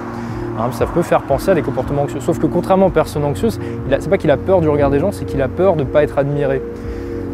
Hein, 0.60 0.70
ça 0.72 0.86
peut 0.86 1.04
faire 1.04 1.22
penser 1.22 1.52
à 1.52 1.56
des 1.56 1.62
comportements 1.62 2.02
anxieux. 2.02 2.20
Sauf 2.20 2.40
que 2.40 2.48
contrairement 2.48 2.88
aux 2.88 2.92
personnes 2.92 3.24
anxieuses, 3.24 3.60
c'est 3.90 4.10
pas 4.10 4.18
qu'il 4.18 4.32
a 4.32 4.38
peur 4.38 4.62
du 4.62 4.68
regard 4.68 4.90
des 4.90 5.00
gens, 5.00 5.12
c'est 5.12 5.26
qu'il 5.26 5.42
a 5.42 5.48
peur 5.48 5.76
de 5.76 5.84
ne 5.84 5.88
pas 5.88 6.04
être 6.04 6.18
admiré. 6.18 6.62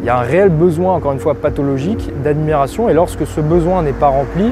Il 0.02 0.06
y 0.06 0.10
a 0.10 0.20
un 0.20 0.22
réel 0.22 0.50
besoin, 0.50 0.94
encore 0.94 1.14
une 1.14 1.20
fois 1.20 1.34
pathologique, 1.34 2.12
d'admiration. 2.24 2.90
Et 2.90 2.94
lorsque 2.94 3.26
ce 3.26 3.42
besoin 3.42 3.82
n'est 3.82 3.94
pas 3.94 4.10
rempli, 4.10 4.52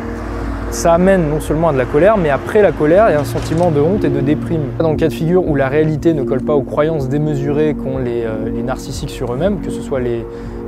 ça 0.73 0.95
amène 0.95 1.29
non 1.29 1.39
seulement 1.39 1.69
à 1.69 1.73
de 1.73 1.77
la 1.77 1.85
colère, 1.85 2.17
mais 2.17 2.31
après 2.31 2.61
la 2.63 2.71
colère, 2.71 3.05
il 3.09 3.13
y 3.13 3.15
a 3.15 3.19
un 3.19 3.25
sentiment 3.25 3.69
de 3.69 3.79
honte 3.79 4.03
et 4.03 4.09
de 4.09 4.19
déprime. 4.21 4.63
Dans 4.79 4.89
le 4.89 4.97
cas 4.97 5.07
de 5.07 5.13
figure 5.13 5.47
où 5.47 5.55
la 5.55 5.67
réalité 5.67 6.13
ne 6.13 6.23
colle 6.23 6.41
pas 6.41 6.53
aux 6.53 6.63
croyances 6.63 7.09
démesurées 7.09 7.75
qu'ont 7.75 7.99
les, 7.99 8.23
euh, 8.23 8.63
narcissiques 8.63 9.11
sur 9.11 9.33
eux-mêmes, 9.33 9.59
que 9.61 9.69
ce 9.69 9.81
soit 9.81 9.99
les, 9.99 10.25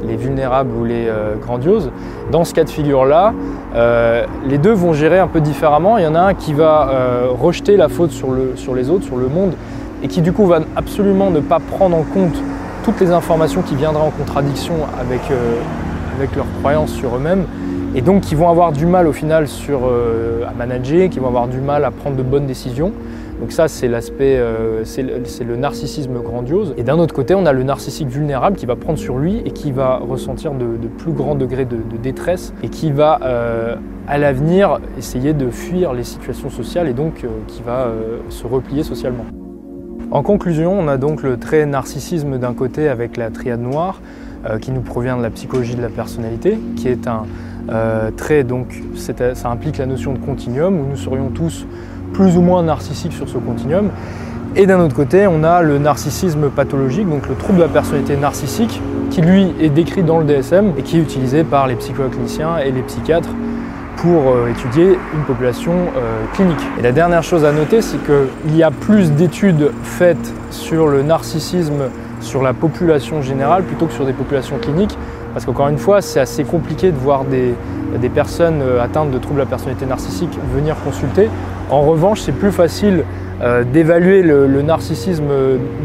les 0.07 0.15
vulnérables 0.15 0.69
ou 0.79 0.85
les 0.85 1.07
euh, 1.07 1.35
grandioses, 1.41 1.89
dans 2.31 2.43
ce 2.43 2.53
cas 2.53 2.63
de 2.63 2.69
figure-là, 2.69 3.33
euh, 3.75 4.25
les 4.47 4.59
deux 4.59 4.73
vont 4.73 4.93
gérer 4.93 5.17
un 5.17 5.27
peu 5.27 5.41
différemment. 5.41 5.97
Il 5.97 6.03
y 6.03 6.07
en 6.07 6.15
a 6.15 6.21
un 6.21 6.33
qui 6.35 6.53
va 6.53 6.91
rejeter 7.39 7.75
la 7.75 7.89
faute 7.89 8.11
sur, 8.11 8.31
le, 8.31 8.53
sur 8.55 8.75
les 8.75 8.91
autres, 8.91 9.05
sur 9.05 9.17
le 9.17 9.27
monde, 9.27 9.53
et 10.03 10.07
qui 10.07 10.21
du 10.21 10.33
coup 10.33 10.45
va 10.45 10.59
absolument 10.75 11.31
ne 11.31 11.39
pas 11.39 11.59
prendre 11.59 11.97
en 11.97 12.03
compte 12.03 12.35
toutes 12.83 13.01
les 13.01 13.09
informations 13.09 13.63
qui 13.63 13.73
viendraient 13.73 14.05
en 14.05 14.11
contradiction 14.11 14.75
avec 14.99 16.35
leurs 16.35 16.45
croyances 16.61 16.91
sur 16.91 17.15
eux-mêmes 17.15 17.45
et 17.95 18.01
donc 18.01 18.21
qui 18.21 18.35
vont 18.35 18.49
avoir 18.49 18.73
du 18.73 18.85
mal 18.85 19.07
au 19.07 19.13
final 19.13 19.45
euh, 19.69 20.45
à 20.45 20.53
manager, 20.53 21.09
qui 21.09 21.19
vont 21.19 21.27
avoir 21.27 21.47
du 21.47 21.59
mal 21.59 21.85
à 21.85 21.91
prendre 21.91 22.17
de 22.17 22.23
bonnes 22.23 22.45
décisions. 22.45 22.91
Donc 23.39 23.51
ça, 23.51 23.67
c'est 23.67 23.87
l'aspect, 23.87 24.37
euh, 24.37 24.83
c'est 24.83 25.01
le, 25.01 25.21
le, 25.45 25.55
narcissisme 25.55 26.21
grandiose. 26.21 26.73
Et 26.77 26.83
d'un 26.83 26.99
autre 26.99 27.13
côté, 27.13 27.35
on 27.35 27.45
a 27.45 27.53
le 27.53 27.63
narcissique 27.63 28.09
vulnérable 28.09 28.57
qui 28.57 28.65
va 28.65 28.75
prendre 28.75 28.99
sur 28.99 29.17
lui 29.17 29.41
et 29.45 29.51
qui 29.51 29.71
va 29.71 29.97
ressentir 29.97 30.53
de, 30.53 30.65
plus 30.97 31.13
grands 31.13 31.35
degrés 31.35 31.65
de, 31.65 31.77
détresse 32.01 32.53
et 32.63 32.69
qui 32.69 32.91
va, 32.91 33.19
euh, 33.23 33.75
à 34.07 34.17
l'avenir, 34.17 34.79
essayer 34.97 35.33
de 35.33 35.49
fuir 35.49 35.93
les 35.93 36.03
situations 36.03 36.49
sociales 36.49 36.87
et 36.87 36.93
donc 36.93 37.25
qui 37.47 37.61
va 37.61 37.87
se 38.29 38.45
replier 38.45 38.83
socialement. 38.83 39.25
En 40.11 40.21
conclusion, 40.21 40.77
on 40.77 40.87
a 40.87 40.97
donc 40.97 41.23
le 41.23 41.37
trait 41.37 41.65
narcissisme 41.65 42.37
d'un 42.37 42.53
côté 42.53 42.87
avec 42.89 43.17
la 43.17 43.31
triade 43.31 43.61
noire, 43.61 44.01
qui 44.61 44.71
nous 44.71 44.81
provient 44.81 45.17
de 45.17 45.23
la 45.23 45.31
psychologie 45.31 45.75
de 45.75 45.81
la 45.81 45.89
personnalité, 45.89 46.59
qui 46.75 46.87
est 46.87 47.07
un, 47.07 47.23
euh, 47.69 48.11
donc 48.43 48.81
ça 48.95 49.49
implique 49.49 49.77
la 49.77 49.85
notion 49.85 50.13
de 50.13 50.19
continuum 50.19 50.79
où 50.79 50.85
nous 50.89 50.97
serions 50.97 51.29
tous 51.29 51.65
plus 52.13 52.37
ou 52.37 52.41
moins 52.41 52.63
narcissiques 52.63 53.13
sur 53.13 53.27
ce 53.27 53.37
continuum. 53.37 53.89
Et 54.55 54.65
d'un 54.67 54.79
autre 54.79 54.95
côté, 54.95 55.27
on 55.27 55.43
a 55.43 55.61
le 55.61 55.79
narcissisme 55.79 56.49
pathologique, 56.49 57.09
donc 57.09 57.27
le 57.27 57.35
trouble 57.35 57.57
de 57.57 57.63
la 57.63 57.69
personnalité 57.69 58.15
narcissique, 58.15 58.81
qui 59.09 59.21
lui 59.21 59.47
est 59.59 59.69
décrit 59.69 60.03
dans 60.03 60.19
le 60.19 60.25
DSM 60.25 60.73
et 60.77 60.81
qui 60.81 60.97
est 60.97 61.01
utilisé 61.01 61.43
par 61.43 61.67
les 61.67 61.75
psychocliniciens 61.75 62.57
et 62.59 62.71
les 62.71 62.81
psychiatres 62.83 63.29
pour 63.97 64.31
euh, 64.31 64.49
étudier 64.49 64.97
une 65.13 65.23
population 65.25 65.73
euh, 65.73 66.25
clinique. 66.33 66.59
Et 66.79 66.81
la 66.81 66.91
dernière 66.91 67.23
chose 67.23 67.43
à 67.43 67.51
noter, 67.51 67.81
c'est 67.81 67.97
qu'il 68.05 68.55
y 68.55 68.63
a 68.63 68.71
plus 68.71 69.11
d'études 69.11 69.71
faites 69.83 70.33
sur 70.51 70.87
le 70.87 71.03
narcissisme 71.03 71.89
sur 72.21 72.41
la 72.41 72.53
population 72.53 73.21
générale 73.21 73.63
plutôt 73.63 73.85
que 73.85 73.93
sur 73.93 74.05
des 74.05 74.13
populations 74.13 74.57
cliniques, 74.57 74.97
parce 75.35 75.45
qu'encore 75.45 75.67
une 75.67 75.77
fois, 75.77 76.01
c'est 76.01 76.19
assez 76.19 76.43
compliqué 76.45 76.91
de 76.91 76.97
voir 76.97 77.25
des, 77.25 77.53
personnes 78.09 78.61
euh, 78.63 78.81
atteintes 78.81 79.11
de 79.11 79.17
troubles 79.19 79.35
de 79.35 79.43
la 79.43 79.49
personnalité 79.49 79.85
narcissique 79.85 80.31
venir 80.53 80.75
consulter. 80.83 81.29
En 81.69 81.81
revanche, 81.81 82.21
c'est 82.21 82.31
plus 82.31 82.51
facile 82.51 83.03
euh, 83.41 83.65
d'évaluer 83.65 84.21
le, 84.21 84.61
narcissisme 84.61 85.25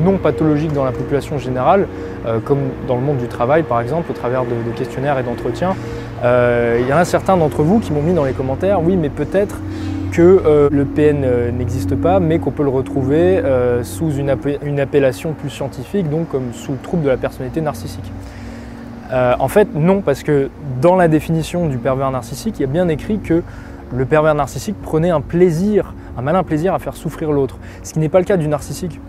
non 0.04 0.18
pathologique 0.18 0.72
dans 0.72 0.84
la 0.84 0.92
population 0.92 1.36
générale, 1.36 1.88
euh, 2.24 2.38
comme 2.38 2.58
dans 2.86 2.94
le 2.94 3.02
monde 3.02 3.16
du 3.16 3.26
travail 3.26 3.64
par 3.64 3.80
exemple, 3.80 4.10
au 4.10 4.14
travers 4.14 4.44
de, 4.44 4.70
questionnaires 4.76 5.18
et 5.18 5.24
d'entretiens. 5.24 5.74
Euh, 6.22 6.78
il 6.80 6.88
y 6.88 6.92
en 6.92 6.96
a 6.96 7.04
certains 7.04 7.36
d'entre 7.36 7.62
vous 7.62 7.80
qui 7.80 7.92
m'ont 7.92 8.02
mis 8.02 8.14
dans 8.14 8.24
les 8.24 8.34
commentaires, 8.34 8.80
oui 8.82 8.96
mais 8.96 9.08
peut-être 9.08 9.56
que 10.12 10.68
le 10.72 10.84
PN 10.84 11.24
n'existe 11.56 11.94
pas, 11.94 12.18
mais 12.18 12.40
qu'on 12.40 12.50
peut 12.50 12.64
le 12.64 12.68
retrouver 12.68 13.40
sous 13.84 14.10
une, 14.10 14.34
une, 14.64 14.80
appellation 14.80 15.34
plus 15.34 15.50
scientifique, 15.50 16.10
donc 16.10 16.28
comme 16.28 16.52
sous 16.52 16.72
le 16.72 16.78
trouble 16.78 17.04
de 17.04 17.08
la 17.08 17.16
personnalité 17.16 17.60
narcissique. 17.60 18.10
En 19.12 19.48
fait, 19.48 19.68
non, 19.74 20.00
parce 20.00 20.22
que 20.22 20.50
dans 20.80 20.96
la 20.96 21.08
définition 21.08 21.66
du 21.66 21.78
pervers 21.78 22.10
narcissique, 22.10 22.58
il 22.58 22.62
y 22.62 22.64
a 22.64 22.68
bien 22.68 22.88
écrit 22.88 23.18
que 23.18 23.42
le 23.92 24.04
pervers 24.04 24.34
narcissique 24.34 24.80
prenait 24.80 25.10
un 25.10 25.20
plaisir 25.20 25.94
un 26.20 26.22
malin 26.22 26.42
plaisir 26.42 26.74
à 26.74 26.78
faire 26.78 26.94
souffrir 26.94 27.32
l'autre, 27.32 27.56
ce 27.82 27.92
qui 27.92 27.98
n'est 27.98 28.08
pas 28.08 28.18
le 28.18 28.24
cas 28.24 28.36
du 28.36 28.48
narcissique. 28.48 29.00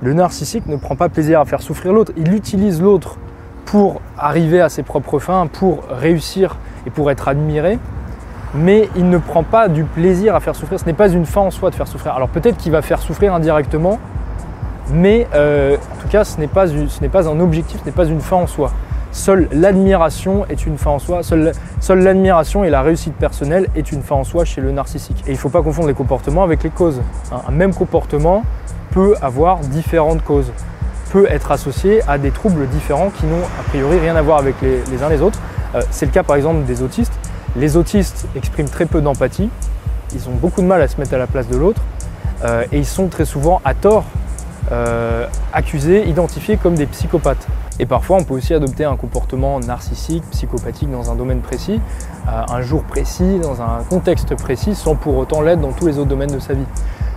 Le 0.00 0.14
narcissique 0.14 0.66
ne 0.66 0.76
prend 0.76 0.96
pas 0.96 1.08
plaisir 1.08 1.40
à 1.40 1.44
faire 1.44 1.62
souffrir 1.62 1.92
l'autre, 1.92 2.12
il 2.16 2.32
utilise 2.34 2.80
l'autre 2.80 3.16
pour 3.64 4.00
arriver 4.18 4.60
à 4.60 4.68
ses 4.68 4.82
propres 4.82 5.18
fins, 5.18 5.46
pour 5.46 5.84
réussir 5.88 6.56
et 6.86 6.90
pour 6.90 7.10
être 7.10 7.28
admiré, 7.28 7.78
mais 8.54 8.88
il 8.96 9.08
ne 9.08 9.18
prend 9.18 9.42
pas 9.44 9.68
du 9.68 9.84
plaisir 9.84 10.34
à 10.34 10.40
faire 10.40 10.56
souffrir. 10.56 10.78
Ce 10.78 10.84
n'est 10.84 10.92
pas 10.92 11.08
une 11.08 11.24
fin 11.24 11.40
en 11.40 11.50
soi 11.50 11.70
de 11.70 11.74
faire 11.74 11.88
souffrir. 11.88 12.14
Alors 12.14 12.28
peut-être 12.28 12.56
qu'il 12.56 12.72
va 12.72 12.82
faire 12.82 13.00
souffrir 13.00 13.34
indirectement, 13.34 13.98
mais 14.92 15.26
euh, 15.34 15.76
en 15.76 16.02
tout 16.02 16.08
cas 16.08 16.24
ce 16.24 16.38
n'est 16.40 16.48
pas 16.48 16.68
un 17.28 17.40
objectif, 17.40 17.80
ce 17.80 17.86
n'est 17.86 17.92
pas 17.92 18.06
une 18.06 18.20
fin 18.20 18.36
en 18.36 18.46
soi. 18.46 18.72
Seule 19.12 19.46
l'admiration 19.52 20.46
est 20.46 20.64
une 20.64 20.78
fin 20.78 20.92
en 20.92 20.98
soi, 20.98 21.22
seule, 21.22 21.52
l'admiration 21.90 22.64
et 22.64 22.70
la 22.70 22.80
réussite 22.80 23.14
personnelle 23.14 23.68
est 23.76 23.92
une 23.92 24.02
fin 24.02 24.14
en 24.14 24.24
soi 24.24 24.46
chez 24.46 24.62
le 24.62 24.72
narcissique. 24.72 25.22
Et 25.26 25.30
il 25.30 25.34
ne 25.34 25.38
faut 25.38 25.50
pas 25.50 25.60
confondre 25.60 25.88
les 25.88 25.94
comportements 25.94 26.42
avec 26.42 26.62
les 26.62 26.70
causes. 26.70 27.02
Un 27.46 27.52
même 27.52 27.74
comportement 27.74 28.42
peut 28.90 29.14
avoir 29.20 29.58
différentes 29.58 30.24
causes, 30.24 30.50
peut 31.12 31.26
être 31.28 31.52
associé 31.52 32.00
à 32.08 32.16
des 32.16 32.30
troubles 32.30 32.66
différents 32.68 33.10
qui 33.10 33.26
n'ont 33.26 33.44
a 33.60 33.62
priori 33.68 33.98
rien 33.98 34.16
à 34.16 34.22
voir 34.22 34.38
avec 34.38 34.54
les, 34.62 35.02
uns 35.02 35.10
les 35.10 35.20
autres. 35.20 35.38
Euh, 35.74 35.82
c'est 35.90 36.06
le 36.06 36.12
cas 36.12 36.22
par 36.22 36.36
exemple 36.36 36.64
des 36.64 36.82
autistes. 36.82 37.12
Les 37.54 37.76
autistes 37.76 38.26
expriment 38.34 38.70
très 38.70 38.86
peu 38.86 39.02
d'empathie, 39.02 39.50
ils 40.14 40.26
ont 40.30 40.34
beaucoup 40.34 40.62
de 40.62 40.66
mal 40.66 40.80
à 40.80 40.88
se 40.88 40.98
mettre 40.98 41.12
à 41.12 41.18
la 41.18 41.26
place 41.26 41.48
de 41.48 41.56
l'autre 41.56 41.82
euh, 42.44 42.64
et 42.72 42.78
ils 42.78 42.86
sont 42.86 43.08
très 43.08 43.26
souvent 43.26 43.60
à 43.62 43.74
tort 43.74 44.04
euh, 44.72 45.26
accusés, 45.52 46.08
identifiés 46.08 46.56
comme 46.56 46.74
des 46.74 46.86
psychopathes. 46.86 47.46
Et 47.78 47.86
parfois, 47.86 48.18
on 48.18 48.24
peut 48.24 48.34
aussi 48.34 48.54
adopter 48.54 48.84
un 48.84 48.96
comportement 48.96 49.60
narcissique, 49.60 50.22
psychopathique 50.30 50.90
dans 50.90 51.10
un 51.10 51.14
domaine 51.14 51.40
précis, 51.40 51.80
un 52.26 52.60
jour 52.60 52.82
précis, 52.84 53.38
dans 53.40 53.62
un 53.62 53.82
contexte 53.88 54.34
précis, 54.36 54.74
sans 54.74 54.94
pour 54.94 55.16
autant 55.16 55.40
l'être 55.40 55.60
dans 55.60 55.72
tous 55.72 55.86
les 55.86 55.98
autres 55.98 56.08
domaines 56.08 56.32
de 56.32 56.38
sa 56.38 56.54
vie, 56.54 56.66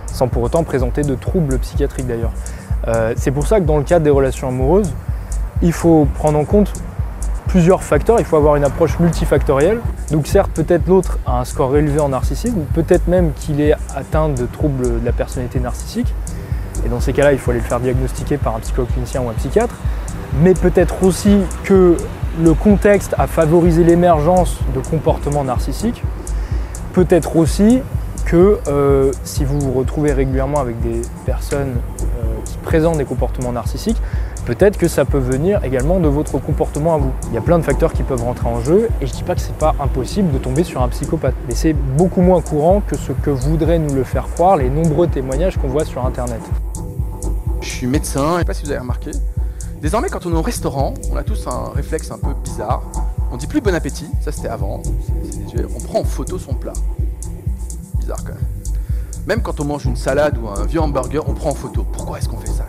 sans 0.06 0.28
pour 0.28 0.42
autant 0.42 0.64
présenter 0.64 1.02
de 1.02 1.14
troubles 1.14 1.58
psychiatriques 1.58 2.06
d'ailleurs. 2.06 2.32
Euh, 2.88 3.14
c'est 3.16 3.30
pour 3.30 3.46
ça 3.46 3.60
que 3.60 3.64
dans 3.64 3.78
le 3.78 3.84
cadre 3.84 4.04
des 4.04 4.10
relations 4.10 4.48
amoureuses, 4.48 4.92
il 5.62 5.72
faut 5.72 6.06
prendre 6.14 6.38
en 6.38 6.44
compte 6.44 6.72
plusieurs 7.48 7.82
facteurs, 7.82 8.18
il 8.18 8.24
faut 8.24 8.36
avoir 8.36 8.56
une 8.56 8.64
approche 8.64 8.98
multifactorielle. 8.98 9.80
Donc 10.10 10.26
certes, 10.26 10.50
peut-être 10.52 10.86
l'autre 10.86 11.18
a 11.26 11.40
un 11.40 11.44
score 11.44 11.76
élevé 11.76 12.00
en 12.00 12.10
narcissisme, 12.10 12.60
peut-être 12.74 13.08
même 13.08 13.32
qu'il 13.34 13.60
est 13.60 13.74
atteint 13.94 14.28
de 14.28 14.46
troubles 14.46 15.00
de 15.00 15.04
la 15.04 15.12
personnalité 15.12 15.58
narcissique. 15.60 16.12
Et 16.84 16.88
dans 16.88 17.00
ces 17.00 17.12
cas-là, 17.12 17.32
il 17.32 17.38
faut 17.38 17.50
aller 17.50 17.60
le 17.60 17.66
faire 17.66 17.80
diagnostiquer 17.80 18.36
par 18.36 18.56
un 18.56 18.60
psychoclinicien 18.60 19.22
ou 19.22 19.28
un 19.28 19.34
psychiatre 19.34 19.74
mais 20.42 20.54
peut-être 20.54 21.02
aussi 21.02 21.38
que 21.64 21.96
le 22.40 22.54
contexte 22.54 23.14
a 23.18 23.26
favorisé 23.26 23.84
l'émergence 23.84 24.58
de 24.74 24.80
comportements 24.80 25.44
narcissiques. 25.44 26.02
Peut-être 26.92 27.36
aussi 27.36 27.80
que 28.24 28.58
euh, 28.68 29.12
si 29.24 29.44
vous 29.44 29.58
vous 29.60 29.72
retrouvez 29.72 30.12
régulièrement 30.12 30.60
avec 30.60 30.80
des 30.80 31.02
personnes 31.24 31.76
euh, 32.00 32.04
qui 32.44 32.58
présentent 32.58 32.98
des 32.98 33.04
comportements 33.04 33.52
narcissiques, 33.52 34.00
peut-être 34.46 34.78
que 34.78 34.88
ça 34.88 35.04
peut 35.04 35.18
venir 35.18 35.62
également 35.64 36.00
de 36.00 36.08
votre 36.08 36.38
comportement 36.38 36.94
à 36.94 36.98
vous. 36.98 37.12
Il 37.28 37.34
y 37.34 37.38
a 37.38 37.42
plein 37.42 37.58
de 37.58 37.64
facteurs 37.64 37.92
qui 37.92 38.02
peuvent 38.02 38.22
rentrer 38.22 38.48
en 38.48 38.60
jeu 38.60 38.88
et 39.02 39.06
je 39.06 39.12
dis 39.12 39.22
pas 39.24 39.34
que 39.34 39.40
ce 39.42 39.48
n'est 39.48 39.58
pas 39.58 39.74
impossible 39.80 40.32
de 40.32 40.38
tomber 40.38 40.64
sur 40.64 40.80
un 40.82 40.88
psychopathe, 40.88 41.34
mais 41.48 41.54
c'est 41.54 41.74
beaucoup 41.74 42.22
moins 42.22 42.40
courant 42.40 42.80
que 42.80 42.96
ce 42.96 43.12
que 43.12 43.30
voudraient 43.30 43.78
nous 43.78 43.94
le 43.94 44.04
faire 44.04 44.28
croire 44.28 44.56
les 44.56 44.70
nombreux 44.70 45.08
témoignages 45.08 45.58
qu'on 45.58 45.68
voit 45.68 45.84
sur 45.84 46.06
Internet. 46.06 46.40
Je 47.60 47.68
suis 47.68 47.86
médecin, 47.86 48.24
je 48.28 48.34
ne 48.34 48.38
sais 48.38 48.44
pas 48.44 48.54
si 48.54 48.64
vous 48.64 48.70
avez 48.70 48.80
remarqué, 48.80 49.10
Désormais, 49.82 50.08
quand 50.08 50.24
on 50.24 50.32
est 50.32 50.36
au 50.36 50.42
restaurant, 50.42 50.94
on 51.12 51.16
a 51.16 51.22
tous 51.22 51.46
un 51.46 51.70
réflexe 51.74 52.10
un 52.10 52.18
peu 52.18 52.32
bizarre. 52.42 52.82
On 53.30 53.36
dit 53.36 53.46
plus 53.46 53.60
bon 53.60 53.74
appétit, 53.74 54.08
ça 54.22 54.32
c'était 54.32 54.48
avant. 54.48 54.82
on 55.74 55.80
prend 55.80 56.00
en 56.00 56.04
photo 56.04 56.38
son 56.38 56.54
plat. 56.54 56.72
Bizarre 57.98 58.24
quand 58.24 58.34
même. 58.34 58.46
Même 59.26 59.42
quand 59.42 59.60
on 59.60 59.64
mange 59.64 59.84
une 59.84 59.96
salade 59.96 60.38
ou 60.38 60.48
un 60.48 60.64
vieux 60.64 60.80
hamburger, 60.80 61.28
on 61.28 61.34
prend 61.34 61.50
en 61.50 61.54
photo. 61.54 61.84
Pourquoi 61.92 62.18
est-ce 62.18 62.28
qu'on 62.28 62.38
fait 62.38 62.46
ça? 62.46 62.66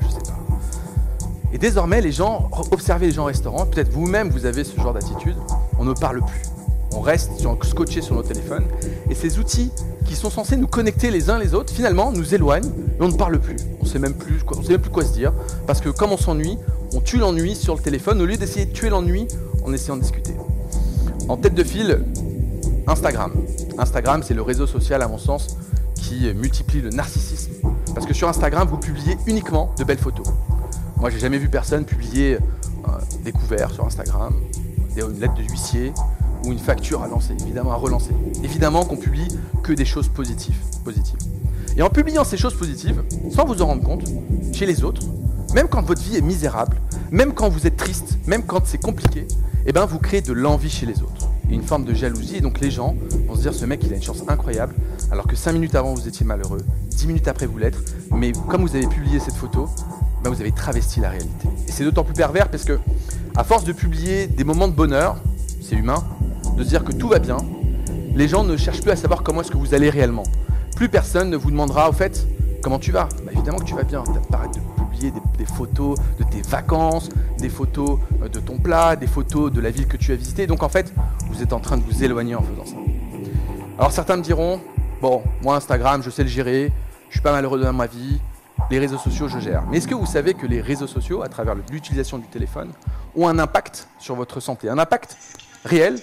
Et 1.54 1.58
désormais, 1.58 2.02
les 2.02 2.12
gens, 2.12 2.50
observez 2.72 3.08
les 3.08 3.14
gens 3.14 3.24
au 3.24 3.28
restaurant, 3.28 3.66
peut-être 3.66 3.90
vous-même 3.90 4.30
vous 4.30 4.46
avez 4.46 4.64
ce 4.64 4.80
genre 4.80 4.94
d'attitude, 4.94 5.38
on 5.80 5.86
ne 5.86 5.94
parle 5.94 6.22
plus. 6.22 6.42
On 6.94 7.02
reste 7.02 7.32
scotché 7.64 8.02
sur 8.02 8.16
nos 8.16 8.24
téléphones. 8.24 8.66
Et 9.10 9.16
ces 9.16 9.40
outils 9.40 9.72
qui 10.06 10.16
sont 10.16 10.30
censés 10.30 10.58
nous 10.58 10.68
connecter 10.68 11.12
les 11.12 11.30
uns 11.30 11.38
les 11.38 11.54
autres, 11.54 11.74
finalement, 11.74 12.12
nous 12.12 12.34
éloignent 12.34 12.70
et 12.70 13.02
on 13.02 13.10
ne 13.10 13.16
parle 13.16 13.40
plus. 13.40 13.58
On 13.82 13.84
on 13.84 13.90
sait 13.90 14.00
même 14.00 14.14
plus 14.14 14.90
quoi 14.90 15.04
se 15.04 15.14
dire. 15.14 15.32
Parce 15.66 15.80
que 15.80 15.90
comme 15.90 16.12
on 16.12 16.18
s'ennuie, 16.18 16.58
on 16.94 17.02
tue 17.02 17.18
l'ennui 17.18 17.56
sur 17.56 17.76
le 17.76 17.82
téléphone 17.82 18.22
au 18.22 18.26
lieu 18.26 18.38
d'essayer 18.38 18.66
de 18.66 18.74
tuer 18.74 18.90
l'ennui 18.90 19.28
en 19.64 19.74
essayant 19.74 19.96
de 19.96 20.02
discuter. 20.02 20.36
En 21.30 21.38
tête 21.38 21.54
de 21.56 21.64
file, 21.64 22.04
Instagram. 22.88 23.32
Instagram, 23.78 24.24
c'est 24.24 24.34
le 24.34 24.42
réseau 24.42 24.68
social, 24.68 25.02
à 25.02 25.08
mon 25.08 25.18
sens, 25.18 25.58
qui 25.96 26.34
multiplie 26.34 26.82
le 26.82 26.90
narcissisme. 26.90 27.52
Parce 27.94 28.06
que 28.06 28.14
sur 28.14 28.28
Instagram, 28.30 28.68
vous 28.68 28.78
publiez 28.78 29.18
uniquement 29.26 29.74
de 29.78 29.84
belles 29.84 29.98
photos. 29.98 30.28
Moi, 31.00 31.12
j'ai 31.12 31.20
jamais 31.20 31.38
vu 31.38 31.48
personne 31.48 31.86
publier 31.86 32.36
euh, 32.36 32.92
des 33.24 33.32
couverts 33.32 33.72
sur 33.72 33.86
Instagram, 33.86 34.34
une 34.96 35.20
lettre 35.20 35.36
de 35.36 35.44
huissier 35.44 35.94
ou 36.44 36.52
une 36.52 36.58
facture 36.58 37.04
à 37.04 37.08
lancer, 37.08 37.34
évidemment 37.40 37.72
à 37.72 37.76
relancer. 37.76 38.12
Évidemment 38.44 38.84
qu'on 38.84 38.98
publie 38.98 39.28
que 39.62 39.74
des 39.74 39.86
choses 39.86 40.08
positives, 40.08 40.58
positives. 40.84 41.20
Et 41.78 41.84
en 41.84 41.90
publiant 41.90 42.24
ces 42.24 42.38
choses 42.38 42.56
positives, 42.56 43.04
sans 43.32 43.46
vous 43.46 43.62
en 43.62 43.68
rendre 43.68 43.84
compte, 43.84 44.06
chez 44.54 44.66
les 44.66 44.84
autres, 44.84 45.04
même 45.54 45.68
quand 45.68 45.84
votre 45.84 46.02
vie 46.02 46.18
est 46.18 46.22
misérable, 46.22 46.78
même 47.12 47.34
quand 47.34 47.50
vous 47.50 47.68
êtes 47.68 47.78
triste, 47.78 48.18
même 48.26 48.44
quand 48.44 48.66
c'est 48.66 48.82
compliqué, 48.82 49.28
eh 49.68 49.72
ben 49.72 49.86
vous 49.86 50.00
créez 50.00 50.22
de 50.22 50.34
l'envie 50.34 50.72
chez 50.72 50.88
les 50.88 51.04
autres. 51.04 51.30
Et 51.52 51.54
une 51.54 51.64
forme 51.64 51.86
de 51.86 51.94
jalousie, 51.94 52.38
et 52.38 52.42
donc 52.42 52.60
les 52.60 52.72
gens 52.72 52.96
vont 53.28 53.36
se 53.36 53.42
dire 53.42 53.54
ce 53.54 53.66
mec 53.66 53.84
il 53.84 53.94
a 53.94 53.98
une 53.98 54.02
chance 54.02 54.24
incroyable, 54.28 54.74
alors 55.12 55.28
que 55.28 55.36
5 55.36 55.54
minutes 55.54 55.76
avant 55.76 55.94
vous 55.94 56.08
étiez 56.08 56.26
malheureux, 56.26 56.62
10 56.90 57.08
minutes 57.08 57.28
après 57.28 57.46
vous 57.46 57.60
l'êtes, 57.60 57.78
mais 58.12 58.32
comme 58.50 58.62
vous 58.62 58.76
avez 58.76 58.88
publié 58.88 59.20
cette 59.20 59.36
photo, 59.36 59.70
vous 60.30 60.42
avez 60.42 60.52
travesti 60.52 61.00
la 61.00 61.10
réalité. 61.10 61.48
Et 61.68 61.72
c'est 61.72 61.84
d'autant 61.84 62.04
plus 62.04 62.14
pervers 62.14 62.50
parce 62.50 62.64
que, 62.64 62.80
à 63.36 63.44
force 63.44 63.64
de 63.64 63.74
publier 63.74 64.28
des 64.28 64.44
moments 64.44 64.68
de 64.68 64.74
bonheur, 64.74 65.18
c'est 65.62 65.76
humain, 65.76 66.04
de 66.56 66.64
se 66.64 66.70
dire 66.70 66.84
que 66.84 66.92
tout 66.92 67.08
va 67.08 67.20
bien, 67.20 67.38
les 68.16 68.28
gens 68.28 68.44
ne 68.44 68.58
cherchent 68.58 68.82
plus 68.82 68.92
à 68.92 68.96
savoir 68.96 69.24
comment 69.24 69.42
est-ce 69.42 69.52
que 69.52 69.58
vous 69.58 69.74
allez 69.74 69.90
réellement. 69.90 70.24
Plus 70.76 70.90
personne 70.90 71.30
ne 71.30 71.38
vous 71.38 71.52
demandera 71.52 71.90
au 71.90 71.94
fait 71.94 72.28
comment 72.62 72.80
tu 72.80 72.92
vas. 72.92 73.10
Bah, 73.24 73.32
évidemment 73.34 73.60
que 73.60 73.66
tu 73.66 73.76
vas 73.76 73.84
bien. 73.84 74.04
T'arrêtes 74.30 74.56
de 74.56 74.60
des, 75.38 75.46
photos 75.46 75.98
de 76.20 76.24
tes 76.24 76.42
vacances, 76.42 77.10
des 77.38 77.50
photos 77.50 78.00
euh, 78.22 78.30
de 78.30 78.40
ton 78.40 78.58
plat, 78.58 78.96
des 78.96 79.08
photos 79.08 79.52
de 79.52 79.62
la 79.62 79.70
ville 79.70 79.88
que 79.88 79.98
tu 79.98 80.12
as 80.12 80.16
visitée. 80.16 80.48
Donc 80.48 80.64
en 80.64 80.70
fait, 80.70 80.94
vous 81.30 81.42
êtes 81.42 81.54
en 81.54 81.60
train 81.60 81.78
de 81.78 81.84
vous 81.84 82.04
éloigner 82.04 82.36
en 82.36 82.42
faisant 82.42 82.66
ça. 82.66 82.76
Alors 83.78 83.92
certains 83.92 84.18
me 84.18 84.24
diront, 84.24 84.60
bon, 85.02 85.22
moi 85.42 85.56
Instagram, 85.56 86.02
je 86.04 86.10
sais 86.10 86.24
le 86.24 86.30
gérer, 86.30 86.72
je 87.10 87.16
suis 87.16 87.22
pas 87.22 87.32
malheureux 87.32 87.60
dans 87.60 87.74
ma 87.74 87.88
vie, 87.88 88.20
les 88.70 88.80
réseaux 88.80 88.98
sociaux, 88.98 89.28
je 89.28 89.40
gère. 89.40 89.64
Mais 89.70 89.78
est-ce 89.78 89.88
que 89.88 89.96
vous 89.96 90.06
savez 90.06 90.34
que 90.34 90.46
les 90.46 90.62
réseaux 90.62 90.88
sociaux, 90.88 91.22
à 91.24 91.30
travers 91.30 91.56
l'utilisation 91.72 92.18
du 92.18 92.28
téléphone, 92.28 92.72
ont 93.16 93.28
un 93.28 93.40
impact 93.40 93.88
sur 94.00 94.16
votre 94.16 94.40
santé 94.40 94.70
Un 94.70 94.78
impact 94.78 95.18
réel 95.64 96.00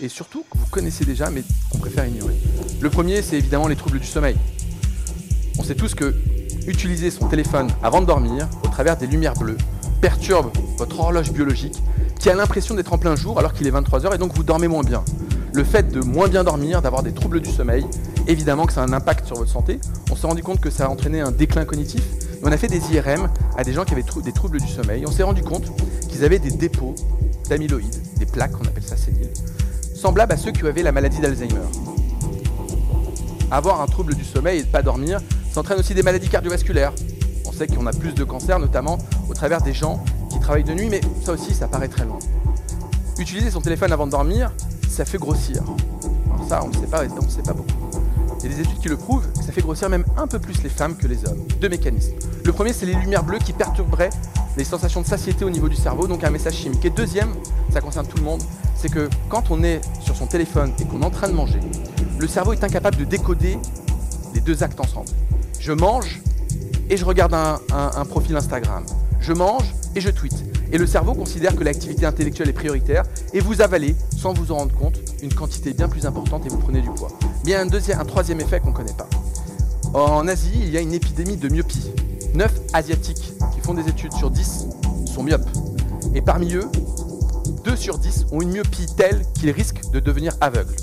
et 0.00 0.08
surtout 0.08 0.44
que 0.50 0.58
vous 0.58 0.66
connaissez 0.66 1.04
déjà 1.04 1.30
mais 1.30 1.42
qu'on 1.70 1.78
préfère 1.78 2.06
ignorer? 2.06 2.36
Le 2.80 2.90
premier, 2.90 3.22
c'est 3.22 3.36
évidemment 3.36 3.68
les 3.68 3.76
troubles 3.76 3.98
du 3.98 4.06
sommeil. 4.06 4.36
On 5.58 5.62
sait 5.62 5.74
tous 5.74 5.94
que 5.94 6.14
utiliser 6.66 7.10
son 7.10 7.28
téléphone 7.28 7.68
avant 7.82 8.00
de 8.00 8.06
dormir, 8.06 8.48
au 8.64 8.68
travers 8.68 8.96
des 8.96 9.06
lumières 9.06 9.34
bleues, 9.34 9.58
perturbe 10.00 10.50
votre 10.78 11.00
horloge 11.00 11.32
biologique 11.32 11.82
qui 12.18 12.28
a 12.28 12.34
l'impression 12.34 12.74
d'être 12.74 12.92
en 12.92 12.98
plein 12.98 13.16
jour 13.16 13.38
alors 13.38 13.52
qu'il 13.52 13.66
est 13.66 13.70
23h 13.70 14.14
et 14.14 14.18
donc 14.18 14.34
vous 14.34 14.42
dormez 14.42 14.68
moins 14.68 14.82
bien. 14.82 15.04
le 15.52 15.64
fait 15.64 15.90
de 15.90 16.00
moins 16.00 16.28
bien 16.28 16.44
dormir, 16.44 16.82
d'avoir 16.82 17.02
des 17.02 17.14
troubles 17.14 17.40
du 17.40 17.50
sommeil, 17.50 17.86
évidemment 18.26 18.66
que 18.66 18.72
ça 18.72 18.82
a 18.82 18.86
un 18.86 18.92
impact 18.92 19.26
sur 19.26 19.36
votre 19.36 19.50
santé. 19.50 19.80
On 20.10 20.16
s'est 20.16 20.26
rendu 20.26 20.42
compte 20.42 20.60
que 20.60 20.70
ça 20.70 20.86
a 20.86 20.88
entraîné 20.88 21.20
un 21.20 21.30
déclin 21.30 21.64
cognitif. 21.64 22.02
on 22.42 22.52
a 22.52 22.56
fait 22.56 22.68
des 22.68 22.80
IRM 22.92 23.28
à 23.56 23.64
des 23.64 23.72
gens 23.72 23.84
qui 23.84 23.92
avaient 23.92 24.04
des 24.22 24.32
troubles 24.32 24.60
du 24.60 24.68
sommeil. 24.68 25.04
On 25.06 25.12
s'est 25.12 25.22
rendu 25.22 25.42
compte 25.42 25.72
qu'ils 26.08 26.24
avaient 26.24 26.38
des 26.38 26.50
dépôts 26.50 26.94
d'amyloïdes, 27.48 28.18
des 28.18 28.26
plaques, 28.26 28.52
on 28.60 28.64
appelle 28.64 28.82
ça 28.82 28.96
séniles, 28.96 29.30
semblables 29.94 30.32
à 30.32 30.36
ceux 30.36 30.50
qui 30.50 30.66
avaient 30.66 30.82
la 30.82 30.92
maladie 30.92 31.20
d'Alzheimer. 31.20 31.60
Avoir 33.50 33.80
un 33.80 33.86
trouble 33.86 34.14
du 34.14 34.24
sommeil 34.24 34.60
et 34.60 34.62
ne 34.62 34.68
pas 34.68 34.82
dormir, 34.82 35.20
ça 35.52 35.60
entraîne 35.60 35.78
aussi 35.78 35.94
des 35.94 36.02
maladies 36.02 36.28
cardiovasculaires. 36.28 36.92
On 37.46 37.52
sait 37.52 37.68
qu'on 37.68 37.86
a 37.86 37.92
plus 37.92 38.12
de 38.12 38.24
cancers, 38.24 38.58
notamment 38.58 38.98
au 39.28 39.34
travers 39.34 39.62
des 39.62 39.72
gens 39.72 40.02
qui 40.30 40.40
travaillent 40.40 40.64
de 40.64 40.74
nuit, 40.74 40.88
mais 40.90 41.00
ça 41.24 41.32
aussi, 41.32 41.54
ça 41.54 41.68
paraît 41.68 41.88
très 41.88 42.04
loin. 42.04 42.18
Utiliser 43.18 43.50
son 43.50 43.60
téléphone 43.60 43.92
avant 43.92 44.06
de 44.06 44.10
dormir, 44.10 44.52
ça 44.88 45.04
fait 45.04 45.18
grossir. 45.18 45.62
Alors 46.34 46.48
ça, 46.48 46.60
on 46.64 46.68
ne 46.68 46.74
sait 46.74 46.86
pas, 46.90 47.04
on 47.04 47.24
ne 47.24 47.30
sait 47.30 47.42
pas 47.42 47.52
beaucoup. 47.52 47.85
Il 48.46 48.52
y 48.52 48.54
a 48.54 48.58
des 48.58 48.62
études 48.62 48.78
qui 48.78 48.88
le 48.88 48.96
prouvent, 48.96 49.26
ça 49.34 49.50
fait 49.50 49.60
grossir 49.60 49.88
même 49.88 50.04
un 50.16 50.28
peu 50.28 50.38
plus 50.38 50.62
les 50.62 50.68
femmes 50.68 50.96
que 50.96 51.08
les 51.08 51.26
hommes. 51.26 51.44
Deux 51.60 51.68
mécanismes. 51.68 52.12
Le 52.44 52.52
premier, 52.52 52.72
c'est 52.72 52.86
les 52.86 52.94
lumières 52.94 53.24
bleues 53.24 53.40
qui 53.40 53.52
perturberaient 53.52 54.10
les 54.56 54.62
sensations 54.62 55.00
de 55.00 55.06
satiété 55.06 55.44
au 55.44 55.50
niveau 55.50 55.68
du 55.68 55.74
cerveau, 55.74 56.06
donc 56.06 56.22
un 56.22 56.30
message 56.30 56.54
chimique. 56.54 56.84
Et 56.84 56.90
deuxième, 56.90 57.34
ça 57.72 57.80
concerne 57.80 58.06
tout 58.06 58.18
le 58.18 58.22
monde, 58.22 58.40
c'est 58.76 58.88
que 58.88 59.08
quand 59.28 59.50
on 59.50 59.64
est 59.64 59.80
sur 60.00 60.14
son 60.14 60.28
téléphone 60.28 60.70
et 60.78 60.84
qu'on 60.84 61.02
est 61.02 61.04
en 61.04 61.10
train 61.10 61.26
de 61.26 61.32
manger, 61.32 61.58
le 62.20 62.28
cerveau 62.28 62.52
est 62.52 62.62
incapable 62.62 62.98
de 62.98 63.04
décoder 63.04 63.58
les 64.32 64.40
deux 64.40 64.62
actes 64.62 64.78
ensemble. 64.78 65.08
Je 65.58 65.72
mange 65.72 66.22
et 66.88 66.96
je 66.96 67.04
regarde 67.04 67.34
un, 67.34 67.58
un 67.72 68.04
profil 68.04 68.36
Instagram. 68.36 68.84
Je 69.20 69.32
mange 69.32 69.74
et 69.96 70.00
je 70.00 70.10
tweete. 70.10 70.44
Et 70.70 70.78
le 70.78 70.86
cerveau 70.86 71.14
considère 71.14 71.56
que 71.56 71.64
l'activité 71.64 72.06
intellectuelle 72.06 72.50
est 72.50 72.52
prioritaire 72.52 73.02
et 73.32 73.40
vous 73.40 73.60
avalez, 73.60 73.96
sans 74.16 74.34
vous 74.34 74.52
en 74.52 74.58
rendre 74.58 74.74
compte, 74.76 75.00
une 75.20 75.34
quantité 75.34 75.72
bien 75.72 75.88
plus 75.88 76.06
importante 76.06 76.46
et 76.46 76.48
vous 76.48 76.58
prenez 76.58 76.80
du 76.80 76.90
poids. 76.90 77.08
Il 77.46 77.54
un, 77.54 77.66
deuxième, 77.66 78.00
un 78.00 78.04
troisième 78.04 78.40
effet 78.40 78.58
qu'on 78.58 78.70
ne 78.70 78.74
connaît 78.74 78.92
pas. 78.92 79.08
En 79.94 80.26
Asie, 80.26 80.50
il 80.56 80.68
y 80.68 80.76
a 80.76 80.80
une 80.80 80.92
épidémie 80.92 81.36
de 81.36 81.48
myopie. 81.48 81.92
9 82.34 82.52
Asiatiques 82.72 83.34
qui 83.54 83.60
font 83.60 83.72
des 83.72 83.88
études 83.88 84.12
sur 84.14 84.32
10 84.32 84.66
sont 85.06 85.22
myopes. 85.22 85.48
Et 86.16 86.22
parmi 86.22 86.54
eux, 86.54 86.68
2 87.64 87.76
sur 87.76 87.98
10 87.98 88.26
ont 88.32 88.42
une 88.42 88.50
myopie 88.50 88.86
telle 88.96 89.22
qu'ils 89.34 89.52
risquent 89.52 89.88
de 89.92 90.00
devenir 90.00 90.32
aveugles. 90.40 90.74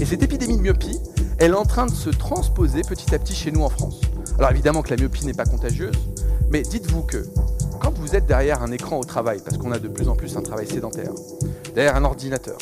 Et 0.00 0.06
cette 0.06 0.20
épidémie 0.24 0.56
de 0.56 0.62
myopie, 0.62 0.98
elle 1.38 1.52
est 1.52 1.54
en 1.54 1.64
train 1.64 1.86
de 1.86 1.94
se 1.94 2.10
transposer 2.10 2.82
petit 2.82 3.14
à 3.14 3.20
petit 3.20 3.36
chez 3.36 3.52
nous 3.52 3.62
en 3.62 3.68
France. 3.68 4.00
Alors 4.40 4.50
évidemment 4.50 4.82
que 4.82 4.90
la 4.90 4.96
myopie 4.96 5.24
n'est 5.24 5.34
pas 5.34 5.46
contagieuse, 5.46 5.94
mais 6.50 6.62
dites-vous 6.62 7.02
que 7.02 7.28
quand 7.80 7.96
vous 7.96 8.16
êtes 8.16 8.26
derrière 8.26 8.60
un 8.64 8.72
écran 8.72 8.98
au 8.98 9.04
travail, 9.04 9.40
parce 9.44 9.56
qu'on 9.56 9.70
a 9.70 9.78
de 9.78 9.86
plus 9.86 10.08
en 10.08 10.16
plus 10.16 10.36
un 10.36 10.42
travail 10.42 10.66
sédentaire, 10.66 11.12
derrière 11.76 11.94
un 11.94 12.04
ordinateur, 12.04 12.58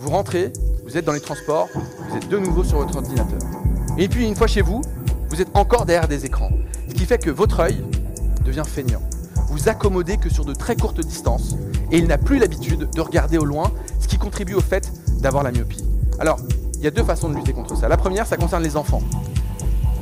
vous 0.00 0.10
rentrez, 0.10 0.52
vous 0.84 0.96
êtes 0.96 1.04
dans 1.04 1.12
les 1.12 1.20
transports, 1.20 1.68
vous 1.74 2.16
êtes 2.16 2.28
de 2.28 2.38
nouveau 2.38 2.64
sur 2.64 2.78
votre 2.78 2.96
ordinateur. 2.96 3.38
Et 3.96 4.08
puis 4.08 4.26
une 4.26 4.34
fois 4.34 4.46
chez 4.46 4.60
vous, 4.60 4.82
vous 5.28 5.40
êtes 5.40 5.54
encore 5.54 5.86
derrière 5.86 6.08
des 6.08 6.26
écrans. 6.26 6.50
Ce 6.88 6.94
qui 6.94 7.06
fait 7.06 7.18
que 7.18 7.30
votre 7.30 7.60
œil 7.60 7.84
devient 8.44 8.64
feignant. 8.66 9.02
Vous 9.48 9.68
accommodez 9.68 10.16
que 10.16 10.28
sur 10.28 10.44
de 10.44 10.52
très 10.52 10.74
courtes 10.76 11.00
distances 11.00 11.56
et 11.92 11.98
il 11.98 12.06
n'a 12.08 12.18
plus 12.18 12.38
l'habitude 12.38 12.88
de 12.90 13.00
regarder 13.00 13.38
au 13.38 13.44
loin, 13.44 13.70
ce 14.00 14.08
qui 14.08 14.18
contribue 14.18 14.54
au 14.54 14.60
fait 14.60 14.90
d'avoir 15.20 15.44
la 15.44 15.52
myopie. 15.52 15.84
Alors, 16.18 16.38
il 16.74 16.82
y 16.82 16.86
a 16.86 16.90
deux 16.90 17.04
façons 17.04 17.28
de 17.28 17.36
lutter 17.36 17.52
contre 17.52 17.76
ça. 17.76 17.88
La 17.88 17.96
première, 17.96 18.26
ça 18.26 18.36
concerne 18.36 18.62
les 18.62 18.76
enfants. 18.76 19.02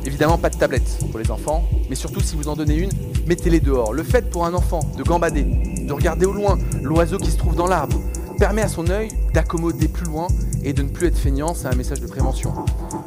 Évidemment, 0.04 0.38
pas 0.38 0.50
de 0.50 0.56
tablette 0.56 0.98
pour 1.10 1.20
les 1.20 1.30
enfants, 1.30 1.64
mais 1.88 1.94
surtout 1.94 2.20
si 2.20 2.34
vous 2.34 2.48
en 2.48 2.56
donnez 2.56 2.76
une, 2.76 2.90
mettez-les 3.26 3.60
dehors. 3.60 3.92
Le 3.92 4.02
fait 4.02 4.30
pour 4.30 4.46
un 4.46 4.54
enfant 4.54 4.80
de 4.96 5.02
gambader, 5.02 5.44
de 5.86 5.92
regarder 5.92 6.26
au 6.26 6.32
loin 6.32 6.58
l'oiseau 6.82 7.18
qui 7.18 7.30
se 7.30 7.36
trouve 7.36 7.54
dans 7.54 7.66
l'arbre, 7.66 8.00
permet 8.32 8.62
à 8.62 8.68
son 8.68 8.88
œil 8.88 9.08
d'accommoder 9.34 9.88
plus 9.88 10.06
loin 10.06 10.26
et 10.62 10.72
de 10.72 10.82
ne 10.82 10.88
plus 10.88 11.08
être 11.08 11.18
feignant, 11.18 11.54
c'est 11.54 11.66
un 11.66 11.74
message 11.74 12.00
de 12.00 12.06
prévention. 12.06 12.52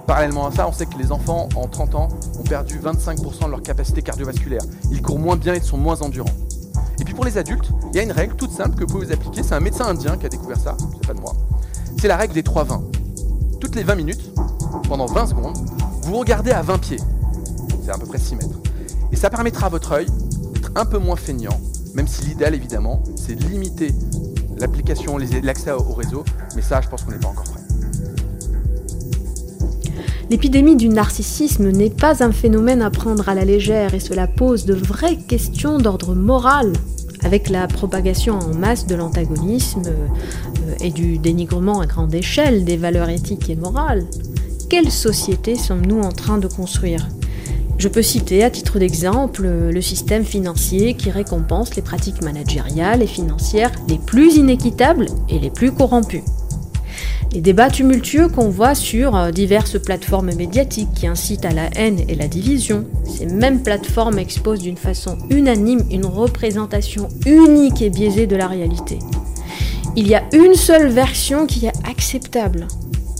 Parallèlement 0.08 0.48
à 0.48 0.52
ça, 0.52 0.68
on 0.68 0.72
sait 0.72 0.86
que 0.86 0.98
les 0.98 1.12
enfants 1.12 1.50
en 1.56 1.68
30 1.68 1.96
ans 1.96 2.10
ont 2.40 2.44
perdu 2.44 2.80
25% 2.80 3.46
de 3.46 3.52
leur 3.52 3.62
capacité 3.62 4.02
cardiovasculaire. 4.02 4.62
Ils 4.92 5.02
courent 5.02 5.20
moins 5.20 5.36
bien 5.36 5.54
et 5.54 5.60
sont 5.62 5.78
moins 5.78 6.02
endurants. 6.02 6.34
Et 7.00 7.04
puis 7.04 7.14
pour 7.14 7.26
les 7.26 7.38
adultes, 7.38 7.70
il 7.92 7.98
y 7.98 8.00
a 8.00 8.04
une 8.04 8.12
règle 8.12 8.36
toute 8.36 8.52
simple 8.52 8.76
que 8.76 8.86
vous 8.86 9.00
pouvez 9.00 9.12
appliquer, 9.12 9.44
c'est 9.44 9.56
un 9.56 9.60
médecin 9.60 9.86
indien 9.86 10.18
qui 10.18 10.26
a 10.26 10.30
découvert 10.30 10.60
ça, 10.60 10.76
c'est 10.80 11.08
pas 11.08 11.14
de 11.14 11.20
moi. 11.20 11.34
C'est 12.00 12.08
la 12.08 12.18
règle 12.18 12.34
des 12.34 12.44
3-20. 12.44 12.82
Toutes 13.60 13.76
les 13.76 13.84
20 13.84 13.96
minutes, 13.96 14.32
pendant 14.88 15.06
20 15.06 15.28
secondes, 15.28 15.58
vous 16.04 16.18
regardez 16.18 16.52
à 16.52 16.62
20 16.62 16.78
pieds. 16.78 17.00
C'est 17.84 17.92
à 17.92 17.98
peu 17.98 18.06
près 18.06 18.18
6 18.18 18.36
mètres. 18.36 18.60
Et 19.12 19.16
ça 19.16 19.30
permettra 19.30 19.68
à 19.68 19.70
votre 19.70 19.92
œil 19.94 20.08
d'être 20.54 20.72
un 20.76 20.86
peu 20.86 20.98
moins 20.98 21.16
feignant, 21.16 21.60
même 21.94 22.08
si 22.08 22.26
l'idéal 22.26 22.54
évidemment, 22.54 23.02
c'est 23.16 23.36
de 23.36 23.44
limiter 23.46 23.94
l'application, 24.58 25.18
l'accès 25.18 25.72
au 25.72 25.94
réseau, 25.94 26.24
mais 26.56 26.62
ça, 26.62 26.82
je 26.82 26.90
pense 26.90 27.04
qu'on 27.04 27.12
n'est 27.12 27.18
pas 27.18 27.30
encore 27.30 27.46
prêt. 27.46 27.62
L'épidémie 30.30 30.76
du 30.76 30.90
narcissisme 30.90 31.70
n'est 31.70 31.92
pas 31.92 32.24
un 32.24 32.32
phénomène 32.32 32.82
à 32.82 32.90
prendre 32.90 33.30
à 33.30 33.36
la 33.36 33.46
légère 33.46 33.94
et 33.94 34.00
cela 34.00 34.28
pose 34.28 34.66
de 34.66 34.74
vraies 34.74 35.18
questions 35.18 35.78
d'ordre 35.78 36.16
moral 36.16 36.74
avec 37.24 37.50
la 37.50 37.68
propagation 37.68 38.40
en 38.40 38.54
masse 38.54 38.88
de 38.88 38.96
l'antagonisme 38.96 39.84
euh, 39.86 40.76
et 40.80 40.92
du 40.92 41.18
dénigrement 41.18 41.80
à 41.80 41.86
grande 41.86 42.14
échelle 42.14 42.66
des 42.66 42.78
valeurs 42.78 43.10
éthiques 43.10 43.50
et 43.50 43.56
morales. 43.56 44.06
Quelle 44.70 44.92
société 44.92 45.56
sommes-nous 45.56 46.02
en 46.02 46.12
train 46.12 46.40
de 46.40 46.48
construire? 46.48 47.08
Je 47.78 47.88
peux 47.88 48.02
citer 48.02 48.44
à 48.44 48.50
titre 48.50 48.80
d'exemple 48.80 49.48
le 49.48 49.82
système 49.82 50.24
financier 50.24 50.94
qui 50.94 51.12
récompense 51.12 51.76
les 51.76 51.82
pratiques 51.82 52.22
managériales 52.24 53.02
et 53.02 53.08
financières 53.08 53.72
les 53.90 53.98
plus 53.98 54.36
inéquitables 54.38 55.08
et 55.30 55.40
les 55.40 55.50
plus 55.50 55.72
corrompues. 55.72 56.24
Les 57.36 57.42
débats 57.42 57.70
tumultueux 57.70 58.30
qu'on 58.30 58.48
voit 58.48 58.76
sur 58.76 59.14
euh, 59.14 59.32
diverses 59.32 59.78
plateformes 59.78 60.34
médiatiques 60.36 60.94
qui 60.96 61.06
incitent 61.06 61.44
à 61.44 61.52
la 61.52 61.70
haine 61.76 62.00
et 62.08 62.16
la 62.16 62.30
division, 62.30 62.86
ces 63.04 63.26
mêmes 63.26 63.62
plateformes 63.62 64.20
exposent 64.20 64.62
d'une 64.62 64.78
façon 64.78 65.18
unanime 65.30 65.84
une 65.92 66.06
représentation 66.06 67.10
unique 67.26 67.82
et 67.82 67.90
biaisée 67.90 68.26
de 68.26 68.38
la 68.38 68.48
réalité. 68.48 69.00
Il 69.98 70.08
y 70.08 70.16
a 70.16 70.24
une 70.32 70.56
seule 70.56 70.88
version 70.88 71.46
qui 71.46 71.66
est 71.66 71.74
acceptable, 71.90 72.68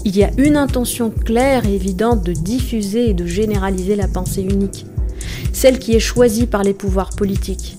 il 0.06 0.16
y 0.16 0.24
a 0.24 0.30
une 0.38 0.56
intention 0.56 1.10
claire 1.10 1.66
et 1.66 1.74
évidente 1.74 2.24
de 2.24 2.32
diffuser 2.32 3.10
et 3.10 3.14
de 3.16 3.26
généraliser 3.26 3.96
la 3.96 4.08
pensée 4.08 4.44
unique, 4.44 4.86
celle 5.52 5.80
qui 5.80 5.96
est 5.96 6.00
choisie 6.00 6.46
par 6.46 6.62
les 6.62 6.76
pouvoirs 6.76 7.10
politiques. 7.10 7.78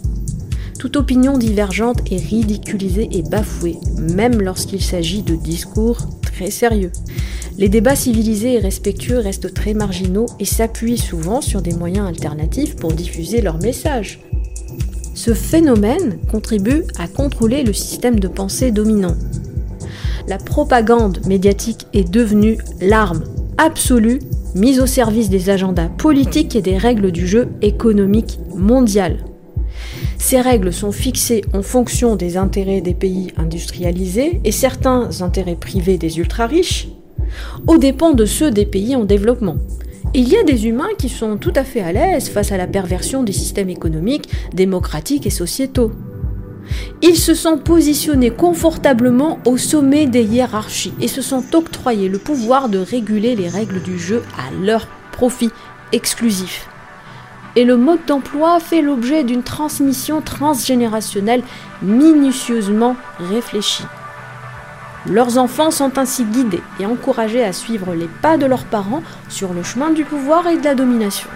Toute 0.81 0.97
opinion 0.97 1.39
divergente 1.39 2.01
est 2.11 2.16
ridiculisée 2.16 3.09
et 3.12 3.23
bafouée, 3.23 3.78
même 3.97 4.43
lorsqu'il 4.43 4.82
s'agit 4.82 5.23
de 5.23 5.36
discours 5.36 5.98
très 6.20 6.51
sérieux. 6.51 6.90
Les 7.59 7.69
débats 7.69 7.97
civilisés 7.97 8.55
et 8.55 8.59
respectueux 8.59 9.19
restent 9.19 9.55
très 9.55 9.73
marginaux 9.73 10.27
et 10.40 10.44
s'appuient 10.44 10.98
souvent 10.98 11.40
sur 11.40 11.62
des 11.62 11.73
moyens 11.74 12.09
alternatifs 12.09 12.74
pour 12.74 12.93
diffuser 12.93 13.40
leur 13.40 13.59
message. 13.59 14.19
Ce 15.15 15.32
phénomène 15.32 16.19
contribue 16.31 16.82
à 16.98 17.07
contrôler 17.07 17.62
le 17.62 17.73
système 17.73 18.20
de 18.20 18.28
pensée 18.28 18.73
dominant, 18.73 19.16
la 20.28 20.39
propagande 20.39 21.20
médiatique 21.27 21.86
est 21.93 22.11
devenue 22.11 22.59
l'arme 22.81 23.24
absolue 23.59 24.19
mise 24.55 24.81
au 24.81 24.86
service 24.86 25.28
des 25.28 25.51
agendas 25.51 25.89
politiques 25.89 26.57
et 26.57 26.62
des 26.62 26.78
règles 26.78 27.12
du 27.12 27.27
jeu 27.27 27.48
économique 27.62 28.39
mondial. 28.55 29.19
Ces 30.19 30.40
règles 30.40 30.73
sont 30.73 30.93
fixées 30.93 31.44
en 31.53 31.62
fonction 31.62 32.16
des 32.16 32.36
intérêts 32.36 32.81
des 32.81 32.94
pays 32.94 33.32
industrialisés 33.36 34.40
et 34.44 34.53
certains 34.53 35.09
intérêts 35.20 35.57
privés 35.57 35.98
des 35.98 36.19
ultra-riches, 36.19 36.89
aux 37.66 37.78
dépens 37.78 38.12
de 38.12 38.24
ceux 38.24 38.51
des 38.51 38.66
pays 38.66 38.97
en 38.97 39.05
développement. 39.05 39.57
Il 40.15 40.28
y 40.28 40.36
a 40.36 40.43
des 40.44 40.66
humains 40.66 40.94
qui 40.98 41.09
sont 41.09 41.36
tout 41.36 41.53
à 41.55 41.65
fait 41.65 41.82
à 41.82 41.93
l'aise 41.93 42.31
face 42.31 42.51
à 42.51 42.57
la 42.57 42.66
perversion 42.66 43.23
des 43.23 43.32
systèmes 43.32 43.69
économiques, 43.69 44.28
démocratiques 44.55 45.27
et 45.27 45.31
sociétaux. 45.31 45.93
Ils 47.02 47.16
se 47.16 47.34
sont 47.34 47.59
positionnés 47.59 48.30
confortablement 48.30 49.38
au 49.44 49.56
sommet 49.56 50.06
des 50.06 50.24
hiérarchies 50.24 50.94
et 51.01 51.09
se 51.09 51.22
sont 51.22 51.44
octroyés 51.55 52.09
le 52.09 52.18
pouvoir 52.18 52.68
de 52.68 52.78
réguler 52.78 53.36
les 53.36 53.48
règles 53.48 53.82
du 53.82 53.98
jeu 53.98 54.22
à 54.38 54.51
leur 54.64 54.86
profit 55.12 55.51
exclusif. 55.93 56.68
Et 57.55 57.64
le 57.64 57.76
mode 57.76 58.05
d'emploi 58.06 58.60
fait 58.60 58.82
l'objet 58.82 59.24
d'une 59.24 59.43
transmission 59.43 60.20
transgénérationnelle 60.20 61.43
minutieusement 61.82 62.97
réfléchie. 63.18 63.86
Leurs 65.09 65.38
enfants 65.38 65.70
sont 65.70 65.98
ainsi 65.98 66.24
guidés 66.24 66.62
et 66.80 66.86
encouragés 66.86 67.44
à 67.44 67.52
suivre 67.52 67.94
les 67.94 68.09
pas 68.20 68.36
de 68.36 68.47
leurs 68.47 68.64
parents 68.64 69.02
sur 69.28 69.55
le 69.55 69.62
chemin 69.62 69.90
du 69.90 70.05
pouvoir 70.05 70.48
et 70.48 70.56
de 70.56 70.64
la 70.64 70.74
domination. 70.74 71.28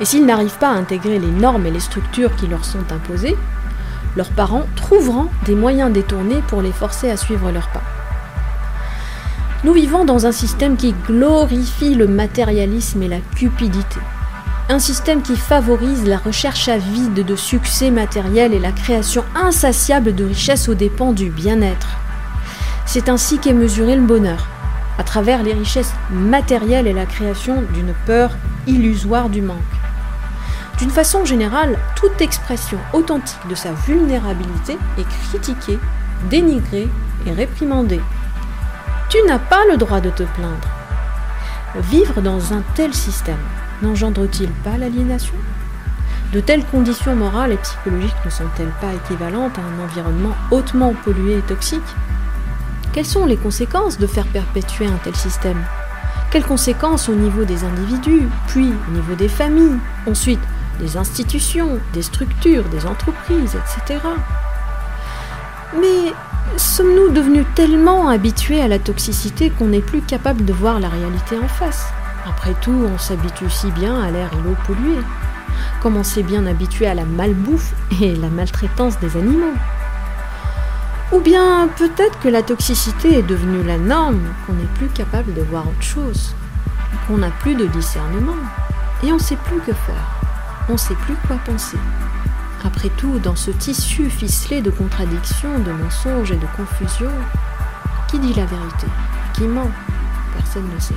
Et 0.00 0.04
s'ils 0.04 0.24
n'arrivent 0.24 0.58
pas 0.58 0.70
à 0.70 0.76
intégrer 0.76 1.18
les 1.18 1.30
normes 1.30 1.66
et 1.66 1.70
les 1.70 1.80
structures 1.80 2.34
qui 2.36 2.46
leur 2.46 2.64
sont 2.64 2.90
imposées, 2.90 3.36
leurs 4.16 4.30
parents 4.30 4.66
trouveront 4.76 5.28
des 5.46 5.54
moyens 5.54 5.92
détournés 5.92 6.42
pour 6.48 6.62
les 6.62 6.72
forcer 6.72 7.10
à 7.10 7.16
suivre 7.16 7.50
leurs 7.50 7.68
pas. 7.68 7.82
Nous 9.64 9.72
vivons 9.72 10.04
dans 10.04 10.26
un 10.26 10.32
système 10.32 10.76
qui 10.76 10.94
glorifie 11.06 11.94
le 11.94 12.08
matérialisme 12.08 13.02
et 13.02 13.08
la 13.08 13.20
cupidité. 13.36 14.00
Un 14.68 14.78
système 14.78 15.22
qui 15.22 15.36
favorise 15.36 16.04
la 16.04 16.18
recherche 16.18 16.68
avide 16.68 17.24
de 17.24 17.36
succès 17.36 17.90
matériel 17.90 18.54
et 18.54 18.58
la 18.58 18.72
création 18.72 19.24
insatiable 19.34 20.14
de 20.14 20.24
richesses 20.24 20.68
aux 20.68 20.74
dépens 20.74 21.12
du 21.12 21.30
bien-être. 21.30 21.88
C'est 22.86 23.08
ainsi 23.08 23.38
qu'est 23.38 23.52
mesuré 23.52 23.96
le 23.96 24.02
bonheur. 24.02 24.48
à 24.98 25.04
travers 25.04 25.42
les 25.42 25.54
richesses 25.54 25.94
matérielles 26.10 26.86
et 26.86 26.92
la 26.92 27.06
création 27.06 27.62
d'une 27.74 27.94
peur 28.06 28.30
illusoire 28.66 29.28
du 29.28 29.42
manque. 29.42 29.81
D'une 30.82 30.90
façon 30.90 31.24
générale, 31.24 31.78
toute 31.94 32.20
expression 32.20 32.76
authentique 32.92 33.46
de 33.48 33.54
sa 33.54 33.70
vulnérabilité 33.70 34.76
est 34.98 35.08
critiquée, 35.28 35.78
dénigrée 36.28 36.88
et 37.24 37.30
réprimandée. 37.30 38.00
Tu 39.08 39.18
n'as 39.28 39.38
pas 39.38 39.64
le 39.70 39.76
droit 39.76 40.00
de 40.00 40.10
te 40.10 40.24
plaindre. 40.24 40.68
Vivre 41.76 42.20
dans 42.20 42.52
un 42.52 42.64
tel 42.74 42.92
système 42.92 43.38
n'engendre-t-il 43.80 44.50
pas 44.64 44.76
l'aliénation? 44.76 45.36
De 46.32 46.40
telles 46.40 46.66
conditions 46.66 47.14
morales 47.14 47.52
et 47.52 47.58
psychologiques 47.58 48.24
ne 48.24 48.30
sont-elles 48.30 48.74
pas 48.80 48.92
équivalentes 48.92 49.56
à 49.58 49.62
un 49.62 49.84
environnement 49.84 50.34
hautement 50.50 50.94
pollué 51.04 51.38
et 51.38 51.42
toxique? 51.42 51.80
Quelles 52.92 53.06
sont 53.06 53.24
les 53.24 53.36
conséquences 53.36 53.98
de 53.98 54.08
faire 54.08 54.26
perpétuer 54.26 54.88
un 54.88 54.98
tel 55.04 55.14
système? 55.14 55.62
Quelles 56.32 56.42
conséquences 56.42 57.08
au 57.08 57.14
niveau 57.14 57.44
des 57.44 57.62
individus, 57.62 58.26
puis 58.48 58.72
au 58.88 58.90
niveau 58.90 59.14
des 59.14 59.28
familles, 59.28 59.78
ensuite 60.08 60.40
des 60.82 60.96
institutions, 60.96 61.78
des 61.92 62.02
structures, 62.02 62.64
des 62.64 62.86
entreprises, 62.86 63.56
etc. 63.56 64.00
Mais 65.80 66.12
sommes-nous 66.56 67.10
devenus 67.10 67.46
tellement 67.54 68.08
habitués 68.08 68.60
à 68.60 68.68
la 68.68 68.80
toxicité 68.80 69.50
qu'on 69.50 69.68
n'est 69.68 69.80
plus 69.80 70.00
capable 70.00 70.44
de 70.44 70.52
voir 70.52 70.80
la 70.80 70.88
réalité 70.88 71.38
en 71.38 71.48
face? 71.48 71.86
Après 72.28 72.54
tout, 72.60 72.74
on 72.92 72.98
s'habitue 72.98 73.48
si 73.48 73.70
bien 73.70 74.00
à 74.02 74.10
l'air 74.10 74.30
et 74.32 74.42
l'eau 74.42 74.56
polluée. 74.66 75.02
Comme 75.80 75.96
on 75.96 76.02
s'est 76.02 76.24
bien 76.24 76.46
habitué 76.46 76.86
à 76.86 76.94
la 76.94 77.04
malbouffe 77.04 77.72
et 78.00 78.16
la 78.16 78.28
maltraitance 78.28 78.98
des 78.98 79.16
animaux. 79.16 79.54
Ou 81.12 81.20
bien 81.20 81.68
peut-être 81.76 82.18
que 82.20 82.28
la 82.28 82.42
toxicité 82.42 83.18
est 83.18 83.22
devenue 83.22 83.62
la 83.62 83.78
norme, 83.78 84.22
qu'on 84.46 84.54
n'est 84.54 84.74
plus 84.74 84.88
capable 84.88 85.32
de 85.34 85.42
voir 85.42 85.68
autre 85.68 85.82
chose, 85.82 86.34
qu'on 87.06 87.18
n'a 87.18 87.30
plus 87.30 87.54
de 87.54 87.66
discernement, 87.66 88.40
et 89.04 89.12
on 89.12 89.16
ne 89.16 89.20
sait 89.20 89.36
plus 89.36 89.60
que 89.60 89.74
faire 89.74 90.22
on 90.68 90.72
ne 90.72 90.78
sait 90.78 90.94
plus 90.94 91.16
quoi 91.26 91.36
penser. 91.44 91.78
Après 92.64 92.90
tout, 92.90 93.18
dans 93.18 93.34
ce 93.34 93.50
tissu 93.50 94.08
ficelé 94.08 94.62
de 94.62 94.70
contradictions, 94.70 95.58
de 95.58 95.72
mensonges 95.72 96.30
et 96.30 96.36
de 96.36 96.46
confusion, 96.56 97.10
qui 98.08 98.18
dit 98.18 98.34
la 98.34 98.46
vérité? 98.46 98.86
Qui 99.34 99.42
ment? 99.42 99.70
Personne 100.36 100.68
ne 100.72 100.78
sait. 100.80 100.94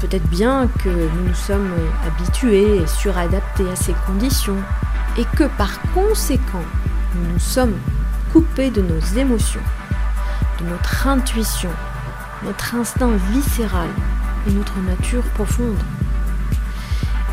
Peut-être 0.00 0.28
bien 0.28 0.68
que 0.82 0.88
nous 0.88 1.28
nous 1.28 1.34
sommes 1.34 1.72
habitués 2.06 2.76
et 2.76 2.86
suradaptés 2.86 3.70
à 3.70 3.76
ces 3.76 3.94
conditions, 4.06 4.58
et 5.16 5.24
que 5.36 5.44
par 5.56 5.80
conséquent, 5.94 6.64
nous 7.14 7.32
nous 7.32 7.38
sommes 7.38 7.76
coupés 8.32 8.70
de 8.70 8.82
nos 8.82 9.00
émotions, 9.16 9.62
de 10.60 10.68
notre 10.68 11.06
intuition, 11.06 11.70
notre 12.44 12.74
instinct 12.74 13.12
viscéral 13.32 13.88
et 14.46 14.50
notre 14.50 14.78
nature 14.80 15.22
profonde. 15.34 15.78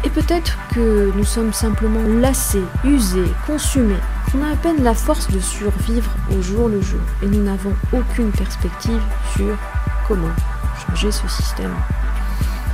Et 0.04 0.10
peut-être 0.10 0.58
que 0.74 1.12
nous 1.16 1.24
sommes 1.24 1.54
simplement 1.54 2.02
lassés, 2.20 2.64
usés, 2.84 3.32
consumés, 3.46 4.00
qu'on 4.32 4.44
a 4.44 4.52
à 4.52 4.56
peine 4.56 4.84
la 4.84 4.96
force 4.96 5.30
de 5.30 5.40
survivre 5.40 6.12
au 6.36 6.42
jour 6.42 6.70
le 6.70 6.82
jour, 6.82 7.00
et 7.22 7.28
nous 7.28 7.44
n'avons 7.44 7.74
aucune 7.94 8.32
perspective 8.32 9.02
sur 9.36 9.56
comment 10.08 10.34
changer 10.88 11.12
ce 11.12 11.28
système. 11.28 11.74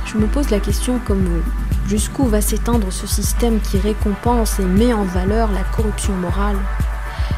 Je 0.06 0.16
me 0.16 0.26
pose 0.26 0.48
la 0.48 0.60
question 0.60 0.98
comme 1.06 1.22
vous. 1.22 1.42
Jusqu'où 1.86 2.24
va 2.24 2.40
s'étendre 2.40 2.90
ce 2.90 3.06
système 3.06 3.60
qui 3.60 3.78
récompense 3.78 4.58
et 4.58 4.64
met 4.64 4.92
en 4.94 5.04
valeur 5.04 5.50
la 5.52 5.64
corruption 5.64 6.14
morale, 6.14 6.56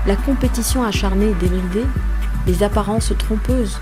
la 0.06 0.16
compétition 0.16 0.84
acharnée 0.84 1.30
et 1.30 1.34
débridée, 1.34 1.86
les 2.46 2.62
apparences 2.62 3.12
trompeuses, 3.18 3.80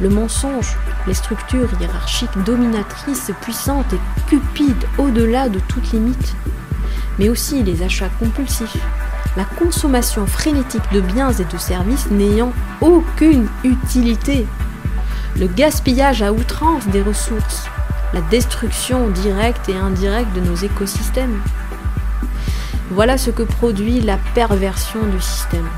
le 0.00 0.08
mensonge, 0.08 0.76
les 1.06 1.14
structures 1.14 1.68
hiérarchiques 1.80 2.42
dominatrices, 2.44 3.30
puissantes 3.40 3.92
et 3.92 4.00
cupides 4.28 4.86
au-delà 4.98 5.48
de 5.48 5.60
toute 5.60 5.92
limite, 5.92 6.34
mais 7.18 7.28
aussi 7.28 7.62
les 7.62 7.82
achats 7.82 8.10
compulsifs, 8.18 8.76
la 9.36 9.44
consommation 9.44 10.26
frénétique 10.26 10.92
de 10.92 11.00
biens 11.00 11.32
et 11.32 11.44
de 11.44 11.58
services 11.58 12.10
n'ayant 12.10 12.52
aucune 12.80 13.48
utilité, 13.64 14.46
le 15.38 15.46
gaspillage 15.46 16.22
à 16.22 16.32
outrance 16.32 16.86
des 16.88 17.02
ressources, 17.02 17.66
la 18.12 18.20
destruction 18.22 19.08
directe 19.08 19.68
et 19.68 19.76
indirecte 19.76 20.34
de 20.34 20.40
nos 20.40 20.56
écosystèmes. 20.56 21.40
Voilà 22.90 23.16
ce 23.18 23.30
que 23.30 23.44
produit 23.44 24.00
la 24.00 24.18
perversion 24.34 25.00
du 25.06 25.20
système. 25.20 25.68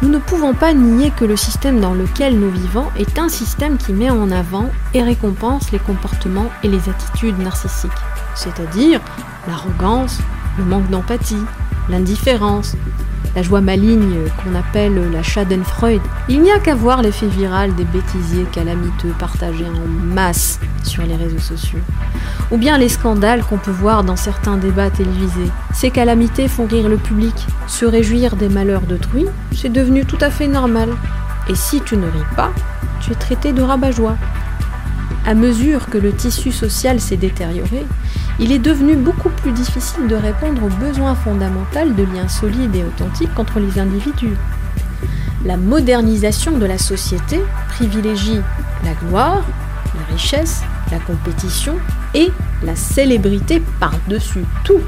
Nous 0.00 0.08
ne 0.08 0.18
pouvons 0.18 0.54
pas 0.54 0.74
nier 0.74 1.10
que 1.10 1.24
le 1.24 1.36
système 1.36 1.80
dans 1.80 1.92
lequel 1.92 2.38
nous 2.38 2.50
vivons 2.50 2.86
est 2.96 3.18
un 3.18 3.28
système 3.28 3.76
qui 3.78 3.92
met 3.92 4.10
en 4.10 4.30
avant 4.30 4.70
et 4.94 5.02
récompense 5.02 5.72
les 5.72 5.80
comportements 5.80 6.50
et 6.62 6.68
les 6.68 6.88
attitudes 6.88 7.38
narcissiques, 7.38 7.90
c'est-à-dire 8.36 9.00
l'arrogance, 9.48 10.18
le 10.56 10.64
manque 10.64 10.88
d'empathie, 10.88 11.42
l'indifférence, 11.88 12.76
la 13.38 13.44
joie 13.44 13.60
maligne 13.60 14.16
qu'on 14.42 14.56
appelle 14.56 15.12
la 15.12 15.22
schadenfreude. 15.22 16.00
Il 16.28 16.42
n'y 16.42 16.50
a 16.50 16.58
qu'à 16.58 16.74
voir 16.74 17.02
l'effet 17.02 17.28
viral 17.28 17.72
des 17.76 17.84
bêtisiers 17.84 18.46
calamiteux 18.50 19.14
partagés 19.16 19.64
en 19.64 19.86
masse 20.12 20.58
sur 20.82 21.04
les 21.04 21.14
réseaux 21.14 21.38
sociaux. 21.38 21.78
Ou 22.50 22.56
bien 22.56 22.78
les 22.78 22.88
scandales 22.88 23.44
qu'on 23.44 23.58
peut 23.58 23.70
voir 23.70 24.02
dans 24.02 24.16
certains 24.16 24.56
débats 24.56 24.90
télévisés. 24.90 25.52
Ces 25.72 25.92
calamités 25.92 26.48
font 26.48 26.66
rire 26.66 26.88
le 26.88 26.96
public. 26.96 27.46
Se 27.68 27.84
réjouir 27.84 28.34
des 28.34 28.48
malheurs 28.48 28.80
d'autrui, 28.80 29.26
c'est 29.54 29.72
devenu 29.72 30.04
tout 30.04 30.18
à 30.20 30.30
fait 30.30 30.48
normal. 30.48 30.88
Et 31.48 31.54
si 31.54 31.80
tu 31.82 31.96
ne 31.96 32.06
ris 32.06 32.34
pas, 32.34 32.50
tu 33.00 33.12
es 33.12 33.14
traité 33.14 33.52
de 33.52 33.62
rabat-joie. 33.62 34.16
À 35.24 35.34
mesure 35.34 35.86
que 35.86 35.98
le 35.98 36.10
tissu 36.10 36.50
social 36.50 36.98
s'est 36.98 37.16
détérioré, 37.16 37.86
il 38.38 38.52
est 38.52 38.58
devenu 38.58 38.96
beaucoup 38.96 39.30
plus 39.30 39.52
difficile 39.52 40.06
de 40.06 40.14
répondre 40.14 40.62
aux 40.64 40.84
besoins 40.84 41.14
fondamentaux 41.14 41.90
de 41.90 42.02
liens 42.04 42.28
solides 42.28 42.74
et 42.76 42.84
authentiques 42.84 43.38
entre 43.38 43.58
les 43.58 43.78
individus. 43.78 44.36
La 45.44 45.56
modernisation 45.56 46.58
de 46.58 46.66
la 46.66 46.78
société 46.78 47.40
privilégie 47.68 48.40
la 48.84 48.92
gloire, 48.94 49.44
la 49.94 50.14
richesse, 50.14 50.62
la 50.90 50.98
compétition 50.98 51.76
et 52.14 52.30
la 52.62 52.76
célébrité 52.76 53.62
par-dessus 53.80 54.44
tout. 54.64 54.80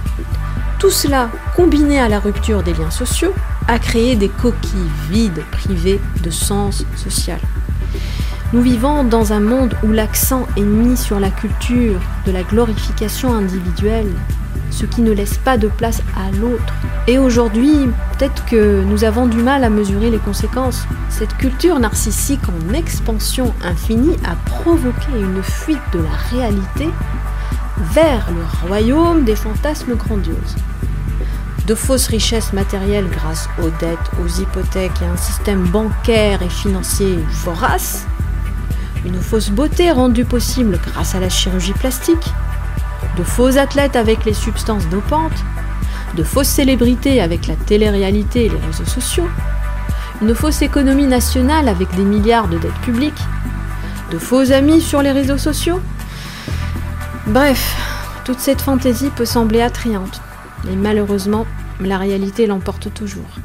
Tout 0.79 0.91
cela, 0.91 1.29
combiné 1.57 2.01
à 2.01 2.09
la 2.09 2.21
rupture 2.21 2.63
des 2.63 2.73
liens 2.73 2.91
sociaux, 2.91 3.35
a 3.69 3.79
créé 3.79 4.17
des 4.17 4.29
coquilles 4.29 4.91
vides 5.11 5.45
privées 5.53 6.01
de 6.23 6.31
sens 6.31 6.85
social. 6.97 7.39
Nous 8.53 8.63
vivons 8.63 9.05
dans 9.05 9.33
un 9.33 9.39
monde 9.39 9.77
où 9.85 9.93
l'accent 9.93 10.49
est 10.57 10.63
mis 10.63 10.97
sur 10.97 11.21
la 11.21 11.31
culture 11.31 12.01
de 12.27 12.33
la 12.33 12.43
glorification 12.43 13.33
individuelle, 13.33 14.11
ce 14.73 14.87
qui 14.87 15.03
ne 15.03 15.13
laisse 15.13 15.39
pas 15.39 15.57
de 15.57 15.69
place 15.69 16.03
à 16.17 16.33
l'autre. 16.33 16.75
Et 17.07 17.17
aujourd'hui, 17.17 17.71
peut-être 18.19 18.45
que 18.47 18.83
nous 18.83 19.05
avons 19.05 19.29
du 19.29 19.41
mal 19.41 19.63
à 19.63 19.71
mesurer 19.71 20.11
les 20.11 20.19
conséquences. 20.19 20.85
Cette 21.11 21.37
culture 21.37 21.79
narcissique 21.79 22.41
en 22.49 22.75
expansion 22.75 23.55
infinie 23.63 24.17
a 24.25 24.35
provoqué 24.51 25.13
une 25.15 25.45
fuite 25.45 25.79
de 25.93 26.01
la 26.01 26.37
réalité 26.37 26.89
vers 27.93 28.29
le 28.33 28.67
royaume 28.67 29.23
des 29.23 29.37
fantasmes 29.37 29.95
grandioses. 29.95 30.57
De 31.69 31.77
fausses 31.77 32.09
richesses 32.09 32.53
matérielles 32.53 33.09
grâce 33.09 33.49
aux 33.63 33.71
dettes, 33.79 34.11
aux 34.21 34.41
hypothèques 34.43 35.01
et 35.03 35.07
un 35.07 35.17
système 35.17 35.63
bancaire 35.69 36.43
et 36.43 36.49
financier 36.49 37.17
vorace, 37.45 38.07
une 39.05 39.21
fausse 39.21 39.51
beauté 39.51 39.91
rendue 39.91 40.25
possible 40.25 40.79
grâce 40.87 41.15
à 41.15 41.21
la 41.21 41.29
chirurgie 41.29 41.73
plastique, 41.73 42.33
de 43.17 43.25
faux 43.25 43.57
athlètes 43.57 43.97
avec 43.97 44.25
les 44.25 44.35
substances 44.35 44.89
dopantes, 44.89 45.45
de 46.17 46.23
fausses 46.23 46.49
célébrités 46.49 47.21
avec 47.21 47.47
la 47.47 47.57
télé-réalité 47.57 48.47
et 48.47 48.49
les 48.49 48.59
réseaux 48.59 48.85
sociaux, 48.85 49.29
une 50.23 50.35
fausse 50.35 50.63
économie 50.63 51.07
nationale 51.07 51.69
avec 51.69 51.95
des 51.97 52.05
milliards 52.05 52.49
de 52.49 52.59
dettes 52.59 52.81
publiques, 52.83 53.23
de 54.11 54.19
faux 54.19 54.53
amis 54.53 54.81
sur 54.81 55.03
les 55.03 55.13
réseaux 55.13 55.39
sociaux. 55.39 55.81
Bref, 57.27 57.77
toute 58.25 58.41
cette 58.41 58.61
fantaisie 58.61 59.11
peut 59.11 59.25
sembler 59.25 59.63
attrayante, 59.63 60.21
mais 60.65 60.77
malheureusement, 60.77 61.47
la 61.81 61.97
réalité 61.97 62.47
l'emporte 62.47 62.93
toujours. 62.93 63.39